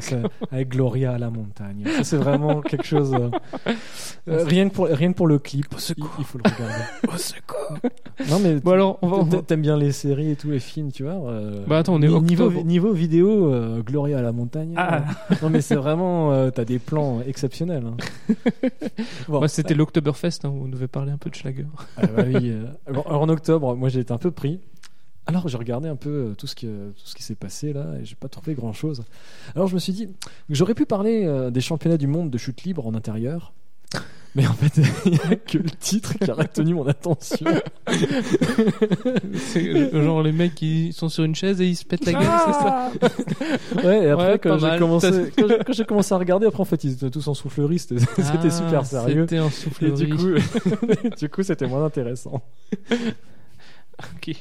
[0.00, 1.84] C'est- Avec Gloria à la montagne.
[2.02, 3.12] C'est vraiment quelque chose.
[3.14, 3.30] euh,
[4.28, 5.66] euh, rien, que pour, rien que pour le clip,
[5.96, 6.84] il, il faut le regarder.
[7.12, 7.78] Au secours.
[8.30, 9.42] Non, mais Bon alors, on va.
[9.42, 11.14] t'aimes bien les séries et tous les films, tu vois.
[11.30, 13.52] euh, Bah, attends, on est ni- niveau, niveau vidéo,
[13.84, 14.74] Gloria à la montagne.
[14.76, 15.02] Ah.
[15.42, 16.50] non, mais c'est vraiment.
[16.52, 17.84] T'as des plans exceptionnels.
[17.86, 18.34] hein.
[19.28, 21.66] Bon, Moi, c'était l'Oktoberfest hein, où on devait parler un peu de schlager.
[21.96, 22.52] Ah bah oui,
[22.92, 24.60] bon, alors, en octobre, moi j'ai été un peu pris.
[25.26, 27.86] Alors j'ai regardé un peu euh, tout ce qui, tout ce qui s'est passé là
[28.00, 29.04] et j'ai pas trouvé grand chose.
[29.54, 30.12] Alors je me suis dit que
[30.50, 33.52] j'aurais pu parler euh, des championnats du monde de chute libre en intérieur.
[34.36, 37.46] Mais en fait, il n'y a que le titre qui a retenu mon attention.
[39.36, 42.12] C'est euh, genre les mecs qui sont sur une chaise et ils se pètent la
[42.14, 42.92] gueule, c'est ça
[43.86, 46.60] Ouais, et après, Ouais, quand j'ai commencé, quand j'ai- quand j'ai commencé à regarder, après
[46.60, 49.22] en fait, ils étaient tous en soufflerie, c'était c'était Ah, super sérieux.
[49.22, 49.92] C'était en Et soufflerie.
[49.92, 52.42] du coup, du coup, c'était moins intéressant.
[54.16, 54.34] Ok.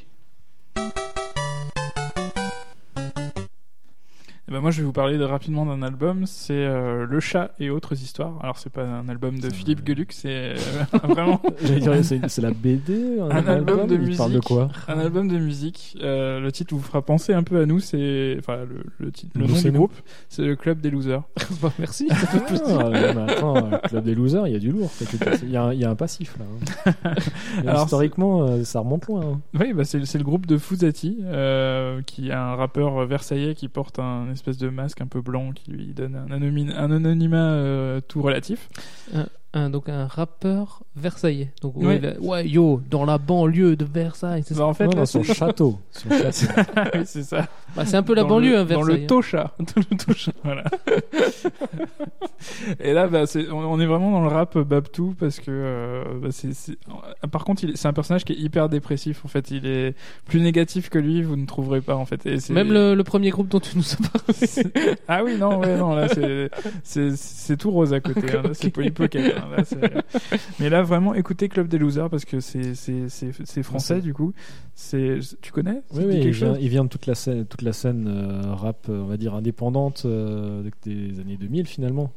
[4.49, 6.23] Eh ben moi, je vais vous parler de- rapidement d'un album.
[6.25, 8.33] C'est euh, Le Chat et autres histoires.
[8.43, 10.55] Alors, c'est pas un album de Philippe Geluc, c'est euh,
[11.07, 14.43] vraiment J'allais dire, c'est la BD, un, Un album de il parle de musique.
[14.49, 15.97] quoi un album de musique.
[16.01, 17.79] Euh, le titre vous fera penser un peu à nous.
[17.79, 19.77] C'est enfin le, le titre, le Nous, nom du nous.
[19.77, 19.93] groupe,
[20.27, 21.23] c'est le Club des Losers.
[21.61, 22.09] Bah, merci.
[22.11, 24.91] Ah, mais attends, euh, Club des losers, il y a du lourd.
[25.43, 26.45] Il y, a il y a un passif là.
[27.05, 27.13] hein.
[27.65, 29.21] Alors, historiquement, ça remonte loin.
[29.21, 29.41] hein.
[29.57, 33.99] Oui, bah c'est le groupe de Fouzati, euh, qui est un rappeur versaillais qui porte
[33.99, 38.01] un espèce de masque un peu blanc qui lui donne un, anonyme- un anonymat euh,
[38.01, 38.69] tout relatif.
[39.55, 41.51] Un, donc un rappeur versaillais.
[41.61, 44.41] Donc ouais, là- ouais, yo, dans la banlieue de Versailles.
[44.43, 45.79] C'est Bah, ça en fait, Non, là, dans son c'est- château.
[45.91, 46.61] Son château.
[46.95, 47.47] oui, c'est ça.
[47.75, 49.01] Bah, c'est un peu la Dans banlieue, le, hein, Dans Versailles.
[49.01, 49.51] le Tocha.
[49.59, 50.63] Dans le Tocha, voilà.
[52.79, 56.03] Et là, bah, c'est- on on est vraiment dans le rap Babtou parce que, euh,
[56.21, 59.23] bah, c'est, c'est- euh, par contre, il est- c'est un personnage qui est hyper dépressif.
[59.23, 62.25] En fait, il est plus négatif que lui, vous ne trouverez pas en fait.
[62.25, 64.97] Et c'est- Même le, le premier groupe dont tu nous as parlé.
[65.07, 66.49] Ah oui, non, ouais, non, là, c'est,
[66.83, 68.21] c'est, c'est tout rose à côté.
[68.35, 68.41] hein.
[68.43, 69.35] Là, c'est Polly Pocket.
[69.37, 69.42] hein.
[69.49, 69.79] Là, c'est-
[70.59, 72.73] Mais là, vraiment, écoutez Club des Losers parce que c'est,
[73.63, 74.33] français, du coup.
[74.75, 75.81] C'est, tu connais?
[75.93, 79.01] Oui, oui, vient, il vient de toute la scène, toute la scène euh, rap, euh,
[79.01, 82.11] on va dire indépendante euh, des années 2000 finalement.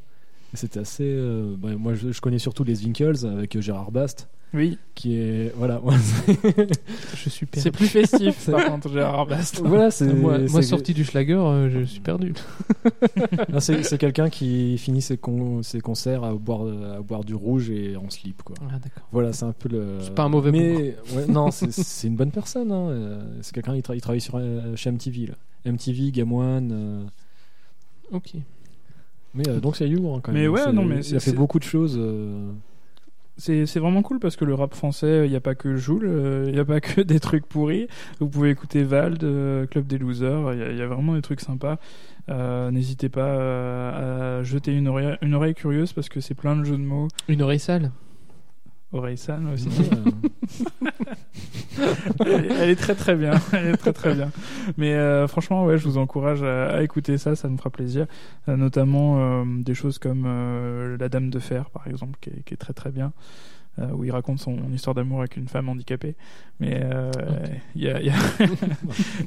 [0.55, 1.05] C'était assez.
[1.05, 4.79] euh, bah, moi, je, je connais surtout les Winkles avec euh, Gérard Bast, Oui.
[4.95, 5.83] qui est voilà.
[7.15, 7.63] Je suis perdu.
[7.63, 9.61] C'est plus festif, par contre, Gérard Bast.
[9.65, 12.33] voilà, c'est Moi, moi, c'est- sorti du Schlager, euh, je suis perdu.
[13.59, 16.63] c'est c'est quelqu'un qui finit ses, con- ses concerts à boire,
[16.97, 18.57] à boire du rouge et en slip quoi.
[18.71, 19.09] Ah, d'accord.
[19.13, 19.99] Voilà, c'est un peu le.
[20.01, 22.71] C'est pas un mauvais Mais ouais, non, c'est- c'est une bonne personne.
[22.73, 22.89] hein.
[22.91, 25.35] Euh, C'est quelqu'un qui tra- il travaille sur euh, chez MTV là.
[25.71, 26.71] MTV, Game One.
[26.73, 27.05] euh,
[28.13, 28.35] Ok.
[29.37, 30.41] Mais euh, donc c'est you hein, quand même.
[30.43, 31.97] Mais ouais, non, mais il a fait beaucoup de choses.
[31.99, 32.51] euh,
[33.39, 36.07] C'est c'est vraiment cool parce que le rap français, il n'y a pas que Joule,
[36.07, 37.87] euh, il n'y a pas que des trucs pourris.
[38.19, 41.15] Vous pouvez écouter Vald, euh, Club des Losers, il y, a- il y a vraiment
[41.15, 41.77] des trucs sympas.
[42.29, 46.57] Euh, N'hésitez pas euh, à jeter une oreille, une oreille curieuse parce que c'est plein
[46.57, 47.09] de jeux de mots.
[47.29, 47.91] Une oreille sale.
[48.93, 49.69] Oreille sale aussi.
[49.69, 49.91] ouais,
[52.27, 53.33] elle, est- elle est très très bien.
[53.53, 54.31] Elle est très très bien.
[54.77, 58.07] Mais euh, franchement, ouais, je vous encourage à, à écouter ça, ça me fera plaisir.
[58.49, 62.43] Euh, notamment euh, des choses comme euh, La Dame de Fer, par exemple, qui est,
[62.45, 63.13] qui est très très bien.
[63.79, 66.15] euh, où il raconte son histoire d'amour avec une femme handicapée.
[66.61, 67.11] Mais euh,
[67.75, 68.07] il y, a, y,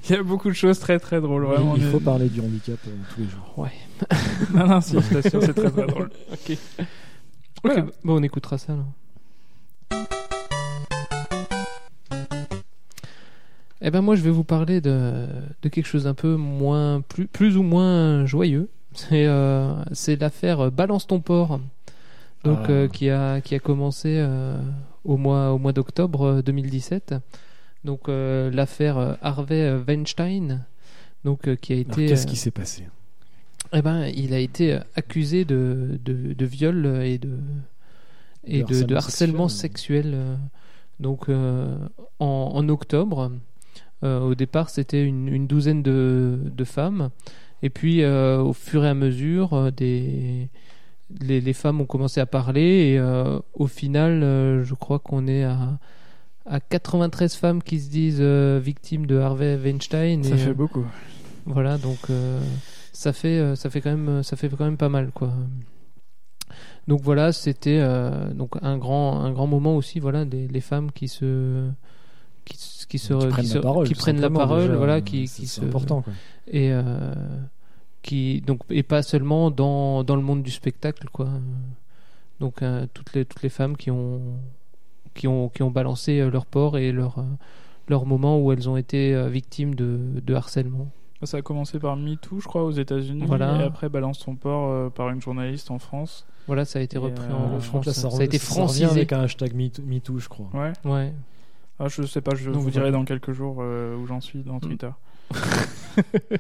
[0.10, 1.44] y beaucoup de choses très très drôles.
[1.44, 3.54] Vraiment, il faut parler du handicap euh, tous les jours.
[3.58, 3.72] Ouais.
[4.56, 6.10] non, non, si, je t'assure, c'est très très drôle.
[6.32, 6.50] Ok.
[6.50, 6.58] Ok,
[7.64, 7.82] Voilà.
[8.06, 8.88] bon, on écoutera ça alors.
[13.82, 15.26] Eh ben moi je vais vous parler de,
[15.62, 18.70] de quelque chose un peu moins plus, plus ou moins joyeux.
[18.94, 21.60] C'est euh, c'est l'affaire Balance ton port.
[22.44, 22.72] Donc Ah.
[22.72, 24.58] euh, qui a qui a commencé euh,
[25.06, 27.16] au mois au mois d'octobre euh, 2017.
[27.86, 30.66] Donc l'affaire Harvey Weinstein
[31.24, 32.84] donc qui a été Qu'est-ce qui s'est passé?
[33.72, 37.30] eh ben, il a été accusé de, de, de viol et de,
[38.46, 40.12] et De harcèlement sexuel.
[40.16, 40.36] euh,
[41.00, 41.78] donc, euh,
[42.20, 43.32] en, en octobre,
[44.02, 47.10] Euh, au départ, c'était une, une douzaine de, de femmes.
[47.62, 50.48] Et puis, euh, au fur et à mesure, des,
[51.20, 52.94] les, les femmes ont commencé à parler.
[52.96, 53.02] Et
[53.54, 54.22] au final,
[54.64, 55.80] je crois qu'on est à,
[56.46, 60.24] à 93 femmes qui se disent victimes de Harvey Weinstein.
[60.24, 60.86] Ça et, fait beaucoup.
[61.46, 62.00] voilà, donc
[62.94, 65.34] ça fait ça fait quand même ça fait quand même pas mal quoi.
[66.90, 70.92] Donc voilà, c'était euh, donc un grand un grand moment aussi voilà des les femmes
[70.92, 71.70] qui se
[72.46, 72.58] qui,
[72.90, 74.76] qui se Qui prennent qui la parole, qui tout prennent la simplement, parole déjà.
[74.84, 76.14] voilà qui C'est- qui c'est se important quoi.
[76.48, 77.14] et euh,
[78.02, 81.30] qui donc et pas seulement dans dans le monde du spectacle quoi.
[82.40, 84.22] Donc euh, toutes les toutes les femmes qui ont
[85.14, 87.24] qui ont qui ont balancé euh, leur port et leur euh,
[87.90, 90.88] leur moment où elles ont été euh, victimes de, de harcèlement.
[91.24, 93.24] Ça a commencé par MeToo, je crois, aux États-Unis.
[93.28, 93.60] Voilà.
[93.62, 96.26] Et après, Balance ton port euh, par une journaliste en France.
[96.50, 97.86] Voilà, ça a été Et, repris euh, en France.
[97.86, 98.86] que là, Ça, ça, a été ça francisé.
[98.86, 100.50] avec un hashtag MeToo, je crois.
[100.54, 100.74] Ouais.
[100.84, 101.14] Ouais.
[101.80, 104.40] Ah, je sais pas, je Donc, vous dirai dans quelques jours euh, où j'en suis
[104.44, 104.60] dans.
[104.60, 104.90] Twitter.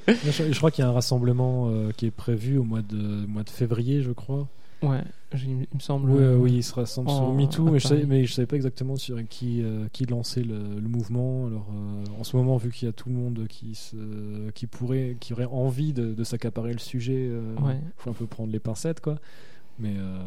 [0.07, 3.25] je, je crois qu'il y a un rassemblement euh, qui est prévu au mois de,
[3.25, 4.47] mois de février, je crois.
[4.81, 5.03] Ouais,
[5.33, 6.09] il me semble.
[6.09, 8.09] Oui, euh, oui, il se rassemble en- sur MeToo, mais je, savais, Paris.
[8.09, 11.47] mais je savais pas exactement sur qui, euh, qui lançait le, le mouvement.
[11.47, 14.67] Alors, euh, en ce moment, vu qu'il y a tout le monde qui, se, qui,
[14.67, 17.77] pourrait, qui aurait envie de, de s'accaparer le sujet, euh, Ouais.
[17.97, 19.15] faut un peu prendre les pincettes, quoi.
[19.79, 20.23] Mais euh,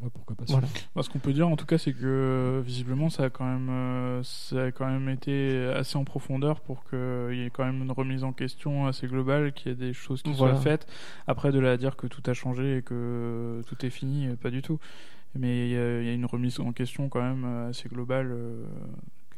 [0.00, 0.44] ouais, pourquoi pas.
[0.48, 0.66] Voilà.
[0.94, 3.68] Bah, ce qu'on peut dire en tout cas, c'est que visiblement ça a quand même,
[3.70, 7.82] euh, ça a quand même été assez en profondeur pour qu'il y ait quand même
[7.82, 10.54] une remise en question assez globale, qu'il y ait des choses qui Voilà.
[10.54, 10.86] soient faites.
[11.26, 14.36] Après, de là à dire que tout a changé et que tout est fini, euh,
[14.36, 14.78] pas du tout.
[15.34, 18.28] Mais il y, a il y a une remise en question quand même assez globale,
[18.30, 18.64] euh,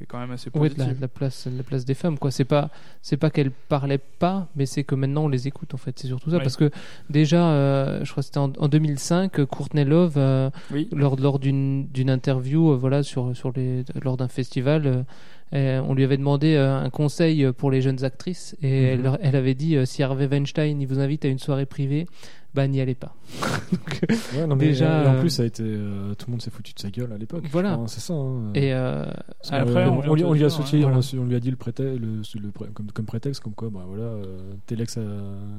[0.00, 0.78] qui est quand même assez positive.
[0.94, 2.30] la, la place, la place des femmes, quoi.
[2.30, 2.70] C'est pas,
[3.02, 5.98] c'est pas qu'elles parlaient pas, mais c'est que maintenant on les écoute, en fait.
[5.98, 6.70] C'est surtout ça, parce que
[7.10, 10.88] déjà, euh, je crois que c'était en, en 2005, Courtney Love, euh, Oui.
[10.92, 15.04] lors, lors d'une, d'une interview, euh, voilà, sur, sur les, lors d'un festival,
[15.52, 19.04] on lui avait demandé un conseil pour les jeunes actrices, et Mhm.
[19.06, 22.06] elle, elle avait dit, si Harvey Weinstein, il vous invite à une soirée privée,
[22.54, 23.14] bah n'y allez pas.
[23.72, 24.00] Donc,
[24.34, 26.42] Ouais, non, mais, Déjà, et en euh, plus, ça a été, euh, tout le monde
[26.42, 27.44] s'est foutu de sa gueule à l'époque.
[27.50, 27.74] Voilà.
[27.78, 28.14] Enfin, c'est ça.
[28.14, 28.50] hein.
[28.54, 29.04] et euh,
[29.50, 31.50] Après, euh, on lui- de on lui a associé, hein, on, on lui a dit
[31.50, 35.00] le prétexte, le, comme, comme prétexte, comme quoi, bah voilà, euh, t'es l'ex à,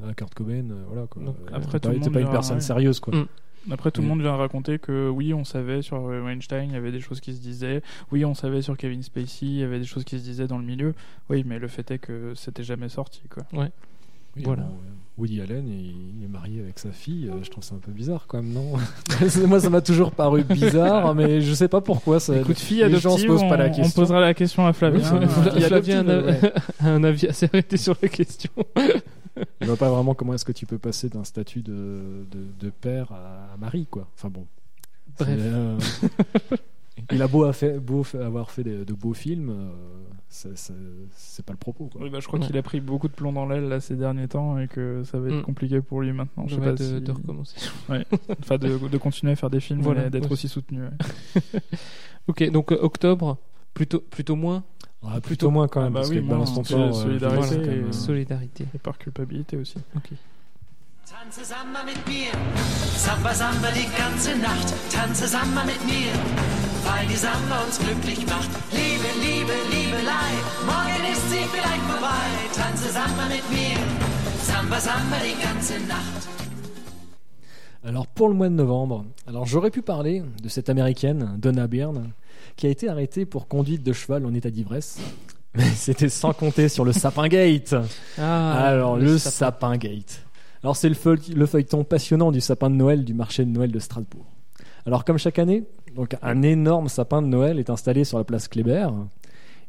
[0.09, 1.23] à Kurt Cobain, euh, voilà quoi.
[1.23, 2.61] Donc, Euh, après, t'es tout pas, le t'es monde pas une personne ouais.
[2.61, 3.15] sérieuse quoi.
[3.15, 3.25] Mm.
[3.71, 4.09] Après, tout le Mm.
[4.09, 7.19] monde vient raconter que oui, on savait sur euh, Weinstein, il y avait des choses
[7.21, 7.83] qui se disaient.
[8.11, 10.57] Oui, on savait sur Kevin Spacey, il y avait des choses qui se disaient dans
[10.57, 10.93] le milieu.
[11.29, 13.43] Oui, mais le fait est que c'était jamais sorti, quoi.
[14.35, 14.63] Oui, Voilà.
[14.63, 17.27] bon, euh, Woody Allen, il, est marié avec sa fille.
[17.29, 18.71] euh, je trouve ça un peu bizarre quand même, non
[19.47, 22.19] Moi, ça m'a toujours paru bizarre, mais je sais pas pourquoi.
[22.19, 24.01] Ça, Écoute, fille les gens se posent pas la on- on, question.
[24.01, 24.99] posera la question à Flavien.
[25.19, 26.07] Oui, Flavien- Flavien
[26.79, 28.51] a a un avis assez arrêté sur la question.
[29.61, 32.69] Je vois pas vraiment comment est-ce que tu peux passer d'un statut de, de, de
[32.69, 34.07] père à, à mari, quoi.
[34.15, 34.45] Enfin bon.
[35.19, 35.37] Bref.
[35.39, 35.77] Euh,
[37.11, 39.69] il a beau, a fait, beau fa- avoir fait de, de beaux films, euh,
[40.33, 42.01] c'est- pas le propos, quoi.
[42.01, 42.45] Oui, bah, je crois Ouais.
[42.47, 45.19] qu'il a pris beaucoup de plomb dans l'aile là, ces derniers temps et que ça
[45.19, 45.41] va être Mm.
[45.43, 46.45] compliqué pour lui maintenant.
[46.47, 47.55] Je sais pas de, si- de recommencer.
[48.39, 50.31] enfin, de, de continuer à faire des films Voilà, et d'être ouais.
[50.33, 50.81] aussi soutenu.
[50.83, 50.89] ouais.
[52.27, 53.37] Ok, donc euh, octobre,
[53.73, 54.63] plutôt, plutôt moins
[55.03, 56.89] Ah, plutôt moins quand Ah même, bah parce oui, que moins, balance ton c'est port,
[56.89, 58.65] euh, solidarité et- euh, solidarité.
[58.75, 59.77] Et par culpabilité aussi.
[61.11, 62.31] Tanze Samba mit mir,
[62.97, 64.67] Samba Samba die ganze Nacht.
[64.91, 66.11] Tanze Samba mit mir,
[66.85, 68.49] weil die Samba uns glücklich macht.
[68.71, 70.31] Liebe, Liebe, Liebelei,
[70.65, 72.27] morgen ist sie vielleicht vorbei.
[72.55, 73.77] Tanze Samba mit mir,
[74.43, 76.27] Samba Samba die ganze Nacht.
[77.83, 82.11] Alors pour le mois de novembre, alors j'aurais pu parler de cette américaine, Donna Byrne,
[82.55, 84.97] qui a été arrêtée pour conduite de cheval en état d'ivresse.
[85.55, 87.75] Mais c'était sans compter sur le sapingate.
[88.17, 89.75] Ah, Alors le, sapin.
[89.75, 90.21] sapingate.
[90.63, 93.71] Alors c'est le, feuille- le feuilleton passionnant du sapin de Noël du marché de Noël
[93.71, 94.25] de Strasbourg.
[94.85, 95.63] Alors comme chaque année,
[95.95, 98.87] donc un énorme sapin de Noël est installé sur la place Kléber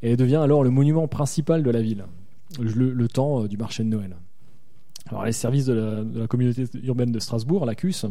[0.03, 2.05] et devient alors le monument principal de la ville,
[2.61, 4.17] le, le temps euh, du marché de Noël.
[5.09, 8.05] Alors les services de la, de la communauté urbaine de Strasbourg, la CUS,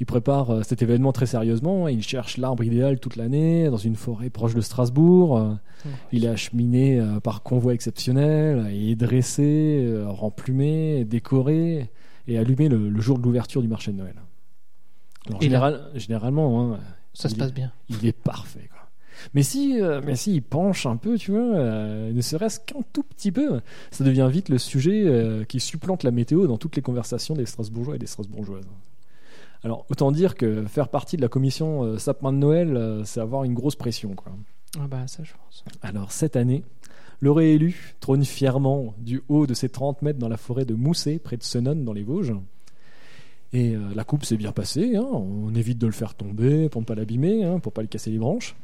[0.00, 1.86] ils préparent euh, cet événement très sérieusement.
[1.88, 5.36] Ils cherchent l'arbre idéal toute l'année dans une forêt proche de Strasbourg.
[5.38, 5.52] Euh,
[6.12, 11.88] Il est acheminé euh, par convoi exceptionnel, et est dressé, remplumé, décoré
[12.28, 14.14] et allumé le, le jour de l'ouverture du marché de Noël.
[15.26, 16.80] Alors, Et là général- généralement, hein,
[17.14, 17.70] Ça se Il- passe bien.
[17.90, 18.68] il est parfait.
[18.72, 18.78] Quoi.
[19.34, 22.80] Mais si, euh, mais si il penche un peu, tu vois, euh, ne serait-ce qu'un
[22.92, 26.74] tout petit peu, ça devient vite le sujet euh, qui supplante la météo dans toutes
[26.74, 28.64] les conversations des Strasbourgeois et des Strasbourgeoises.
[29.62, 33.54] Alors, autant dire que faire partie de la commission sapin de Noël, c'est avoir une
[33.54, 34.14] grosse pression.
[34.14, 34.32] Quoi.
[34.80, 35.62] Ah bah ça, je pense.
[35.82, 36.64] Alors, cette année,
[37.22, 41.18] le réélu trône fièrement du haut de ses 30 mètres dans la forêt de Mousset,
[41.20, 42.34] près de Senonne, dans les Vosges.
[43.52, 46.80] Et euh, la coupe s'est bien passée, hein, on évite de le faire tomber pour
[46.80, 48.56] ne pas l'abîmer, hein, pour pas lui casser les branches.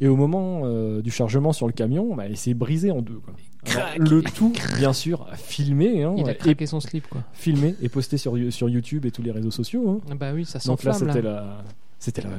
[0.00, 3.18] Et au moment euh, du chargement sur le camion, bah, il s'est brisé en deux.
[3.24, 3.32] Quoi.
[3.72, 3.98] Alors, Crac.
[4.10, 7.22] le tout, bien sûr, filmé, hein, Il a et craqué son slip, quoi.
[7.32, 9.88] filmé et posté sur, sur YouTube et tous les réseaux sociaux.
[9.88, 10.00] hein.
[10.10, 11.32] Ah bah oui, ça Donc là, s'enflamme, c'était là.
[11.32, 11.64] la,
[11.98, 12.30] c'était la,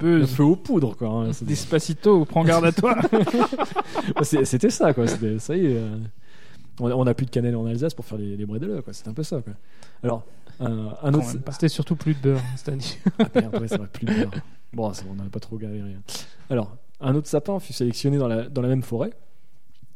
[0.00, 1.08] le feu aux poudres, quoi.
[1.08, 1.30] hein.
[1.42, 2.96] Despacito, prends garde à toi.
[4.22, 5.06] C'est- C'était ça, quoi.
[5.06, 5.76] Ça y est.
[5.76, 5.96] euh,
[6.80, 8.92] on n'a plus de cannelle en Alsace pour faire les, les brédeleux, quoi.
[8.92, 9.52] C'était un peu ça, quoi.
[10.02, 10.24] Alors,
[10.60, 11.26] un, un autre.
[11.52, 12.84] C'était surtout plus de beurre cette année.
[13.18, 14.30] Ah merde, ouais, ça va plus bien.
[14.72, 15.96] Bon, ça, on n'avait pas trop galéré.
[16.50, 19.10] Alors, un autre sapin fut sélectionné dans la, dans la même forêt.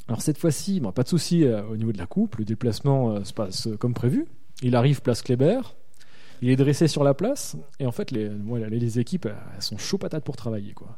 [0.09, 2.37] Alors, cette fois-ci, bon, pas de souci euh, au niveau de la coupe.
[2.37, 4.27] Le déplacement euh, se passe euh, comme prévu.
[4.63, 5.61] Il arrive place Kléber.
[6.43, 7.57] Il est dressé sur la place.
[7.79, 10.97] Et en fait, les, voilà, les, équipes, elles sont chaud patates pour travailler, quoi.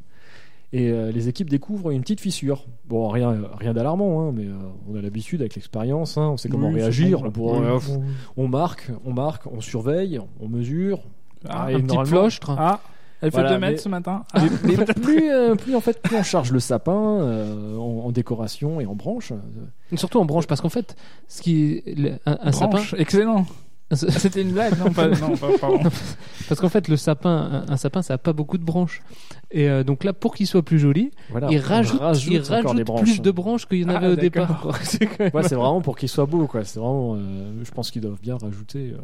[0.75, 2.65] Et euh, les équipes découvrent une petite fissure.
[2.87, 4.55] Bon, rien, rien d'alarmant, hein, mais euh,
[4.89, 7.21] on a l'habitude avec l'expérience, hein, on sait comment Oui, réagir.
[7.21, 7.67] bon, on, pourra- oui.
[7.91, 7.99] euh,
[8.39, 11.01] on marque, on marque, on surveille, on mesure.
[11.47, 12.55] Ah, et un petit flochtre.
[12.57, 12.81] Ah,
[13.21, 14.25] elle fait Voilà, 2 mètres mais- ce matin.
[14.33, 18.07] Ah, mais, mais plus, euh, plus en fait, plus on charge le sapin euh, en,
[18.07, 19.33] en décoration et en branches.
[19.33, 20.97] euh, Surtout en branche, parce qu'en fait,
[21.29, 23.45] ce qui est- un, un sapin, branche, excellent.
[23.93, 25.81] Ah, C'était une blague, non, pas, non, pas, pardon.
[26.49, 29.03] parce qu'en fait, le sapin, un, un sapin, ça a pas beaucoup de branches.
[29.51, 32.51] Et euh, donc là, pour qu'il soit plus joli, voilà, il on rajoute, il encore
[32.51, 33.03] rajoute des branches.
[33.03, 34.67] plus de branches qu'il y en Ah, avait au départ.
[34.83, 36.65] C'est même- Ouais, vraiment pour qu'il soit beau, quoi.
[36.65, 37.17] C'est vraiment.
[37.17, 38.99] euh, je pense qu'ils doivent bien rajouter euh,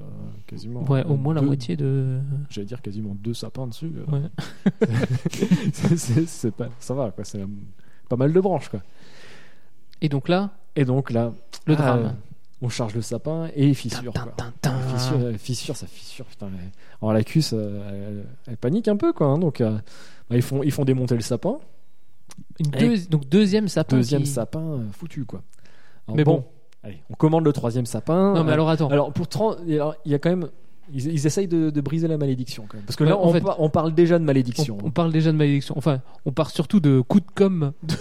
[0.46, 0.82] quasiment.
[0.90, 2.18] Ouais, au moins la moitié de.
[2.48, 3.92] J'allais dire quasiment deux sapins dessus.
[4.08, 4.10] euh.
[4.16, 4.88] Ouais.
[6.26, 7.24] C'est- pas, ça va, quoi.
[7.24, 7.40] C'est
[8.08, 8.80] pas mal de branches, quoi.
[10.00, 11.32] Et donc là, Et donc là,
[11.66, 12.14] le ah, drame.
[12.62, 14.12] On charge le sapin et il fissure.
[14.12, 14.32] Tin, quoi.
[14.36, 14.96] tin, tin, tin.
[14.98, 16.24] Fissure, euh, fissure, ça fissure.
[16.26, 16.70] Putain, mais-
[17.00, 19.28] Alors la cuisse, euh, elle, elle panique un peu, quoi.
[19.28, 19.78] hein, donc euh,
[20.28, 21.58] bah, ils font, ils font démonter le sapin.
[22.60, 22.70] Une
[23.10, 23.96] donc deuxième sapin.
[23.96, 25.42] Deuxième qui- sapin euh, foutu, quoi.
[26.06, 26.44] Alors, Mais bon.
[26.82, 28.34] allez, on commande le troisième sapin.
[28.34, 28.88] Non mais alors attends.
[28.88, 30.48] alors pour 30, alors, il y a quand même,
[30.92, 32.84] ils, ils essayent de, de briser la malédiction, quand même.
[32.86, 34.78] Parce que Ouais, là, en on, fait, on parle déjà de on, malédiction.
[34.82, 35.74] on parle déjà de malédiction.
[35.76, 37.94] Enfin, on part surtout de coup de com de,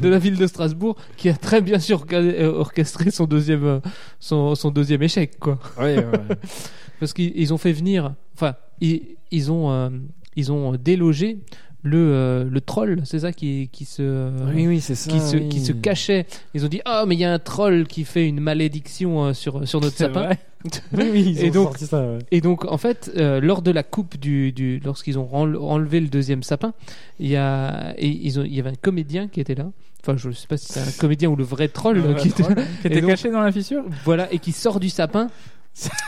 [0.02, 3.80] de la ville de Strasbourg qui a très bien sûr orga- orchestré son deuxième, euh,
[4.20, 5.58] son, son deuxième échec, quoi.
[5.78, 6.36] Ouais, ouais, ouais.
[7.00, 9.90] Parce qu'ils ils ont fait venir, enfin, ils, ils ont, euh,
[10.36, 11.38] ils ont délogé
[11.86, 15.10] le, euh, le troll, c'est ça qui, qui se, oui, oui, c'est ça.
[15.10, 15.48] qui se, oui.
[15.50, 16.26] qui se cachait.
[16.54, 19.32] Ils ont dit, ah, mais il y a un troll qui fait une malédiction euh,
[19.34, 20.30] sur, sur notre sapin.
[20.64, 20.70] Oui,
[21.12, 22.18] oui, ils Et ont donc- sorti ça, ouais.
[22.30, 26.08] Et donc, en fait, euh, lors de la coupe du, du lorsqu'ils ont enlevé le
[26.08, 26.72] deuxième sapin,
[27.20, 29.66] il y a, et ils ont, il y avait un comédien qui était là.
[30.06, 32.52] Enfin, je sais pas si c'est un comédien ou le vrai troll Le qui troll.
[32.52, 35.28] était, Qui était Et donc- caché dans la fissure voilà, et qui sort du sapin.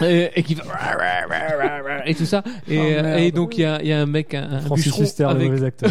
[0.02, 0.62] Et, et qui va
[2.06, 3.18] et tout ça et, Oh, euh, merde.
[3.20, 5.66] et donc il y a, il y a un mec un, un Huster, avec mauvais
[5.66, 5.90] acteur.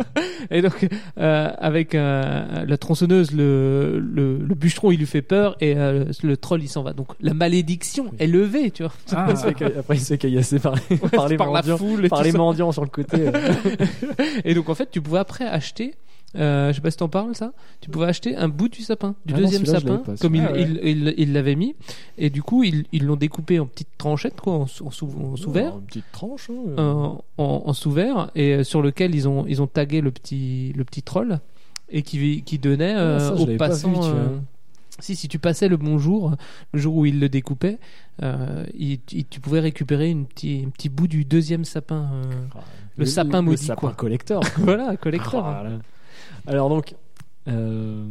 [0.50, 0.86] et donc
[1.18, 6.04] euh, avec euh, la tronçonneuse le, le, le bûcheron il lui fait peur et euh,
[6.22, 9.38] le troll il s'en va donc la malédiction est levée tu vois Ah, Après, il
[9.38, 12.04] se fait ca- Après, il se fait caillasser par les, par les par la foule
[12.04, 13.16] et Par les mendiants sur le côté.
[13.28, 13.32] euh.
[14.44, 15.94] Et donc en fait, tu pouvais après acheter,
[16.34, 19.14] euh, je sais pas si t'en parles ça, tu pouvais acheter un bout du sapin,
[19.24, 21.12] du Ah deuxième sapin, pas, comme il celui-là.
[21.16, 21.74] il- l'avait mis,
[22.18, 25.08] et du coup ils ils l'ont découpé en petites tranchettes quoi, en, sous- en sous-
[25.32, 25.74] en sous-vert.
[25.76, 26.50] Une petite tranche.
[26.50, 26.76] hein, euh.
[26.78, 30.72] En, en- en sous-vert et euh, sur lequel ils ont ils ont tagué le petit
[30.76, 31.38] le petit troll
[31.88, 34.36] et qui qui donnait Ah, euh, ça, aux pas passants vu, euh,
[34.98, 36.32] si si tu passais le bonjour
[36.72, 37.78] le jour où il le découpait
[38.22, 42.22] euh, il- il- tu pouvais récupérer une petit un petit bout du deuxième sapin euh,
[42.54, 42.58] Ah,
[42.98, 43.92] le sapin le maudit, sapin quoi.
[43.94, 44.42] collector.
[44.58, 45.70] voilà collector Ah, là.
[46.46, 46.94] Alors donc,
[47.48, 48.06] euh,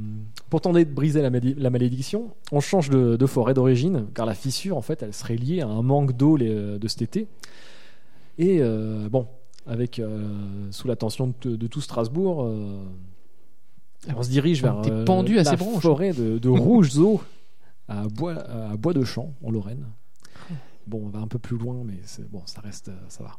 [0.50, 4.26] pour tenter de briser la, malé- la malédiction, on change de, de forêt d'origine, car
[4.26, 7.28] la fissure, en fait, elle serait liée à un manque d'eau les- de cet été.
[8.38, 9.28] Et euh, bon,
[9.66, 10.28] avec euh,
[10.72, 12.84] sous l'attention de, de tout Strasbourg, euh,
[14.16, 15.82] on se dirige vers euh, pendu à la ces branches.
[15.82, 17.22] forêt de, de rouges eaux
[17.88, 19.86] à Bois, à Bois de Champ, en Lorraine.
[20.88, 22.00] Bon, on va un peu plus loin, mais
[22.32, 23.32] bon, ça reste, euh, ça va.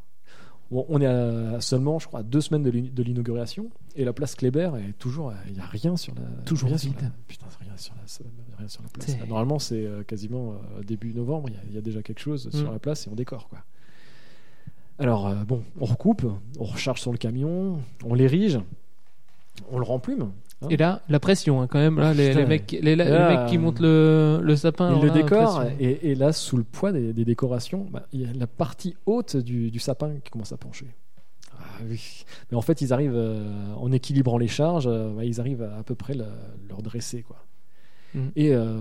[0.70, 4.04] Bon, on est à seulement, je crois, à deux semaines de l'in- de l'inauguration et
[4.04, 7.02] la place Kléber est toujours, il n'y a rien sur la, Toujours rien sur vide.
[7.02, 8.00] la- putain, rien sur la,
[8.58, 9.06] rien sur la place.
[9.06, 12.02] C'est- Normalement, c'est euh, quasiment euh, début novembre, il y a- il y, a déjà
[12.02, 12.72] quelque chose sur Mm.
[12.72, 13.60] la place et on décore quoi.
[14.98, 16.26] Alors euh, bon, on recoupe,
[16.58, 18.58] on recharge sur le camion, on l'érige,
[19.70, 20.32] on le remplume
[20.62, 21.98] Hein Et là, la pression, hein, quand même.
[21.98, 24.88] Là, les, Putain, les mecs, les, qui montent le, le sapin.
[24.88, 28.24] Alors le là, et, et là, sous le poids des, des décorations, bah, il y
[28.24, 30.86] a la partie haute du, du sapin qui commence à pencher.
[31.58, 32.24] Ah oui.
[32.50, 35.76] Mais en fait, ils arrivent euh, en équilibrant les charges, euh, bah, ils arrivent à,
[35.76, 36.24] à peu près le,
[36.68, 37.44] le redresser quoi.
[38.14, 38.30] Mhm.
[38.36, 38.78] Et euh,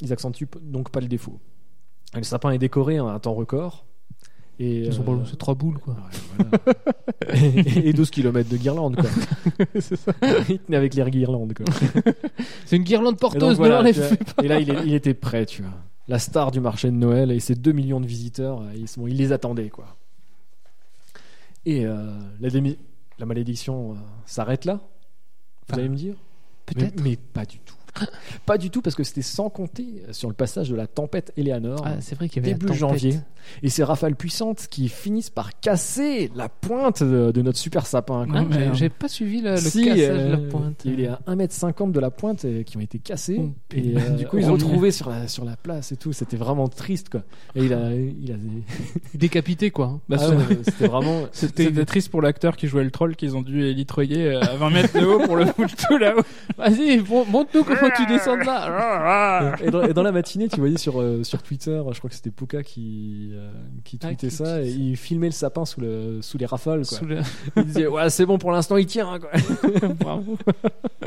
[0.00, 1.40] ils accentuent donc pas le défaut.
[2.14, 3.86] Et le sapin est décoré à un temps record.
[4.60, 5.94] Et, Ils sont euh, pas- C'est trois boules, quoi.
[5.94, 6.48] ouais,
[7.28, 7.34] voilà.
[7.34, 9.10] et, et 12 km de guirlande quoi.
[9.80, 10.12] c'est ça.
[10.48, 11.66] Il tenait avec les guirlandes quoi.
[12.64, 14.44] C'est une guirlande porteuse, voilà, ne tu l'enlève vois.
[14.44, 15.72] Et là, il, est- il était prêt, tu vois.
[16.06, 19.16] La star du marché de Noël et ses 2 millions de visiteurs, euh, ils, ils
[19.16, 19.96] les attendaient, quoi.
[21.66, 21.96] Et euh,
[22.40, 22.76] la, démi-
[23.18, 24.74] la malédiction euh, s'arrête là
[25.68, 26.14] Vous Ah, allez me dire?
[26.66, 26.96] Peut-être.
[27.00, 27.74] Mais, mais pas du tout.
[28.44, 31.80] pas du tout, parce que c'était sans compter sur le passage de la tempête Eleanor.
[31.84, 32.80] Ah, c'est vrai qu'il y avait Début la tempête.
[33.00, 33.18] janvier.
[33.62, 38.26] Et ces rafales puissantes qui finissent par casser la pointe de, de notre super sapin.
[38.34, 40.82] Ah, j'ai- pas suivi le Si, cassage euh, de la pointe.
[40.84, 43.40] Il est à 1m50 de la pointe euh, qui ont été cassés.
[43.40, 46.12] Oh, et euh, Du coup, ils ont retrouvés sur la, sur la place et tout.
[46.12, 47.22] C'était vraiment triste, quoi.
[47.54, 47.92] Et il a.
[47.94, 48.36] Il a...
[49.14, 50.00] Décapité, quoi.
[50.08, 50.30] Bah, Ah
[50.64, 51.22] c'était vraiment.
[51.32, 54.70] C'était triste pour l'acteur qui jouait le troll qu'ils ont dû élitroyer euh, à 20
[54.70, 56.22] mètres de haut pour le foutre tout là-haut.
[56.58, 59.56] Vas-y, montre-nous comment tu descends de là.
[59.62, 62.16] Et dans, et dans la matinée, tu voyais sur, euh, sur Twitter, je crois que
[62.16, 63.50] c'était Puka qui, euh,
[63.84, 66.46] qui Ah, tweetait qui- ça, qui- et il filmait le sapin sous, le, sous les
[66.46, 66.86] rafales.
[66.86, 66.98] Quoi.
[66.98, 67.20] Sous le-
[67.56, 69.18] Il disait Ouais, c'est bon pour l'instant, il tient.
[69.18, 69.30] Quoi.
[70.00, 70.38] Bravo.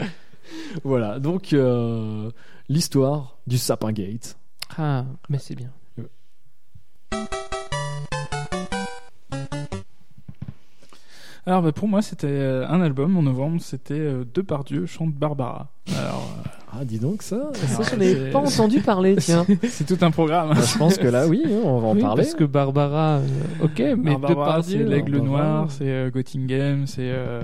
[0.84, 2.30] voilà, donc euh,
[2.70, 4.38] l'histoire du sapin gate.
[4.78, 5.72] Ah, mais c'est bien.
[11.46, 15.70] Alors bah, pour moi c'était euh, un album en novembre, c'était euh, Depardieu chante Barbara.
[15.98, 19.46] Alors euh, Ah, dis donc ça, ça Ah, je n'ai c'est- pas entendu parler, tiens.
[19.70, 20.50] c'est tout un programme.
[20.50, 22.24] Bah, je pense que là, oui, on va en Oui, parler.
[22.24, 25.44] Parce que Barbara, euh, ok, mais Barbara, c'est Depardieu, l'aigle Barbara.
[25.44, 27.42] noir, c'est euh, Göttingen, c'est euh,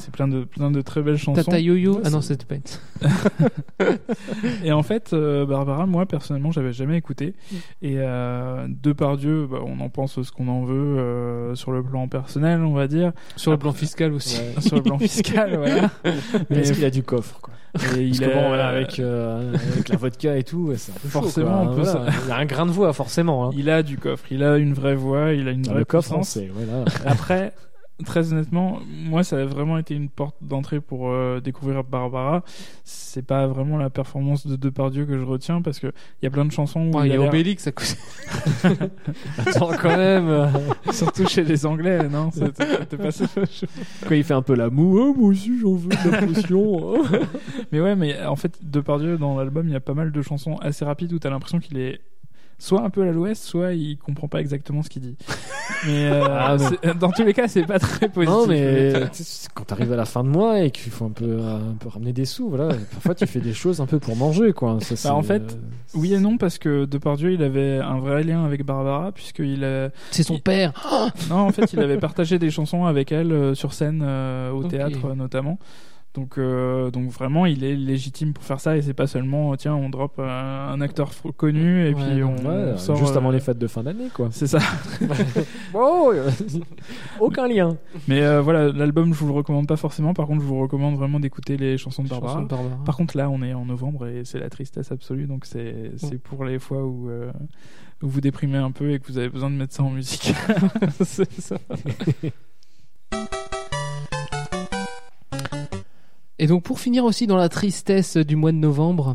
[0.00, 1.42] c'est plein de plein de très belles chansons.
[1.42, 1.94] Tata Yo-Yo.
[1.96, 2.60] Ouais, Ah non, c'est- c'était pas
[4.64, 7.34] Et en fait, euh, Barbara, moi personnellement, j'avais jamais écouté.
[7.50, 7.56] Mm.
[7.82, 12.08] Et euh, Depardieu, bah, on en pense ce qu'on en veut euh, sur le plan
[12.08, 14.38] personnel, on va dire, Sur le plan fiscal aussi.
[14.38, 14.60] Ouais.
[14.60, 15.90] sur le plan fiscal, voilà.
[16.50, 17.54] Mais est-ce qu'il a du coffre quoi?
[17.74, 20.76] Et Parce il que a- bon, voilà, avec, euh, avec la vodka et tout, ouais,
[20.76, 22.06] c'est un peu Forcément, voilà.
[22.26, 23.46] Il a un grain de voix, forcément.
[23.46, 23.50] Hein.
[23.56, 25.84] il a du coffre, il a une vraie voix, il a une Dans vraie le
[25.84, 26.84] coffre, sait, voilà.
[27.06, 27.52] Après,
[28.04, 32.42] très honnêtement, moi, ça a vraiment été une porte d'entrée pour euh, découvrir Barbara.
[32.84, 36.30] C'est pas vraiment la performance de Depardieu que je retiens parce que il y a
[36.30, 37.94] plein de chansons où Ouais, il y a Obélix à côté.
[39.38, 40.50] Attends, quand même.
[40.92, 43.26] surtout chez les Anglais, non C'était pas ça.
[44.06, 46.94] Quand il fait un peu la moue, oh, moi aussi j'en veux de la potion.
[46.94, 47.04] oh.
[47.72, 50.56] Mais ouais, mais en fait, Depardieu dans l'album, il y a pas mal de chansons
[50.56, 52.00] assez rapides où t'as l'impression qu'il est
[52.60, 55.16] soit un peu à l'ouest, soit il comprend pas exactement ce qu'il dit.
[55.86, 58.34] Mais euh, Ah, c'est- dans tous les cas, c'est pas très positif.
[58.36, 58.92] Non, mais
[59.54, 62.12] quand t'arrives à la fin de mois et qu'il faut un peu, un peu ramener
[62.12, 64.78] des sous, voilà, parfois tu fais des choses un peu pour manger, quoi.
[64.80, 65.56] Ça, Bah, en fait, euh,
[65.94, 69.88] Oui et non, parce que Depardieu, il avait un vrai lien avec Barbara, puisqu'il a...
[70.10, 70.72] C'est son Il- père.
[71.30, 74.64] Non, en fait, il avait partagé des chansons avec elle euh, sur scène, euh, au
[74.64, 75.58] théâtre euh, notamment.
[76.12, 79.56] Donc, euh, donc vraiment, il est légitime pour faire ça et c'est pas seulement, euh,
[79.56, 82.96] tiens, on drop un, un acteur connu et Ouais, puis on, ouais, on sort...
[82.96, 84.28] juste avant euh, les fêtes de fin d'année, quoi.
[84.32, 84.58] C'est ça.
[85.72, 86.28] Oh, euh,
[87.20, 87.76] aucun lien.
[88.08, 90.14] Mais euh, voilà, l'album, je vous le recommande pas forcément.
[90.14, 92.32] Par contre, je vous recommande vraiment d'écouter les chansons de Barbara.
[92.32, 92.84] Chanson de Barbara.
[92.84, 95.26] Par contre, là, on est en novembre et c'est la tristesse absolue.
[95.26, 97.30] Donc, c'est c'est pour les fois où, euh,
[98.02, 100.34] où vous déprimez un peu et que vous avez besoin de mettre ça en musique.
[101.04, 101.56] c'est ça.
[106.42, 109.14] Et donc pour finir aussi dans la tristesse du mois de novembre,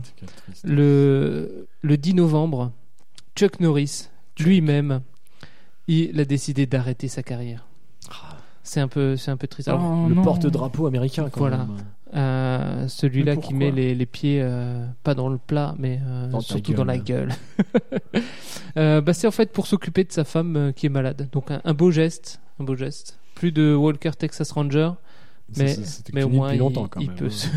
[0.64, 2.72] le, le 10 novembre,
[3.36, 5.02] Chuck Norris, lui-même,
[5.88, 7.66] il a décidé d'arrêter sa carrière.
[8.64, 9.70] C'est un peu, c'est un peu triste.
[9.70, 10.24] Alors, Oh, le non.
[10.24, 11.58] porte-drapeau américain, quand Voilà.
[11.58, 11.78] même.
[12.16, 16.40] euh, celui-là qui met les, les pieds euh, pas dans le plat, mais euh, Dans
[16.42, 17.30] surtout dans la gueule.
[18.78, 21.30] Euh, bah, c'est en fait pour s'occuper de sa femme euh, qui est malade.
[21.32, 23.18] Donc un, un beau geste, un beau geste.
[23.34, 24.92] Plus de Walker Texas Ranger,
[25.58, 25.76] mais,
[26.14, 27.16] mais au moins il, longtemps, quand il même.
[27.18, 27.48] peut se,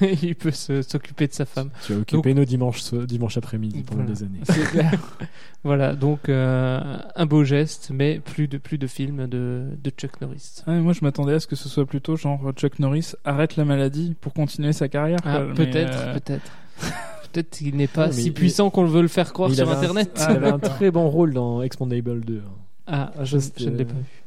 [0.22, 1.70] il peut s'occuper de sa femme.
[1.86, 4.14] Tu as occupé nos dimanches, dimanche après-midi pendant Voilà.
[4.18, 4.40] des années.
[4.44, 4.92] C'est clair.
[5.64, 6.80] voilà, donc euh,
[7.14, 10.62] un beau geste, mais plus de plus de films de, de Chuck Norris.
[10.66, 13.64] Ouais, moi, je m'attendais à ce que ce soit plutôt genre Chuck Norris arrête la
[13.64, 15.18] maladie pour continuer sa carrière.
[15.24, 16.50] Ah, peut-être, euh, peut-être.
[17.30, 19.68] Peut-être qu'il n'est pas Non, si il- puissant qu'on veut le faire croire Il sur
[19.68, 20.18] un- Internet.
[20.30, 22.40] Il avait un très bon rôle dans Expandable 2.
[22.86, 24.17] Ah, Ah, je ne l'ai pas vu.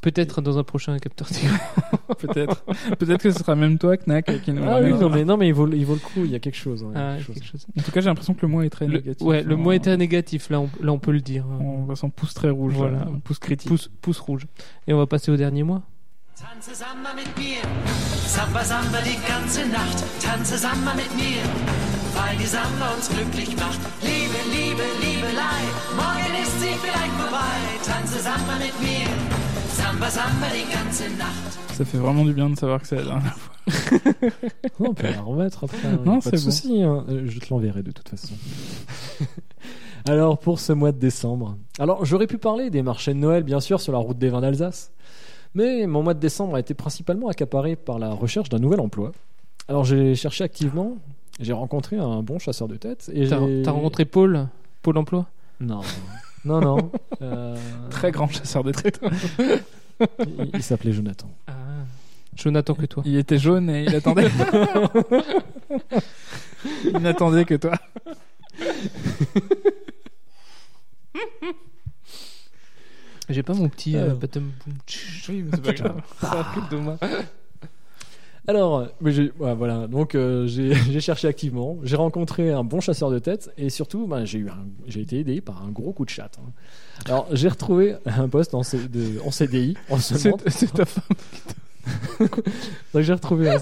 [0.00, 1.26] Peut-être dans un prochain capteur
[2.18, 2.64] peut-être.
[2.98, 5.48] peut-être que ce sera même toi, Knack, qui nous Ah oui, non mais, non, mais
[5.48, 6.84] il, vaut, le- il vaut le coup, il y a quelque chose.
[6.84, 7.34] hein, il y a Ah, quelque chose.
[7.34, 7.66] quelque chose.
[7.78, 9.26] En tout cas, j'ai l'impression que le mois est très Le, négatif.
[9.26, 11.44] ouais, le On- mot était négatif, là on, là on peut le dire.
[11.60, 12.74] On voit son pouce très rouge.
[12.74, 12.98] Voilà.
[12.98, 13.68] là, pouce critique.
[13.68, 14.46] Pouce, pouce rouge.
[14.86, 15.82] Et on va passer au dernier mois.
[16.38, 17.58] Tanze Samba mit mir,
[18.28, 20.04] Samba Samba die ganze Nacht.
[20.22, 21.42] Tanze Samba mit mir,
[22.14, 23.80] weil die Samba uns glücklich macht.
[24.02, 25.60] Liebe, Liebe, Liebelei,
[25.96, 27.58] morgen ist sie vielleicht vorbei.
[27.84, 29.08] Tanze Samba mit mir,
[29.78, 31.58] Samba Samba die ganze Nacht.
[31.74, 33.54] Ça fait vraiment du bien de savoir que c'est la dernière fois.
[34.80, 35.78] Non, on peut la remettre après.
[35.86, 36.50] hein, Non, pas de c'est bon.
[36.50, 36.82] souci.
[36.82, 37.04] hein.
[37.08, 38.34] Euh, Je te l'enverrai de toute façon.
[40.08, 41.56] Alors, pour ce mois de décembre.
[41.78, 44.40] Alors, j'aurais pu parler des marchés de Noël, bien sûr, sur la route des vins
[44.40, 44.90] d'Alsace.
[45.54, 49.12] Mais mon mois de décembre a été principalement accaparé par la recherche d'un nouvel emploi.
[49.68, 50.96] Alors, j'ai cherché activement.
[51.40, 53.10] J'ai rencontré un bon chasseur de tête.
[53.14, 54.48] Et T'as j'ai- t'as rencontré Paul
[54.82, 55.26] Pôle emploi?
[55.60, 55.80] Non.
[56.48, 56.90] Non, non.
[57.20, 57.56] Euh,
[57.90, 59.00] Très grand chasseur de tête.
[60.20, 61.28] il il s'appelait Jonathan.
[61.48, 61.52] Ah.
[62.36, 63.02] Jonathan que toi.
[63.04, 64.28] Il était jaune et il attendait.
[66.84, 67.72] il n'attendait que toi.
[73.28, 74.52] J'ai pas mon petit euh, boom.
[75.28, 76.00] Oui, mais c'est pas grave.
[76.20, 76.76] Ça de.
[78.48, 82.80] Alors, euh, mais j'ai- ouais, voilà, donc euh, j'ai cherché activement, j'ai rencontré un bon
[82.80, 85.92] chasseur de tête et surtout, ben, j'ai eu un- j'ai été aidé par un gros
[85.92, 86.30] coup de chat.
[86.38, 86.50] hein.
[87.06, 89.98] Alors, j'ai retrouvé un poste en, C- de- en CDI en.
[89.98, 91.04] C'est ta femme.
[92.92, 93.56] Donc j'ai retrouvé un,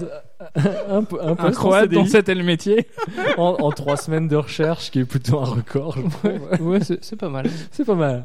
[0.55, 2.87] un, un poste Un croate dont c'était le métier.
[3.37, 5.95] en, en trois semaines de recherche, qui est plutôt un record.
[5.97, 6.61] je.
[6.63, 7.49] Ouais, c'est c'est pas mal.
[7.71, 8.23] C'est pas mal.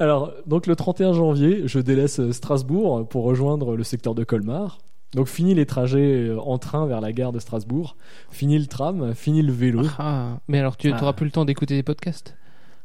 [0.00, 4.78] Alors, donc le 31 janvier, je délaisse euh, Strasbourg pour rejoindre le secteur de Colmar.
[5.14, 7.96] Donc fini les trajets euh, en train vers la gare de Strasbourg,
[8.30, 9.82] fini le tram, fini le vélo.
[9.98, 10.98] Ah, mais alors tu Ah.
[11.00, 12.36] n'auras plus le temps d'écouter des podcasts?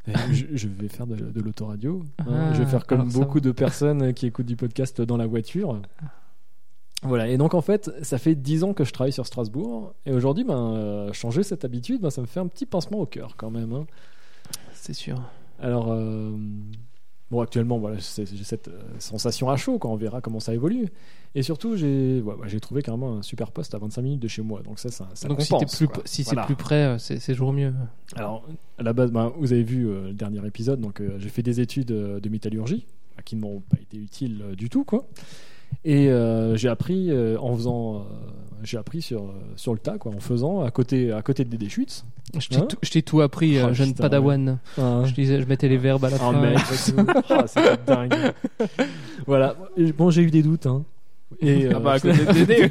[0.07, 2.03] Et je, je vais faire de, de l'autoradio.
[2.19, 2.25] hein.
[2.29, 5.81] Ah, je vais faire comme beaucoup de personnes qui écoutent du podcast dans la voiture.
[7.03, 9.93] Voilà, et donc en fait, ça fait 10 ans que je travaille sur Strasbourg.
[10.05, 13.05] Et aujourd'hui, ben, euh, changer cette habitude, ben, ça me fait un petit pincement au
[13.05, 13.73] cœur quand même.
[13.73, 13.85] hein.
[14.73, 15.21] C'est sûr.
[15.61, 16.31] Alors, euh,
[17.31, 20.87] bon, actuellement, voilà, j'ai cette euh, sensation à chaud quand on verra comment ça évolue.
[21.35, 24.61] Et surtout, j'ai ouais, trouvé carrément un super poste à 25 minutes de chez moi.
[24.63, 26.01] Donc ça, ça, ça Donc si, compense, plus, quoi.
[26.05, 26.41] si Voilà.
[26.41, 27.71] c'est plus près, euh, c'est toujours mieux.
[28.15, 28.47] Alors,
[28.79, 31.43] à la base, ben, vous avez vu euh, le dernier épisode, donc euh, j'ai fait
[31.43, 34.83] des études euh, de métallurgie euh, qui ne m'ont pas été utiles euh, du tout,
[34.83, 35.05] quoi.
[35.85, 37.99] Et euh, j'ai appris euh, en faisant, euh,
[38.63, 39.23] j'ai appris sur
[39.55, 42.03] sur le tas, quoi, en faisant à côté à côté de Dédé Schütz.
[42.37, 44.59] Je t'ai Hein tout, appris, Oh, jeune putain, padawan.
[44.77, 46.41] Un- Je disais, je mettais les verbes à la un fin.
[46.41, 46.57] mec.
[47.29, 48.13] Ah, c'était dingue.
[49.25, 49.55] voilà.
[49.97, 50.83] Bon, j'ai eu des doutes, hein.
[51.41, 52.67] Et, Ah euh, bah à côté de Dédé.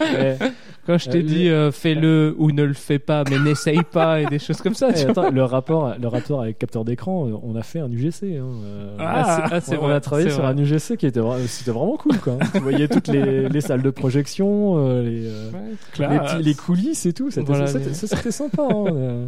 [0.00, 0.38] ouais.
[0.86, 4.20] Quand je t'ai Euh, dit euh, fais-le ou ne le fais pas, mais n'essaye pas
[4.22, 4.88] et des choses comme ça.
[4.90, 5.10] Eh, tu vois.
[5.10, 8.22] attends, le rapport, le rapport avec capteur d'écran, on a fait un UGC.
[8.38, 10.52] Hein, euh, Ah, ah, on vrai, a travaillé sur vrai.
[10.52, 12.16] un UGC qui était, c'était vraiment cool.
[12.18, 12.38] Quoi.
[12.54, 15.60] tu voyais toutes les, les salles de projection, euh, les, Ouais.
[15.70, 16.32] les, Classe.
[16.32, 17.30] petits- les coulisses et tout.
[17.30, 18.62] C'était, Voilà, sympa.
[18.62, 19.26] hein, on, a,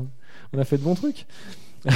[0.54, 1.26] on a fait de bons trucs.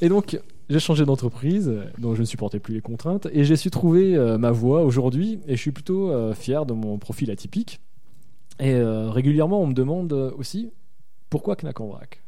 [0.00, 3.70] et donc, j'ai changé d'entreprise, donc je ne supportais plus les contraintes, et j'ai su
[3.70, 7.80] trouver euh, ma voie aujourd'hui, et je suis plutôt euh, fier de mon profil atypique.
[8.58, 10.72] Et euh, régulièrement, on me demande aussi
[11.30, 12.22] pourquoi Knack en vrac?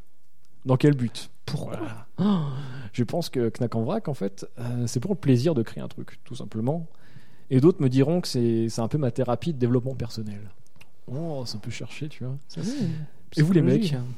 [0.65, 1.31] Dans quel but?
[1.45, 1.79] Pourquoi?
[1.79, 2.51] Voilà.
[2.93, 5.83] Je pense que Knack en vrac, en fait, euh, c'est pour le plaisir de créer
[5.83, 6.87] un truc, tout simplement.
[7.51, 10.41] Et d'autres me diront que c'est un peu ma thérapie de développement personnel.
[11.07, 12.37] Oh, ça peut chercher, tu vois.
[13.37, 13.83] Et vous, les mecs?
[13.83, 14.11] Psychologique.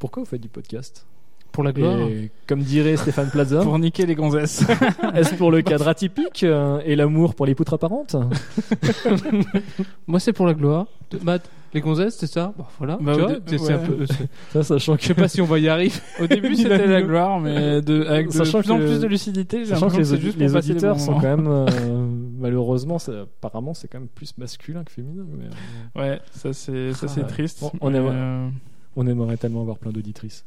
[0.00, 1.06] Pourquoi vous faites du podcast?
[1.52, 1.98] Pour la gloire.
[2.08, 4.64] Et comme dirait Stéphane Plaza, Pour niquer les gonzesses.
[5.14, 8.14] est-ce pour le cadre atypique euh, et l'amour pour les poutres apparentes?
[10.06, 10.86] Moi, c'est pour la gloire.
[11.10, 12.52] De- Matt, les gonzesses, c'est ça?
[12.58, 12.98] Bah voilà.
[13.00, 13.86] Bah, tu au vois, dé- c'est- c'est un ouais.
[13.86, 15.94] peu- c'est- Ça, sachant que, Je sais pas si on va y arriver.
[16.20, 19.06] Au début, c'était la gloire, mais de, avec de Sachant plus en que- plus de
[19.06, 21.10] lucidité, j'ai sachant que l'impression les, que c'est juste les pour passer auditeurs bons sont
[21.12, 21.22] moments.
[21.22, 22.06] quand même, euh,
[22.38, 25.24] malheureusement, ça- apparemment, c'est quand même plus masculin que féminin.
[25.32, 27.60] mais, euh, Ouais, ça c'est ça c'est Ah, triste.
[27.60, 28.48] bon, on mais, aimerait- euh,
[28.96, 30.44] on aimerait tellement avoir plein d'auditrices.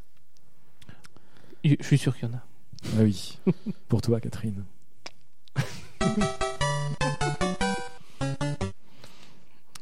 [1.64, 2.42] Je suis sûr qu'il y en a.
[2.98, 3.38] Ah oui,
[3.88, 4.64] pour toi, Catherine.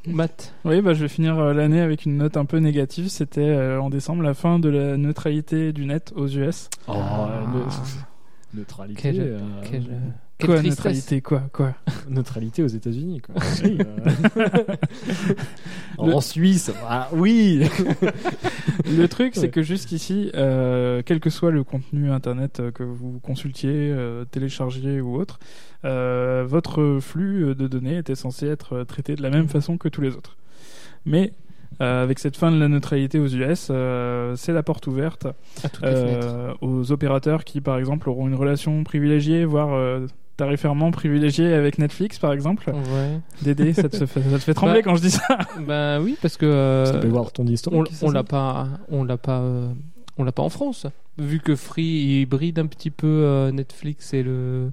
[0.07, 0.53] Matt.
[0.64, 3.09] Oui, bah je vais finir euh, l'année avec une note un peu négative.
[3.09, 6.69] C'était euh, en décembre la fin de la neutralité du net aux US.
[6.88, 7.41] Oh, Ah.
[8.53, 9.11] ne- neutralité.
[9.19, 9.39] Euh,
[9.69, 9.99] Quelle, euh,
[10.38, 10.77] quelle Quoi, tristesse.
[10.77, 11.74] neutralité Quoi Quoi
[12.09, 13.22] neutralité aux États-Unis.
[13.22, 13.35] quoi.
[13.64, 14.75] Oui, euh.
[15.98, 17.67] En Suisse, ah, oui.
[18.85, 19.49] Le truc, c'est Ouais.
[19.49, 25.01] que jusqu'ici, euh, quel que soit le contenu internet euh, que vous consultiez, euh, téléchargiez
[25.01, 25.40] ou autre,
[25.85, 30.01] euh, votre flux de données était censé être traité de la même façon que tous
[30.01, 30.38] les autres.
[31.06, 31.33] Mais
[31.82, 35.27] euh, avec cette fin de la neutralité aux US, euh, c'est la porte ouverte
[35.83, 40.06] euh, aux opérateurs qui, par exemple, auront une relation privilégiée, voire euh,
[40.38, 42.69] tarifairement privilégiée avec Netflix, par exemple.
[42.69, 43.19] Ouais.
[43.41, 45.38] Dédé, ça te fait, ça te fait trembler Bah, quand je dis ça.
[45.67, 47.75] Bah oui, parce que euh, Ça peut voir ton histoire.
[47.75, 49.67] on, on l'a pas, on l'a pas, euh,
[50.17, 50.85] on l'a pas en France.
[51.17, 54.72] Vu que Free il bride un petit peu euh, Netflix et le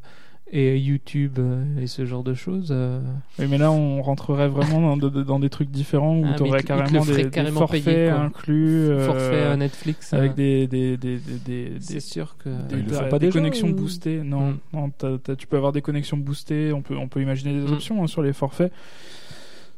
[0.56, 2.68] et YouTube euh, et ce genre de choses.
[2.70, 3.00] euh,
[3.40, 6.44] Oui, mais là, on rentrerait vraiment dans, de- dans des trucs différents où Ah, tu
[6.44, 8.20] aurais carrément des, des carrément forfaits payer, quoi.
[8.20, 8.88] inclus.
[8.88, 10.12] euh, forfait à Netflix.
[10.14, 12.48] Avec des, des, des, des, des, C'est des- sûr que.
[12.68, 14.22] des- des- pas des déjà, connexions ou- boostées.
[14.22, 14.58] Non, Mm.
[14.74, 14.90] non
[15.36, 16.72] tu peux avoir des connexions boostées.
[16.72, 17.72] On peut, on peut imaginer des Mm.
[17.72, 18.72] options hein, sur les forfaits.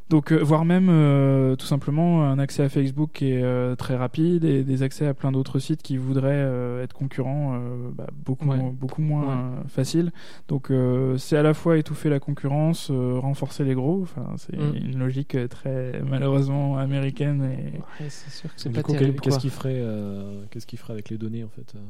[0.09, 3.97] Donc, euh, voire même euh, tout simplement un accès à Facebook qui est euh, très
[3.97, 8.07] rapide et des accès à plein d'autres sites qui voudraient euh, être concurrents euh, bah,
[8.25, 8.71] beaucoup, Ouais.
[8.73, 9.59] beaucoup moins Ouais.
[9.65, 10.13] euh, facile.
[10.47, 14.03] Donc, euh, c'est à la fois étouffer la concurrence, euh, renforcer les gros.
[14.03, 14.77] Enfin, c'est Mm.
[14.93, 19.15] une logique très malheureusement américaine et Ouais, c'est sûr que c'est pas coup, terrible.
[19.15, 21.81] quel- qu'est-ce qu'il ferait, euh, qu'est-ce qu'il ferait avec les données en fait euh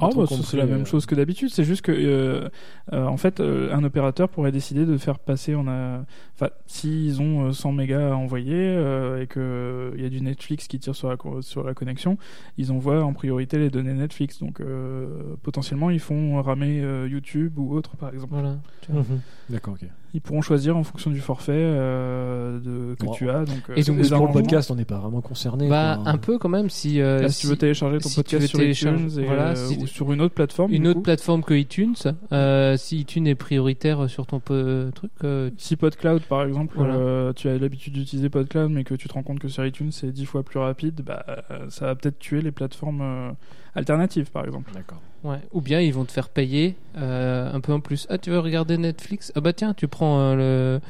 [0.00, 1.50] Ah bah, c'est la même euh, chose que d'habitude.
[1.50, 2.48] C'est juste que, euh,
[2.92, 7.20] euh, en fait, euh, un opérateur pourrait décider de faire passer, on a, enfin, s'ils
[7.20, 10.78] ont euh, 100 mégas à envoyer euh, et que il y a du Netflix qui
[10.78, 12.18] tire sur la co- sur la connexion,
[12.58, 14.38] ils envoient en priorité les données Netflix.
[14.40, 18.32] Donc, euh, potentiellement, ils font ramer euh, YouTube ou autre, par exemple.
[18.32, 18.56] Voilà.
[18.88, 19.20] Mhm.
[19.50, 19.88] D'accord, ok.
[20.16, 23.44] Ils pourront choisir en fonction du forfait euh, de, que tu as.
[23.44, 25.68] Donc, euh, Et donc, pour le podcast, on n'est pas vraiment concerné.
[25.68, 26.10] Bah, quoi.
[26.10, 27.02] un peu quand même si.
[27.02, 29.24] euh, Là, si, tu veux si- télécharger ton si tu podcast veux sur iTunes et,
[29.26, 31.02] voilà, euh, si- ou sur une autre plateforme, une autre coup.
[31.02, 31.94] plateforme que iTunes,
[32.32, 36.94] euh, si iTunes est prioritaire sur ton peu- truc, euh, Si PodCloud, par exemple, Voilà.
[36.94, 39.92] euh, tu as l'habitude d'utiliser PodCloud, mais que tu te rends compte que sur iTunes
[39.92, 41.26] c'est dix fois plus rapide, bah,
[41.68, 43.30] ça va peut-être tuer les plateformes euh,
[43.74, 44.70] alternatives, par exemple.
[44.72, 45.02] D'accord.
[45.26, 45.38] Ouais.
[45.52, 48.06] ou bien ils vont te faire payer euh, un peu en plus.
[48.10, 49.32] Ah, tu veux regarder Netflix?
[49.34, 50.34] Ah bah tiens, tu prends euh,
[50.76, 50.80] le.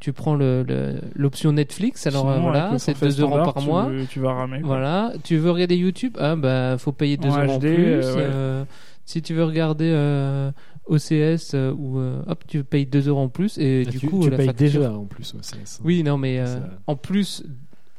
[0.00, 3.38] Tu prends le- le- l'option Netflix, alors Sinon, euh, avec voilà, c'est forfait 2 euros
[3.44, 3.88] par tu- mois.
[4.10, 4.58] Tu vas ramer.
[4.58, 4.66] quoi.
[4.66, 6.16] Voilà, tu veux regarder YouTube?
[6.18, 7.84] Ah bah faut payer 2 En euros en HD, plus.
[7.84, 8.22] euh, ouais.
[8.24, 8.64] Euh,
[9.04, 10.50] si tu veux regarder euh,
[10.86, 14.08] OCS euh, ou euh, hop, tu payes 2 euros en plus et Ah, du tu,
[14.08, 15.36] coup tu la payes facture- déjà en plus.
[15.40, 16.46] c'est- Oui, non mais euh,
[16.88, 17.44] en plus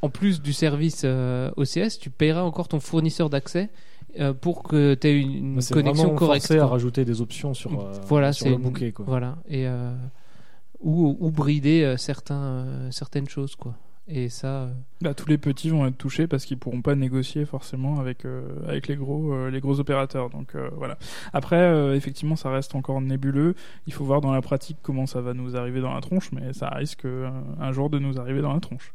[0.02, 3.70] en plus du service euh, OCS, tu payeras encore ton fournisseur d'accès
[4.20, 6.48] euh, pour que tu aies une, une Bah, c'est connexion correcte.
[6.48, 8.92] forcé à rajouter des options sur, euh, voilà, sur c'est le une- bouquet.
[8.92, 9.06] Quoi.
[9.08, 9.94] Voilà et euh,
[10.82, 13.74] ou, ou brider euh, certains euh, certaines choses quoi.
[14.10, 17.46] Et ça euh, Bah, tous les petits vont être touchés parce qu'ils pourront pas négocier
[17.46, 20.30] forcément avec euh, avec les gros euh, les gros opérateurs.
[20.30, 20.98] Donc euh, voilà.
[21.32, 23.56] Après, euh, effectivement, ça reste encore nébuleux.
[23.88, 26.52] Il faut voir dans la pratique comment ça va nous arriver dans la tronche, mais
[26.52, 27.30] ça risque euh,
[27.62, 28.92] un jour de nous arriver dans la tronche.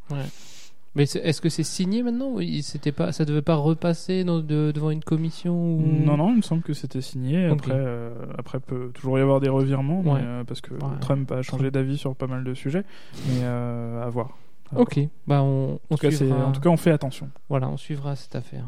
[0.94, 4.72] Mais est-ce que c'est signé maintenant ou c'était pas, ça devait pas repasser dans- de-
[4.74, 5.80] devant une commission ou...
[6.04, 7.44] Non, non, il me semble que c'était signé.
[7.46, 10.20] Après, euh, après peut toujours y avoir des revirements, mais, Ouais.
[10.22, 10.80] euh, parce que Ouais.
[11.00, 12.84] Trump a changé d'avis sur pas mal de sujets.
[13.28, 14.36] Mais euh, à voir.
[14.70, 14.82] À voir.
[14.82, 16.46] Ok, bah on, on En tout, cas, suivra.
[16.46, 17.30] en tout cas, on fait attention.
[17.48, 18.64] Voilà, on suivra cette affaire.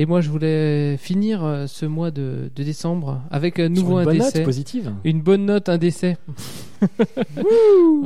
[0.00, 3.94] Et moi, je voulais finir euh, ce mois de, de décembre avec un Sur nouveau
[3.94, 4.38] une un bonne décès.
[4.38, 4.92] note positive.
[5.02, 6.16] Une bonne note, un décès.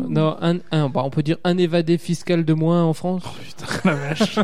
[0.09, 3.23] non, un, un- bah, on peut dire un évadé fiscal de moins en France.
[3.27, 4.39] Oh putain, la vache.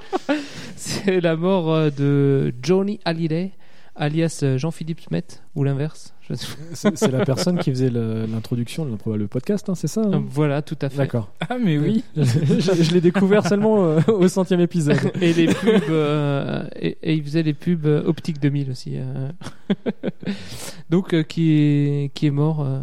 [0.76, 3.50] C'est la mort euh, de Johnny Hallyday,
[3.98, 6.14] alias euh, Jean-Philippe Smet, ou l'inverse.
[6.28, 6.34] Je.
[6.74, 10.22] C'est la personne qui faisait l'introduction de le, le podcast, hein, c'est ça hein?
[10.28, 10.98] Voilà, tout à fait.
[10.98, 11.32] D'accord.
[11.48, 12.04] ah, mais oui.
[12.16, 14.98] je je l'ai découvert seulement euh, au centième épisode.
[15.20, 19.30] et les pubs euh, et, et il faisait les pubs Optique 2000 aussi euh.
[20.90, 22.80] donc euh, qui est qui est mort euh,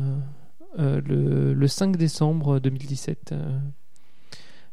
[0.79, 3.57] euh, le, le 5 décembre 2017 euh,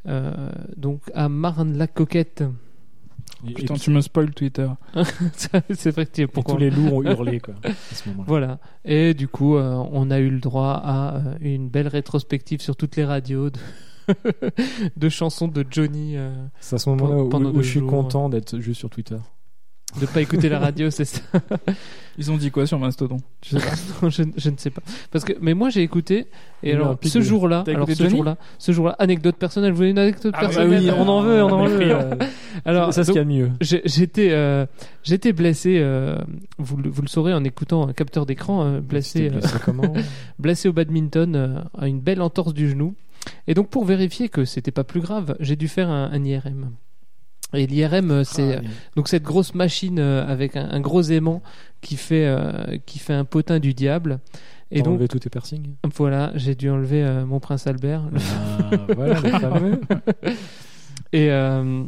[0.09, 2.47] euh, donc à Marne-la-Coquette Et,
[3.55, 4.69] Putain, tu me spoil Twitter.
[5.71, 8.59] c'est vrai que tu- et pourquoi tous les loups ont hurlé quoi, à ce voilà
[8.85, 12.77] et du coup euh, on a eu le droit à euh, une belle rétrospective sur
[12.77, 13.59] toutes les radios de,
[14.97, 18.79] de chansons de Johnny euh, C'est à ce moment-là où, je suis content d'être juste
[18.81, 19.19] sur Twitter.
[20.01, 21.21] De pas écouter la radio c'est ça
[22.19, 23.17] Ils ont dit quoi sur Mastodon?
[23.43, 23.57] Je,
[24.03, 24.83] non, je, je ne sais pas.
[25.11, 26.27] Parce que, mais moi j'ai écouté,
[26.63, 30.35] et alors ce jour-là, alors ce jour-là, ce jour-là, anecdote personnelle, vous voulez une anecdote
[30.37, 30.83] Ah bah personnelle?
[30.83, 31.91] oui, on en veut, on en Mais veut.
[31.95, 32.15] euh,
[32.67, 33.53] Alors, ça, c'est ce donc, qu'il y a de mieux.
[33.63, 34.67] j'ai- j'étais, euh,
[35.03, 36.19] j'étais blessé, euh,
[36.59, 39.57] vous, le- vous le saurez en écoutant un capteur d'écran, euh, blessé, C'était euh, blessé
[39.65, 39.95] comment?
[40.39, 42.95] blessé au badminton, euh, à une belle entorse du genou.
[43.47, 46.73] Et donc pour vérifier que c'était pas plus grave, j'ai dû faire un, un IRM.
[47.55, 48.61] Et l'IRM, euh, c'est Ah,
[48.97, 51.43] donc cette grosse machine euh, avec un, un gros aimant
[51.81, 54.21] qui fait euh, qui fait un potin du diable.
[54.71, 55.75] Et T'as donc enlevé tous tes piercings?
[55.97, 58.05] voilà, j'ai dû enlever euh, mon prince Albert.
[58.15, 59.81] Ah, voilà, les fameux.
[61.13, 61.85] Et euh,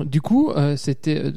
[0.00, 1.32] du coup, euh, c'était euh,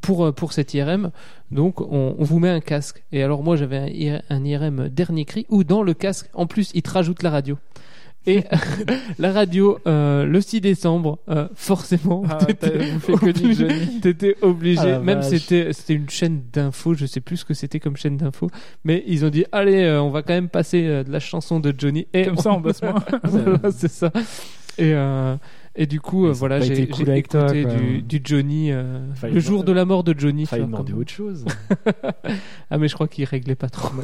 [0.00, 1.10] pour euh, pour cette IRM.
[1.50, 3.02] Donc on, on vous met un casque.
[3.10, 3.78] Et alors moi j'avais
[4.10, 7.30] un, un IRM dernier cri où dans le casque en plus il te rajoute la
[7.30, 7.58] radio.
[8.26, 8.42] Et
[9.18, 12.72] la radio, euh, le 6 décembre, euh, forcément, Ah, t'étais
[13.08, 14.00] obligé- Johnny.
[14.00, 14.92] t'étais obligé.
[14.94, 18.16] Ah, même c'était c'était une chaîne d'infos, je sais plus ce que c'était comme chaîne
[18.16, 18.50] d'infos,
[18.84, 21.60] mais ils ont dit allez, euh, on va quand même passer euh, de la chanson
[21.60, 22.96] de Johnny et Comme ça, en basse main.
[23.22, 24.10] voilà, c'est ça.
[24.78, 25.36] Et, euh,
[25.78, 27.74] Et du coup, euh, voilà, j'ai cool toi, écouté quoi.
[27.74, 30.46] du, du Johnny, euh, le jour de la mort de Johnny.
[30.46, 31.44] Fallait demander autre chose.
[32.68, 33.94] Ah, mais je crois qu'il réglait pas trop.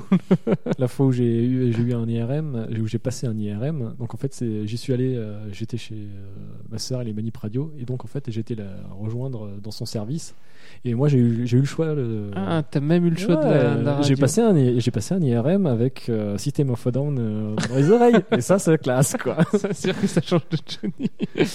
[0.79, 4.17] la fois où j'ai eu, eu un IRM, où j'ai passé un IRM, donc en
[4.17, 6.07] fait, j'y suis allé, euh, j'étais chez
[6.71, 8.67] ma sœur, elle est manip radio, et donc en fait, j'étais la
[9.01, 10.35] rejoindre dans son service.
[10.85, 11.93] Et moi, j'ai eu, eu le choix.
[11.95, 14.55] le- Ah, t'as même eu le choix de, la, Ouais, de la j'ai passé un
[14.93, 19.17] passé un IRM avec System of a Down dans les oreilles et ça c'est classe
[19.21, 21.11] quoi C'est sûr que ça change de Johnny.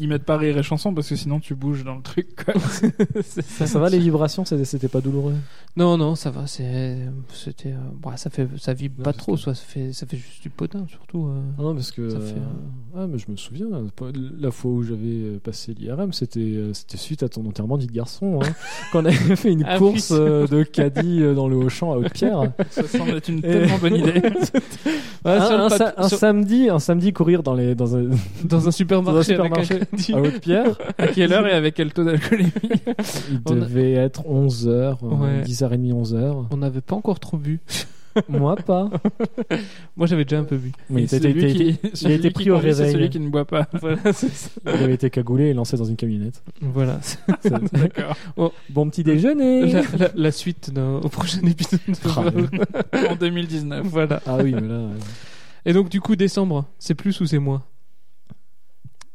[0.00, 2.28] Ils mettent pas rire et chanson parce que sinon tu bouges dans le truc.
[2.44, 2.54] Quoi.
[3.22, 5.34] Ça, ça va les vibrations c'était pas douloureux?
[5.76, 6.46] Non, non, ça va.
[6.46, 9.34] C'était, euh, bon, ça fait, ça vibre Non, pas trop.
[9.34, 11.26] que- Soit ça fait, ça fait juste du potin, surtout.
[11.28, 11.40] euh.
[11.62, 13.66] non parce que Ça fait, euh, ah mais je me souviens
[14.40, 18.48] la fois où j'avais passé l'IRM c'était c'était suite à ton enterrement de garçon hein,
[18.92, 22.52] quand on avait fait une Ah, course euh, de caddie dans le Auchan à Haute-Pierre
[22.70, 24.12] Ça semble être une Et- tellement bonne idée.
[24.14, 24.22] Ouais,
[25.32, 27.96] un, sur le un pat- sa- un sur- samedi un samedi courir dans les dans
[27.96, 28.04] un,
[28.44, 28.70] dans un
[29.02, 29.80] dans un supermarché,
[30.12, 32.52] à Haute-Pierre À quelle heure et avec quel taux d'alcoolémie
[33.30, 35.42] il On a- devait être 11h Ouais.
[35.42, 37.60] 10h30 11h On n'avait pas encore trop bu.
[38.28, 38.90] moi pas
[39.96, 40.72] Moi, j'avais déjà un peu bu.
[40.96, 42.90] Et il celui il qui- celui était qui pris au réveil.
[42.92, 43.68] celui qui ne boit pas.
[43.80, 44.26] Voilà, ça.
[44.66, 46.42] Il avait été cagoulé et lancé dans une camionnette.
[46.60, 46.98] Voilà.
[47.44, 48.16] D'accord.
[48.70, 49.70] bon petit déjeuner.
[49.72, 51.78] La, la- la suite au prochain épisode.
[51.86, 51.94] de
[52.92, 53.12] Ah.
[53.12, 53.86] En 2019.
[53.86, 54.20] voilà.
[54.26, 54.74] Ah oui, mais là.
[54.74, 54.88] euh,
[55.64, 57.62] Et donc, du coup, décembre, c'est plus ou c'est moins?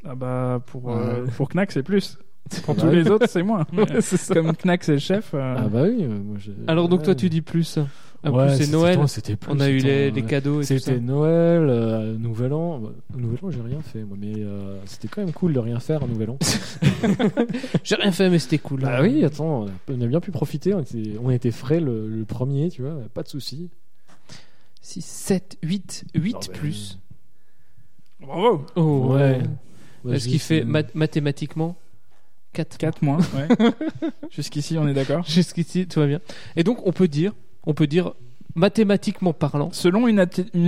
[0.06, 0.94] Ah bah pour, Ouais.
[0.96, 2.18] euh, pour Knack c'est plus.
[2.66, 2.96] Pour Bah tous oui.
[2.98, 3.66] les autres c'est moins.
[4.02, 4.34] C'est.
[4.34, 5.32] Comme Knack c'est le chef.
[5.34, 6.00] euh, Ah bah oui.
[6.04, 7.80] euh, moi, Alors, donc, toi, tu dis plus.
[8.26, 9.00] En Ouais, plus, c'est c'était- Noël.
[9.00, 9.38] plus.
[9.50, 10.80] On a eu les, les cadeaux et tout ça.
[10.80, 12.80] C'était Noël, euh, Nouvel An.
[12.80, 15.80] Bah, Nouvel An, j'ai rien fait, moi, mais euh, c'était quand même cool de rien
[15.80, 16.38] faire à Nouvel An.
[17.84, 18.82] J'ai rien fait, mais c'était cool.
[18.82, 20.74] bah oui, attends, on a bien pu profiter.
[20.74, 23.70] On était, on était frais le, le premier, tu vois, pas de soucis.
[24.82, 27.00] 6, 7, 8, 8 Non, mais- plus.
[28.22, 28.66] Bravo.
[28.76, 29.42] Oh, Ouais.
[30.06, 30.20] Ouais.
[30.20, 31.76] Ce qui fait mat- mathématiquement
[32.54, 32.78] 4.
[32.78, 33.18] 4 moins.
[33.18, 33.48] Ouais.
[34.32, 35.24] Jusqu'ici on est d'accord?
[35.28, 36.20] Jusqu'ici, tout va bien.
[36.56, 37.34] Et donc, on peut dire,
[37.66, 38.14] on peut dire,
[38.56, 40.20] mathématiquement parlant, Selon une,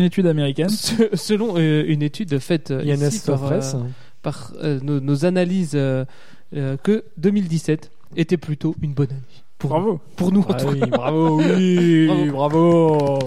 [0.02, 0.70] étude américaine.
[0.70, 3.62] se- selon euh, une étude faite euh, ici par, euh,
[4.24, 6.06] par euh, nos, nos analyses, euh,
[6.56, 9.20] euh, que 2017 était plutôt une bonne année.
[9.60, 10.00] Pour, Bravo.
[10.16, 13.20] pour nous, en Ah tout oui, bravo, oui, bravo.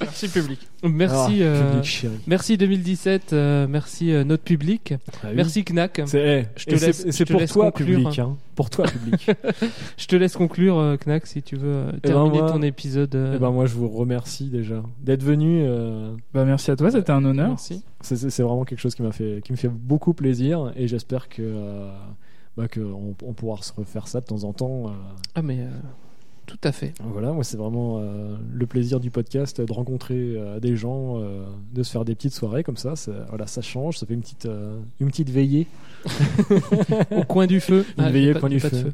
[0.00, 0.60] Merci public.
[0.82, 5.32] Merci, Ah, euh, public merci 2017, euh, merci euh, notre public, Ah oui.
[5.36, 6.02] merci Knack.
[6.06, 7.98] C'est, eh, pour toi, conclure.
[8.00, 8.18] public.
[8.18, 8.36] Hein.
[8.54, 9.30] Pour toi, public.
[9.96, 13.14] Je te laisse conclure, euh, Knack, si tu veux euh, ben, terminer moi- ton épisode.
[13.14, 15.62] euh, Eh ben moi je vous remercie déjà d'être venu.
[15.64, 17.48] euh, Bah merci à toi, c'était un honneur.
[17.48, 17.82] merci.
[18.02, 21.40] c'est, vraiment quelque chose qui m'a fait, qui me fait beaucoup plaisir et j'espère que,
[21.42, 21.90] euh,
[22.56, 24.88] bah, que on, on pourra se refaire ça de temps en temps.
[24.88, 24.90] euh.
[25.34, 25.68] Ah, mais euh,
[26.46, 26.94] tout à fait.
[27.02, 31.44] Voilà, moi c'est vraiment euh, le plaisir du podcast de rencontrer euh, des gens, euh,
[31.74, 32.94] de se faire des petites soirées comme ça.
[32.96, 35.66] ça- voilà, ça change, ça fait une petite, euh, une petite veillée.
[37.10, 37.84] Au coin du feu.
[37.98, 38.92] Une Ah, veillée au coin du pas de feu.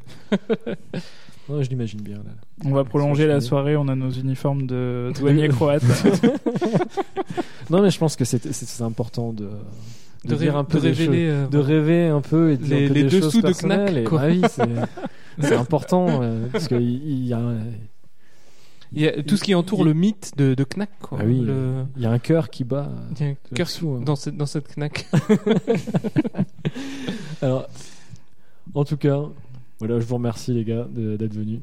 [1.49, 2.19] Ouais, je l'imagine bien.
[2.19, 2.31] Là.
[2.65, 5.83] On va prolonger la soirée, on a nos uniformes de douaniers croates.
[7.71, 9.49] Non mais je pense que c'est important de,
[10.25, 11.27] de, De, dire un peu de révéler.
[11.29, 13.41] euh, choses, de rêver un peu et de dire Les- peu les des choses dessous
[13.41, 14.05] de personnelles.
[14.05, 14.69] Knack, et- bah oui, c'est,
[15.49, 17.59] c'est important euh, parce qu'il il y a, un-
[18.93, 20.91] Il y a tout ce qui entoure il- le mythe de, de Knack.
[21.01, 21.19] Quoi.
[21.21, 22.91] ah oui, Le- il y a un cœur qui bat.
[23.19, 24.03] Il y a un cœur dessous, hein.
[24.05, 25.07] dans cette, dans cette Knack.
[27.43, 27.67] Alors,
[28.75, 29.21] en tout cas,
[29.79, 31.61] voilà, je vous remercie les gars de- d'être venus.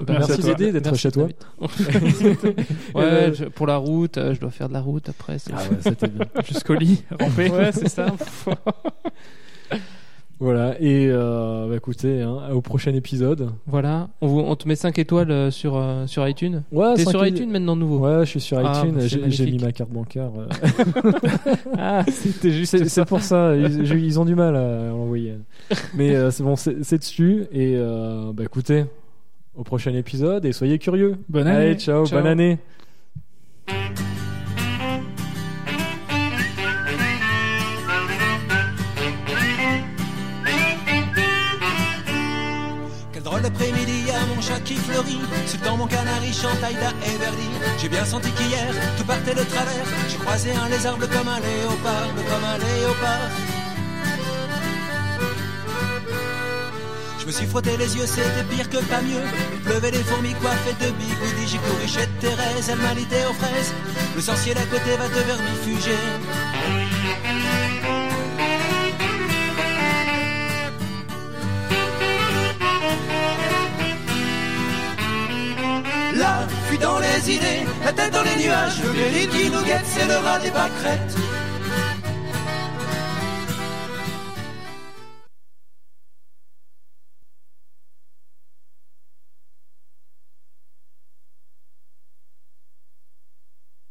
[0.00, 1.28] Bah, Merci d'être chez toi.
[2.94, 5.36] Ouais, je- pour la route, euh, je dois faire de la route après.
[5.52, 6.24] Ah ouais, c'était bien.
[6.46, 7.50] Jusqu'au lit, rampé.
[7.50, 8.06] Ouais, c'est ça.
[10.40, 13.50] Voilà, et euh, bah, écoutez, hein, au prochain épisode.
[13.68, 16.62] voilà, on, vous- on te met 5 étoiles euh, sur, euh, sur iTunes.
[16.72, 17.98] Ouais, T'es sur iTunes maintenant nouveau.
[18.00, 20.30] Ouais, je suis sur Ah, iTunes, bah, j'ai mis ma carte bancaire.
[20.36, 21.12] euh.
[21.78, 25.34] Ah, c'était juste c'est pour ça, ils, ils ont du mal à l'envoyer.
[25.94, 27.76] Mais c'est bon, c'est dessus, et
[28.34, 28.86] bah écoutez,
[29.54, 31.16] au prochain épisode, et soyez curieux.
[31.28, 31.66] Bonne année.
[31.66, 32.18] Allez, ciao, Ciao.
[32.18, 32.58] bonne année.
[43.12, 45.18] Quel drôle d'après-midi à mon chat qui fleurit
[45.62, 47.48] temps mon canari chante Aïda et Verdi
[47.80, 48.66] J'ai bien senti qu'hier
[48.98, 52.58] tout partait de travers J'ai croisé un lézard bleu comme un léopard Bleu comme un
[52.58, 53.28] léopard
[57.32, 59.24] me suis frotté les yeux, c'était pire que pas mieux.
[59.64, 63.72] Pleuvait des fourmis coiffées de bigoudi J'ai couru chez Thérèse, elle m'a lité aux fraises.
[64.14, 65.96] Le sorcier d'à côté va te vermifuger.
[76.16, 79.86] Là, fuis dans les idées, la tête dans les nuages, le péril qui nous guette,
[79.86, 81.16] c'est le rat des pâquerettes.